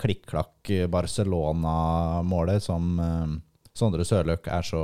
klikk-klakk 0.00 0.72
Barcelona-målet 0.88 2.64
som 2.64 2.96
Sondre 3.76 4.08
Sørløk 4.08 4.48
er 4.48 4.64
så 4.66 4.82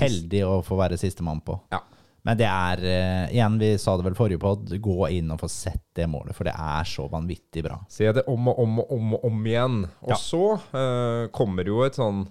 heldig 0.00 0.44
å 0.46 0.60
få 0.66 0.78
være 0.80 0.98
sistemann 1.00 1.42
på. 1.46 1.58
Ja. 1.72 1.82
Men 2.28 2.36
det 2.36 2.46
er, 2.46 2.82
uh, 2.84 3.32
igjen, 3.32 3.56
vi 3.58 3.70
sa 3.80 3.94
det 3.96 4.04
vel 4.04 4.16
forrige 4.18 4.40
pod, 4.42 4.68
gå 4.68 4.96
inn 5.16 5.30
og 5.32 5.40
få 5.40 5.48
sett 5.48 5.86
det 5.96 6.04
målet, 6.12 6.36
for 6.36 6.44
det 6.44 6.52
er 6.52 6.84
så 6.88 7.06
vanvittig 7.08 7.62
bra. 7.64 7.78
Se 7.88 8.10
det 8.12 8.26
om 8.28 8.50
og 8.52 8.58
om 8.60 8.82
og 8.82 8.92
om 8.96 9.14
og 9.16 9.24
om 9.30 9.46
igjen. 9.48 9.78
Og 10.04 10.12
Ja. 10.12 10.18
så 10.20 10.42
uh, 10.74 11.28
kommer 11.32 11.64
jo 11.64 11.80
et 11.86 11.96
sånn 11.96 12.26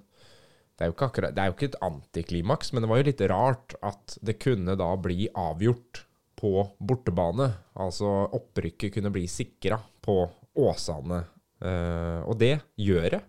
det 0.80 0.86
er, 0.86 0.92
jo 0.92 0.94
ikke 0.96 1.08
akkurat, 1.10 1.34
det 1.36 1.42
er 1.44 1.50
jo 1.50 1.54
ikke 1.58 1.68
et 1.74 1.82
antiklimaks, 1.84 2.70
men 2.72 2.86
det 2.86 2.88
var 2.88 3.02
jo 3.02 3.08
litt 3.10 3.22
rart 3.28 3.74
at 3.84 4.14
det 4.24 4.38
kunne 4.40 4.78
da 4.80 4.94
bli 4.96 5.26
avgjort 5.36 6.06
på 6.40 6.54
bortebane. 6.80 7.50
Altså 7.84 8.08
opprykket 8.38 8.94
kunne 8.96 9.12
bli 9.12 9.26
sikra 9.28 9.76
på 10.00 10.22
Åsane. 10.56 11.20
Uh, 11.60 12.24
og 12.24 12.38
det 12.40 12.54
gjør 12.80 13.10
det. 13.18 13.20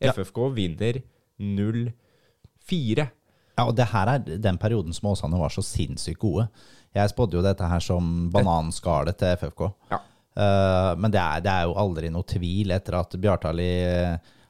Ja. 0.00 0.14
FFK 0.16 0.40
vinner 0.56 1.02
0-4. 1.36 3.06
Ja, 3.54 3.66
og 3.68 3.74
det 3.78 3.86
her 3.92 4.10
er 4.10 4.24
den 4.42 4.58
perioden 4.58 4.94
som 4.96 5.12
Åsane 5.12 5.38
var 5.38 5.52
så 5.54 5.62
sinnssykt 5.62 6.20
gode. 6.22 6.48
Jeg 6.94 7.10
spådde 7.10 7.38
jo 7.38 7.42
dette 7.44 7.66
her 7.70 7.82
som 7.82 8.28
bananskallet 8.34 9.18
til 9.18 9.38
FFK. 9.38 9.68
Ja. 9.92 10.00
Uh, 10.34 10.92
men 10.98 11.12
det 11.14 11.20
er, 11.22 11.42
det 11.44 11.50
er 11.52 11.68
jo 11.68 11.76
aldri 11.78 12.10
noe 12.10 12.26
tvil 12.26 12.74
etter 12.74 12.96
at 12.98 13.14
Bjartali 13.22 13.68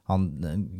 han 0.05 0.25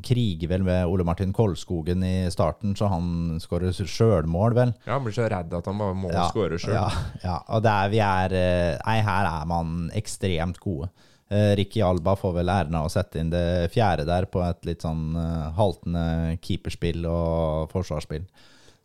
kriger 0.05 0.49
vel 0.51 0.65
med 0.65 0.85
Ole 0.85 1.05
Martin 1.05 1.31
Kolskogen 1.33 2.03
i 2.05 2.27
starten, 2.33 2.75
så 2.77 2.91
han 2.91 3.39
skårer 3.41 3.73
sjølmål, 3.73 4.53
vel. 4.53 4.73
Ja, 4.85 4.99
Han 4.99 5.07
blir 5.07 5.15
så 5.17 5.25
redd 5.31 5.53
at 5.57 5.65
han 5.65 5.79
bare 5.81 5.95
må 5.97 6.11
Ja, 6.13 6.27
skåre 6.29 6.59
sjøl. 6.61 6.75
Ja, 6.75 6.85
ja, 7.23 7.39
og 7.49 7.65
er, 7.65 7.89
vi 7.89 8.03
er 8.05 8.35
eh, 8.37 8.75
Nei, 8.85 8.99
her 9.07 9.29
er 9.31 9.47
man 9.49 9.89
ekstremt 9.97 10.61
gode. 10.61 10.91
Uh, 11.31 11.55
Ricky 11.57 11.81
Alba 11.81 12.13
får 12.19 12.35
vel 12.35 12.51
æren 12.53 12.75
av 12.77 12.85
å 12.85 12.91
sette 12.93 13.17
inn 13.17 13.31
det 13.33 13.71
fjerde 13.73 14.05
der 14.05 14.27
på 14.29 14.43
et 14.45 14.67
litt 14.67 14.85
sånn 14.85 15.15
eh, 15.17 15.47
haltende 15.57 16.35
keeperspill 16.37 17.07
og 17.09 17.71
forsvarsspill. 17.71 18.27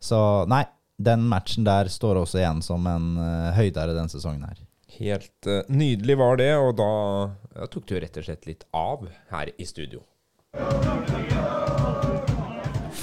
Så 0.01 0.17
nei, 0.49 0.63
den 0.97 1.27
matchen 1.29 1.67
der 1.67 1.89
står 1.93 2.23
også 2.23 2.41
igjen 2.41 2.63
som 2.65 2.87
en 2.89 3.13
uh, 3.21 3.53
høydere 3.57 3.93
denne 3.93 4.09
sesongen 4.09 4.47
her. 4.49 4.63
Helt 4.97 5.47
eh, 5.47 5.61
nydelig 5.69 6.17
var 6.17 6.41
det, 6.41 6.51
og 6.57 6.73
da 6.81 7.67
tok 7.71 7.93
jo 7.93 8.01
rett 8.01 8.17
og 8.17 8.25
slett 8.25 8.49
litt 8.49 8.65
av 8.73 9.05
her 9.31 9.53
i 9.53 9.69
studio. 9.69 10.01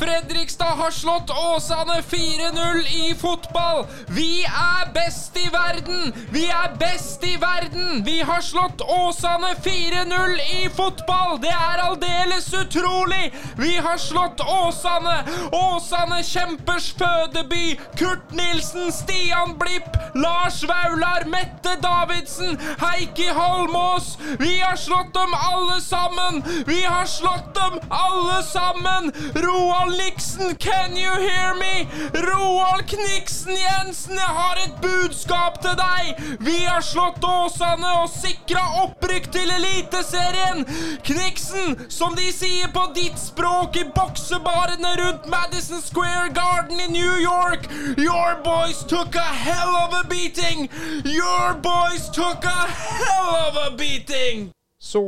Fredrikstad 0.08 0.64
har 0.64 0.90
slått 0.90 1.30
Åsane 1.30 2.02
4-0 2.02 3.08
i 3.08 3.14
fotball. 3.14 3.86
Vi 4.08 4.44
er 4.44 4.92
best 4.94 5.36
i 5.36 5.48
verden! 5.52 6.14
Vi 6.32 6.46
er 6.48 6.76
best 6.80 7.24
i 7.24 7.36
verden! 7.36 8.04
Vi 8.04 8.20
har 8.20 8.40
slått 8.40 8.80
Åsane 8.80 9.54
4-0 9.64 10.40
i 10.62 10.68
fotball! 10.76 11.36
Det 11.42 11.52
er 11.52 11.82
aldeles 11.88 12.48
utrolig! 12.54 13.34
Vi 13.58 13.76
har 13.76 13.98
slått 14.00 14.40
Åsane! 14.40 15.18
Åsane 15.52 16.22
kjempers 16.24 16.88
fødeby! 16.98 17.76
Kurt 18.00 18.32
Nilsen, 18.32 18.92
Stian 18.92 19.58
Blipp, 19.60 19.92
Lars 20.14 20.62
Vaular, 20.64 21.28
Mette 21.28 21.76
Davidsen, 21.84 22.56
Heikki 22.80 23.28
Holmås! 23.28 24.16
Vi 24.38 24.56
har 24.60 24.76
slått 24.76 25.12
dem 25.14 25.36
alle 25.52 25.80
sammen! 25.80 26.42
Vi 26.66 26.80
har 26.84 27.04
slått 27.04 27.54
dem 27.60 27.80
alle 27.90 28.42
sammen! 28.42 29.12
Roald 29.34 29.97
Nixon, 29.98 30.54
can 30.54 30.96
you 30.96 31.12
hear 31.18 31.54
me? 31.58 31.88
Roald 32.14 32.86
Kniksen 32.86 33.56
Jensen, 33.56 34.14
jeg 34.14 34.34
har 34.40 34.60
et 34.62 34.76
budskap 34.82 35.58
til 35.64 35.74
deg! 35.78 36.20
Vi 36.46 36.56
har 36.62 36.84
slått 36.86 37.24
Åsane 37.26 37.90
og 38.02 38.10
sikra 38.12 38.62
opprykk 38.84 39.26
til 39.34 39.50
Eliteserien! 39.56 40.62
Kniksen, 41.08 41.74
som 41.90 42.14
de 42.18 42.28
sier 42.34 42.70
på 42.74 42.84
ditt 42.98 43.18
språk 43.18 43.80
i 43.80 43.86
boksebarene 43.96 44.94
rundt 45.02 45.26
Madison 45.32 45.82
Square 45.82 46.30
Garden 46.36 46.78
i 46.78 46.88
New 46.94 47.16
York, 47.22 47.66
your 47.98 48.38
boys 48.46 48.84
took 48.86 49.18
a 49.18 49.28
hell 49.42 49.74
of 49.82 49.98
a 49.98 50.04
beating! 50.08 50.68
Your 51.04 51.58
boys 51.64 52.06
took 52.14 52.46
a 52.46 52.62
hell 52.70 53.34
of 53.42 53.60
a 53.66 53.68
beating! 53.76 54.48
Så 54.78 55.02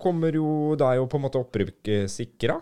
kommer 0.00 0.32
jo 0.38 0.76
da 0.78 0.94
jo 0.94 1.10
på 1.10 1.18
en 1.18 1.26
måte 1.26 1.42
opprykket 1.42 2.10
sikra. 2.12 2.60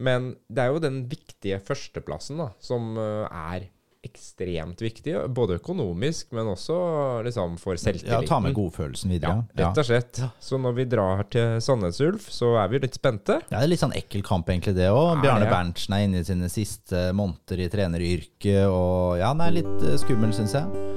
Men 0.00 0.32
det 0.48 0.64
er 0.64 0.72
jo 0.72 0.80
den 0.82 1.04
viktige 1.10 1.60
førsteplassen 1.62 2.40
da, 2.40 2.50
som 2.64 2.96
eh, 2.98 3.28
er 3.28 3.68
ekstremt 4.00 4.80
viktig. 4.80 5.12
Både 5.36 5.58
økonomisk, 5.58 6.30
men 6.32 6.48
også 6.48 6.76
liksom 7.26 7.58
for 7.60 7.76
selvtilliten. 7.76 8.24
Ja, 8.24 8.28
ta 8.28 8.38
med 8.40 8.54
godfølelsen 8.56 9.12
videre. 9.12 9.42
Ja, 9.52 9.66
rett 9.66 9.80
og 9.82 9.88
slett. 9.90 10.22
Så 10.40 10.56
når 10.60 10.78
vi 10.78 10.86
drar 10.88 11.26
til 11.32 11.58
Sandnes 11.60 12.00
Ulf, 12.04 12.30
så 12.32 12.54
er 12.62 12.70
vi 12.72 12.80
litt 12.80 12.96
spente. 12.96 13.40
Ja, 13.50 13.58
det 13.58 13.66
er 13.66 13.72
litt 13.74 13.82
sånn 13.82 13.96
ekkel 13.98 14.24
kamp, 14.26 14.48
egentlig, 14.48 14.78
det 14.78 14.88
òg. 14.88 15.18
Ja, 15.18 15.24
Bjarne 15.26 15.50
ja. 15.50 15.52
Berntsen 15.52 15.96
er 15.96 16.06
inne 16.06 16.22
i 16.24 16.28
sine 16.28 16.48
siste 16.52 17.10
måneder 17.16 17.60
i 17.66 17.68
treneryrket, 17.72 18.62
og 18.72 19.20
ja, 19.20 19.34
han 19.34 19.44
er 19.44 19.58
litt 19.60 19.84
eh, 19.84 19.98
skummel, 20.00 20.32
syns 20.36 20.56
jeg. 20.56 20.88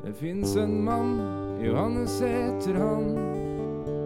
Det 0.00 0.16
fins 0.18 0.56
en 0.58 0.74
mann, 0.82 1.14
Johannes 1.62 2.18
heter 2.24 2.82
han. 2.82 3.49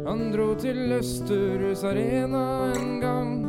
Han 0.07 0.33
dro 0.33 0.55
til 0.61 0.93
Østerhus 0.93 1.85
Arena 1.85 2.73
en 2.77 3.01
gang. 3.01 3.47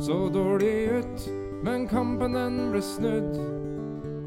Så 0.00 0.28
dårlig 0.34 0.90
ut, 0.98 1.30
men 1.64 1.88
kampen 1.88 2.32
den 2.34 2.70
ble 2.70 2.82
snudd 2.82 3.38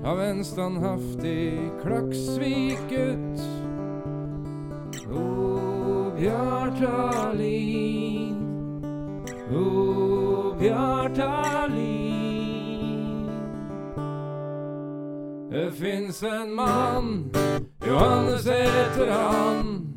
av 0.03 0.19
en 0.19 0.43
standhaftig 0.43 1.71
Klaksvik-gutt. 1.83 3.39
O 5.07 6.11
Bjartalin, 6.17 7.27
o 9.51 9.63
Bjartalin. 10.59 11.97
Det 15.51 15.71
fins 15.71 16.23
en 16.23 16.55
mann, 16.55 17.31
Johannes 17.87 18.45
heter 18.45 19.11
han. 19.11 19.87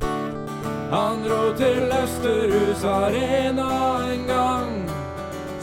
Han 0.91 1.21
dro 1.23 1.53
til 1.55 1.87
Østerhus 1.87 2.81
Arena 2.83 4.03
en 4.11 4.25
gang. 4.27 4.71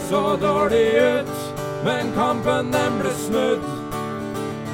Så 0.08 0.40
dårlig 0.40 0.96
ut, 0.96 1.34
men 1.84 2.14
kampen 2.16 2.72
den 2.72 2.94
ble 2.96 3.12
snudd 3.12 3.60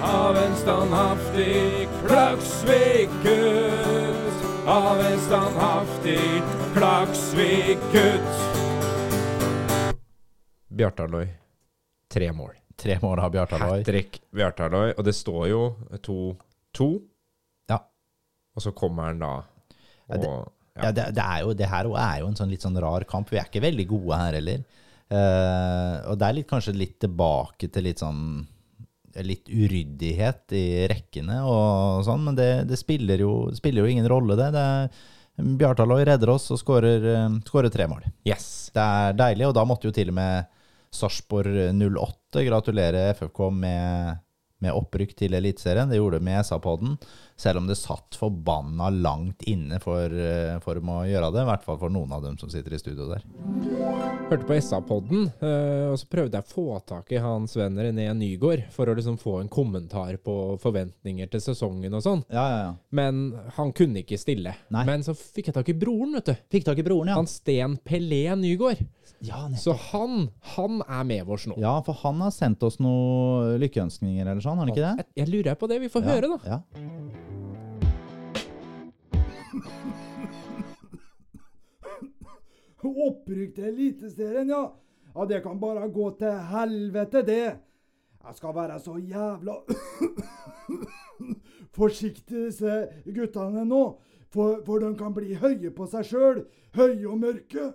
av 0.06 0.38
en 0.38 0.54
standhaftig 0.60 1.88
Klaksvik-gutt. 2.04 4.44
Av 4.70 5.02
en 5.02 5.18
standhaftig 5.24 6.42
Klaksvik-gutt. 6.76 8.38
Bjartaløy, 10.70 11.26
tre 12.14 12.30
mål. 12.32 12.54
Tre 12.78 13.00
mål 13.02 13.24
av 13.26 13.34
Bjartaløy. 13.34 13.80
Hat 13.80 13.86
trick 13.90 14.22
Bjartaløy, 14.30 14.94
og 14.94 15.02
det 15.02 15.16
står 15.18 15.50
jo 15.50 15.74
2-2. 15.98 16.88
Ja. 17.74 17.82
Og 18.54 18.62
så 18.62 18.70
kommer 18.70 19.10
han 19.10 19.18
da 19.18 19.32
Ja, 20.10 20.16
det- 20.20 20.34
Ja, 20.74 20.90
det, 20.90 21.04
det, 21.14 21.22
er 21.22 21.42
jo, 21.44 21.52
det 21.54 21.68
her 21.70 21.86
er 21.86 22.16
jo 22.20 22.26
en 22.26 22.34
sånn 22.34 22.50
litt 22.50 22.64
sånn 22.66 22.80
rar 22.82 23.04
kamp. 23.06 23.28
Vi 23.30 23.38
er 23.38 23.46
ikke 23.46 23.62
veldig 23.62 23.84
gode 23.86 24.16
her 24.18 24.34
heller. 24.34 24.64
Uh, 25.12 26.10
og 26.10 26.18
det 26.18 26.26
er 26.26 26.34
litt, 26.40 26.48
kanskje 26.50 26.72
litt 26.74 26.96
tilbake 27.04 27.68
til 27.70 27.84
litt 27.86 28.00
sånn 28.02 28.46
Litt 29.22 29.46
uryddighet 29.46 30.50
i 30.58 30.88
rekkene 30.90 31.36
og 31.46 32.00
sånn, 32.02 32.24
men 32.26 32.34
det, 32.34 32.48
det 32.66 32.74
spiller, 32.80 33.20
jo, 33.22 33.52
spiller 33.54 33.84
jo 33.84 33.92
ingen 33.92 34.08
rolle, 34.10 34.34
det. 34.34 34.48
det 34.56 34.66
Bjartaloi 35.60 36.00
redder 36.08 36.32
oss 36.34 36.48
og 36.50 36.58
skårer 36.58 37.06
eh, 37.12 37.36
skårer 37.46 37.70
tre 37.70 37.86
mål. 37.86 38.08
Yes. 38.26 38.72
Det 38.74 38.82
er 38.82 39.14
deilig, 39.18 39.46
og 39.46 39.54
da 39.54 39.62
måtte 39.70 39.86
jo 39.86 39.94
til 39.94 40.10
og 40.10 40.18
med 40.18 40.50
Sarpsborg 40.94 41.70
08 41.78 42.42
gratulere 42.48 43.04
FFK 43.14 43.40
med, 43.54 44.18
med 44.66 44.74
opprykk 44.82 45.14
til 45.22 45.38
Eliteserien. 45.38 45.90
Det 45.90 45.98
gjorde 46.02 46.18
de 46.18 46.26
med 46.32 46.42
SA-podden, 46.50 46.98
selv 47.36 47.58
om 47.58 47.66
det 47.66 47.74
satt 47.76 48.14
forbanna 48.18 48.90
langt 48.94 49.42
inne 49.50 49.80
for, 49.82 50.06
eh, 50.06 50.58
for 50.62 50.78
å 50.78 51.00
gjøre 51.08 51.32
det. 51.34 51.42
I 51.42 51.48
hvert 51.50 51.64
fall 51.66 51.78
for 51.80 51.90
noen 51.90 52.12
av 52.14 52.22
dem 52.22 52.36
som 52.38 52.48
sitter 52.52 52.74
i 52.74 52.78
studio 52.78 53.08
der. 53.10 53.24
Hørte 54.30 54.46
på 54.46 54.54
SA-podden, 54.62 55.26
eh, 55.42 55.90
og 55.90 55.98
så 55.98 56.06
prøvde 56.08 56.38
jeg 56.38 56.46
å 56.46 56.52
få 56.54 56.66
tak 56.86 57.10
i 57.12 57.18
han 57.22 57.48
Sven 57.50 57.76
René 57.76 58.06
Nygård 58.16 58.64
for 58.70 58.86
å 58.86 58.94
liksom 58.96 59.18
få 59.20 59.40
en 59.42 59.48
kommentar 59.52 60.16
på 60.22 60.58
forventninger 60.62 61.30
til 61.30 61.40
sesongen 61.40 61.92
og 61.94 62.02
sånn. 62.06 62.24
Ja, 62.30 62.44
ja, 62.48 62.58
ja. 62.68 62.74
Men 62.94 63.34
han 63.56 63.72
kunne 63.72 64.04
ikke 64.04 64.18
stille. 64.20 64.54
Nei. 64.70 64.84
Men 64.86 65.02
så 65.02 65.14
fikk 65.18 65.50
jeg 65.50 65.54
tak 65.58 65.68
i 65.68 65.76
broren, 65.78 66.14
vet 66.14 66.30
du. 66.30 66.36
Fikk 66.54 66.64
tak 66.70 66.78
i 66.78 66.86
broren, 66.86 67.08
ja. 67.12 67.18
Han 67.18 67.26
Sten 67.30 67.76
Pelé 67.84 68.28
Nygård. 68.38 68.86
Ja, 69.24 69.48
Så 69.56 69.72
han, 69.90 70.28
han 70.54 70.82
er 70.82 71.04
med 71.04 71.28
oss 71.28 71.46
nå. 71.48 71.54
ja, 71.58 71.78
for 71.86 71.96
han 72.02 72.20
har 72.20 72.30
sendt 72.34 72.62
oss 72.66 72.76
noen 72.82 73.58
lykkeønskninger 73.62 74.26
eller 74.26 74.42
sånn, 74.44 74.58
har 74.58 74.66
han 74.66 74.74
ikke 74.74 74.84
det? 74.84 75.06
Jeg, 75.14 75.24
jeg 75.24 75.32
lurer 75.32 75.54
på 75.60 75.68
det. 75.70 75.80
Vi 75.80 75.88
får 75.92 76.04
høre, 76.10 76.28
da. 76.34 76.38
Ja. 76.44 77.23
Opprykk 82.84 83.54
til 83.56 83.64
Eliteserien, 83.70 84.48
ja. 84.48 84.64
Ja, 85.14 85.24
det 85.30 85.42
kan 85.44 85.60
bare 85.60 85.88
gå 85.88 86.10
til 86.18 86.32
helvete, 86.50 87.22
det. 87.22 87.58
Jeg 88.24 88.34
skal 88.34 88.54
være 88.56 88.80
så 88.80 88.96
jævla 88.98 89.54
forsiktig, 91.78 92.46
disse 92.48 92.88
guttene 93.14 93.64
nå. 93.68 93.84
For, 94.34 94.62
for 94.66 94.82
de 94.82 94.90
kan 94.98 95.14
bli 95.14 95.36
høye 95.38 95.70
på 95.70 95.86
seg 95.86 96.08
sjøl. 96.08 96.40
Høye 96.74 97.06
og 97.06 97.20
mørke. 97.22 97.68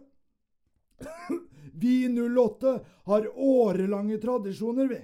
Vi 1.79 1.93
08 2.11 2.73
har 3.07 3.29
årelange 3.31 4.19
tradisjoner, 4.19 4.89
vi. 4.91 4.99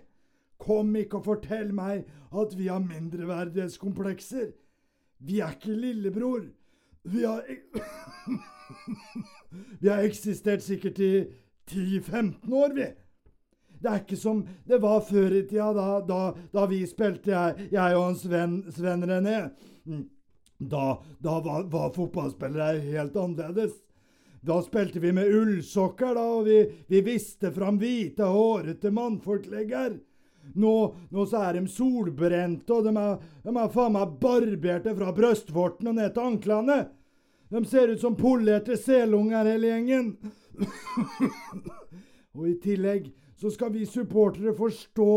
Kom 0.60 0.96
ikke 1.00 1.22
og 1.22 1.30
fortell 1.30 1.72
meg 1.76 2.04
at 2.36 2.58
vi 2.58 2.68
har 2.68 2.84
mindreverdighetskomplekser. 2.84 4.52
Vi 5.24 5.40
er 5.40 5.56
ikke 5.56 5.78
lillebror. 5.80 6.44
Vi 7.06 7.26
har 7.26 7.44
Vi 9.80 9.90
har 9.90 10.04
eksistert 10.04 10.64
sikkert 10.64 11.00
i 11.00 11.28
10-15 11.70 12.54
år, 12.54 12.74
vi. 12.74 12.88
Det 13.82 13.92
er 13.92 14.02
ikke 14.02 14.18
som 14.18 14.42
det 14.66 14.80
var 14.82 15.04
før 15.06 15.36
i 15.36 15.44
tida, 15.46 15.68
da, 15.76 16.00
da, 16.08 16.20
da 16.54 16.66
vi 16.72 16.80
spilte, 16.90 17.32
jeg, 17.32 17.70
jeg 17.76 17.98
og 17.98 18.10
en 18.10 18.18
Sven, 18.18 18.56
Sven 18.74 19.06
René. 19.06 19.50
Mm. 19.86 20.06
Da, 20.58 20.96
da 21.22 21.40
var, 21.46 21.68
var 21.70 21.94
fotballspillere 21.94 22.82
helt 22.88 23.18
annerledes. 23.20 23.76
Da 24.46 24.62
spilte 24.66 25.02
vi 25.04 25.12
med 25.14 25.30
ullsokker, 25.30 26.16
da, 26.18 26.26
og 26.40 26.50
vi, 26.50 26.60
vi 26.90 27.04
viste 27.06 27.52
fram 27.54 27.78
hvite, 27.82 28.26
hårete 28.30 28.94
mannfolklegger. 28.94 30.00
Nå, 30.56 30.74
nå 31.12 31.26
så 31.28 31.42
er 31.50 31.58
de 31.58 31.68
solbrente, 31.68 32.72
og 32.72 32.86
de 32.88 32.94
er, 32.96 33.18
de 33.44 33.52
er 33.52 33.74
faen 33.74 33.96
meg 33.96 34.16
barberte 34.22 34.94
fra 34.96 35.12
brystvorten 35.16 35.92
og 35.92 35.98
ned 35.98 36.14
til 36.16 36.30
anklene. 36.30 36.80
De 37.52 37.62
ser 37.68 37.92
ut 37.92 38.02
som 38.02 38.16
polerte 38.18 38.78
selunger, 38.80 39.46
hele 39.52 39.74
gjengen. 39.74 40.14
og 42.36 42.48
i 42.50 42.56
tillegg 42.64 43.12
så 43.40 43.52
skal 43.52 43.74
vi 43.76 43.86
supportere 43.88 44.56
forstå 44.56 45.16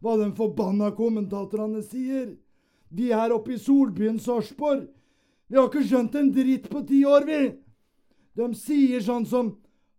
hva 0.00 0.16
de 0.18 0.30
forbanna 0.36 0.90
kommentatorene 0.96 1.82
sier. 1.86 2.32
Vi 2.90 3.10
er 3.14 3.32
oppe 3.34 3.54
i 3.54 3.60
solbyen 3.62 4.18
Sarpsborg. 4.18 4.88
Vi 5.50 5.58
har 5.58 5.68
ikke 5.70 5.86
skjønt 5.86 6.16
en 6.18 6.32
dritt 6.34 6.66
på 6.70 6.82
ti 6.86 7.04
år, 7.06 7.26
vi. 7.26 7.42
De 8.38 8.50
sier 8.58 9.02
sånn 9.04 9.26
som 9.26 9.56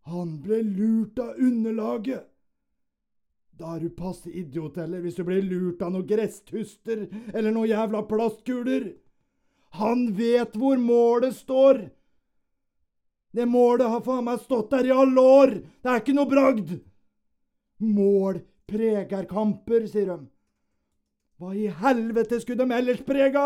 Han 0.09 0.39
ble 0.41 0.63
lurt 0.65 1.19
av 1.21 1.37
underlaget. 1.37 2.30
Da 3.61 3.75
er 3.75 3.83
du 3.83 3.91
passe 3.93 4.31
idiot, 4.33 4.79
eller 4.81 5.03
hvis 5.03 5.19
du 5.19 5.25
blir 5.27 5.43
lurt 5.45 5.83
av 5.85 5.91
noen 5.93 6.07
gresstuster 6.09 7.03
eller 7.29 7.51
noen 7.53 7.69
jævla 7.69 7.99
plastkuler. 8.09 8.87
Han 9.77 10.07
vet 10.17 10.55
hvor 10.57 10.79
målet 10.81 11.35
står. 11.37 11.83
Det 13.31 13.45
målet 13.45 13.91
har 13.93 14.01
faen 14.03 14.25
meg 14.25 14.41
stått 14.41 14.71
der 14.73 14.89
i 14.89 14.95
alle 14.95 15.21
år. 15.21 15.53
Det 15.61 15.91
er 15.91 16.01
ikke 16.01 16.15
noe 16.17 16.31
bragd. 16.31 16.71
Mål 17.85 18.39
preger 18.71 19.27
kamper, 19.29 19.85
sier 19.91 20.09
de. 20.09 20.17
Hva 21.37 21.53
i 21.53 21.67
helvete 21.83 22.39
skulle 22.41 22.65
de 22.65 22.77
ellers 22.79 23.03
prega? 23.05 23.45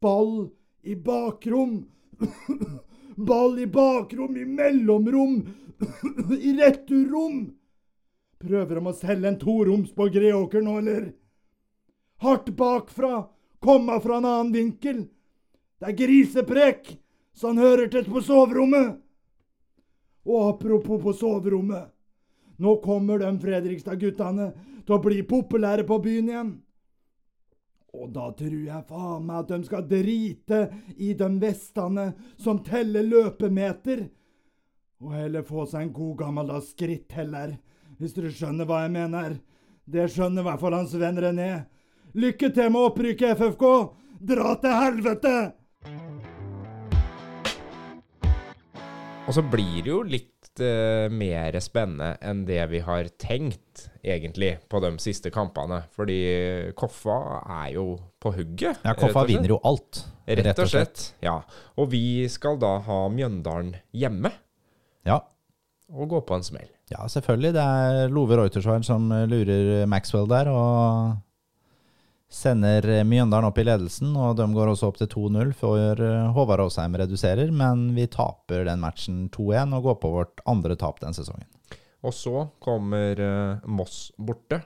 Ball 0.00 0.48
i 0.88 0.96
bakrom. 0.96 1.82
Ball 3.28 3.60
i 3.60 3.68
bakrom, 3.70 4.40
i 4.40 4.46
mellomrom, 4.48 5.36
i 6.48 6.56
returrom. 6.58 7.44
Prøver 8.40 8.78
de 8.78 8.90
å 8.90 8.96
selge 8.96 9.30
en 9.30 9.38
toroms 9.40 9.92
på 9.94 10.08
Greåker 10.12 10.64
nå, 10.64 10.78
eller? 10.82 11.12
Hardt 12.24 12.50
bakfra, 12.56 13.26
komma 13.60 14.00
fra 14.00 14.18
en 14.18 14.28
annen 14.28 14.52
vinkel. 14.54 15.04
Det 15.80 15.90
er 15.90 15.98
griseprek, 15.98 16.94
så 17.34 17.52
han 17.52 17.62
hører 17.62 17.90
til 17.92 18.06
på 18.08 18.22
soverommet. 18.24 19.00
Og 20.24 20.54
apropos 20.54 21.02
på 21.02 21.12
soverommet. 21.18 21.90
Nå 22.56 22.76
kommer 22.84 23.18
de 23.18 23.32
Fredrikstad-guttene 23.42 24.52
til 24.86 24.94
å 24.94 25.02
bli 25.02 25.24
populære 25.26 25.86
på 25.88 25.98
byen 26.04 26.30
igjen. 26.30 26.52
Og 27.94 28.10
da 28.14 28.28
tror 28.34 28.62
jeg 28.66 28.86
faen 28.88 29.26
meg 29.26 29.40
at 29.42 29.50
de 29.52 29.68
skal 29.68 29.86
drite 29.86 30.60
i 30.96 31.12
de 31.18 31.28
vestene 31.42 32.08
som 32.40 32.62
teller 32.66 33.06
løpemeter, 33.06 34.08
og 35.04 35.14
heller 35.14 35.44
få 35.46 35.66
seg 35.68 35.84
en 35.84 35.94
god 35.94 36.16
gammeldags 36.22 36.72
skritteller, 36.74 37.56
hvis 37.98 38.14
dere 38.16 38.32
skjønner 38.34 38.68
hva 38.68 38.84
jeg 38.84 38.94
mener. 38.94 39.36
Det 39.84 40.08
skjønner 40.12 40.42
i 40.42 40.48
hvert 40.48 40.62
fall 40.62 40.76
hans 40.78 40.94
venn 40.98 41.20
René. 41.20 41.50
Lykke 42.14 42.50
til 42.54 42.70
med 42.72 42.88
opprykket, 42.90 43.40
FFK! 43.40 43.66
Dra 44.24 44.54
til 44.62 44.78
helvete! 44.78 45.34
Og 49.24 49.32
så 49.32 49.42
blir 49.48 49.80
det 49.80 49.88
jo 49.88 50.02
litt 50.04 50.60
uh, 50.60 51.08
mer 51.12 51.56
spennende 51.64 52.10
enn 52.24 52.42
det 52.48 52.60
vi 52.70 52.82
har 52.84 53.08
tenkt, 53.20 53.86
egentlig, 54.04 54.58
på 54.68 54.80
de 54.84 54.90
siste 55.02 55.32
kampene. 55.34 55.80
Fordi 55.96 56.18
Koffa 56.76 57.18
er 57.62 57.72
jo 57.78 57.86
på 58.20 58.34
hugget. 58.36 58.84
Ja, 58.84 58.92
Koffa 58.98 59.24
vinner 59.28 59.56
jo 59.56 59.60
alt. 59.64 60.04
Rett 60.28 60.60
og 60.60 60.70
slett. 60.70 61.08
Ja. 61.24 61.38
Og 61.80 61.90
vi 61.92 62.28
skal 62.32 62.60
da 62.60 62.76
ha 62.84 63.00
Mjøndalen 63.12 63.74
hjemme. 63.96 64.32
Ja. 65.08 65.22
Og 65.92 66.12
gå 66.12 66.24
på 66.24 66.36
en 66.36 66.46
smell. 66.46 66.73
Ja, 66.92 67.06
selvfølgelig. 67.08 67.54
Det 67.56 67.62
er 67.62 68.10
Love 68.12 68.36
Reutersvard 68.36 68.84
som 68.84 69.08
lurer 69.30 69.86
Maxwell 69.88 70.28
der, 70.28 70.50
og 70.52 71.14
sender 72.34 73.04
Mjøndalen 73.08 73.48
opp 73.48 73.58
i 73.62 73.64
ledelsen. 73.64 74.12
Og 74.18 74.36
de 74.36 74.46
går 74.52 74.72
også 74.72 74.90
opp 74.90 74.98
til 75.00 75.08
2-0 75.14 75.54
før 75.56 76.02
Håvard 76.36 76.64
Aasheim 76.66 76.98
reduserer, 77.00 77.48
men 77.54 77.94
vi 77.96 78.08
taper 78.10 78.66
den 78.68 78.82
matchen 78.84 79.24
2-1 79.32 79.74
og 79.78 79.88
går 79.88 79.98
på 80.02 80.12
vårt 80.18 80.44
andre 80.50 80.76
tap 80.76 81.00
den 81.00 81.16
sesongen. 81.16 81.48
Og 82.04 82.12
så 82.12 82.48
kommer 82.60 83.24
Moss 83.64 84.10
borte. 84.20 84.60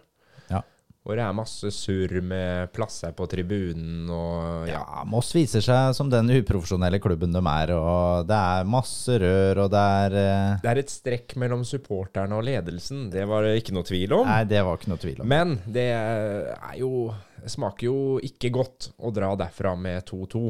Hvor 1.09 1.17
det 1.17 1.25
er 1.25 1.33
masse 1.33 1.71
surr 1.73 2.19
med 2.21 2.69
plasser 2.77 3.15
på 3.17 3.25
tribunen 3.33 4.11
og 4.13 4.67
ja. 4.69 4.83
ja. 4.83 5.05
Moss 5.09 5.31
viser 5.33 5.65
seg 5.65 5.95
som 5.97 6.11
den 6.13 6.29
uprofesjonelle 6.35 7.01
klubben 7.01 7.33
de 7.33 7.41
er, 7.41 7.73
og 7.73 8.29
det 8.29 8.37
er 8.37 8.69
masse 8.69 9.17
rør, 9.23 9.63
og 9.63 9.71
det 9.73 9.85
er 10.03 10.17
uh... 10.19 10.59
Det 10.61 10.69
er 10.75 10.83
et 10.83 10.93
strekk 10.93 11.33
mellom 11.41 11.65
supporterne 11.65 12.37
og 12.37 12.45
ledelsen, 12.45 13.07
det 13.15 13.25
var 13.31 13.49
det 13.49 13.57
ikke 13.63 13.79
noe 13.79 13.89
tvil 13.89 14.19
om. 14.19 14.29
Nei, 14.29 14.43
det 14.53 14.61
var 14.69 14.77
ikke 14.77 14.93
noe 14.93 15.03
tvil 15.07 15.25
om. 15.25 15.33
Men 15.33 15.57
det 15.65 15.89
er 15.97 16.77
jo 16.77 16.93
smaker 17.49 17.89
jo 17.89 17.99
ikke 18.29 18.53
godt 18.53 18.91
å 19.01 19.15
dra 19.15 19.33
derfra 19.41 19.73
med 19.81 20.05
2-2. 20.13 20.45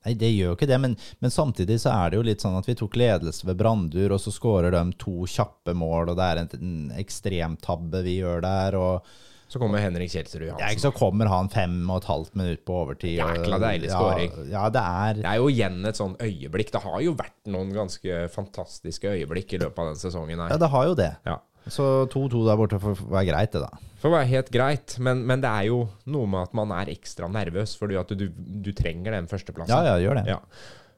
Nei, 0.00 0.18
det 0.18 0.32
gjør 0.32 0.50
jo 0.50 0.58
ikke 0.58 0.72
det, 0.74 0.82
men, 0.82 0.98
men, 1.22 1.30
samtidig 1.30 1.78
så 1.82 1.94
er 1.94 2.10
det 2.10 2.18
jo 2.18 2.26
litt 2.26 2.42
sånn 2.42 2.58
at 2.58 2.66
vi 2.66 2.74
tok 2.82 2.98
ledelse 2.98 3.46
ved 3.46 3.58
Brandur, 3.60 4.14
og 4.16 4.22
så 4.22 4.34
skårer 4.34 4.74
de 4.74 4.84
to 4.98 5.28
kjappe 5.30 5.78
mål, 5.78 6.10
og 6.10 6.18
det 6.18 6.26
er 6.26 6.42
en, 6.42 6.54
en 6.58 6.94
ekstremtabbe 6.98 8.02
vi 8.06 8.18
gjør 8.22 8.48
der. 8.50 8.82
og 8.82 9.12
så 9.50 9.58
kommer 9.58 9.82
Henrik 9.82 10.12
Kjelsrud 10.12 10.44
Johansen. 10.44 10.62
Ja, 10.62 10.70
ikke 10.70 10.84
så 10.84 10.92
kommer 10.94 11.26
han 11.26 11.48
fem 11.50 11.74
og 11.90 12.04
et 12.04 12.06
halvt 12.06 12.36
minutt 12.38 12.60
på 12.68 12.74
overtid. 12.84 13.16
Jækla 13.18 13.58
deilig 13.64 13.90
skåring. 13.90 14.36
Ja, 14.44 14.50
ja, 14.52 14.64
det 14.70 14.82
er 14.86 15.16
Det 15.18 15.28
er 15.32 15.40
jo 15.40 15.48
igjen 15.50 15.78
et 15.90 15.98
sånn 15.98 16.14
øyeblikk. 16.22 16.70
Det 16.70 16.82
har 16.84 17.00
jo 17.02 17.14
vært 17.18 17.50
noen 17.50 17.72
ganske 17.74 18.20
fantastiske 18.30 19.10
øyeblikk 19.10 19.56
i 19.56 19.62
løpet 19.64 19.82
av 19.82 19.90
den 19.90 19.98
sesongen 19.98 20.38
her. 20.44 20.54
Ja, 20.54 20.60
det 20.62 20.70
har 20.70 20.86
jo 20.86 20.94
det. 21.00 21.10
Ja. 21.26 21.40
Så 21.66 21.86
2-2 22.14 22.44
der 22.46 22.60
borte 22.60 22.78
får 22.80 23.02
være 23.02 23.26
greit, 23.32 23.56
det, 23.56 23.64
da. 23.66 23.90
Får 24.00 24.14
være 24.14 24.28
helt 24.30 24.52
greit, 24.54 24.94
men, 25.02 25.24
men, 25.28 25.42
det 25.42 25.50
er 25.50 25.66
jo 25.68 25.80
noe 26.14 26.30
med 26.30 26.46
at 26.46 26.54
man 26.56 26.70
er 26.78 26.92
ekstra 26.94 27.28
nervøs, 27.30 27.74
fordi 27.76 27.98
at 28.00 28.14
du, 28.16 28.28
du 28.30 28.70
trenger 28.76 29.18
den 29.18 29.28
førsteplassen. 29.30 29.74
Ja, 29.74 29.96
ja, 29.96 29.98
gjør 30.00 30.22
det. 30.22 30.30
Ja. 30.30 30.38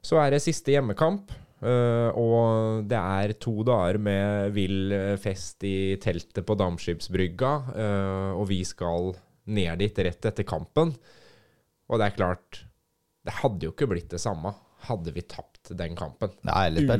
Så 0.04 0.20
er 0.20 0.36
det 0.36 0.42
siste 0.44 0.74
hjemmekamp, 0.74 1.32
og 1.62 2.82
det 2.90 2.98
er 2.98 3.34
to 3.38 3.54
dager 3.66 4.00
med 4.02 4.50
vill 4.56 4.94
fest 5.22 5.62
i 5.68 5.94
teltet 6.02 6.42
på 6.46 6.56
Dampskipsbrygga, 6.58 7.52
uh, 7.76 8.30
og 8.34 8.48
vi 8.50 8.62
skal 8.66 9.12
ned 9.52 9.82
dit 9.82 10.02
rett 10.06 10.30
etter 10.32 10.46
kampen. 10.48 10.90
Og 11.86 12.00
det 12.00 12.08
er 12.08 12.18
klart, 12.18 12.62
det 13.22 13.38
hadde 13.42 13.68
jo 13.68 13.74
ikke 13.74 13.90
blitt 13.90 14.10
det 14.10 14.22
samme 14.22 14.54
hadde 14.88 15.12
vi 15.14 15.22
tapt 15.22 15.70
den 15.78 15.94
kampen. 15.96 16.32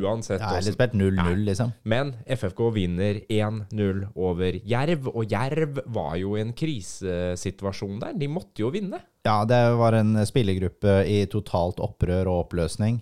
Uansett. 0.07 0.39
er 0.59 0.65
litt 0.65 0.77
spilt 0.77 0.95
0-0, 0.95 1.41
liksom. 1.49 1.73
Men 1.89 2.13
FFK 2.23 2.61
vinner 2.75 3.19
1-0 3.27 4.05
over 4.15 4.59
Jerv, 4.63 5.09
og 5.11 5.33
Jerv 5.33 5.81
var 5.95 6.15
jo 6.21 6.37
i 6.37 6.43
en 6.45 6.53
krisesituasjon 6.57 7.99
der. 8.03 8.15
De 8.19 8.29
måtte 8.31 8.63
jo 8.63 8.71
vinne. 8.73 9.01
Ja, 9.27 9.41
det 9.47 9.61
var 9.79 9.97
en 9.99 10.15
spillergruppe 10.27 11.01
i 11.09 11.23
totalt 11.31 11.83
opprør 11.83 12.31
og 12.31 12.45
oppløsning. 12.47 13.01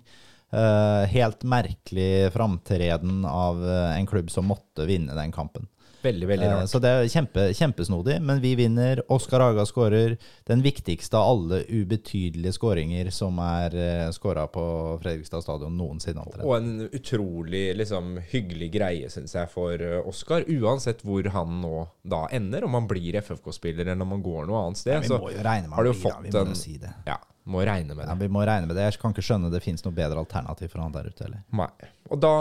Uh, 0.52 1.08
helt 1.08 1.44
merkelig 1.44 2.34
framtreden 2.34 3.26
av 3.26 3.64
uh, 3.64 3.96
en 3.96 4.08
klubb 4.08 4.32
som 4.32 4.50
måtte 4.52 4.84
vinne 4.84 5.16
den 5.16 5.32
kampen. 5.32 5.70
Veldig, 6.02 6.28
veldig 6.28 6.48
rart. 6.50 6.70
Så 6.70 6.80
det 6.82 6.90
er 6.90 7.08
kjempe, 7.14 7.44
kjempesnodig, 7.56 8.16
men 8.26 8.42
vi 8.42 8.56
vinner. 8.58 9.04
Oskar 9.14 9.44
Aga 9.46 9.64
skårer 9.70 10.16
den 10.50 10.64
viktigste 10.66 11.16
av 11.16 11.30
alle 11.30 11.62
ubetydelige 11.70 12.56
skåringer 12.58 13.12
som 13.14 13.38
er 13.46 13.78
skåra 14.12 14.48
på 14.50 14.64
Fredrikstad 15.04 15.46
stadion 15.46 15.78
noensinne. 15.78 16.26
Og 16.42 16.56
en 16.58 16.88
utrolig 16.90 17.68
liksom, 17.78 18.16
hyggelig 18.34 18.72
greie, 18.74 19.12
syns 19.14 19.38
jeg, 19.38 19.52
for 19.54 19.86
Oskar. 20.10 20.50
Uansett 20.50 21.06
hvor 21.06 21.30
han 21.38 21.62
nå 21.62 21.86
da 22.02 22.26
ender, 22.34 22.66
om 22.66 22.80
han 22.80 22.90
blir 22.90 23.22
FFK-spiller 23.22 23.86
eller 23.86 24.02
om 24.02 24.18
han 24.18 24.26
går 24.26 24.50
noe 24.50 24.66
annet 24.66 24.82
sted. 24.82 25.06
Ja, 25.06 25.22
med 25.22 25.70
har 25.78 25.86
du 25.86 25.94
fått 25.94 26.34
ja, 26.34 26.42
en, 26.42 26.58
si 26.58 26.80
det. 26.82 26.96
Ja, 27.06 27.22
må 27.52 27.64
regne 27.68 27.96
med 27.96 28.06
det. 28.06 28.10
Ja, 28.10 28.18
vi 28.20 28.30
må 28.32 28.44
regne 28.48 28.70
med 28.70 28.78
det. 28.78 28.88
Jeg 28.88 29.02
kan 29.02 29.14
ikke 29.14 29.26
skjønne 29.26 29.52
det 29.54 29.64
finnes 29.64 29.84
noe 29.86 29.96
bedre 29.96 30.22
alternativ 30.24 30.72
for 30.74 30.84
han 30.84 30.96
der 30.96 31.10
ute 31.12 31.26
heller. 31.26 31.44
Nei. 31.58 31.90
Og 32.12 32.20
da 32.20 32.34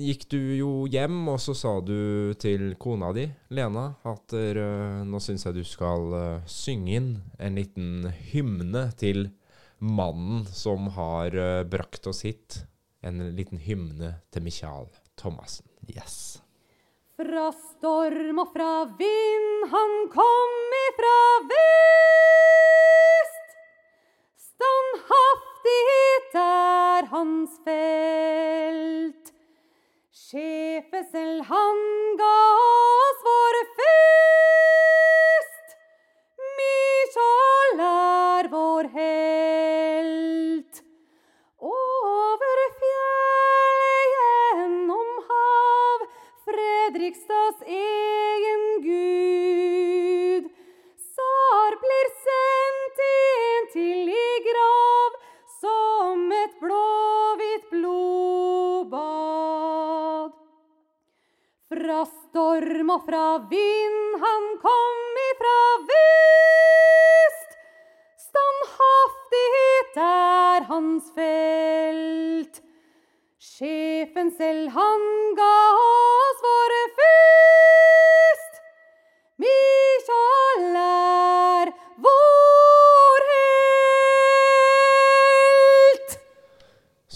gikk 0.00 0.26
du 0.32 0.38
jo 0.58 0.70
hjem, 0.90 1.22
og 1.32 1.38
så 1.40 1.54
sa 1.56 1.74
du 1.84 2.32
til 2.40 2.74
kona 2.80 3.12
di, 3.16 3.26
Lena, 3.56 3.86
at 4.08 4.36
uh, 4.36 5.00
nå 5.08 5.22
syns 5.24 5.46
jeg 5.46 5.56
du 5.56 5.62
skal 5.66 6.12
uh, 6.12 6.48
synge 6.50 6.96
inn 6.98 7.10
en 7.40 7.56
liten 7.56 8.10
hymne 8.32 8.88
til 9.00 9.30
mannen 9.80 10.44
som 10.52 10.90
har 10.98 11.36
uh, 11.36 11.62
brakt 11.64 12.10
oss 12.10 12.24
hit. 12.28 12.64
En 13.00 13.22
liten 13.32 13.60
hymne 13.64 14.18
til 14.28 14.44
Michael 14.44 14.90
Thomassen. 15.16 15.64
Yes. 15.88 16.40
Fra 17.20 17.48
storm 17.52 18.38
og 18.40 18.52
fra 18.52 18.84
vind, 19.00 19.64
han 19.72 19.96
kom 20.12 20.76
ifra 20.84 21.16
vest. 21.50 23.39
Standhaftighet 24.60 26.34
er 26.36 27.06
hans 27.08 27.52
felt. 27.64 29.30
Sjefe 30.12 31.00
selv 31.12 31.46
han 31.48 31.80
ga 32.20 32.34
oss 32.64 33.22
vår 33.28 33.56
fest. 33.78 35.72
Michael 36.58 37.80
er 37.86 38.50
vår 38.52 38.90
helt. 38.98 40.82
Over 41.72 42.60
fjell, 42.82 44.12
gjennom 44.18 45.10
hav, 45.30 46.06
Fredrikstads 46.44 47.64
egen 47.64 47.99
storm 62.30 62.90
og 62.94 63.06
fra 63.08 63.26
vind 63.50 64.20
han 64.22 64.44
kom 64.62 65.16
ifra 65.26 65.60
vest. 65.88 67.56
Standhaftighet 68.28 69.98
er 70.06 70.68
hans 70.70 71.10
felt. 71.16 72.62
Sjefen 73.50 74.30
selv 74.38 74.70
han 74.76 75.08
ga 75.40 75.56
oss 75.80 75.99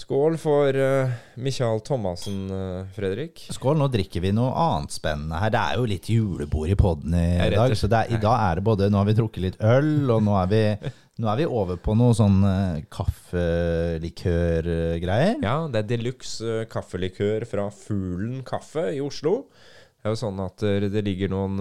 Skål 0.05 0.35
for 0.37 0.69
uh, 0.77 1.09
Michael 1.41 1.79
Thomassen, 1.81 2.45
uh, 2.53 2.85
Fredrik. 2.93 3.47
Skål, 3.49 3.73
nå 3.79 3.87
drikker 3.89 4.21
vi 4.21 4.29
noe 4.37 4.51
annet 4.53 4.93
spennende 4.93 5.33
her. 5.41 5.49
Det 5.49 5.57
er 5.57 5.79
jo 5.79 5.85
litt 5.89 6.05
julebord 6.13 6.69
i 6.69 6.75
poden 6.77 7.09
i 7.17 7.39
Ja, 7.39 7.49
dag. 7.55 7.73
Så 7.73 7.89
er, 7.89 8.05
i 8.13 8.19
dag 8.21 8.37
er 8.37 8.53
det 8.59 8.63
både 8.67 8.91
Nå 8.93 9.01
har 9.01 9.07
vi 9.09 9.15
drukket 9.17 9.41
litt 9.47 9.57
øl, 9.65 10.05
og 10.13 10.21
nå 10.27 10.35
er 10.43 10.47
vi, 10.51 10.59
nå 11.25 11.31
er 11.31 11.39
vi 11.41 11.47
over 11.49 11.81
på 11.81 11.97
noe 11.97 12.13
sånn 12.13 12.37
uh, 12.45 12.85
kaffelikørgreier. 12.93 15.41
Ja, 15.41 15.65
det 15.73 15.81
er 15.81 15.89
deluxe 15.95 16.61
uh, 16.61 16.69
kaffelikør 16.69 17.41
fra 17.49 17.73
Fuglen 17.73 18.45
kaffe 18.45 18.93
i 18.93 19.01
Oslo. 19.01 19.49
Det 19.97 20.05
er 20.05 20.13
jo 20.13 20.21
sånn 20.21 20.37
at 20.43 20.61
det 20.93 21.01
ligger 21.01 21.33
noen 21.33 21.57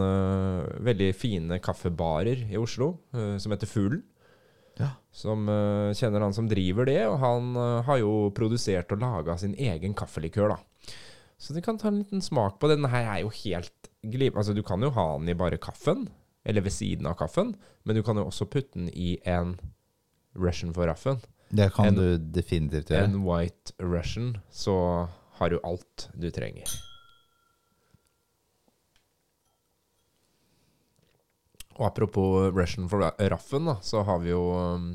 veldig 0.85 1.17
fine 1.17 1.57
kaffebarer 1.65 2.45
i 2.53 2.61
Oslo 2.61 3.01
som 3.41 3.49
heter 3.55 3.65
Fuglen. 3.65 4.05
Ja. 4.81 4.91
Som 5.15 5.49
uh, 5.49 5.93
kjenner 5.95 6.25
han 6.25 6.35
som 6.35 6.49
driver 6.51 6.89
det, 6.89 7.01
og 7.07 7.19
han 7.23 7.53
uh, 7.57 7.83
har 7.87 8.01
jo 8.03 8.31
produsert 8.35 8.91
og 8.95 9.03
laga 9.05 9.37
sin 9.39 9.55
egen 9.55 9.95
kaffelikør, 9.95 10.57
da. 10.57 10.95
Så 11.39 11.55
du 11.55 11.61
kan 11.63 11.79
ta 11.79 11.91
en 11.91 12.01
liten 12.03 12.23
smak 12.25 12.59
på 12.59 12.71
den. 12.71 12.81
Denne 12.83 12.91
her 12.95 13.09
er 13.11 13.21
jo 13.25 13.31
helt 13.43 13.91
glip... 14.03 14.37
Altså, 14.39 14.55
du 14.57 14.63
kan 14.67 14.83
jo 14.83 14.91
ha 14.95 15.07
den 15.19 15.29
i 15.31 15.37
bare 15.39 15.59
kaffen, 15.61 16.09
eller 16.45 16.65
ved 16.65 16.75
siden 16.75 17.07
av 17.11 17.19
kaffen, 17.21 17.55
men 17.85 17.97
du 17.99 18.03
kan 18.07 18.19
jo 18.19 18.27
også 18.31 18.47
putte 18.51 18.79
den 18.79 18.89
i 18.91 19.17
en 19.29 19.57
Russian 20.35 20.73
for 20.75 20.89
raffen. 20.91 21.21
Det 21.55 21.71
kan 21.75 21.93
En- 21.93 21.99
du 21.99 22.19
definitivt 22.19 22.91
gjøre. 22.91 23.05
En 23.05 23.23
white 23.27 23.75
Russian, 23.83 24.37
så 24.51 24.75
har 25.39 25.51
du 25.51 25.61
alt 25.63 26.09
du 26.15 26.31
trenger. 26.35 26.67
Og 31.75 31.89
apropos 31.89 32.53
Russian 32.55 32.89
for 32.91 33.03
raffen, 33.31 33.67
da, 33.71 33.79
så 33.83 34.05
har 34.07 34.23
vi 34.23 34.31
jo 34.31 34.45
um, 34.55 34.87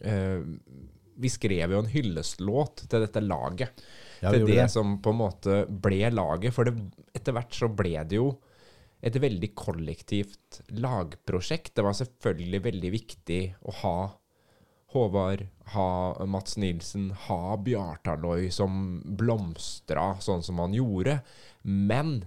eh, 0.00 0.42
Vi 1.16 1.30
skrev 1.30 1.72
jo 1.72 1.82
en 1.82 1.92
hyllestlåt 1.92 2.86
til 2.90 3.06
dette 3.06 3.22
laget. 3.22 3.86
Ja, 4.22 4.32
til 4.32 4.46
det 4.48 4.58
det. 4.62 4.68
som 4.72 4.98
på 5.02 5.12
en 5.12 5.20
måte 5.20 5.62
ble 5.68 6.10
laget. 6.10 6.54
For 6.56 6.68
det, 6.68 6.76
etter 7.14 7.36
hvert 7.36 7.54
så 7.54 7.70
ble 7.70 7.96
det 8.08 8.18
jo 8.18 8.30
et 9.06 9.16
veldig 9.20 9.52
kollektivt 9.54 10.62
lagprosjekt. 10.74 11.74
Det 11.76 11.84
var 11.84 11.96
selvfølgelig 11.98 12.62
veldig 12.70 12.92
viktig 12.94 13.42
å 13.62 13.74
ha 13.82 13.98
Håvard, 14.94 15.42
ha 15.74 15.90
Mats 16.30 16.56
Nilsen, 16.62 17.10
ha 17.26 17.56
Bjartaløy 17.60 18.48
som 18.54 19.02
blomstra 19.18 20.14
sånn 20.22 20.44
som 20.46 20.62
han 20.62 20.76
gjorde. 20.76 21.18
Men 21.66 22.20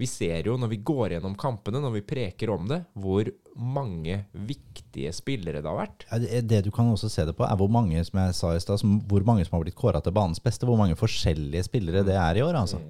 vi 0.00 0.08
ser 0.08 0.46
jo 0.48 0.56
når 0.56 0.70
vi 0.72 0.78
går 0.86 1.14
gjennom 1.16 1.34
kampene, 1.38 1.82
når 1.82 1.98
vi 1.98 2.06
preker 2.08 2.52
om 2.54 2.68
det, 2.70 2.78
hvor 2.96 3.28
mange 3.60 4.22
viktige 4.32 5.12
spillere 5.12 5.60
det 5.60 5.68
har 5.68 5.76
vært. 5.76 6.06
Ja, 6.08 6.20
det, 6.22 6.40
det 6.48 6.62
du 6.64 6.70
kan 6.72 6.88
også 6.88 7.10
se 7.12 7.26
det 7.28 7.34
på, 7.36 7.44
er 7.44 7.58
hvor 7.60 7.68
mange 7.72 8.00
som 8.06 8.22
jeg 8.22 8.36
sa 8.38 8.54
i 8.56 8.62
sted, 8.62 8.80
som, 8.80 8.96
hvor 9.10 9.26
mange 9.28 9.44
som 9.44 9.58
har 9.58 9.66
blitt 9.66 9.76
kåra 9.76 10.00
til 10.00 10.14
banens 10.16 10.40
beste. 10.40 10.64
Hvor 10.68 10.80
mange 10.80 10.96
forskjellige 10.96 11.66
spillere 11.68 12.04
det 12.06 12.16
er 12.16 12.40
i 12.40 12.44
år. 12.46 12.56
altså. 12.62 12.80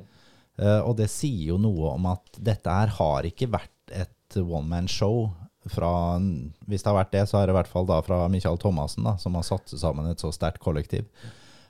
Eh, 0.60 0.78
og 0.78 0.94
det 1.00 1.10
sier 1.10 1.50
jo 1.54 1.58
noe 1.60 1.96
om 1.96 2.06
at 2.12 2.38
dette 2.38 2.78
her 2.78 2.94
har 3.00 3.26
ikke 3.26 3.50
vært 3.50 3.94
et 3.96 4.40
one 4.40 4.68
man 4.70 4.90
show. 4.90 5.26
Fra, 5.70 6.16
hvis 6.70 6.80
det 6.80 6.88
har 6.88 6.96
vært 7.02 7.12
det, 7.12 7.26
så 7.28 7.40
er 7.40 7.48
det 7.48 7.52
i 7.52 7.58
hvert 7.58 7.68
fall 7.68 7.90
da 7.90 7.98
fra 8.06 8.22
Michael 8.32 8.56
Thomassen, 8.62 9.04
da, 9.04 9.18
som 9.20 9.34
har 9.36 9.44
satt 9.44 9.74
sammen 9.76 10.08
et 10.08 10.22
så 10.22 10.30
sterkt 10.32 10.62
kollektiv. 10.62 11.04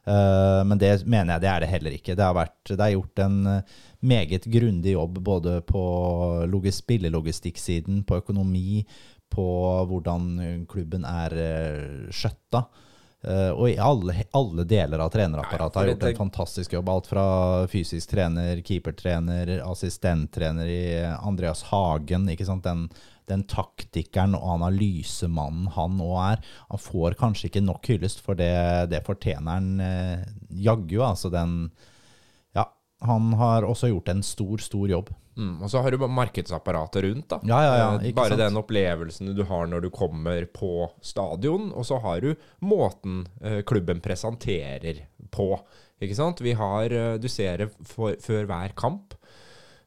Eh, 0.05 0.65
men 0.65 0.79
det 0.79 1.07
mener 1.07 1.35
jeg 1.35 1.45
det 1.45 1.51
er 1.53 1.63
det 1.63 1.71
heller 1.75 1.97
ikke. 1.97 2.17
Det 2.17 2.25
har, 2.25 2.37
vært, 2.37 2.59
det 2.73 2.81
er 2.81 2.95
gjort 2.95 3.25
en 3.25 3.39
eh, 3.53 3.79
meget 4.01 4.47
grundig 4.51 4.95
jobb 4.97 5.21
både 5.25 5.61
på 5.69 5.83
spillelogistikksiden, 6.73 8.05
på 8.09 8.21
økonomi, 8.23 8.85
på 9.31 9.49
hvordan 9.91 10.31
eh, 10.41 10.63
klubben 10.71 11.05
er 11.05 11.37
skjøtta. 12.11 12.65
Og 13.21 13.67
i 13.69 13.75
alle, 13.77 14.15
alle 14.33 14.65
deler 14.65 15.03
av 15.05 15.11
trenerapparatet 15.13 15.77
har 15.77 15.89
gjort 15.91 16.05
en 16.09 16.21
fantastisk 16.23 16.73
jobb. 16.73 16.89
Alt 16.89 17.11
fra 17.11 17.25
fysisk 17.69 18.15
trener, 18.15 18.63
keepertrener, 18.65 19.59
assistenttrener 19.61 20.71
i 20.73 20.85
Andreas 21.19 21.67
Hagen. 21.69 22.25
ikke 22.33 22.47
sant? 22.49 22.65
Den, 22.65 22.87
den 23.31 23.45
taktikeren 23.49 24.35
og 24.39 24.59
analysemannen 24.59 25.71
han 25.77 25.97
òg 26.03 26.19
er. 26.33 26.45
Han 26.73 26.83
får 26.83 27.17
kanskje 27.21 27.49
ikke 27.51 27.63
nok 27.65 27.87
hyllest, 27.93 28.21
for 28.27 28.39
det, 28.39 28.51
det 28.93 29.03
fortjener 29.07 29.57
han 29.57 29.71
eh, 29.81 30.29
jaggu. 30.67 30.99
Altså 31.07 31.31
den 31.33 31.71
Ja, 32.57 32.67
han 33.07 33.33
har 33.41 33.63
også 33.69 33.89
gjort 33.93 34.11
en 34.13 34.23
stor, 34.27 34.59
stor 34.61 34.89
jobb. 34.91 35.13
Mm, 35.41 35.63
og 35.65 35.71
så 35.73 35.81
har 35.81 35.95
du 35.95 36.03
markedsapparatet 36.11 37.05
rundt. 37.07 37.29
da. 37.31 37.39
Ja, 37.49 37.61
ja, 37.65 37.77
ja, 37.79 37.91
Eh, 38.03 38.13
bare 38.13 38.35
sant? 38.35 38.43
den 38.43 38.59
opplevelsen 38.61 39.31
du 39.39 39.45
har 39.49 39.67
når 39.71 39.87
du 39.87 39.91
kommer 39.95 40.45
på 40.53 40.91
stadion, 41.01 41.71
og 41.73 41.87
så 41.87 42.01
har 42.03 42.21
du 42.21 42.35
måten 42.61 43.23
eh, 43.41 43.63
klubben 43.63 44.03
presenterer 44.05 45.07
på. 45.33 45.53
Ikke 46.03 46.17
sant? 46.19 46.41
Vi 46.45 46.53
har, 46.59 46.91
eh, 46.93 47.17
Du 47.23 47.29
ser 47.29 47.57
det 47.63 47.71
for, 47.87 48.17
før 48.21 48.45
hver 48.51 48.75
kamp. 48.77 49.15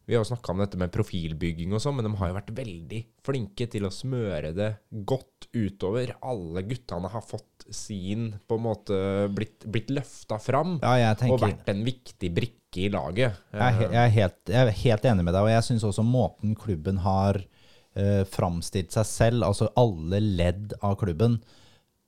Vi 0.06 0.16
har 0.16 0.24
jo 0.24 0.28
snakka 0.28 0.52
om 0.52 0.60
dette 0.60 0.80
med 0.80 0.92
profilbygging 0.92 1.72
og 1.72 1.80
sånn, 1.80 1.96
men 1.96 2.10
de 2.10 2.18
har 2.20 2.30
jo 2.30 2.36
vært 2.36 2.52
veldig 2.58 3.00
flinke 3.24 3.68
til 3.72 3.88
å 3.88 3.94
smøre 3.94 4.52
det 4.56 4.70
godt 5.08 5.48
utover. 5.56 6.12
Alle 6.28 6.66
guttene 6.68 7.12
har 7.14 7.24
fått 7.24 7.64
sin 7.72 8.34
på 8.44 8.58
en 8.60 8.66
måte 8.66 8.98
blitt, 9.32 9.64
blitt 9.64 9.94
løfta 9.96 10.42
fram 10.44 10.76
Ja, 10.82 11.14
tenker- 11.16 11.38
og 11.38 11.46
vært 11.46 11.72
en 11.72 11.86
viktig 11.88 12.34
brikke 12.36 12.84
i 12.84 12.92
laget. 12.92 13.40
Jeg 13.54 13.64
er, 13.64 13.82
jeg, 13.86 14.02
er 14.02 14.14
helt, 14.18 14.40
jeg 14.50 14.68
er 14.68 14.80
helt 14.82 15.10
enig 15.14 15.24
med 15.24 15.38
deg, 15.38 15.48
og 15.48 15.54
jeg 15.54 15.68
syns 15.70 15.88
også 15.88 16.04
måten 16.04 16.56
klubben 16.60 17.00
har 17.06 17.40
uh, 17.40 18.24
framstilt 18.28 18.92
seg 18.92 19.08
selv, 19.08 19.48
altså 19.48 19.72
alle 19.80 20.20
ledd 20.20 20.76
av 20.82 20.98
klubben 21.00 21.40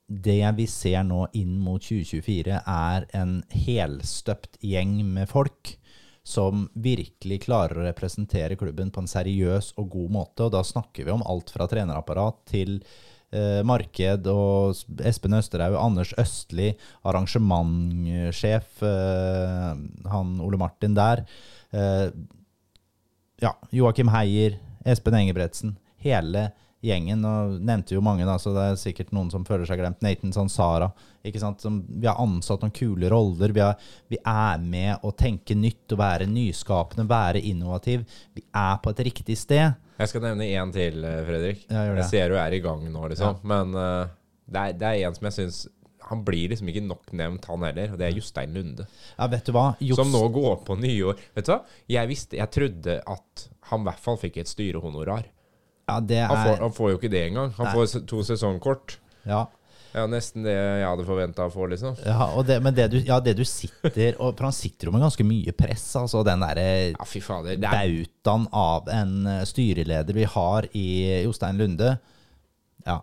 Det 0.06 0.42
vi 0.58 0.66
ser 0.70 1.00
nå 1.02 1.24
inn 1.34 1.56
mot 1.58 1.80
2024, 1.82 2.60
er 2.60 3.08
en 3.16 3.40
helstøpt 3.50 4.60
gjeng 4.60 5.00
med 5.16 5.32
folk 5.32 5.78
som 6.26 6.64
virkelig 6.74 7.44
klarer 7.44 7.78
å 7.78 7.84
representere 7.86 8.58
klubben 8.58 8.90
på 8.90 9.02
en 9.02 9.10
seriøs 9.10 9.72
og 9.78 9.92
god 9.92 10.14
måte. 10.16 10.46
Og 10.48 10.56
da 10.56 10.64
snakker 10.66 11.06
vi 11.06 11.14
om 11.14 11.22
alt 11.22 11.52
fra 11.54 11.68
trenerapparat 11.70 12.40
til 12.50 12.80
eh, 13.30 13.62
marked 13.66 14.26
og 14.32 14.74
Espen 15.06 15.38
Østerhaug, 15.38 15.78
Anders 15.78 16.10
Østli, 16.18 16.72
arrangementsjef, 17.06 18.82
eh, 18.90 19.70
han 20.10 20.34
Ole 20.42 20.58
Martin 20.58 20.98
der. 20.98 21.22
Eh, 21.70 22.08
ja, 23.46 23.54
Joakim 23.70 24.10
Heier, 24.10 24.58
Espen 24.86 25.14
Engebretsen, 25.20 25.76
hele 26.02 26.48
gjengen. 26.86 27.24
Og 27.26 27.56
nevnte 27.60 27.96
jo 27.96 28.04
mange, 28.04 28.26
da, 28.28 28.38
så 28.40 28.54
det 28.54 28.64
er 28.70 28.80
sikkert 28.80 29.12
noen 29.16 29.30
som 29.32 29.46
føler 29.46 29.68
seg 29.68 29.80
glemt. 29.82 30.02
Nathan 30.04 30.34
Sansara. 30.34 30.90
Ikke 31.26 31.42
sant? 31.42 31.62
Som, 31.64 31.80
vi 31.88 32.08
har 32.08 32.20
ansatt 32.22 32.62
noen 32.62 32.74
kule 32.76 33.10
roller. 33.12 33.54
Vi, 33.54 33.62
har, 33.62 33.80
vi 34.12 34.20
er 34.22 34.62
med 34.62 35.06
å 35.06 35.12
tenke 35.16 35.56
nytt 35.58 35.96
og 35.96 36.02
være 36.02 36.28
nyskapende, 36.30 37.08
være 37.10 37.42
innovativ. 37.42 38.06
Vi 38.36 38.44
er 38.46 38.78
på 38.82 38.94
et 38.94 39.04
riktig 39.10 39.38
sted. 39.40 39.74
Jeg 39.96 40.12
skal 40.12 40.26
nevne 40.26 40.48
én 40.52 40.74
til, 40.74 41.00
eh, 41.08 41.22
Fredrik. 41.24 41.64
Ja, 41.70 41.86
det. 41.88 42.02
jeg 42.02 42.10
ser 42.10 42.32
du 42.32 42.36
er 42.40 42.52
i 42.52 42.60
gang 42.64 42.84
nå, 42.92 43.06
liksom. 43.12 43.40
Men 43.48 43.72
uh, 43.74 44.12
det, 44.44 44.60
er, 44.60 44.76
det 44.76 44.90
er 44.90 45.08
en 45.08 45.16
som 45.16 45.30
jeg 45.30 45.36
syns 45.38 45.62
Han 46.06 46.20
blir 46.22 46.52
liksom 46.52 46.68
ikke 46.70 46.84
nok 46.86 47.08
nevnt, 47.18 47.48
han 47.50 47.64
heller. 47.66 47.94
Og 47.94 47.98
det 47.98 48.06
er 48.06 48.14
Jostein 48.14 48.52
Lunde. 48.54 48.84
Ja, 49.16 49.26
vet 49.32 49.48
du 49.48 49.54
hva? 49.56 49.72
Just... 49.82 49.98
Som 49.98 50.12
nå 50.14 50.20
går 50.34 50.60
på 50.68 50.76
nyår. 50.78 51.18
Vet 51.34 51.48
du 51.48 51.50
hva? 51.50 51.62
Jeg 51.90 52.10
visste, 52.12 52.38
jeg 52.38 52.52
trodde 52.54 53.00
at 53.02 53.46
han 53.72 53.82
i 53.82 53.88
hvert 53.88 54.04
fall 54.04 54.20
fikk 54.20 54.38
et 54.38 54.52
styrehonorar. 54.52 55.26
Ja, 55.86 56.00
det 56.00 56.22
Han, 56.26 56.40
får, 56.42 56.54
er 56.56 56.64
han 56.66 56.74
får 56.74 56.90
jo 56.90 56.98
ikke 56.98 57.12
det 57.12 57.22
engang. 57.28 57.52
Han 57.58 57.68
Nei. 57.68 57.74
får 57.76 58.06
to 58.10 58.22
sesongkort. 58.26 58.98
Ja. 59.26 59.44
Ja, 59.96 60.02
nesten 60.10 60.44
det 60.44 60.52
jeg 60.52 60.84
hadde 60.84 61.06
forventa 61.08 61.46
å 61.46 61.52
få, 61.52 61.68
liksom. 61.72 61.94
Ja, 62.04 62.26
det, 62.44 62.58
men 62.60 62.74
det 62.76 62.88
du, 62.92 62.96
ja, 63.06 63.16
det 63.24 63.32
du 63.38 63.44
sitter 63.48 64.18
og, 64.18 64.34
For 64.36 64.44
han 64.44 64.56
sitter 64.56 64.90
jo 64.90 64.92
med 64.92 65.06
ganske 65.06 65.24
mye 65.24 65.54
press. 65.56 65.86
Altså 65.96 66.20
den 66.26 66.42
derre 66.44 66.66
Ja, 66.90 67.06
fy 67.08 67.22
fader. 67.24 67.56
Det 67.62 67.70
er, 67.70 67.94
bautaen 67.94 68.44
av 68.52 68.90
en 68.92 69.14
eh, 69.30 69.44
styreleder 69.48 70.18
vi 70.18 70.26
har 70.34 70.68
i 70.76 70.88
Jostein 71.24 71.62
Lunde. 71.62 71.94
Ja, 72.84 72.98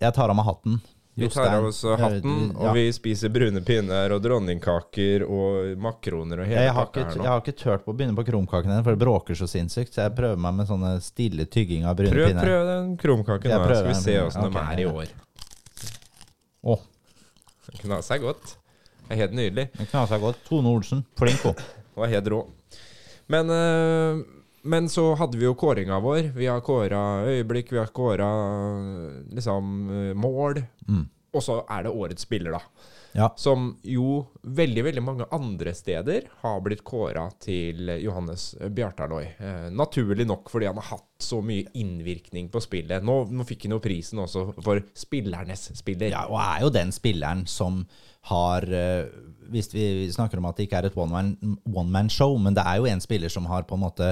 jeg 0.00 0.16
tar 0.16 0.32
av 0.32 0.38
meg 0.38 0.48
hatten. 0.48 0.78
Vi 1.18 1.28
tar 1.34 1.54
av 1.56 1.64
oss 1.68 1.80
hatten, 2.00 2.50
og 2.56 2.74
vi 2.76 2.84
spiser 2.94 3.32
brune 3.34 3.60
pinner 3.66 4.12
og 4.14 4.22
dronningkaker 4.24 5.24
og 5.26 5.72
makroner 5.82 6.42
og 6.44 6.50
hele 6.50 6.66
jeg, 6.68 6.74
pakka 6.76 7.04
her 7.04 7.16
nå. 7.18 7.24
jeg 7.26 7.32
har 7.32 7.42
ikke 7.42 7.56
turt 7.62 7.84
på 7.86 7.94
å 7.94 7.98
begynne 7.98 8.16
på 8.18 8.24
krumkakene, 8.28 8.78
for 8.86 8.94
det 8.96 9.02
bråker 9.02 9.38
så 9.38 9.48
sinnssykt. 9.50 9.92
Så 9.94 10.04
jeg 10.06 10.14
prøver 10.18 10.40
meg 10.44 10.58
med 10.60 10.70
sånne 10.70 10.92
stille 11.04 11.48
tygging 11.50 11.86
av 11.88 11.98
brune 11.98 12.14
Prøv, 12.14 12.30
pinner. 12.30 12.46
prøv 12.46 12.70
den 12.72 12.92
krumkaken 13.02 13.50
nå, 13.54 13.64
skal 13.68 13.88
vi 13.88 13.96
den. 13.96 14.02
se 14.04 14.16
åssen 14.22 14.46
okay, 14.48 14.54
de 14.58 14.76
er 14.76 14.84
i 14.84 14.88
år. 14.92 15.12
Å, 16.68 16.78
Den 17.68 17.82
kna 17.84 18.00
seg 18.04 18.24
godt. 18.24 18.54
Det 19.08 19.16
er 19.16 19.22
helt 19.24 19.36
nydelig. 19.36 19.68
den 19.78 19.90
seg 20.10 20.20
godt. 20.24 20.40
Tone 20.48 20.72
Olsen, 20.72 21.04
flink 21.18 21.44
hun. 21.46 21.60
Og 21.98 22.08
helt 22.12 22.28
rå. 22.32 22.42
Men, 23.28 23.50
øh, 23.52 24.20
men 24.68 24.90
så 24.92 25.10
hadde 25.18 25.40
vi 25.40 25.48
jo 25.48 25.56
kåringa 25.58 26.00
vår. 26.04 26.32
Vi 26.36 26.48
har 26.50 26.64
kåra 26.64 27.02
øyeblikk, 27.28 27.72
vi 27.72 27.80
har 27.80 27.92
kåra 27.94 28.28
liksom 29.32 29.72
mål. 30.18 30.62
Mm. 30.88 31.06
Og 31.36 31.44
så 31.44 31.62
er 31.68 31.84
det 31.84 31.92
årets 31.92 32.24
spiller, 32.24 32.56
da. 32.56 32.94
Ja. 33.12 33.28
Som 33.36 33.70
jo 33.82 34.20
veldig, 34.42 34.84
veldig 34.84 35.02
mange 35.02 35.26
andre 35.34 35.72
steder 35.74 36.28
har 36.42 36.60
blitt 36.64 36.84
kåra 36.86 37.24
til 37.40 37.88
Johannes 38.02 38.52
Bjartaloi 38.60 39.24
Eh, 39.38 39.68
naturlig 39.70 40.26
nok 40.26 40.50
fordi 40.50 40.66
han 40.66 40.78
har 40.80 40.86
hatt 40.92 41.22
så 41.22 41.40
mye 41.44 41.68
innvirkning 41.78 42.48
på 42.52 42.60
spillet. 42.62 43.04
Nå, 43.04 43.20
nå 43.30 43.46
fikk 43.46 43.66
han 43.66 43.76
jo 43.76 43.80
prisen 43.82 44.20
også 44.22 44.44
for 44.64 44.82
spillernes 44.98 45.68
spiller. 45.78 46.12
Ja, 46.14 46.26
og 46.30 46.40
er 46.42 46.64
jo 46.64 46.72
den 46.74 46.92
spilleren 46.94 47.44
som 47.50 47.84
har 48.28 48.66
eh, 48.66 49.06
Hvis 49.48 49.70
vi 49.72 50.10
snakker 50.12 50.38
om 50.38 50.44
at 50.50 50.58
det 50.58 50.66
ikke 50.66 50.82
er 50.82 50.88
et 50.90 50.96
one-man-show, 50.98 52.34
men 52.36 52.56
det 52.56 52.66
er 52.66 52.82
jo 52.82 52.88
en 52.90 53.00
spiller 53.00 53.32
som 53.32 53.46
har 53.48 53.64
på 53.64 53.78
en 53.78 53.86
måte 53.86 54.10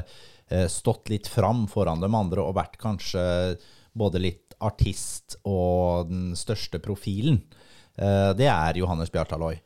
stått 0.70 1.08
litt 1.10 1.26
fram 1.26 1.64
foran 1.66 2.00
de 2.00 2.10
andre 2.14 2.42
og 2.44 2.54
vært 2.54 2.76
kanskje 2.78 3.58
både 3.96 4.20
litt 4.22 4.54
artist 4.62 5.36
og 5.44 6.08
den 6.10 6.34
største 6.38 6.78
profilen. 6.80 7.42
Eh, 7.98 8.32
Det 8.34 8.46
er 8.48 8.78
Johannes 8.78 9.10
Bjartaløy. 9.10 9.58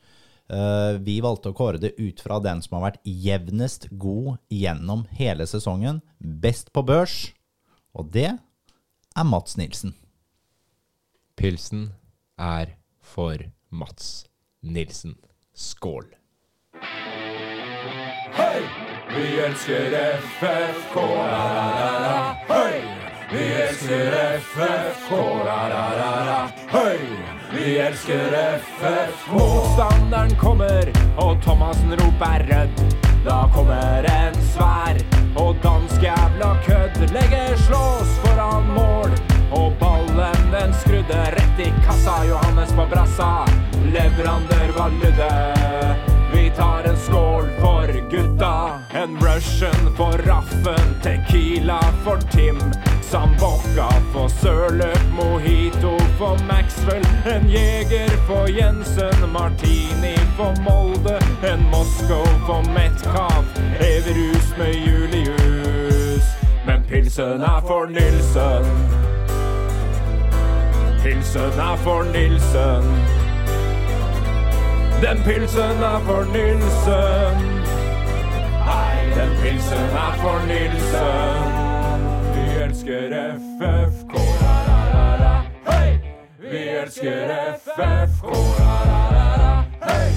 Eh, 0.50 0.98
Vi 0.98 1.20
valgte 1.20 1.50
å 1.50 1.54
kåre 1.54 1.78
det 1.78 1.94
ut 1.98 2.20
fra 2.20 2.40
den 2.40 2.62
som 2.62 2.78
har 2.80 2.90
vært 2.92 3.02
jevnest 3.04 3.88
god 3.98 4.38
gjennom 4.50 5.06
hele 5.18 5.46
sesongen. 5.46 6.00
Best 6.20 6.72
på 6.72 6.82
børs, 6.84 7.32
og 7.94 8.10
det 8.12 8.38
er 9.16 9.24
Mats 9.24 9.56
Nilsen. 9.56 9.94
Pilsen 11.36 11.92
er 12.38 12.76
for 13.00 13.36
Mats 13.70 14.26
Nilsen. 14.62 15.16
Skål. 15.54 16.14
Hei! 18.32 18.62
Vi 19.08 19.40
elsker 19.40 19.92
FFK, 20.38 20.96
la-la-la-la. 20.96 22.36
Hei! 22.48 22.82
Vi 23.32 23.44
elsker 23.62 24.12
FFK, 24.40 25.10
la-la-la-la. 25.44 26.48
Hei! 26.72 26.98
Vi 27.52 27.78
elsker 27.78 28.36
FFK. 28.58 29.32
Motstanderen 29.32 30.36
kommer, 30.36 30.92
og 31.16 31.42
Thomassen 31.42 31.96
roper 32.02 32.44
rødt. 32.50 32.84
Da 33.24 33.48
kommer 33.54 34.04
en 34.12 34.36
svær 34.52 35.00
og 35.36 35.56
dansk 35.64 36.02
jævla 36.04 36.52
kødd. 36.66 37.00
Legger 37.16 37.56
slås 37.64 38.12
foran 38.24 38.68
mål, 38.76 39.16
og 39.52 39.72
ballen 39.80 40.52
den 40.52 40.76
skrudde 40.84 41.24
rett 41.36 41.64
i 41.64 41.72
kassa. 41.86 42.20
Johannes 42.28 42.76
på 42.76 42.86
brassa, 42.92 43.32
leverandør 43.88 44.76
var 44.76 44.96
ludde. 45.00 45.32
Tar 46.56 46.84
en 46.84 46.96
skål 46.96 47.48
for 47.60 48.10
gutta. 48.10 48.80
En 48.90 49.16
Russian 49.16 49.96
for 49.96 50.12
Raffen, 50.12 50.94
Tequila 51.02 51.80
for 52.04 52.16
Tim. 52.16 52.58
Sambokka 53.02 53.90
for 54.12 54.28
Sørløk, 54.28 55.02
Mojito 55.12 55.98
for 56.18 56.38
Maxwell. 56.46 57.06
En 57.26 57.50
Jeger 57.50 58.10
for 58.26 58.48
Jensen, 58.48 59.30
Martini 59.32 60.16
for 60.36 60.54
Molde. 60.62 61.18
En 61.42 61.62
Moskov 61.70 62.26
for 62.46 62.62
Metcalf, 62.74 63.46
Everus 63.80 64.56
med 64.58 64.74
Julius. 64.74 66.24
Men 66.66 66.82
pilsen 66.88 67.40
er 67.40 67.60
for 67.66 67.86
Nilsen. 67.86 68.64
Pilsen 71.02 71.60
er 71.60 71.76
for 71.76 72.02
Nilsen. 72.02 73.19
Den 75.02 75.22
pilsen 75.24 75.82
er 75.82 76.00
for 76.06 76.24
Nilsen. 76.32 77.36
Hei, 78.68 78.96
den 79.16 79.30
pilsen 79.42 79.84
er 80.04 80.12
for 80.22 80.38
Nilsen. 80.50 81.40
Vi 82.34 82.62
elsker 82.64 83.08
FFK, 83.60 84.14
la-la-la-la. 84.42 85.34
Hei! 85.70 85.98
Vi 86.50 86.68
elsker 86.82 87.32
FFK, 87.64 88.28
la-la-la-la. 88.58 89.64
Hei! 89.88 90.10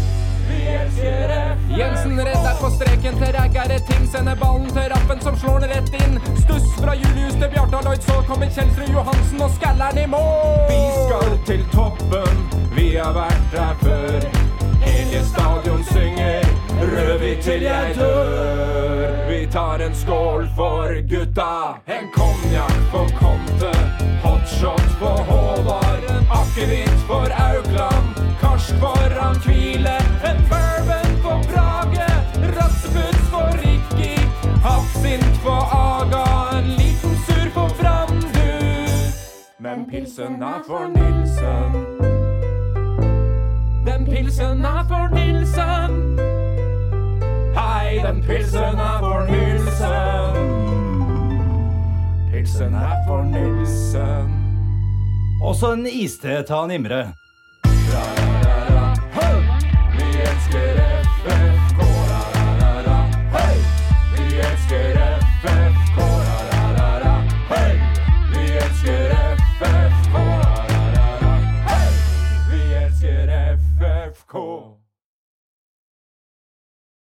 Vi 0.50 0.60
elsker 0.68 1.34
FFK. 1.56 1.80
Jensen 1.80 2.20
redder 2.20 2.56
på 2.62 2.70
streken 2.76 3.16
til 3.24 3.36
Raggere 3.40 3.80
Ting. 3.90 4.08
Sender 4.12 4.36
ballen 4.36 4.70
til 4.76 4.88
Rappen 4.94 5.22
som 5.22 5.38
slår 5.38 5.60
den 5.60 5.70
rett 5.78 5.94
inn. 6.04 6.20
Stuss 6.44 6.68
fra 6.82 6.94
Julius 6.94 7.34
til 7.40 7.50
Bjartaloid, 7.56 8.02
så 8.02 8.20
kommer 8.28 8.52
Kjelsrud 8.56 8.92
Johansen 8.98 9.42
og 9.48 9.52
skaller'n 9.60 10.04
i 10.04 10.08
mål. 10.16 10.66
Vi 10.74 10.82
skal 11.06 11.38
til 11.48 11.70
toppen, 11.72 12.50
vi 12.76 12.90
har 12.96 13.16
vært 13.16 13.48
der 13.56 13.80
før. 13.86 14.53
Hele 14.94 15.24
stadion 15.24 15.84
synger 15.84 16.44
Rødhvit 16.92 17.40
til 17.44 17.62
jeg 17.62 17.94
dør. 17.96 19.30
Vi 19.30 19.48
tar 19.52 19.76
en 19.76 19.96
skål 19.96 20.48
for 20.56 20.88
gutta. 21.12 21.54
En 21.88 22.08
konjakk 22.14 22.80
for 22.92 23.08
Conte. 23.20 23.74
Hotshot 24.24 24.90
for 25.00 25.18
Håvard. 25.30 26.06
Akevitt 26.40 27.00
for 27.08 27.28
Aukland. 27.50 28.08
Karsk 28.42 28.76
foran 28.82 29.36
Kvile. 29.46 29.98
En 30.30 30.40
bourbon 30.52 31.12
for 31.24 31.40
Brage. 31.52 32.10
rasseputs 32.58 33.26
for 33.34 33.50
Rikki. 33.64 34.16
Hafsint 34.68 35.36
for 35.44 35.62
Aga. 35.90 36.26
En 36.58 36.68
liten 36.80 37.16
sur 37.26 37.48
for 37.56 37.70
Brandur. 37.80 39.14
Men 39.60 39.86
pilsen 39.90 40.42
er 40.42 40.62
for 40.68 40.88
Nilsen. 40.96 42.03
Den 43.86 44.06
pilsen 44.06 44.66
er 44.66 44.86
for 44.88 45.16
Nilsen. 45.16 46.20
Hei, 47.56 48.00
den 48.08 48.22
pilsen 48.24 48.80
er 48.80 49.00
for 49.00 49.26
Nilsen. 49.32 50.38
Pilsen 52.32 52.74
er 52.74 52.96
for 53.08 53.24
Nilsen. 53.24 54.40
Også 55.44 55.74
en 55.74 55.88
iste 55.88 56.44
ta 56.48 56.66
Nimre. 56.68 57.00
Imre. 57.00 57.23